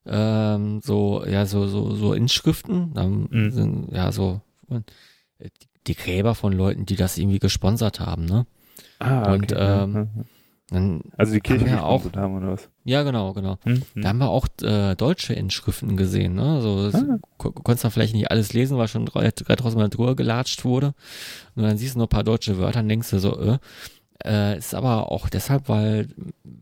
ähm, 0.07 0.80
so, 0.82 1.24
ja, 1.26 1.44
so, 1.44 1.66
so, 1.66 1.94
so 1.94 2.14
Inschriften. 2.14 2.94
Da 2.94 3.05
mhm. 3.05 3.51
sind 3.51 3.92
ja 3.92 4.11
so 4.11 4.40
die 5.86 5.94
Gräber 5.94 6.34
von 6.34 6.53
Leuten, 6.53 6.86
die 6.86 6.96
das 6.96 7.18
irgendwie 7.18 7.38
gesponsert 7.38 8.01
haben, 8.01 8.24
ne? 8.24 8.46
Ah, 8.99 9.22
okay. 9.22 9.32
Und 9.32 9.55
ähm, 9.57 9.92
mhm. 9.92 10.24
Dann 10.71 11.01
also 11.16 11.33
die 11.33 11.41
Kirche 11.41 11.66
ja 11.66 11.83
auch 11.83 12.05
haben 12.14 12.37
oder 12.37 12.53
was? 12.53 12.69
Ja, 12.85 13.03
genau, 13.03 13.33
genau. 13.33 13.57
Hm, 13.64 13.83
hm. 13.95 14.03
Da 14.03 14.09
haben 14.09 14.19
wir 14.19 14.29
auch 14.29 14.47
äh, 14.62 14.95
deutsche 14.97 15.33
Inschriften 15.33 15.97
gesehen. 15.97 16.35
Ne? 16.35 16.57
Also 16.57 16.91
ah. 16.93 17.19
du 17.39 17.53
konntest 17.53 17.85
dann 17.85 17.91
vielleicht 17.91 18.14
nicht 18.14 18.31
alles 18.31 18.53
lesen, 18.53 18.77
weil 18.77 18.89
schon 18.89 19.07
gerade 19.07 19.33
draußen 19.33 19.79
mal 19.79 19.89
drüber 19.89 20.14
gelatscht 20.14 20.64
wurde. 20.64 20.95
Und 21.55 21.62
dann 21.62 21.79
siehst 21.79 21.95
du 21.95 21.99
nur 21.99 22.07
ein 22.07 22.11
paar 22.11 22.25
deutsche 22.25 22.59
Wörter 22.59 22.81
und 22.81 22.89
denkst 22.89 23.11
du 23.11 23.19
so, 23.19 23.39
äh, 23.41 23.59
äh, 24.25 24.59
ist 24.59 24.75
aber 24.75 25.11
auch 25.11 25.31
deshalb, 25.31 25.69
weil 25.69 26.09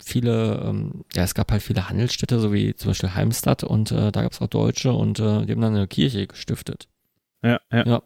viele, 0.05 0.63
ähm, 0.65 1.05
ja, 1.15 1.25
es 1.25 1.35
gab 1.35 1.51
halt 1.51 1.63
viele 1.63 1.89
Handelsstädte, 1.89 2.39
so 2.39 2.53
wie 2.53 2.75
zum 2.75 2.91
Beispiel 2.91 3.15
Heimstadt 3.15 3.65
und 3.65 3.91
äh, 3.91 4.13
da 4.13 4.23
gab 4.23 4.33
es 4.33 4.41
auch 4.41 4.47
Deutsche 4.47 4.93
und 4.93 5.19
äh, 5.19 5.47
die 5.47 5.53
haben 5.53 5.61
dann 5.61 5.75
eine 5.75 5.89
Kirche 5.89 6.27
gestiftet. 6.27 6.87
Ja, 7.43 7.61
ja. 7.73 7.87
ja. 7.87 8.03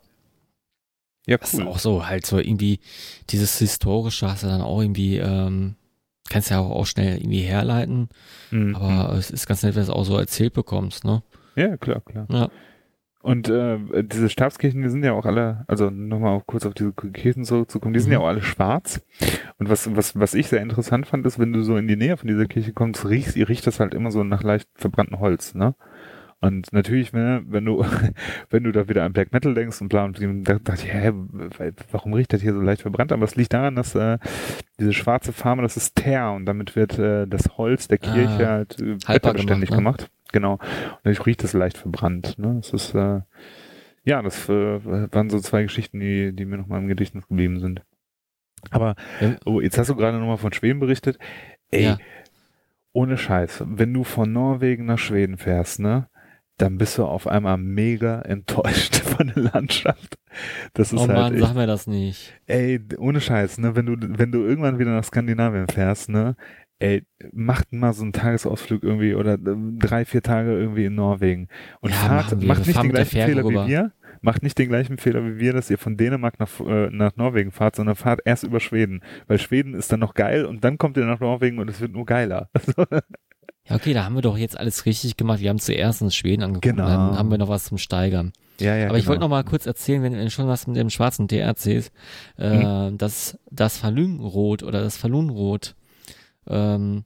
Ja, 1.27 1.37
cool. 1.37 1.41
Das 1.41 1.55
ist 1.55 1.61
auch 1.61 1.79
so, 1.79 2.07
halt 2.07 2.25
so 2.25 2.39
irgendwie 2.39 2.81
dieses 3.29 3.59
Historische 3.59 4.31
hast 4.31 4.43
du 4.43 4.47
dann 4.47 4.63
auch 4.63 4.81
irgendwie 4.81 5.19
ähm, 5.19 5.77
kannst 6.31 6.51
ja 6.51 6.61
auch, 6.61 6.87
schnell 6.87 7.19
irgendwie 7.19 7.43
herleiten. 7.43 8.09
Mhm. 8.51 8.75
Aber 8.75 9.15
es 9.15 9.31
ist 9.31 9.47
ganz 9.47 9.63
nett, 9.63 9.75
wenn 9.75 9.83
du 9.85 9.91
es 9.91 9.95
auch 9.95 10.05
so 10.05 10.17
erzählt 10.17 10.55
bekommst, 10.55 11.05
ne? 11.05 11.23
Ja, 11.57 11.77
klar, 11.77 12.01
klar. 12.01 12.27
Ja. 12.31 12.49
Und 13.23 13.51
äh, 13.51 13.79
diese 14.03 14.31
Stabskirchen, 14.31 14.83
die 14.83 14.89
sind 14.89 15.05
ja 15.05 15.13
auch 15.13 15.27
alle, 15.27 15.65
also 15.67 15.91
nochmal 15.91 16.41
kurz 16.47 16.65
auf 16.65 16.73
diese 16.73 16.93
Kirchen 16.93 17.45
zurückzukommen, 17.45 17.93
die 17.93 18.01
sind 18.01 18.09
mhm. 18.09 18.15
ja 18.15 18.21
auch 18.21 18.29
alle 18.29 18.41
schwarz. 18.41 19.03
Und 19.59 19.69
was, 19.69 19.95
was, 19.95 20.19
was 20.19 20.33
ich 20.33 20.49
sehr 20.49 20.63
interessant 20.63 21.07
fand, 21.07 21.27
ist, 21.27 21.39
wenn 21.39 21.53
du 21.53 21.63
so 21.63 21.77
in 21.77 21.87
die 21.87 21.97
Nähe 21.97 22.17
von 22.17 22.29
dieser 22.29 22.47
Kirche 22.47 22.73
kommst, 22.73 23.07
riechst, 23.07 23.37
ihr 23.37 23.49
riecht 23.51 23.67
das 23.67 23.79
halt 23.79 23.93
immer 23.93 24.11
so 24.11 24.25
nach 24.25 24.43
leicht 24.43 24.69
verbranntem 24.75 25.21
Holz, 25.21 25.55
ne? 25.55 25.75
Und 26.43 26.73
natürlich, 26.73 27.13
wenn, 27.13 27.53
wenn 27.53 27.65
du, 27.67 27.85
wenn 28.51 28.65
du 28.65 28.73
da 28.73 28.89
wieder 28.89 29.05
an 29.05 29.13
Black 29.13 29.33
Metal 29.33 29.53
denkst 29.53 29.81
und 29.81 29.89
bla, 29.89 30.05
und 30.05 30.19
da 30.45 30.59
dachte 30.59 30.87
ich, 30.87 30.93
hä, 30.93 31.13
warum 31.91 32.15
riecht 32.15 32.33
das 32.33 32.41
hier 32.41 32.55
so 32.55 32.61
leicht 32.61 32.83
verbrannt? 32.83 33.13
Aber 33.13 33.25
es 33.25 33.37
liegt 33.37 33.53
daran, 33.53 33.77
dass 33.77 33.95
äh, 33.95 34.19
diese 34.79 34.93
schwarze 34.93 35.33
Farbe, 35.33 35.63
das 35.63 35.77
ist 35.77 35.97
Teer 35.97 36.33
und 36.33 36.47
damit 36.47 36.77
wird 36.77 36.99
äh, 36.99 37.27
das 37.27 37.59
Holz 37.59 37.89
der 37.89 37.99
Kirche 37.99 38.49
ah, 38.49 38.53
halt 38.53 38.81
äh, 38.81 38.97
wetterbeständig 39.07 39.69
gemacht, 39.71 40.01
ne? 40.01 40.07
gemacht. 40.07 40.11
Genau. 40.33 40.53
Und 40.55 40.99
dadurch 41.03 41.27
riecht 41.27 41.45
es 41.45 41.53
leicht 41.53 41.77
verbrannt. 41.77 42.39
Ne? 42.39 42.57
Das 42.57 42.73
ist, 42.73 42.95
äh, 42.95 43.21
ja, 44.05 44.23
das 44.23 44.49
äh, 44.49 45.13
waren 45.13 45.29
so 45.29 45.41
zwei 45.41 45.63
Geschichten, 45.63 46.01
die, 46.01 46.35
die 46.35 46.47
mir 46.47 46.57
noch 46.57 46.69
mal 46.69 46.79
im 46.79 46.89
Gedächtnis 46.89 47.29
geblieben 47.29 47.61
sind. 47.61 47.83
Aber, 48.71 48.95
oh, 49.47 49.61
jetzt 49.61 49.79
hast 49.79 49.89
du 49.89 49.97
gerade 49.97 50.19
nochmal 50.19 50.37
von 50.37 50.53
Schweden 50.53 50.81
berichtet. 50.81 51.19
Ey, 51.71 51.85
ja. 51.85 51.99
ohne 52.93 53.17
Scheiß, 53.17 53.65
wenn 53.67 53.93
du 53.95 54.05
von 54.05 54.33
Norwegen 54.33 54.85
nach 54.85 54.99
Schweden 54.99 55.39
fährst, 55.39 55.81
ne? 55.81 56.10
Dann 56.61 56.77
bist 56.79 56.99
du 56.99 57.05
auf 57.05 57.27
einmal 57.27 57.57
mega 57.57 58.21
enttäuscht 58.23 58.97
von 58.97 59.29
der 59.35 59.45
Landschaft. 59.45 60.19
Das 60.75 60.93
ist 60.93 60.99
oh 60.99 61.09
halt 61.09 61.19
Mann, 61.19 61.35
echt, 61.35 61.43
sag 61.43 61.55
mir 61.55 61.67
das 61.67 61.87
nicht. 61.87 62.35
Ey, 62.47 62.81
ohne 62.99 63.21
Scheiß, 63.21 63.59
ne, 63.59 63.75
wenn 63.77 63.87
du, 63.87 63.97
wenn 63.99 64.31
du 64.31 64.45
irgendwann 64.45 64.79
wieder 64.79 64.91
nach 64.91 65.05
Skandinavien 65.05 65.69
fährst, 65.69 66.09
ne, 66.09 66.37
ey, 66.79 67.05
macht 67.33 67.73
mal 67.73 67.93
so 67.93 68.03
einen 68.03 68.13
Tagesausflug 68.13 68.83
irgendwie 68.83 69.15
oder 69.15 69.39
drei, 69.39 70.05
vier 70.05 70.23
Tage 70.23 70.53
irgendwie 70.53 70.85
in 70.85 70.95
Norwegen 70.95 71.49
und 71.81 71.91
ja, 71.91 71.97
fahrt, 71.97 72.43
macht 72.43 72.67
nicht 72.67 72.83
den 72.83 72.91
gleichen 72.91 73.11
Fähre 73.11 73.29
Fehler 73.29 73.45
rüber. 73.45 73.67
wie 73.67 73.71
wir, 73.71 73.93
macht 74.21 74.43
nicht 74.43 74.59
den 74.59 74.69
gleichen 74.69 74.99
Fehler 74.99 75.25
wie 75.25 75.39
wir, 75.39 75.53
dass 75.53 75.71
ihr 75.71 75.79
von 75.79 75.97
Dänemark 75.97 76.39
nach, 76.39 76.61
äh, 76.61 76.91
nach 76.91 77.17
Norwegen 77.17 77.53
fahrt, 77.53 77.77
sondern 77.77 77.97
fahrt 77.97 78.21
erst 78.25 78.45
über 78.45 78.61
Schweden. 78.61 79.03
Weil 79.27 79.39
Schweden 79.39 79.75
ist 79.75 79.93
dann 79.93 80.01
noch 80.01 80.15
geil 80.15 80.45
und 80.45 80.65
dann 80.65 80.79
kommt 80.79 80.97
ihr 80.97 81.05
nach 81.05 81.21
Norwegen 81.21 81.59
und 81.59 81.69
es 81.69 81.81
wird 81.81 81.93
nur 81.93 82.05
geiler. 82.05 82.51
Ja, 83.71 83.77
okay, 83.77 83.95
da 83.95 84.05
haben 84.05 84.15
wir 84.15 84.23
doch 84.23 84.37
jetzt 84.37 84.59
alles 84.59 84.85
richtig 84.85 85.17
gemacht. 85.17 85.41
Wir 85.41 85.49
haben 85.51 85.59
zuerst 85.59 86.03
uns 86.03 86.15
Schweden 86.15 86.43
angeguckt 86.43 86.65
Genau. 86.77 86.87
dann 86.87 87.17
haben 87.17 87.31
wir 87.31 87.39
noch 87.39 87.49
was 87.49 87.65
zum 87.65 87.79
Steigern. 87.79 88.33
ja, 88.59 88.77
ja. 88.77 88.89
Aber 88.89 88.99
ich 88.99 89.07
wollte 89.07 89.21
genau. 89.21 89.29
noch 89.29 89.37
mal 89.37 89.45
kurz 89.45 89.65
erzählen, 89.67 90.03
wenn 90.03 90.13
du 90.13 90.31
schon 90.31 90.49
was 90.49 90.67
mit 90.67 90.77
dem 90.77 90.91
schwarzen 90.91 91.29
Tee 91.29 91.39
erzählst, 91.39 91.93
äh, 92.37 92.91
dass 92.93 93.39
das 93.51 93.79
Falunrot 93.79 94.63
oder 94.63 94.83
das 94.83 94.97
Falunrot, 94.99 95.75
ähm, 96.47 97.05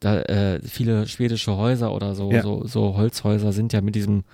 da 0.00 0.20
äh, 0.22 0.60
viele 0.62 1.06
schwedische 1.08 1.56
Häuser 1.56 1.92
oder 1.94 2.14
so, 2.14 2.30
Ja. 2.30 2.42
so, 2.42 2.66
so 2.66 2.96
Holzhäuser 2.96 3.52
sind 3.52 3.72
ja 3.72 3.80
mit 3.80 3.94
diesem 3.94 4.24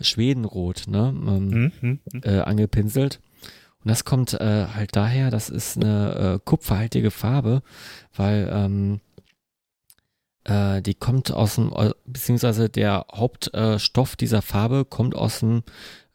Schwedenrot, 0.00 0.84
ne, 0.88 1.14
ähm, 1.16 1.52
Hm, 1.52 1.72
hm, 1.80 1.98
hm. 2.12 2.20
äh, 2.24 2.40
angepinselt. 2.40 3.20
Und 3.84 3.90
das 3.90 4.04
kommt 4.04 4.32
äh, 4.34 4.66
halt 4.74 4.96
daher, 4.96 5.30
das 5.30 5.50
ist 5.50 5.76
eine 5.76 6.34
äh, 6.36 6.38
kupferhaltige 6.44 7.10
Farbe, 7.10 7.62
weil 8.16 8.48
ähm, 8.52 9.00
äh, 10.44 10.82
die 10.82 10.94
kommt 10.94 11.32
aus 11.32 11.56
dem, 11.56 11.72
äh, 11.72 11.90
beziehungsweise 12.06 12.68
der 12.68 13.06
Hauptstoff 13.12 14.12
äh, 14.14 14.16
dieser 14.16 14.42
Farbe 14.42 14.84
kommt 14.84 15.14
aus 15.14 15.40
dem 15.40 15.62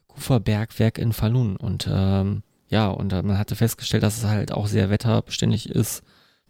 Kupferbergwerk 0.08 0.98
in 0.98 1.14
Falun. 1.14 1.56
Und 1.56 1.88
ähm, 1.92 2.44
ja, 2.68 2.90
und 2.90 3.14
äh, 3.14 3.22
man 3.22 3.38
hatte 3.38 3.56
festgestellt, 3.56 4.04
dass 4.04 4.18
es 4.18 4.26
halt 4.26 4.52
auch 4.52 4.68
sehr 4.68 4.90
wetterbeständig 4.90 5.70
ist, 5.70 6.04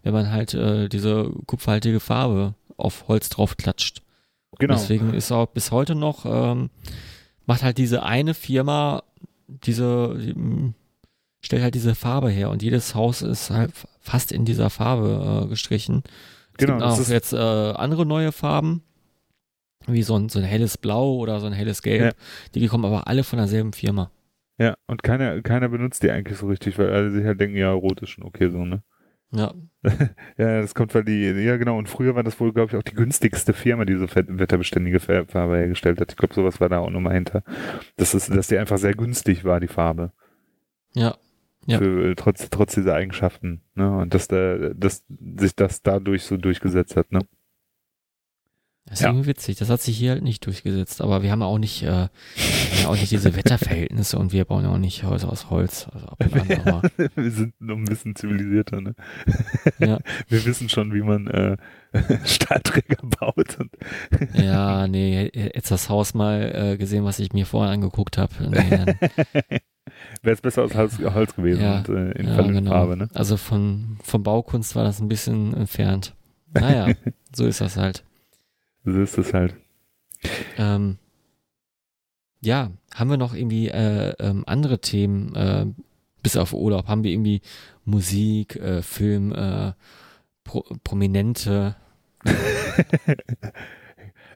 wenn 0.04 0.14
man 0.14 0.32
halt 0.32 0.54
äh, 0.54 0.90
diese 0.90 1.32
kupferhaltige 1.46 2.00
Farbe 2.00 2.56
auf 2.78 3.08
Holz 3.08 3.30
drauf 3.30 3.58
klatscht. 3.58 4.02
Genau. 4.58 4.74
Deswegen 4.74 5.14
ist 5.14 5.32
auch 5.32 5.48
bis 5.48 5.72
heute 5.72 5.96
noch, 5.96 6.26
ähm, 6.26 6.70
macht 7.46 7.64
halt 7.64 7.78
diese 7.78 8.04
eine 8.04 8.34
Firma 8.34 9.04
diese, 9.50 10.16
die, 10.18 10.74
stellt 11.42 11.64
halt 11.64 11.76
diese 11.76 11.96
Farbe 11.96 12.30
her 12.30 12.50
und 12.50 12.62
jedes 12.62 12.96
Haus 12.96 13.22
ist 13.22 13.50
halt 13.50 13.72
fast 14.00 14.32
in 14.32 14.46
dieser 14.46 14.70
Farbe 14.70 15.44
äh, 15.44 15.48
gestrichen. 15.48 16.04
Genau, 16.60 16.74
gibt 16.74 16.84
das 16.86 16.96
auch 16.96 17.00
ist- 17.02 17.12
jetzt 17.12 17.34
äh, 17.34 17.38
andere 17.38 18.06
neue 18.06 18.32
Farben, 18.32 18.84
wie 19.88 20.04
so 20.04 20.16
ein, 20.18 20.30
so 20.30 20.40
ein 20.40 20.46
helles 20.46 20.78
Blau 20.78 21.16
oder 21.16 21.40
so 21.40 21.48
ein 21.48 21.54
helles 21.54 21.82
Gelb. 21.82 22.16
Die 22.56 22.68
kommen 22.68 22.86
aber 22.86 23.08
alle 23.08 23.24
von 23.24 23.38
derselben 23.38 23.74
Firma. 23.74 24.12
Ja, 24.58 24.76
und 24.88 25.04
keiner, 25.04 25.42
keiner 25.42 25.70
benutzt 25.70 26.04
die 26.04 26.12
eigentlich 26.12 26.38
so 26.38 26.48
richtig, 26.48 26.78
weil 26.78 26.90
alle 26.92 27.12
sich 27.12 27.24
halt 27.26 27.40
denken, 27.40 27.56
ja, 27.58 27.72
rot 27.72 28.02
ist 28.02 28.10
schon 28.10 28.26
okay 28.26 28.50
so, 28.50 28.66
ne? 28.66 28.84
Ja, 29.32 29.54
Ja, 30.38 30.60
das 30.62 30.74
kommt, 30.76 30.94
weil 30.96 31.06
die, 31.06 31.22
ja 31.22 31.56
genau, 31.58 31.78
und 31.78 31.88
früher 31.88 32.16
war 32.16 32.24
das 32.24 32.40
wohl, 32.40 32.52
glaube 32.52 32.72
ich, 32.72 32.78
auch 32.78 32.84
die 32.84 32.96
günstigste 32.96 33.54
Firma, 33.54 33.86
die 33.86 33.96
so 33.96 34.08
wetterbeständige 34.14 35.00
Farbe 35.00 35.56
hergestellt 35.58 36.02
hat. 36.02 36.12
Ich 36.12 36.18
glaube, 36.18 36.34
sowas 36.34 36.60
war 36.60 36.68
da 36.68 36.80
auch 36.80 36.90
nochmal 36.90 37.14
hinter. 37.14 37.44
Das 37.96 38.14
ist, 38.14 38.30
dass 38.36 38.48
die 38.48 38.58
einfach 38.58 38.80
sehr 38.80 38.96
günstig 38.96 39.46
war, 39.46 39.60
die 39.60 39.68
Farbe. 39.68 40.12
ja, 40.94 41.16
Ja. 41.70 41.78
Für, 41.78 42.16
trotz, 42.16 42.50
trotz 42.50 42.74
dieser 42.76 42.96
Eigenschaften, 42.96 43.62
ne? 43.76 43.98
Und 43.98 44.14
dass 44.14 44.28
da, 44.28 44.70
dass 44.74 45.04
sich 45.38 45.56
das 45.56 45.82
dadurch 45.82 46.24
so 46.24 46.38
durchgesetzt 46.38 46.96
hat, 46.96 47.12
ne? 47.12 47.20
das 48.86 49.00
ist 49.02 49.04
Ja. 49.04 49.10
irgendwie 49.12 49.28
witzig. 49.28 49.58
Das 49.60 49.70
hat 49.70 49.82
sich 49.82 49.96
hier 49.96 50.12
halt 50.14 50.24
nicht 50.24 50.44
durchgesetzt. 50.48 51.00
Aber 51.02 51.22
wir 51.22 51.30
haben 51.32 51.42
ja 51.42 51.46
auch 51.46 51.60
nicht, 51.60 51.84
äh, 51.84 51.86
wir 51.86 51.92
haben 51.94 52.82
ja 52.82 52.88
auch 52.88 52.96
nicht 52.96 53.12
diese 53.12 53.36
Wetterverhältnisse 53.36 54.18
und 54.18 54.34
wir 54.34 54.46
bauen 54.46 54.64
ja 54.64 54.72
auch 54.72 54.80
nicht 54.80 55.04
Häuser 55.04 55.30
aus 55.32 55.52
Holz. 55.52 55.88
Also 55.94 56.08
ab 56.08 56.18
und 56.20 56.34
an, 56.34 56.62
aber, 56.66 56.90
Wir 57.16 57.30
sind 57.30 57.54
noch 57.62 57.76
ein 57.78 57.84
bisschen 57.86 58.16
zivilisierter, 58.16 58.82
ne? 58.82 58.96
ja. 59.78 60.00
Wir 60.28 60.44
wissen 60.44 60.70
schon, 60.70 60.92
wie 60.96 61.04
man 61.04 61.28
äh, 61.28 61.58
Stahlträger 62.26 62.98
baut. 63.20 63.60
Und 63.60 63.70
Ja, 64.34 64.88
nee, 64.88 65.30
jetzt 65.36 65.70
das 65.70 65.88
Haus 65.90 66.16
mal 66.16 66.52
äh, 66.74 66.78
gesehen, 66.78 67.04
was 67.04 67.20
ich 67.20 67.32
mir 67.32 67.46
vorher 67.46 67.72
angeguckt 67.72 68.18
habe. 68.18 68.34
Nee, 68.50 68.96
Wäre 70.22 70.34
es 70.34 70.42
besser 70.42 70.64
aus 70.64 70.76
Holz, 70.76 71.00
Holz 71.14 71.36
gewesen 71.36 71.62
Ja, 71.62 71.78
und 71.80 71.90
äh, 71.90 72.12
in 72.12 72.28
ja, 72.28 72.42
genau. 72.42 72.72
Farbe, 72.72 72.98
ne? 72.98 73.10
Also 73.14 73.38
von, 73.38 73.98
von 74.04 74.24
Baukunst 74.24 74.76
war 74.76 74.84
das 74.84 75.00
ein 75.00 75.08
bisschen 75.08 75.54
entfernt. 75.54 76.16
Naja, 76.54 76.94
so 77.36 77.46
ist 77.46 77.62
das 77.62 77.78
halt. 77.78 78.04
So 78.86 79.02
ist 79.02 79.18
es 79.18 79.34
halt. 79.34 79.56
Ähm, 80.58 80.98
ja, 82.42 82.72
haben 82.94 83.10
wir 83.10 83.18
noch 83.18 83.34
irgendwie 83.34 83.70
äh, 83.70 84.14
ähm, 84.20 84.44
andere 84.48 84.80
Themen, 84.80 85.36
äh, 85.36 85.66
bis 86.24 86.38
auf 86.38 86.54
Urlaub? 86.54 86.88
Haben 86.88 87.04
wir 87.04 87.12
irgendwie 87.12 87.42
Musik, 87.86 88.56
äh, 88.56 88.82
Film, 88.82 89.32
äh, 89.34 89.74
Pro 90.44 90.64
Prominente? 90.84 91.76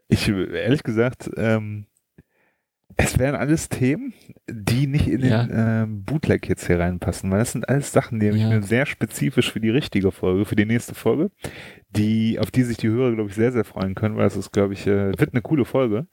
ich, 0.07 0.28
ehrlich 0.30 0.84
gesagt, 0.84 1.30
ähm, 1.36 1.86
es 2.98 3.18
wären 3.20 3.36
alles 3.36 3.70
Themen, 3.70 4.14
die 4.50 4.88
nicht 4.88 5.08
in 5.08 5.26
Ja. 5.26 5.44
den 5.46 5.52
ähm, 5.56 6.04
Bootleg 6.04 6.48
jetzt 6.50 6.68
hier 6.68 6.80
reinpassen, 6.80 7.30
weil 7.32 7.39
das 7.39 7.52
sind 7.54 7.68
alles 7.70 7.91
Sachen, 7.91 8.20
die 8.20 8.28
habe 8.28 8.38
ich 8.38 8.44
Ja. 8.44 8.50
mir 8.50 8.62
sehr 8.64 8.86
spezifisch 8.86 9.52
für 9.52 9.60
die 9.60 9.70
richtige 9.70 10.12
Folge, 10.12 10.46
für 10.46 10.56
die 10.56 10.66
nächste 10.66 10.96
Folge, 10.96 11.32
die, 11.89 12.39
auf 12.39 12.52
die 12.52 12.64
sich 12.64 12.78
die 12.78 12.88
Hörer, 12.89 13.14
glaube 13.16 13.30
ich, 13.30 13.36
sehr, 13.36 13.52
sehr 13.52 13.64
freuen 13.66 13.96
können, 13.96 14.18
weil 14.18 14.28
es 14.28 14.36
ist, 14.36 14.52
glaube 14.52 14.74
ich, 14.74 14.86
äh, 14.88 15.18
wird 15.18 15.34
eine 15.34 15.41
coole 15.41 15.66
Folge. 15.66 16.08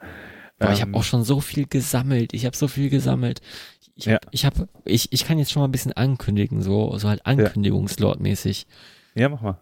Boah, 0.59 0.73
ich 0.73 0.81
Ähm, 0.81 0.89
habe 0.89 0.99
auch 0.99 1.05
schon 1.05 1.25
so 1.25 1.41
viel 1.41 1.67
gesammelt. 1.67 2.35
Ich 2.35 2.45
habe 2.47 2.57
so 2.57 2.69
viel 2.69 2.91
gesammelt. 2.91 3.41
Ich, 3.95 4.05
Ja. 4.07 4.19
ich 4.31 4.45
habe, 4.45 4.69
ich, 4.85 5.13
ich 5.13 5.25
kann 5.25 5.39
jetzt 5.39 5.51
schon 5.53 5.61
mal 5.61 5.69
ein 5.69 5.73
bisschen 5.73 5.93
ankündigen, 5.93 6.61
so, 6.63 6.97
so 6.99 7.09
halt 7.09 7.25
Ankündigungslord-mäßig. 7.27 8.67
Ja, 9.15 9.29
mach 9.29 9.41
mal. 9.41 9.59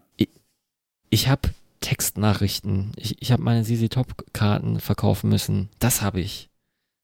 Ich 1.11 1.27
habe 1.27 1.49
Textnachrichten. 1.81 2.91
Ich, 2.95 3.21
ich 3.21 3.31
habe 3.31 3.41
meine 3.41 3.63
CC 3.63 3.89
Top-Karten 3.89 4.79
verkaufen 4.79 5.29
müssen. 5.29 5.69
Das 5.79 6.01
habe 6.01 6.19
ich. 6.19 6.48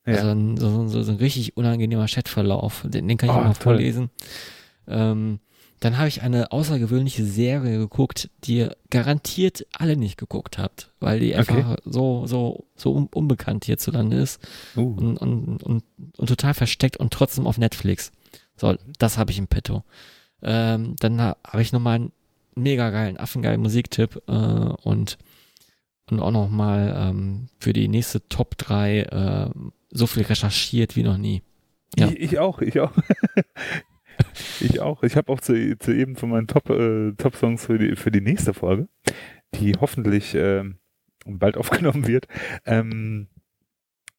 Ja. 0.05 0.13
Also 0.15 0.27
ein, 0.29 0.57
so, 0.57 0.87
so, 0.87 1.01
so 1.03 1.11
ein 1.11 1.17
richtig 1.17 1.57
unangenehmer 1.57 2.05
Chatverlauf. 2.07 2.83
Den, 2.87 3.07
den 3.07 3.17
kann 3.17 3.29
ich 3.29 3.35
Oh, 3.35 3.39
auch 3.39 3.43
mal 3.43 3.53
toll. 3.53 3.63
vorlesen. 3.75 4.09
Ähm, 4.87 5.39
dann 5.81 5.97
habe 5.97 6.07
ich 6.07 6.21
eine 6.21 6.51
außergewöhnliche 6.51 7.25
Serie 7.25 7.77
geguckt, 7.77 8.29
die 8.43 8.57
ihr 8.57 8.77
garantiert 8.89 9.65
alle 9.73 9.97
nicht 9.97 10.17
geguckt 10.17 10.57
habt, 10.57 10.91
weil 10.99 11.19
die 11.19 11.35
Okay. 11.35 11.39
einfach 11.57 11.75
so, 11.85 12.25
so, 12.27 12.65
so 12.75 12.93
un 12.95 13.07
unbekannt 13.07 13.65
hierzulande 13.65 14.17
ist 14.17 14.39
Uh, 14.77 14.95
und, 14.95 15.17
und, 15.17 15.63
und, 15.63 15.83
und 16.17 16.27
total 16.27 16.53
versteckt 16.53 16.97
und 16.97 17.11
trotzdem 17.13 17.45
auf 17.45 17.57
Netflix. 17.57 18.11
So, 18.55 18.75
das 18.99 19.17
habe 19.17 19.31
ich 19.31 19.37
im 19.37 19.47
Petto. 19.47 19.83
Ähm, 20.41 20.95
dann 20.99 21.19
ha 21.21 21.35
habe 21.45 21.61
ich 21.61 21.73
nochmal 21.73 21.95
einen 21.95 22.11
mega 22.55 22.89
geilen, 22.89 23.17
affengeilen 23.17 23.61
Musiktipp 23.61 24.21
äh, 24.27 24.31
und, 24.31 25.17
und 26.09 26.19
auch 26.21 26.31
nochmal 26.31 26.95
ähm, 26.97 27.47
für 27.59 27.73
die 27.73 27.89
nächste 27.89 28.27
Top 28.29 28.57
3 28.57 28.99
äh, 29.01 29.49
so 29.89 30.07
viel 30.07 30.23
recherchiert 30.23 30.95
wie 30.95 31.03
noch 31.03 31.17
nie. 31.17 31.41
Ja. 31.97 32.07
Ich, 32.07 32.19
ich 32.19 32.39
auch, 32.39 32.61
ich 32.61 32.79
auch. 32.79 32.91
ich 34.59 34.79
auch. 34.81 35.03
Ich 35.03 35.15
habe 35.15 35.31
auch 35.31 35.39
zu, 35.39 35.77
zu 35.77 35.91
eben 35.93 36.15
von 36.15 36.29
meinen 36.29 36.47
Top, 36.47 36.69
äh, 36.69 37.13
Top-Songs 37.13 37.65
für 37.65 37.77
die, 37.77 37.95
für 37.95 38.11
die 38.11 38.21
nächste 38.21 38.53
Folge, 38.53 38.87
die 39.53 39.73
hoffentlich 39.79 40.35
ähm, 40.35 40.79
bald 41.25 41.57
aufgenommen 41.57 42.07
wird. 42.07 42.27
Ähm, 42.65 43.27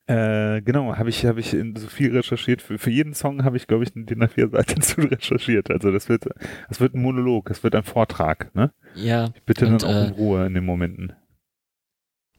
äh, 0.09 0.63
genau, 0.63 0.97
habe 0.97 1.09
ich, 1.11 1.27
habe 1.27 1.41
ich 1.41 1.51
so 1.51 1.89
viel 1.89 2.17
recherchiert. 2.17 2.63
Für, 2.63 2.79
für 2.79 2.91
jeden 2.91 3.13
Song 3.13 3.43
habe 3.43 3.57
ich, 3.57 3.67
glaube 3.67 3.83
ich, 3.83 3.91
die 3.93 4.15
nach 4.15 4.31
vier 4.31 4.49
Seiten 4.49 4.81
zu 4.81 5.01
recherchiert. 5.01 5.71
Also 5.71 5.91
das 5.91 6.09
wird, 6.09 6.27
das 6.69 6.81
wird 6.81 6.95
ein 6.95 7.03
Monolog, 7.03 7.49
das 7.49 7.63
wird 7.65 7.75
ein 7.75 7.83
Vortrag, 7.83 8.55
ne? 8.55 8.73
Ja, 8.95 9.33
Ich 9.35 9.43
bitte 9.43 9.67
Und, 9.67 9.83
dann 9.83 9.91
auch 9.91 9.95
äh, 9.95 10.07
in 10.07 10.13
Ruhe 10.13 10.47
in 10.47 10.55
den 10.55 10.65
Momenten. 10.65 11.13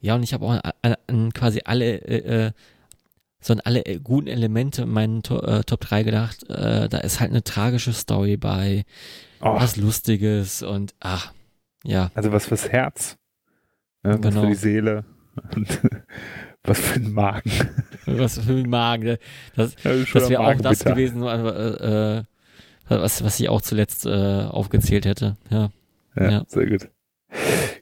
ja, 0.00 0.14
und 0.14 0.22
ich 0.22 0.32
habe 0.32 0.46
auch 0.46 0.52
an, 0.52 0.72
an, 0.82 0.94
an 1.06 1.32
quasi 1.34 1.60
alle, 1.64 2.54
äh, 3.40 3.42
äh, 3.42 3.44
so 3.44 3.52
an 3.52 3.60
alle 3.60 3.84
äh, 3.86 3.98
guten 4.00 4.26
Elemente 4.28 4.82
in 4.82 4.90
meinen 4.90 5.22
to 5.22 5.40
äh, 5.40 5.62
Top 5.64 5.80
3 5.80 6.02
gedacht. 6.02 6.48
Äh, 6.50 6.88
da 6.88 6.98
ist 6.98 7.20
halt 7.20 7.30
eine 7.30 7.44
tragische 7.44 7.92
Story 7.92 8.36
bei, 8.36 8.84
Oh, 9.40 9.54
was 9.54 9.76
Lustiges 9.76 10.62
und 10.62 10.94
ach, 11.00 11.32
ja, 11.84 12.10
also 12.14 12.32
was 12.32 12.46
fürs 12.46 12.68
Herz, 12.70 13.16
ne? 14.02 14.14
was 14.14 14.20
Genau. 14.20 14.40
für 14.40 14.46
die 14.48 14.54
Seele 14.56 15.04
und 15.54 15.68
was 16.64 16.80
für 16.80 16.98
den 16.98 17.12
Magen. 17.12 17.50
was 18.06 18.38
für 18.40 18.54
den 18.54 18.68
Magen. 18.68 19.04
ne? 19.04 19.18
Das, 19.54 19.76
Ja, 19.84 19.92
das 19.94 20.24
am 20.24 20.30
wäre 20.30 20.40
auch 20.40 20.46
Magen 20.46 20.62
das 20.62 20.78
bitter. 20.80 20.90
gewesen, 20.94 21.22
äh, 21.22 22.18
äh, 22.18 22.24
was, 22.88 23.22
was 23.22 23.38
ich 23.38 23.48
auch 23.48 23.60
zuletzt 23.62 24.06
äh, 24.06 24.10
aufgezählt 24.48 25.04
hätte. 25.06 25.36
Ja, 25.50 25.70
Ja, 26.16 26.30
Ja. 26.30 26.44
sehr 26.48 26.66
gut. 26.66 26.88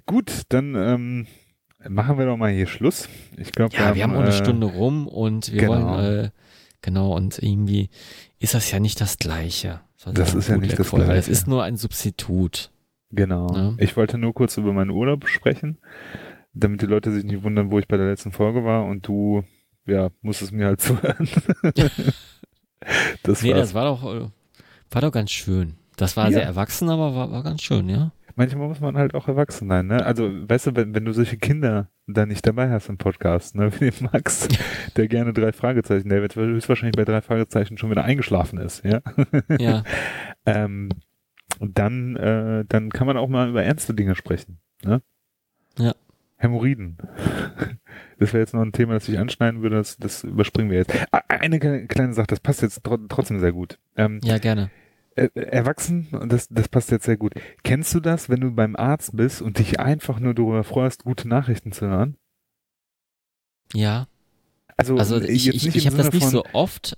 Gut, 0.05 0.43
dann 0.51 0.75
ähm, 0.75 1.27
machen 1.89 2.19
wir 2.19 2.27
doch 2.27 2.37
mal 2.37 2.51
hier 2.53 2.67
Schluss. 2.67 3.09
Ich 3.37 3.53
glaube, 3.53 3.75
ja 3.77 3.95
wir 3.95 4.03
haben 4.03 4.15
auch 4.15 4.21
eine 4.21 4.29
äh, 4.31 4.33
Stunde 4.33 4.67
rum 4.67 5.07
und 5.09 5.53
wir 5.53 5.61
genau. 5.63 5.97
wollen, 5.97 6.25
äh, 6.27 6.31
genau, 6.83 7.15
und 7.15 7.39
irgendwie 7.43 7.91
ist 8.39 8.55
das 8.55 8.71
ja 8.71 8.79
nicht 8.81 9.01
das 9.01 9.19
Gleiche. 9.19 9.81
Das 10.05 10.35
ist 10.35 10.49
ja 10.49 10.57
nicht 10.57 10.79
das 10.79 10.91
Bootleg-Folge. 10.91 11.07
Das 11.07 11.15
Gleiche. 11.27 11.31
ist 11.33 11.47
nur 11.49 11.65
ein 11.65 11.77
Substitut. 11.77 12.71
Genau. 13.11 13.49
Ja. 13.55 13.75
Ich 13.79 13.97
wollte 13.97 14.19
nur 14.19 14.35
kurz 14.35 14.57
über 14.57 14.73
meinen 14.73 14.91
Urlaub 14.91 15.27
sprechen, 15.29 15.79
damit 16.53 16.83
die 16.83 16.87
Leute 16.87 17.11
sich 17.13 17.25
nicht 17.25 17.43
wundern, 17.43 17.71
wo 17.71 17.79
ich 17.79 17.89
bei 17.89 17.97
der 17.97 18.07
letzten 18.07 18.31
Folge 18.33 18.65
war 18.65 18.85
und 18.85 19.07
du, 19.09 19.43
ja, 19.87 20.11
musstest 20.23 20.53
mir 20.53 20.67
halt 20.67 20.81
zuhören. 20.83 21.29
das 23.23 23.43
Nee, 23.43 23.51
war's. 23.53 23.61
das 23.61 23.75
war 23.75 23.85
doch, 23.85 24.05
äh, 24.05 24.29
war 24.91 25.01
doch 25.03 25.13
ganz 25.13 25.31
schön. 25.31 25.75
Das 25.97 26.17
war 26.17 26.27
Ja. 26.27 26.33
sehr 26.33 26.43
erwachsen, 26.45 26.89
aber 26.91 27.15
war, 27.15 27.31
war 27.33 27.43
ganz 27.43 27.63
schön, 27.63 27.89
ja. 27.89 28.13
Manchmal 28.39 28.69
muss 28.69 28.81
man 28.81 28.97
halt 28.99 29.15
auch 29.15 29.29
erwachsen 29.29 29.69
sein, 29.69 29.87
ne? 29.87 30.05
Also, 30.05 30.31
weißt 30.49 30.67
du, 30.69 30.77
wenn, 30.77 30.95
wenn 30.95 31.05
du 31.07 31.13
solche 31.13 31.39
Kinder 31.39 31.89
da 32.07 32.27
nicht 32.27 32.47
dabei 32.47 32.71
hast 32.71 32.89
im 32.91 32.99
Podcast, 32.99 33.55
ne? 33.55 33.73
Wie 33.81 33.91
den 33.91 34.09
Max, 34.13 34.47
der 34.97 35.09
gerne 35.09 35.33
drei 35.33 35.53
Fragezeichen, 35.53 36.09
der 36.11 36.21
wird 36.21 36.37
höchstwahrscheinlich 36.37 36.97
bei 36.97 37.05
drei 37.05 37.23
Fragezeichen 37.23 37.79
schon 37.79 37.91
wieder 37.91 38.05
eingeschlafen 38.05 38.59
ist, 38.59 38.85
ja. 38.85 39.01
Ja. 39.59 39.83
ähm, 40.47 40.91
und 41.59 41.79
dann, 41.79 42.17
äh, 42.17 42.65
dann 42.69 42.91
kann 42.91 43.07
man 43.07 43.17
auch 43.17 43.29
mal 43.29 43.49
über 43.49 43.63
ernste 43.65 43.95
Dinge 43.95 44.15
sprechen, 44.15 44.59
ne? 44.85 45.01
Ja. 45.79 45.95
Hämorrhoiden. 46.39 46.99
Das 48.19 48.35
wäre 48.35 48.43
jetzt 48.43 48.53
noch 48.53 48.61
ein 48.61 48.73
Thema, 48.73 48.93
das 48.93 49.09
ich 49.09 49.19
anschneiden 49.19 49.63
würde, 49.63 49.77
das, 49.77 49.97
das 49.97 50.23
überspringen 50.25 50.71
wir 50.71 50.77
jetzt. 50.79 50.93
Eine 51.29 51.59
kleine 51.87 52.13
Sache, 52.13 52.27
das 52.27 52.41
passt 52.41 52.61
jetzt 52.61 52.85
tro- 52.85 53.07
trotzdem 53.09 53.41
sehr 53.41 53.53
gut. 53.53 53.79
Ähm, 53.97 54.21
Ja, 54.23 54.37
gerne. 54.37 54.71
Äh, 55.17 55.29
erwachsen, 55.35 56.09
und 56.13 56.31
das, 56.33 56.49
das 56.49 56.69
passt 56.69 56.91
jetzt 56.91 57.07
sehr 57.07 57.17
gut. 57.17 57.35
Kennst 57.65 57.95
du 57.95 58.01
das, 58.01 58.29
wenn 58.29 58.41
du 58.41 58.53
beim 58.53 58.77
Arzt 58.77 59.17
bist 59.17 59.43
und 59.43 59.59
dich 59.59 59.81
einfach 59.81 60.21
nur 60.21 60.35
darüber 60.35 60.63
freust, 60.65 61.05
gute 61.05 61.29
Nachrichten 61.29 61.73
zu 61.73 61.87
hören? 61.87 62.17
Ja. 63.73 64.07
Also, 64.77 64.97
Also 64.97 65.19
äh, 65.19 65.27
ich, 65.27 65.49
ich, 65.49 65.75
ich 65.75 65.87
habe 65.87 65.97
das 65.97 66.13
nicht 66.13 66.29
so 66.29 66.45
oft, 66.53 66.97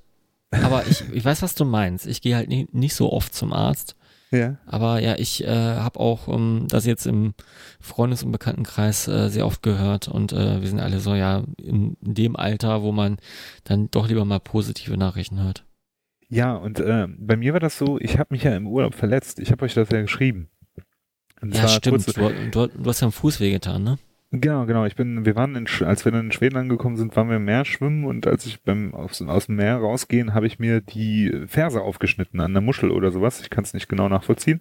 aber 0.51 0.87
ich, 0.87 1.05
ich 1.13 1.25
weiß, 1.25 1.43
was 1.43 1.55
du 1.55 1.65
meinst. 1.65 2.07
Ich 2.07 2.21
gehe 2.21 2.37
halt 2.37 2.49
nie, 2.49 2.67
nicht 2.73 2.95
so 2.95 3.13
oft 3.13 3.35
zum 3.35 3.53
Arzt. 3.53 3.95
Ja. 4.31 4.59
Aber 4.67 5.01
ja, 5.01 5.17
ich 5.17 5.45
äh, 5.45 5.49
habe 5.49 6.01
auch 6.01 6.29
ähm, 6.29 6.67
das 6.69 6.85
jetzt 6.85 7.07
im 7.07 7.35
Freundes- 7.81 8.23
und 8.23 8.33
Bekanntenkreis 8.33 9.09
äh, 9.09 9.29
sehr 9.31 9.47
oft 9.47 9.63
gehört 9.63 10.09
und 10.09 10.33
äh, 10.33 10.61
wir 10.61 10.69
sind 10.69 10.81
alle 10.81 11.01
so 11.01 11.15
ja 11.15 11.45
in 11.57 11.97
dem 12.03 12.37
Alter, 12.37 12.83
wo 12.83 12.93
man 12.93 13.17
dann 13.65 13.91
doch 13.91 14.09
lieber 14.09 14.27
mal 14.27 14.41
positive 14.41 14.99
Nachrichten 14.99 15.41
hört. 15.43 15.65
Ja, 16.29 16.55
und 16.55 16.79
äh, 16.81 17.07
bei 17.09 17.37
mir 17.37 17.53
war 17.55 17.61
das 17.61 17.79
so, 17.79 17.99
ich 18.01 18.19
habe 18.19 18.29
mich 18.35 18.43
ja 18.45 18.55
im 18.57 18.67
Urlaub 18.67 18.95
verletzt. 18.95 19.39
Ich 19.41 19.51
habe 19.51 19.65
euch 19.65 19.75
das 19.75 19.89
ja 19.91 20.01
geschrieben. 20.03 20.49
Und 21.41 21.55
Ja, 21.55 21.69
stimmt. 21.69 22.05
kurz- 22.05 22.15
Du, 22.15 22.67
du, 22.67 22.67
du 22.83 22.89
hast 22.91 23.01
ja 23.01 23.07
am 23.07 23.13
Fuß 23.13 23.41
wehgetan, 23.41 23.83
ne? 23.85 23.99
Genau, 24.31 24.67
genau. 24.67 24.85
Ich 24.85 24.95
bin, 24.95 25.25
wir 25.25 25.37
waren 25.37 25.55
in, 25.57 25.67
als 25.87 26.05
wir 26.05 26.13
dann 26.13 26.27
in 26.27 26.33
Schweden 26.33 26.59
angekommen 26.59 26.99
sind, 26.99 27.17
waren 27.17 27.31
wir 27.31 27.37
im 27.37 27.47
Meer 27.47 27.65
schwimmen 27.65 28.05
und 28.05 28.27
als 28.27 28.45
ich 28.45 28.63
beim 28.63 28.93
aus, 28.95 29.23
aus 29.23 29.47
dem 29.47 29.57
Meer 29.57 29.77
rausgehen, 29.77 30.35
habe 30.35 30.47
ich 30.47 30.59
mir 30.59 30.83
die 30.83 31.33
Ferse 31.47 31.81
aufgeschnitten 31.81 32.41
an 32.41 32.53
der 32.53 32.61
Muschel 32.61 32.91
oder 32.91 33.11
sowas. 33.11 33.41
Ich 33.41 33.49
kann 33.49 33.65
es 33.65 33.73
nicht 33.73 33.89
genau 33.89 34.07
nachvollziehen. 34.11 34.61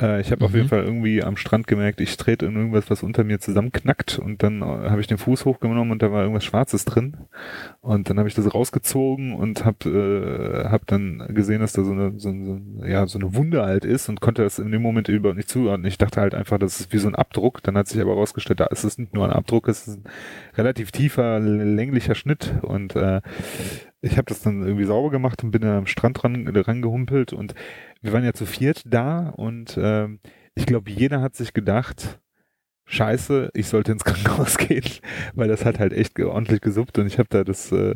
Äh, 0.00 0.20
ich 0.20 0.32
habe 0.32 0.44
auf 0.44 0.52
Mhm. 0.52 0.56
jeden 0.56 0.68
Fall 0.68 0.84
irgendwie 0.84 1.22
am 1.22 1.36
Strand 1.36 1.66
gemerkt, 1.66 2.00
ich 2.00 2.16
trete 2.16 2.46
in 2.46 2.56
irgendwas, 2.56 2.90
was 2.90 3.02
unter 3.02 3.24
mir 3.24 3.38
zusammenknackt 3.40 4.18
und 4.18 4.42
dann 4.42 4.62
äh, 4.62 4.64
habe 4.64 5.00
ich 5.00 5.06
den 5.06 5.18
Fuß 5.18 5.44
hochgenommen 5.44 5.90
und 5.90 6.02
da 6.02 6.10
war 6.12 6.22
irgendwas 6.22 6.44
Schwarzes 6.44 6.84
drin 6.84 7.16
und 7.80 8.08
dann 8.08 8.18
habe 8.18 8.28
ich 8.28 8.34
das 8.34 8.52
rausgezogen 8.54 9.34
und 9.34 9.64
habe 9.64 10.64
äh, 10.64 10.68
hab 10.68 10.86
dann 10.86 11.24
gesehen, 11.30 11.60
dass 11.60 11.72
da 11.72 11.82
so 11.84 11.92
eine, 11.92 12.12
so, 12.18 12.30
so, 12.30 12.60
ja, 12.84 13.06
so 13.06 13.18
eine 13.18 13.34
Wunde 13.34 13.62
halt 13.62 13.84
ist 13.84 14.08
und 14.08 14.20
konnte 14.20 14.42
das 14.42 14.58
in 14.58 14.70
dem 14.72 14.82
Moment 14.82 15.08
überhaupt 15.08 15.36
nicht 15.36 15.48
zuordnen. 15.50 15.86
Ich 15.86 15.98
dachte 15.98 16.20
halt 16.20 16.34
einfach, 16.34 16.58
das 16.58 16.80
ist 16.80 16.92
wie 16.92 16.98
so 16.98 17.08
ein 17.08 17.14
Abdruck. 17.14 17.62
Dann 17.62 17.76
hat 17.76 17.88
sich 17.88 18.00
aber 18.00 18.12
herausgestellt, 18.12 18.60
da 18.60 18.66
ist 18.66 18.84
es 18.84 18.98
nicht 18.98 19.14
nur 19.14 19.24
ein 19.26 19.32
Abdruck, 19.32 19.68
es 19.68 19.86
ist 19.88 19.98
ein 19.98 20.04
relativ 20.56 20.92
tiefer, 20.92 21.40
länglicher 21.40 22.14
Schnitt 22.14 22.54
und 22.62 22.96
äh, 22.96 23.20
ich 24.02 24.12
habe 24.16 24.24
das 24.26 24.42
dann 24.42 24.62
irgendwie 24.62 24.84
sauber 24.84 25.10
gemacht 25.10 25.44
und 25.44 25.50
bin 25.50 25.62
dann 25.62 25.76
am 25.78 25.86
Strand 25.86 26.24
ran, 26.24 26.46
rangehumpelt 26.48 27.32
und 27.32 27.54
wir 28.02 28.12
waren 28.12 28.24
ja 28.24 28.32
zu 28.32 28.46
viert 28.46 28.82
da 28.86 29.28
und 29.30 29.78
ähm, 29.80 30.20
ich 30.54 30.66
glaube, 30.66 30.90
jeder 30.90 31.20
hat 31.20 31.36
sich 31.36 31.52
gedacht, 31.54 32.20
Scheiße, 32.86 33.50
ich 33.54 33.68
sollte 33.68 33.92
ins 33.92 34.04
Krankenhaus 34.06 34.58
gehen, 34.58 34.84
weil 35.34 35.48
das 35.48 35.64
hat 35.64 35.78
halt 35.78 35.92
echt 35.92 36.18
ordentlich 36.20 36.60
gesuppt 36.60 36.98
und 36.98 37.06
ich 37.06 37.18
habe 37.18 37.28
da 37.30 37.44
das 37.44 37.72
äh, 37.72 37.94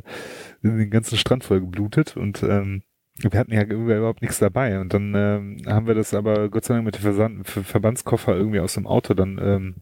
den 0.63 0.91
ganzen 0.91 1.19
Strand 1.19 1.45
voll 1.45 1.61
geblutet 1.61 2.17
und 2.17 2.43
ähm, 2.43 2.83
wir 3.19 3.39
hatten 3.39 3.53
ja 3.53 3.63
überhaupt 3.65 4.23
nichts 4.23 4.39
dabei 4.41 4.81
und 4.81 4.93
dann 4.95 5.15
ähm, 5.17 5.59
haben 5.67 5.87
wir 5.87 5.95
das 5.95 6.15
aber 6.15 6.49
Gott 6.51 6.65
sei 6.65 6.75
Dank 6.75 6.87
mit 6.87 6.97
dem 6.97 7.03
Versand, 7.03 7.49
Ver- 7.49 7.63
Verbandskoffer 7.65 8.37
irgendwie 8.37 8.61
aus 8.61 8.75
dem 8.75 8.87
Auto 8.87 9.15
dann 9.15 9.39
ähm, 9.43 9.77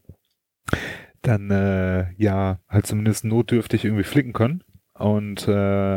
dann 1.22 1.50
äh, 1.50 2.12
ja 2.16 2.58
halt 2.68 2.86
zumindest 2.86 3.24
notdürftig 3.24 3.84
irgendwie 3.84 4.04
flicken 4.04 4.32
können 4.32 4.64
und 4.95 5.49
äh, 5.49 5.53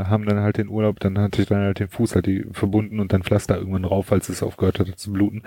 haben 0.06 0.26
dann 0.26 0.40
halt 0.40 0.58
den 0.58 0.70
Urlaub, 0.70 1.00
dann 1.00 1.20
hatte 1.20 1.42
ich 1.42 1.48
dann 1.50 1.60
halt 1.62 1.80
den 1.80 1.90
Fuß 1.90 2.16
halt 2.16 2.26
die 2.26 2.46
verbunden 2.52 3.00
und 3.00 3.12
dann 3.14 3.24
Pflaster 3.24 3.58
irgendwann 3.58 3.84
drauf, 3.84 4.12
als 4.12 4.30
es 4.30 4.42
aufgehört 4.42 4.80
hatte 4.80 4.96
zu 4.96 5.12
bluten. 5.12 5.44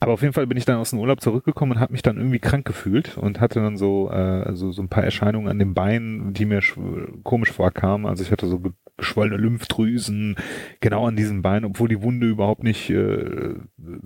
Aber 0.00 0.12
auf 0.14 0.22
jeden 0.22 0.32
Fall 0.32 0.46
bin 0.46 0.56
ich 0.56 0.64
dann 0.64 0.78
aus 0.78 0.90
dem 0.90 0.98
Urlaub 0.98 1.20
zurückgekommen 1.20 1.72
und 1.72 1.80
habe 1.80 1.92
mich 1.92 2.02
dann 2.02 2.16
irgendwie 2.16 2.38
krank 2.38 2.64
gefühlt 2.66 3.16
und 3.18 3.40
hatte 3.40 3.60
dann 3.60 3.76
so 3.76 4.10
äh, 4.10 4.54
so, 4.56 4.72
so 4.72 4.82
ein 4.82 4.88
paar 4.88 5.04
Erscheinungen 5.04 5.48
an 5.48 5.58
den 5.58 5.74
Beinen, 5.74 6.32
die 6.32 6.46
mir 6.46 6.60
sch- 6.62 7.22
komisch 7.22 7.52
vorkamen. 7.52 8.06
Also 8.06 8.22
ich 8.24 8.32
hatte 8.32 8.46
so 8.46 8.58
ge- 8.60 8.72
geschwollene 8.96 9.36
Lymphdrüsen 9.36 10.36
genau 10.80 11.06
an 11.06 11.16
diesem 11.16 11.42
Bein, 11.42 11.64
obwohl 11.64 11.88
die 11.88 12.02
Wunde 12.02 12.28
überhaupt 12.28 12.62
nicht 12.64 12.90
äh, 12.90 13.54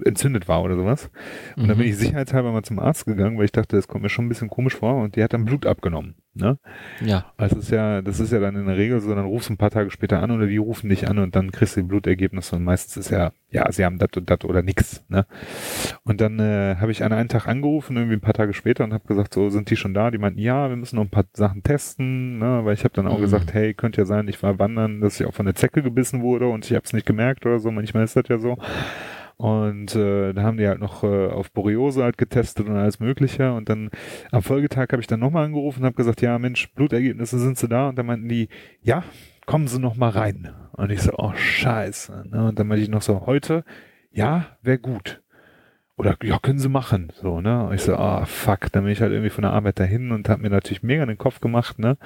entzündet 0.04 0.48
war 0.48 0.62
oder 0.62 0.76
sowas. 0.76 1.10
Und 1.56 1.68
dann 1.68 1.76
Mhm. 1.76 1.80
bin 1.82 1.88
ich 1.90 1.96
sicherheitshalber 1.96 2.52
mal 2.52 2.62
zum 2.62 2.78
Arzt 2.78 3.06
gegangen, 3.06 3.38
weil 3.38 3.44
ich 3.46 3.52
dachte, 3.52 3.76
das 3.76 3.88
kommt 3.88 4.02
mir 4.02 4.08
schon 4.10 4.26
ein 4.26 4.28
bisschen 4.28 4.50
komisch 4.50 4.74
vor 4.76 4.96
und 5.02 5.16
die 5.16 5.22
hat 5.22 5.32
dann 5.32 5.44
Blut 5.44 5.64
abgenommen. 5.66 6.14
Ne? 6.34 6.58
Ja, 7.00 7.26
Also 7.36 7.58
ist 7.58 7.70
ja, 7.70 8.02
das 8.02 8.18
ist 8.20 8.32
ja 8.32 8.40
dann 8.40 8.56
in 8.56 8.66
der 8.66 8.76
Regel 8.76 9.00
so, 9.00 9.14
dann 9.14 9.24
rufst 9.24 9.48
du 9.48 9.54
ein 9.54 9.56
paar 9.56 9.70
Tage 9.70 9.90
später 9.90 10.22
an 10.22 10.30
oder 10.30 10.46
die 10.46 10.56
rufen 10.56 10.88
dich 10.88 11.08
an 11.08 11.18
und 11.18 11.36
dann 11.36 11.52
kriegst 11.52 11.76
du 11.76 11.80
die 11.82 11.86
Blutergebnisse 11.86 12.56
und 12.56 12.64
meistens 12.64 12.96
ist 12.96 13.10
ja, 13.10 13.32
ja, 13.50 13.70
sie 13.70 13.84
haben 13.84 13.98
das 13.98 14.08
und 14.16 14.28
das 14.28 14.44
oder 14.44 14.62
nix. 14.62 15.04
Ne? 15.08 15.26
Und 16.02 16.20
dann 16.20 16.38
äh, 16.40 16.76
habe 16.80 16.90
ich 16.92 17.04
an 17.04 17.12
einen 17.12 17.28
Tag 17.28 17.46
angerufen, 17.46 17.96
irgendwie 17.96 18.16
ein 18.16 18.20
paar 18.20 18.34
Tage 18.34 18.52
später 18.52 18.84
und 18.84 18.92
habe 18.92 19.06
gesagt, 19.06 19.32
so 19.34 19.48
sind 19.50 19.70
die 19.70 19.76
schon 19.76 19.94
da? 19.94 20.10
Die 20.10 20.18
meinten, 20.18 20.40
ja, 20.40 20.68
wir 20.68 20.76
müssen 20.76 20.96
noch 20.96 21.04
ein 21.04 21.10
paar 21.10 21.24
Sachen 21.34 21.62
testen, 21.62 22.38
ne? 22.38 22.60
weil 22.64 22.74
ich 22.74 22.84
habe 22.84 22.94
dann 22.94 23.06
auch 23.06 23.18
Mhm. 23.18 23.22
gesagt, 23.22 23.54
hey, 23.54 23.74
könnte 23.74 24.00
ja 24.00 24.06
sein, 24.06 24.26
ich 24.28 24.42
war 24.42 24.58
wandern, 24.58 25.00
dass 25.00 25.20
ich 25.20 25.26
auch 25.26 25.34
von 25.34 25.46
der 25.46 25.54
Zecke 25.54 25.82
gebissen 25.82 26.22
wurde 26.22 26.48
und 26.48 26.64
ich 26.64 26.72
habe 26.74 26.84
es 26.84 26.92
nicht 26.92 27.06
gemerkt 27.06 27.46
oder 27.46 27.58
so. 27.60 27.70
Manchmal 27.70 28.04
ist 28.04 28.16
das 28.16 28.24
ja 28.28 28.38
so. 28.38 28.58
Und 29.36 29.96
äh, 29.96 30.32
da 30.32 30.42
haben 30.42 30.58
die 30.58 30.68
halt 30.68 30.78
noch 30.78 31.02
äh, 31.02 31.26
auf 31.26 31.50
Borreliose 31.50 32.04
halt 32.04 32.18
getestet 32.18 32.68
und 32.68 32.76
alles 32.76 33.00
Mögliche. 33.00 33.52
Und 33.52 33.68
dann 33.68 33.90
am 34.30 34.42
Folgetag 34.42 34.88
habe 34.92 35.00
ich 35.00 35.08
dann 35.08 35.20
nochmal 35.20 35.44
angerufen 35.44 35.80
und 35.80 35.86
habe 35.86 35.96
gesagt, 35.96 36.20
ja 36.20 36.38
Mensch, 36.38 36.72
Blutergebnisse 36.74 37.38
sind 37.38 37.58
sie 37.58 37.68
da? 37.68 37.88
Und 37.88 37.96
dann 37.98 38.06
meinten 38.06 38.28
die, 38.28 38.48
ja, 38.80 39.02
kommen 39.46 39.66
Sie 39.66 39.80
noch 39.80 39.96
mal 39.96 40.10
rein. 40.10 40.52
Und 40.72 40.90
ich 40.90 41.02
so, 41.02 41.12
oh 41.16 41.32
scheiße. 41.34 42.24
Ne? 42.30 42.48
Und 42.48 42.58
dann 42.58 42.66
meinte 42.66 42.82
ich 42.82 42.88
noch 42.88 43.02
so, 43.02 43.26
heute, 43.26 43.64
ja, 44.10 44.46
wäre 44.62 44.78
gut. 44.78 45.22
Oder 45.96 46.16
ja, 46.22 46.38
können 46.38 46.58
Sie 46.58 46.68
machen. 46.68 47.12
So, 47.14 47.40
ne? 47.40 47.66
Und 47.66 47.74
ich 47.74 47.82
so, 47.82 47.96
ah, 47.96 48.24
fuck. 48.24 48.72
Dann 48.72 48.84
bin 48.84 48.92
ich 48.92 49.00
halt 49.00 49.12
irgendwie 49.12 49.30
von 49.30 49.42
der 49.42 49.52
Arbeit 49.52 49.78
dahin 49.78 50.10
und 50.12 50.28
habe 50.28 50.42
mir 50.42 50.50
natürlich 50.50 50.82
mega 50.82 51.06
den 51.06 51.18
Kopf 51.18 51.40
gemacht, 51.40 51.78
ne? 51.78 51.96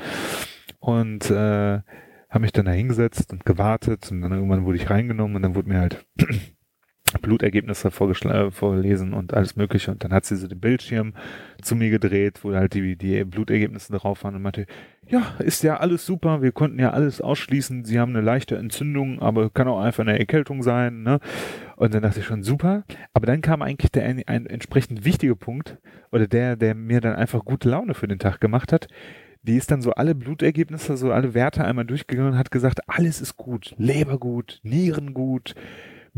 Und 0.78 1.30
äh, 1.30 1.80
habe 2.28 2.40
mich 2.40 2.52
dann 2.52 2.66
da 2.66 2.72
hingesetzt 2.72 3.32
und 3.32 3.46
gewartet 3.46 4.10
und 4.10 4.20
dann 4.20 4.32
irgendwann 4.32 4.64
wurde 4.64 4.76
ich 4.76 4.90
reingenommen 4.90 5.36
und 5.36 5.42
dann 5.42 5.54
wurde 5.54 5.68
mir 5.70 5.80
halt 5.80 6.04
Blutergebnisse 7.28 7.88
vorgeschl- 7.88 8.32
äh, 8.32 8.50
vorgelesen 8.50 9.12
und 9.12 9.34
alles 9.34 9.54
mögliche. 9.54 9.90
Und 9.90 10.02
dann 10.02 10.12
hat 10.12 10.24
sie 10.24 10.36
so 10.36 10.48
den 10.48 10.60
Bildschirm 10.60 11.12
zu 11.60 11.76
mir 11.76 11.90
gedreht, 11.90 12.42
wo 12.42 12.54
halt 12.54 12.72
die, 12.72 12.96
die 12.96 13.22
Blutergebnisse 13.24 13.92
drauf 13.92 14.24
waren 14.24 14.34
und 14.34 14.42
meinte, 14.42 14.66
ja, 15.06 15.34
ist 15.38 15.62
ja 15.62 15.76
alles 15.76 16.06
super, 16.06 16.42
wir 16.42 16.52
konnten 16.52 16.78
ja 16.78 16.90
alles 16.90 17.20
ausschließen, 17.20 17.84
sie 17.84 17.98
haben 17.98 18.14
eine 18.14 18.24
leichte 18.24 18.56
Entzündung, 18.56 19.20
aber 19.20 19.50
kann 19.50 19.68
auch 19.68 19.80
einfach 19.80 20.04
eine 20.04 20.18
Erkältung 20.18 20.62
sein, 20.62 21.02
ne? 21.02 21.20
Und 21.76 21.94
dann 21.94 22.02
dachte 22.02 22.20
ich 22.20 22.26
schon, 22.26 22.42
super, 22.42 22.84
aber 23.12 23.26
dann 23.26 23.40
kam 23.40 23.62
eigentlich 23.62 23.90
der 23.92 24.04
ein, 24.04 24.22
ein 24.26 24.46
entsprechend 24.46 25.04
wichtige 25.04 25.36
Punkt 25.36 25.78
oder 26.12 26.26
der, 26.26 26.56
der 26.56 26.74
mir 26.74 27.00
dann 27.00 27.14
einfach 27.14 27.44
gute 27.44 27.68
Laune 27.68 27.94
für 27.94 28.08
den 28.08 28.18
Tag 28.18 28.40
gemacht 28.40 28.72
hat, 28.72 28.88
die 29.42 29.56
ist 29.56 29.70
dann 29.70 29.80
so 29.80 29.92
alle 29.92 30.14
Blutergebnisse, 30.14 30.96
so 30.96 31.12
alle 31.12 31.32
Werte 31.32 31.64
einmal 31.64 31.86
durchgegangen 31.86 32.32
und 32.32 32.38
hat 32.38 32.50
gesagt, 32.50 32.80
alles 32.86 33.20
ist 33.20 33.36
gut, 33.36 33.74
Leber 33.78 34.18
gut, 34.18 34.60
Nieren 34.62 35.14
gut, 35.14 35.54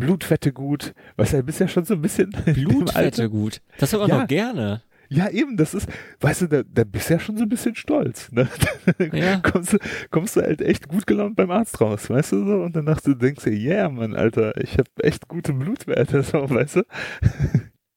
Blutfette 0.01 0.53
gut, 0.53 0.95
was 1.17 1.33
ja 1.33 1.43
bisher 1.43 1.69
schon 1.69 1.85
so 1.85 1.95
ein 1.95 2.03
bisschen 2.03 2.31
Blutfette 2.47 3.29
gut. 3.31 3.61
Das 3.79 3.93
hört 3.93 4.03
man 4.03 4.11
Ja. 4.11 4.21
doch 4.21 4.29
gerne. 4.29 4.83
Ja, 5.13 5.29
eben, 5.29 5.57
das 5.57 5.75
ist, 5.75 5.89
weißt 6.21 6.43
du, 6.43 6.47
da, 6.47 6.63
da 6.63 6.85
bist 6.85 7.09
du 7.11 7.15
ja 7.15 7.19
schon 7.21 7.37
so 7.37 7.43
ein 7.43 7.49
bisschen 7.49 7.75
stolz. 7.75 8.31
Ne? 8.31 8.49
Ja. 9.13 9.39
kommst, 9.41 9.73
du, 9.73 9.79
kommst 10.11 10.37
du 10.37 10.41
halt 10.43 10.63
echt 10.63 10.87
gut 10.89 11.05
gelaunt 11.07 11.35
beim 11.35 11.51
Arzt 11.51 11.81
raus, 11.81 12.09
weißt 12.09 12.31
du 12.33 12.47
so? 12.47 12.63
Und 12.63 12.77
danach 12.77 13.01
du 13.01 13.15
denkst 13.15 13.43
du, 13.45 13.51
yeah, 13.51 13.89
Mann, 13.89 14.15
Alter, 14.15 14.57
ich 14.63 14.75
habe 14.79 14.89
echt 15.03 15.27
gute 15.27 15.53
Blutwerte, 15.53 16.23
so, 16.25 16.49
weißt 16.49 16.77
du? 16.77 16.83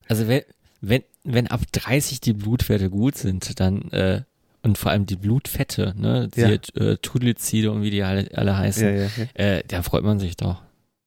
Also 0.07 0.27
wenn, 0.27 0.41
wenn, 0.81 1.03
wenn 1.23 1.47
ab 1.47 1.61
30 1.71 2.19
die 2.19 2.33
Blutwerte 2.33 2.89
gut 2.89 3.15
sind, 3.15 3.59
dann 3.59 3.83
äh, 3.91 4.21
und 4.63 4.77
vor 4.77 4.91
allem 4.91 5.05
die 5.05 5.15
Blutfette, 5.17 5.93
ne, 5.97 6.29
die 6.33 6.39
Ja. 6.41 6.47
äh, 6.49 6.97
Triglyceride 6.97 7.69
und 7.71 7.83
wie 7.83 7.91
die 7.91 8.01
alle, 8.01 8.27
alle 8.33 8.57
heißen, 8.57 8.87
ja, 8.87 9.03
ja. 9.03 9.09
äh, 9.35 9.63
da 9.67 9.83
freut 9.83 10.03
man 10.03 10.19
sich 10.19 10.35
doch. 10.37 10.61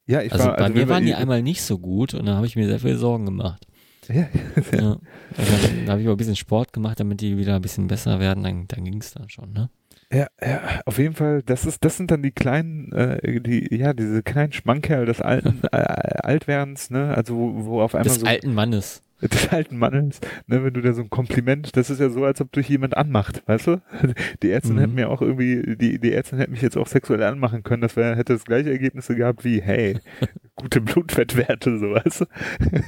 Ja, 0.06 0.22
ich 0.22 0.32
Also 0.32 0.46
war, 0.46 0.56
bei 0.56 0.68
mir 0.68 0.74
wir- 0.76 0.88
waren 0.88 1.04
die 1.04 1.14
einmal 1.14 1.42
nicht 1.42 1.62
so 1.62 1.78
gut 1.78 2.14
und 2.14 2.26
da 2.26 2.36
habe 2.36 2.46
ich 2.46 2.56
mir 2.56 2.66
sehr 2.66 2.78
viel 2.80 2.96
Sorgen 2.96 3.24
gemacht. 3.26 3.66
Ja, 4.08 4.14
Ja. 4.72 4.90
Und 4.92 5.02
dann, 5.36 5.76
dann 5.80 5.90
habe 5.90 6.02
ich 6.02 6.06
auch 6.08 6.12
ein 6.12 6.16
bisschen 6.16 6.36
Sport 6.36 6.72
gemacht, 6.72 7.00
damit 7.00 7.20
die 7.20 7.36
wieder 7.38 7.56
ein 7.56 7.62
bisschen 7.62 7.88
besser 7.88 8.20
werden, 8.20 8.44
dann, 8.44 8.68
dann 8.68 8.84
ging 8.84 9.00
es 9.00 9.12
dann 9.12 9.28
schon, 9.28 9.52
ne? 9.52 9.68
Ja, 10.12 10.28
ja, 10.40 10.60
auf 10.86 10.98
jeden 10.98 11.14
Fall, 11.16 11.42
das 11.42 11.66
ist, 11.66 11.84
das 11.84 11.96
sind 11.96 12.12
dann 12.12 12.22
die 12.22 12.30
kleinen, 12.30 12.92
äh, 12.92 13.40
die, 13.40 13.74
ja, 13.74 13.92
diese 13.92 14.22
kleinen 14.22 14.52
Schmankerl 14.52 15.04
des 15.06 15.20
alten, 15.20 15.60
äh, 15.72 15.76
Altwerdens, 15.76 16.90
ne, 16.90 17.12
also 17.12 17.34
wo, 17.36 17.64
wo 17.66 17.80
auf 17.82 17.96
einmal 17.96 18.04
Des 18.14 18.20
so, 18.20 18.26
alten 18.26 18.54
Mannes. 18.54 19.02
des 19.22 19.48
alten 19.48 19.78
Mannes, 19.78 20.20
ne, 20.46 20.62
wenn 20.64 20.74
du 20.74 20.80
da 20.82 20.92
so 20.92 21.02
ein 21.02 21.10
Kompliment, 21.10 21.76
das 21.76 21.90
ist 21.90 22.00
ja 22.00 22.08
so, 22.10 22.24
als 22.24 22.40
ob 22.40 22.52
dich 22.52 22.68
jemand 22.68 22.96
anmacht, 22.96 23.42
weißt 23.46 23.66
du? 23.68 23.82
Die 24.42 24.50
Ärztin 24.50 24.74
Mhm. 24.76 24.80
hätte 24.80 24.92
mir 24.92 25.10
auch 25.10 25.22
irgendwie, 25.22 25.76
die, 25.76 25.98
die 25.98 26.12
Ärztin 26.12 26.38
hätte 26.38 26.50
mich 26.50 26.62
jetzt 26.62 26.76
auch 26.76 26.86
sexuell 26.86 27.22
anmachen 27.22 27.62
können, 27.62 27.82
das 27.82 27.96
wäre, 27.96 28.16
hätte 28.16 28.34
das 28.34 28.44
gleiche 28.44 28.70
Ergebnisse 28.70 29.14
gehabt 29.16 29.44
wie, 29.44 29.60
hey, 29.62 29.98
gute 30.56 30.80
Blutfettwerte, 30.80 31.78
so, 31.78 31.90
weißt 31.92 32.20
du? 32.22 32.24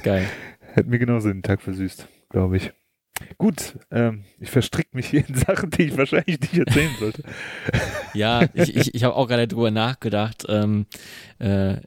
Geil. 0.03 0.25
Hätte 0.73 0.89
mir 0.89 0.99
genauso 0.99 1.29
den 1.29 1.41
Tag 1.43 1.61
versüßt, 1.61 2.07
glaube 2.29 2.57
ich. 2.57 2.71
Gut, 3.37 3.77
ähm, 3.91 4.23
ich 4.39 4.49
verstricke 4.49 4.95
mich 4.95 5.07
hier 5.07 5.27
in 5.27 5.35
Sachen, 5.35 5.71
die 5.71 5.83
ich 5.83 5.97
wahrscheinlich 5.97 6.39
nicht 6.39 6.57
erzählen 6.57 6.91
sollte. 6.99 7.23
Ja, 8.13 8.45
ich, 8.53 8.75
ich, 8.77 8.95
ich 8.95 9.03
habe 9.03 9.13
auch 9.15 9.27
gerade 9.27 9.45
drüber 9.47 9.71
nachgedacht. 9.71 10.45
Ähm, 10.47 10.85
äh, 11.39 11.77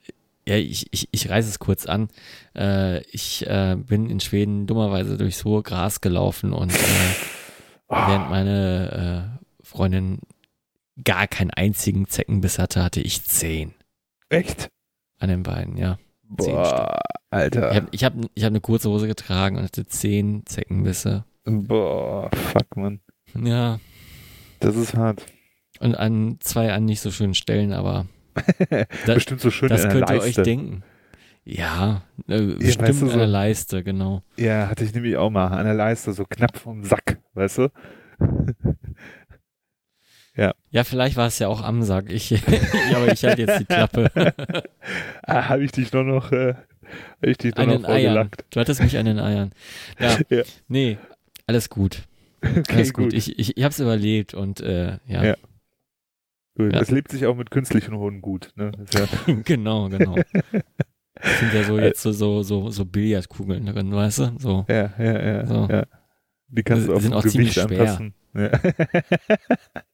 ja, 0.46 0.56
ich, 0.56 0.86
ich, 0.92 1.08
ich 1.12 1.28
reiße 1.30 1.48
es 1.48 1.58
kurz 1.58 1.86
an. 1.86 2.08
Äh, 2.56 3.02
ich 3.10 3.46
äh, 3.46 3.76
bin 3.76 4.08
in 4.10 4.20
Schweden 4.20 4.66
dummerweise 4.66 5.16
durchs 5.16 5.44
hohe 5.44 5.62
Gras 5.62 6.00
gelaufen 6.00 6.52
und 6.52 6.72
äh, 6.72 7.14
während 7.88 8.30
meine 8.30 9.38
äh, 9.40 9.64
Freundin 9.64 10.18
gar 11.04 11.26
keinen 11.26 11.50
einzigen 11.50 12.08
Zeckenbiss 12.08 12.58
hatte, 12.58 12.82
hatte 12.82 13.00
ich 13.00 13.24
zehn 13.24 13.72
Echt? 14.28 14.68
an 15.18 15.28
den 15.28 15.42
Beinen, 15.42 15.76
ja. 15.76 15.98
Zehn 16.38 16.54
Boah, 16.54 17.00
Alter. 17.30 17.70
Ich 17.70 17.76
habe 17.76 17.88
ich 17.92 18.04
hab, 18.04 18.14
ich 18.34 18.44
hab 18.44 18.50
eine 18.50 18.60
kurze 18.60 18.88
Hose 18.90 19.06
getragen 19.06 19.56
und 19.56 19.64
hatte 19.64 19.86
zehn 19.86 20.44
Zeckenbisse. 20.46 21.24
Boah, 21.44 22.30
fuck, 22.34 22.76
man. 22.76 23.00
Ja, 23.34 23.80
Das 24.60 24.76
ist 24.76 24.94
hart. 24.94 25.24
und 25.80 25.94
an 25.94 26.36
zwei 26.40 26.72
an 26.72 26.84
nicht 26.84 27.00
so 27.00 27.10
schönen 27.10 27.34
Stellen, 27.34 27.72
aber 27.72 28.06
Da- 29.06 29.14
Bestimmt 29.14 29.40
so 29.40 29.50
schön 29.50 29.68
das 29.68 29.84
in 29.84 29.90
könnt 29.90 30.10
ihr 30.10 30.16
Leiste. 30.16 30.40
euch 30.40 30.44
denken. 30.44 30.82
Ja, 31.44 32.02
äh, 32.28 32.40
bestimmt 32.54 32.88
weißt 32.88 33.00
du, 33.02 33.06
an 33.06 33.10
so- 33.12 33.18
der 33.18 33.26
Leiste, 33.26 33.82
genau. 33.82 34.22
Ja, 34.36 34.68
hatte 34.68 34.84
ich 34.84 34.94
nämlich 34.94 35.16
auch 35.16 35.30
mal. 35.30 35.48
An 35.48 35.64
der 35.64 35.74
Leiste, 35.74 36.12
so 36.12 36.24
knapp 36.24 36.56
vom 36.56 36.84
Sack, 36.84 37.18
weißt 37.34 37.58
du? 37.58 37.68
Ja, 40.70 40.82
vielleicht 40.84 41.16
war 41.16 41.26
es 41.26 41.38
ja 41.38 41.48
auch 41.48 41.62
am 41.62 41.82
Sack. 41.82 42.10
Ich, 42.10 42.32
aber 42.94 43.12
ich 43.12 43.22
halte 43.24 43.42
jetzt 43.42 43.60
die 43.60 43.64
Klappe. 43.66 44.10
ah, 45.24 45.48
habe 45.50 45.62
ich 45.62 45.72
dich 45.72 45.90
doch 45.90 46.04
noch, 46.04 46.32
äh, 46.32 46.54
hab 46.54 47.26
ich 47.26 47.36
dich 47.36 47.54
an 47.58 47.66
noch 47.66 47.74
den 47.76 47.84
Eiern. 47.84 48.14
vorgelackt. 48.14 48.44
Du 48.50 48.58
hattest 48.60 48.82
mich 48.82 48.96
an 48.96 49.04
den 49.04 49.18
Eiern. 49.18 49.50
Ja, 49.98 50.16
Ja. 50.30 50.42
nee, 50.68 50.96
alles 51.46 51.68
gut. 51.68 52.04
Okay, 52.42 52.62
Alles 52.70 52.94
gut. 52.94 53.12
Ich, 53.12 53.38
ich, 53.38 53.58
ich 53.58 53.62
habe 53.62 53.72
es 53.72 53.78
überlebt 53.80 54.32
und 54.32 54.60
äh, 54.60 54.96
ja. 55.06 55.22
Ja. 55.22 55.36
Ja. 56.58 56.80
Es 56.80 56.90
lebt 56.90 57.10
sich 57.10 57.26
auch 57.26 57.36
mit 57.36 57.50
künstlichen 57.50 57.94
Hoden 57.96 58.20
gut. 58.20 58.52
Ne? 58.56 58.72
Ja, 58.92 59.06
genau, 59.44 59.88
genau. 59.88 60.16
Das 61.14 61.38
sind 61.38 61.54
ja 61.54 61.62
so 61.62 61.78
jetzt 61.78 62.02
so, 62.02 62.10
so, 62.10 62.42
so, 62.42 62.70
so 62.70 62.84
Billardkugeln 62.84 63.66
drin, 63.66 63.92
weißt 63.92 64.18
du? 64.18 64.32
So. 64.38 64.64
ja, 64.68 64.92
ja, 64.98 65.22
ja, 65.24 65.46
So. 65.46 65.68
ja. 65.70 65.84
Die 66.48 66.62
kannst 66.64 66.88
du 66.88 66.94
auf 66.94 67.02
sind 67.02 67.12
auch 67.14 67.20
Gewicht 67.22 67.32
ziemlich 67.32 67.52
schwer. 67.52 67.80
anpassen. 67.80 68.14
Ja. 68.34 68.50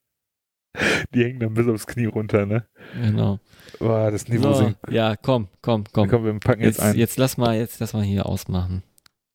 Die 1.14 1.24
hängen 1.24 1.40
dann 1.40 1.54
bis 1.54 1.66
aufs 1.66 1.86
Knie 1.86 2.06
runter, 2.06 2.46
ne? 2.46 2.64
Genau. 3.02 3.40
Boah, 3.78 4.10
das 4.10 4.28
Niveau 4.28 4.52
So, 4.52 4.64
sinkt. 4.64 4.78
ja, 4.90 5.16
komm, 5.16 5.48
komm, 5.60 5.84
komm. 5.92 6.08
Komm, 6.08 6.24
wir 6.24 6.32
packen 6.38 6.62
jetzt, 6.62 6.78
Jetzt, 6.78 6.80
ein. 6.86 6.96
jetzt 6.96 7.18
lass 7.18 7.36
mal, 7.36 7.56
jetzt 7.56 7.80
lass 7.80 7.92
mal 7.94 8.02
hier 8.04 8.26
ausmachen. 8.26 8.82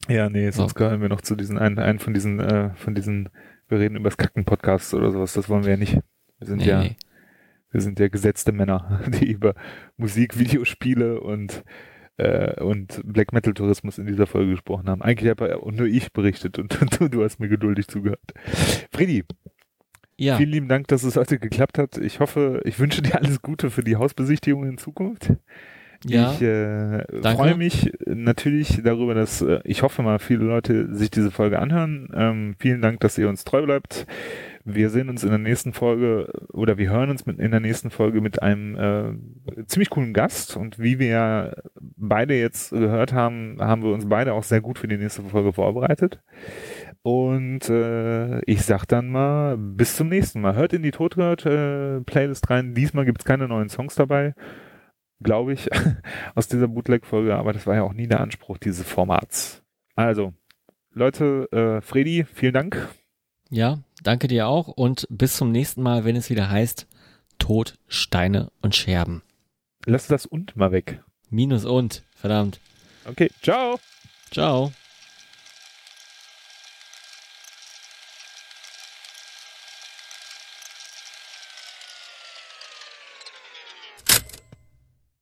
Ja, 0.08 0.30
nee, 0.30 0.50
sonst 0.52 0.72
So. 0.72 0.76
gehören 0.80 1.02
wir 1.02 1.10
noch 1.10 1.22
zu 1.22 1.36
diesen, 1.36 1.58
einen, 1.58 1.80
einen 1.80 2.00
von 2.00 2.14
diesen, 2.14 2.40
äh, 2.40 2.74
von 2.76 2.95
diesen, 2.95 3.30
wir 3.68 3.80
reden 3.80 3.98
übers 3.98 4.18
Kacken-Podcast 4.18 4.94
oder 4.94 5.12
sowas, 5.12 5.34
das 5.34 5.50
wollen 5.50 5.64
wir 5.64 5.72
ja 5.72 5.78
nicht. 5.78 6.00
Wir 6.40 6.48
sind 6.48 6.58
Nee, 6.60 6.68
ja, 6.68 6.82
nee. 6.84 6.95
Wir 7.74 7.82
sind 7.82 8.00
ja 8.00 8.08
gesetzte 8.08 8.52
Männer, 8.54 9.02
die 9.08 9.30
über 9.30 9.56
Musik, 9.98 10.40
Videospiele 10.40 11.20
und, 11.20 11.64
äh, 12.18 12.62
und 12.62 13.02
Black 13.04 13.34
Metal 13.34 13.54
Tourismus 13.54 13.98
in 13.98 14.06
dieser 14.06 14.28
Folge 14.28 14.52
gesprochen 14.52 14.88
haben. 14.88 15.02
Eigentlich 15.02 15.30
habe 15.30 15.60
nur 15.72 15.88
ich 15.88 16.14
berichtet 16.14 16.60
und 16.60 16.78
du, 17.00 17.10
du 17.10 17.24
hast 17.24 17.40
mir 17.40 17.50
geduldig 17.50 17.88
zugehört. 17.88 18.22
Freddy, 18.91 19.24
Ja, 20.18 20.38
vielen 20.38 20.52
lieben 20.52 20.68
Dank, 20.70 20.88
dass 20.88 21.04
es 21.04 21.18
heute 21.18 21.40
geklappt 21.40 21.78
hat. 21.78 21.98
Ich 21.98 22.20
hoffe, 22.20 22.62
ich 22.64 22.80
wünsche 22.80 23.02
dir 23.02 23.16
alles 23.16 23.41
Gute 23.41 23.70
für 23.72 23.84
die 23.84 23.95
Hausbesichtigung 23.95 24.66
in 24.66 24.78
Zukunft. 24.78 25.34
ja, 26.06 26.34
Ich 26.34 26.41
äh, 26.41 27.06
freue 27.36 27.56
mich 27.56 27.91
natürlich 28.06 28.82
darüber, 28.84 29.16
dass 29.16 29.41
äh, 29.41 29.62
ich 29.64 29.82
hoffe 29.82 30.04
mal 30.04 30.20
viele 30.20 30.44
Leute 30.44 30.94
sich 30.94 31.10
diese 31.10 31.32
Folge 31.32 31.60
anhören. 31.60 32.10
Ähm, 32.14 32.56
vielen 32.60 32.82
Dank, 32.82 33.00
dass 33.00 33.18
ihr 33.18 33.28
uns 33.30 33.44
treu 33.44 33.64
bleibt. 33.64 34.06
Wir 34.65 34.90
sehen 34.90 35.10
uns 35.10 35.23
in 35.23 35.30
der 35.30 35.40
nächsten 35.40 35.73
Folge 35.73 36.31
oder 36.53 36.77
wir 36.77 36.90
hören 36.90 37.10
uns 37.10 37.26
mit, 37.26 37.40
in 37.40 37.52
der 37.52 37.60
nächsten 37.60 37.90
Folge 37.90 38.22
mit 38.22 38.41
einem 38.41 38.76
äh, 38.76 39.65
ziemlich 39.65 39.90
coolen 39.90 40.14
Gast. 40.14 40.56
Und 40.56 40.80
wie 40.80 40.99
wir 40.99 41.64
beide 41.80 42.34
jetzt 42.35 42.72
gehört 42.72 43.14
haben, 43.14 43.57
haben 43.60 43.84
wir 43.84 43.91
uns 43.91 44.07
beide 44.07 44.34
auch 44.34 44.44
sehr 44.44 44.61
gut 44.61 44.80
für 44.80 44.88
die 44.88 44.98
nächste 44.98 45.22
Folge 45.23 45.52
vorbereitet. 45.52 46.22
Und 47.02 47.69
äh, 47.69 48.40
ich 48.45 48.64
sag 48.64 48.85
dann 48.85 49.10
mal, 49.10 49.57
bis 49.57 49.98
zum 49.98 50.07
nächsten 50.07 50.40
Mal. 50.40 50.56
Hört 50.56 50.73
in 50.73 50.84
die 50.84 50.91
Totgehört 50.91 51.45
äh, 51.45 52.02
rein. 52.48 52.73
Diesmal 52.73 53.06
gibt's 53.06 53.26
keine 53.26 53.48
neuen 53.48 53.69
Songs 53.69 53.95
dabei 53.95 54.34
glaube 55.23 55.53
ich, 55.53 55.69
aus 56.35 56.48
dieser 56.48 56.68
Bootleg-Folge, 56.68 57.35
aber 57.35 57.53
das 57.53 57.65
war 57.65 57.76
ja 57.76 57.84
auch 57.84 57.94
nie 57.94 58.07
der 58.07 58.19
Anspruch 58.19 58.57
dieses 58.57 58.88
Formats. 58.88 59.64
Also, 59.95 60.34
Leute, 60.91 61.48
äh, 61.52 61.81
Freddy, 61.81 62.26
vielen 62.26 62.53
Dank. 62.53 62.90
Ja, 63.53 63.80
danke 64.01 64.27
dir 64.27 64.47
auch 64.47 64.67
und 64.67 65.07
bis 65.09 65.38
zum 65.38 65.51
nächsten 65.51 65.84
Mal, 65.84 66.05
wenn 66.05 66.15
es 66.15 66.30
wieder 66.30 66.49
heißt 66.49 66.88
Tod, 67.38 67.75
Steine 67.88 68.51
und 68.61 68.75
Scherben. 68.75 69.21
Lass 69.85 70.07
das 70.07 70.25
und 70.25 70.55
mal 70.55 70.71
weg. 70.71 71.03
Minus 71.30 71.65
und, 71.65 72.03
verdammt. 72.15 72.59
Okay, 73.05 73.30
ciao. 73.41 73.80
Ciao. 74.31 74.71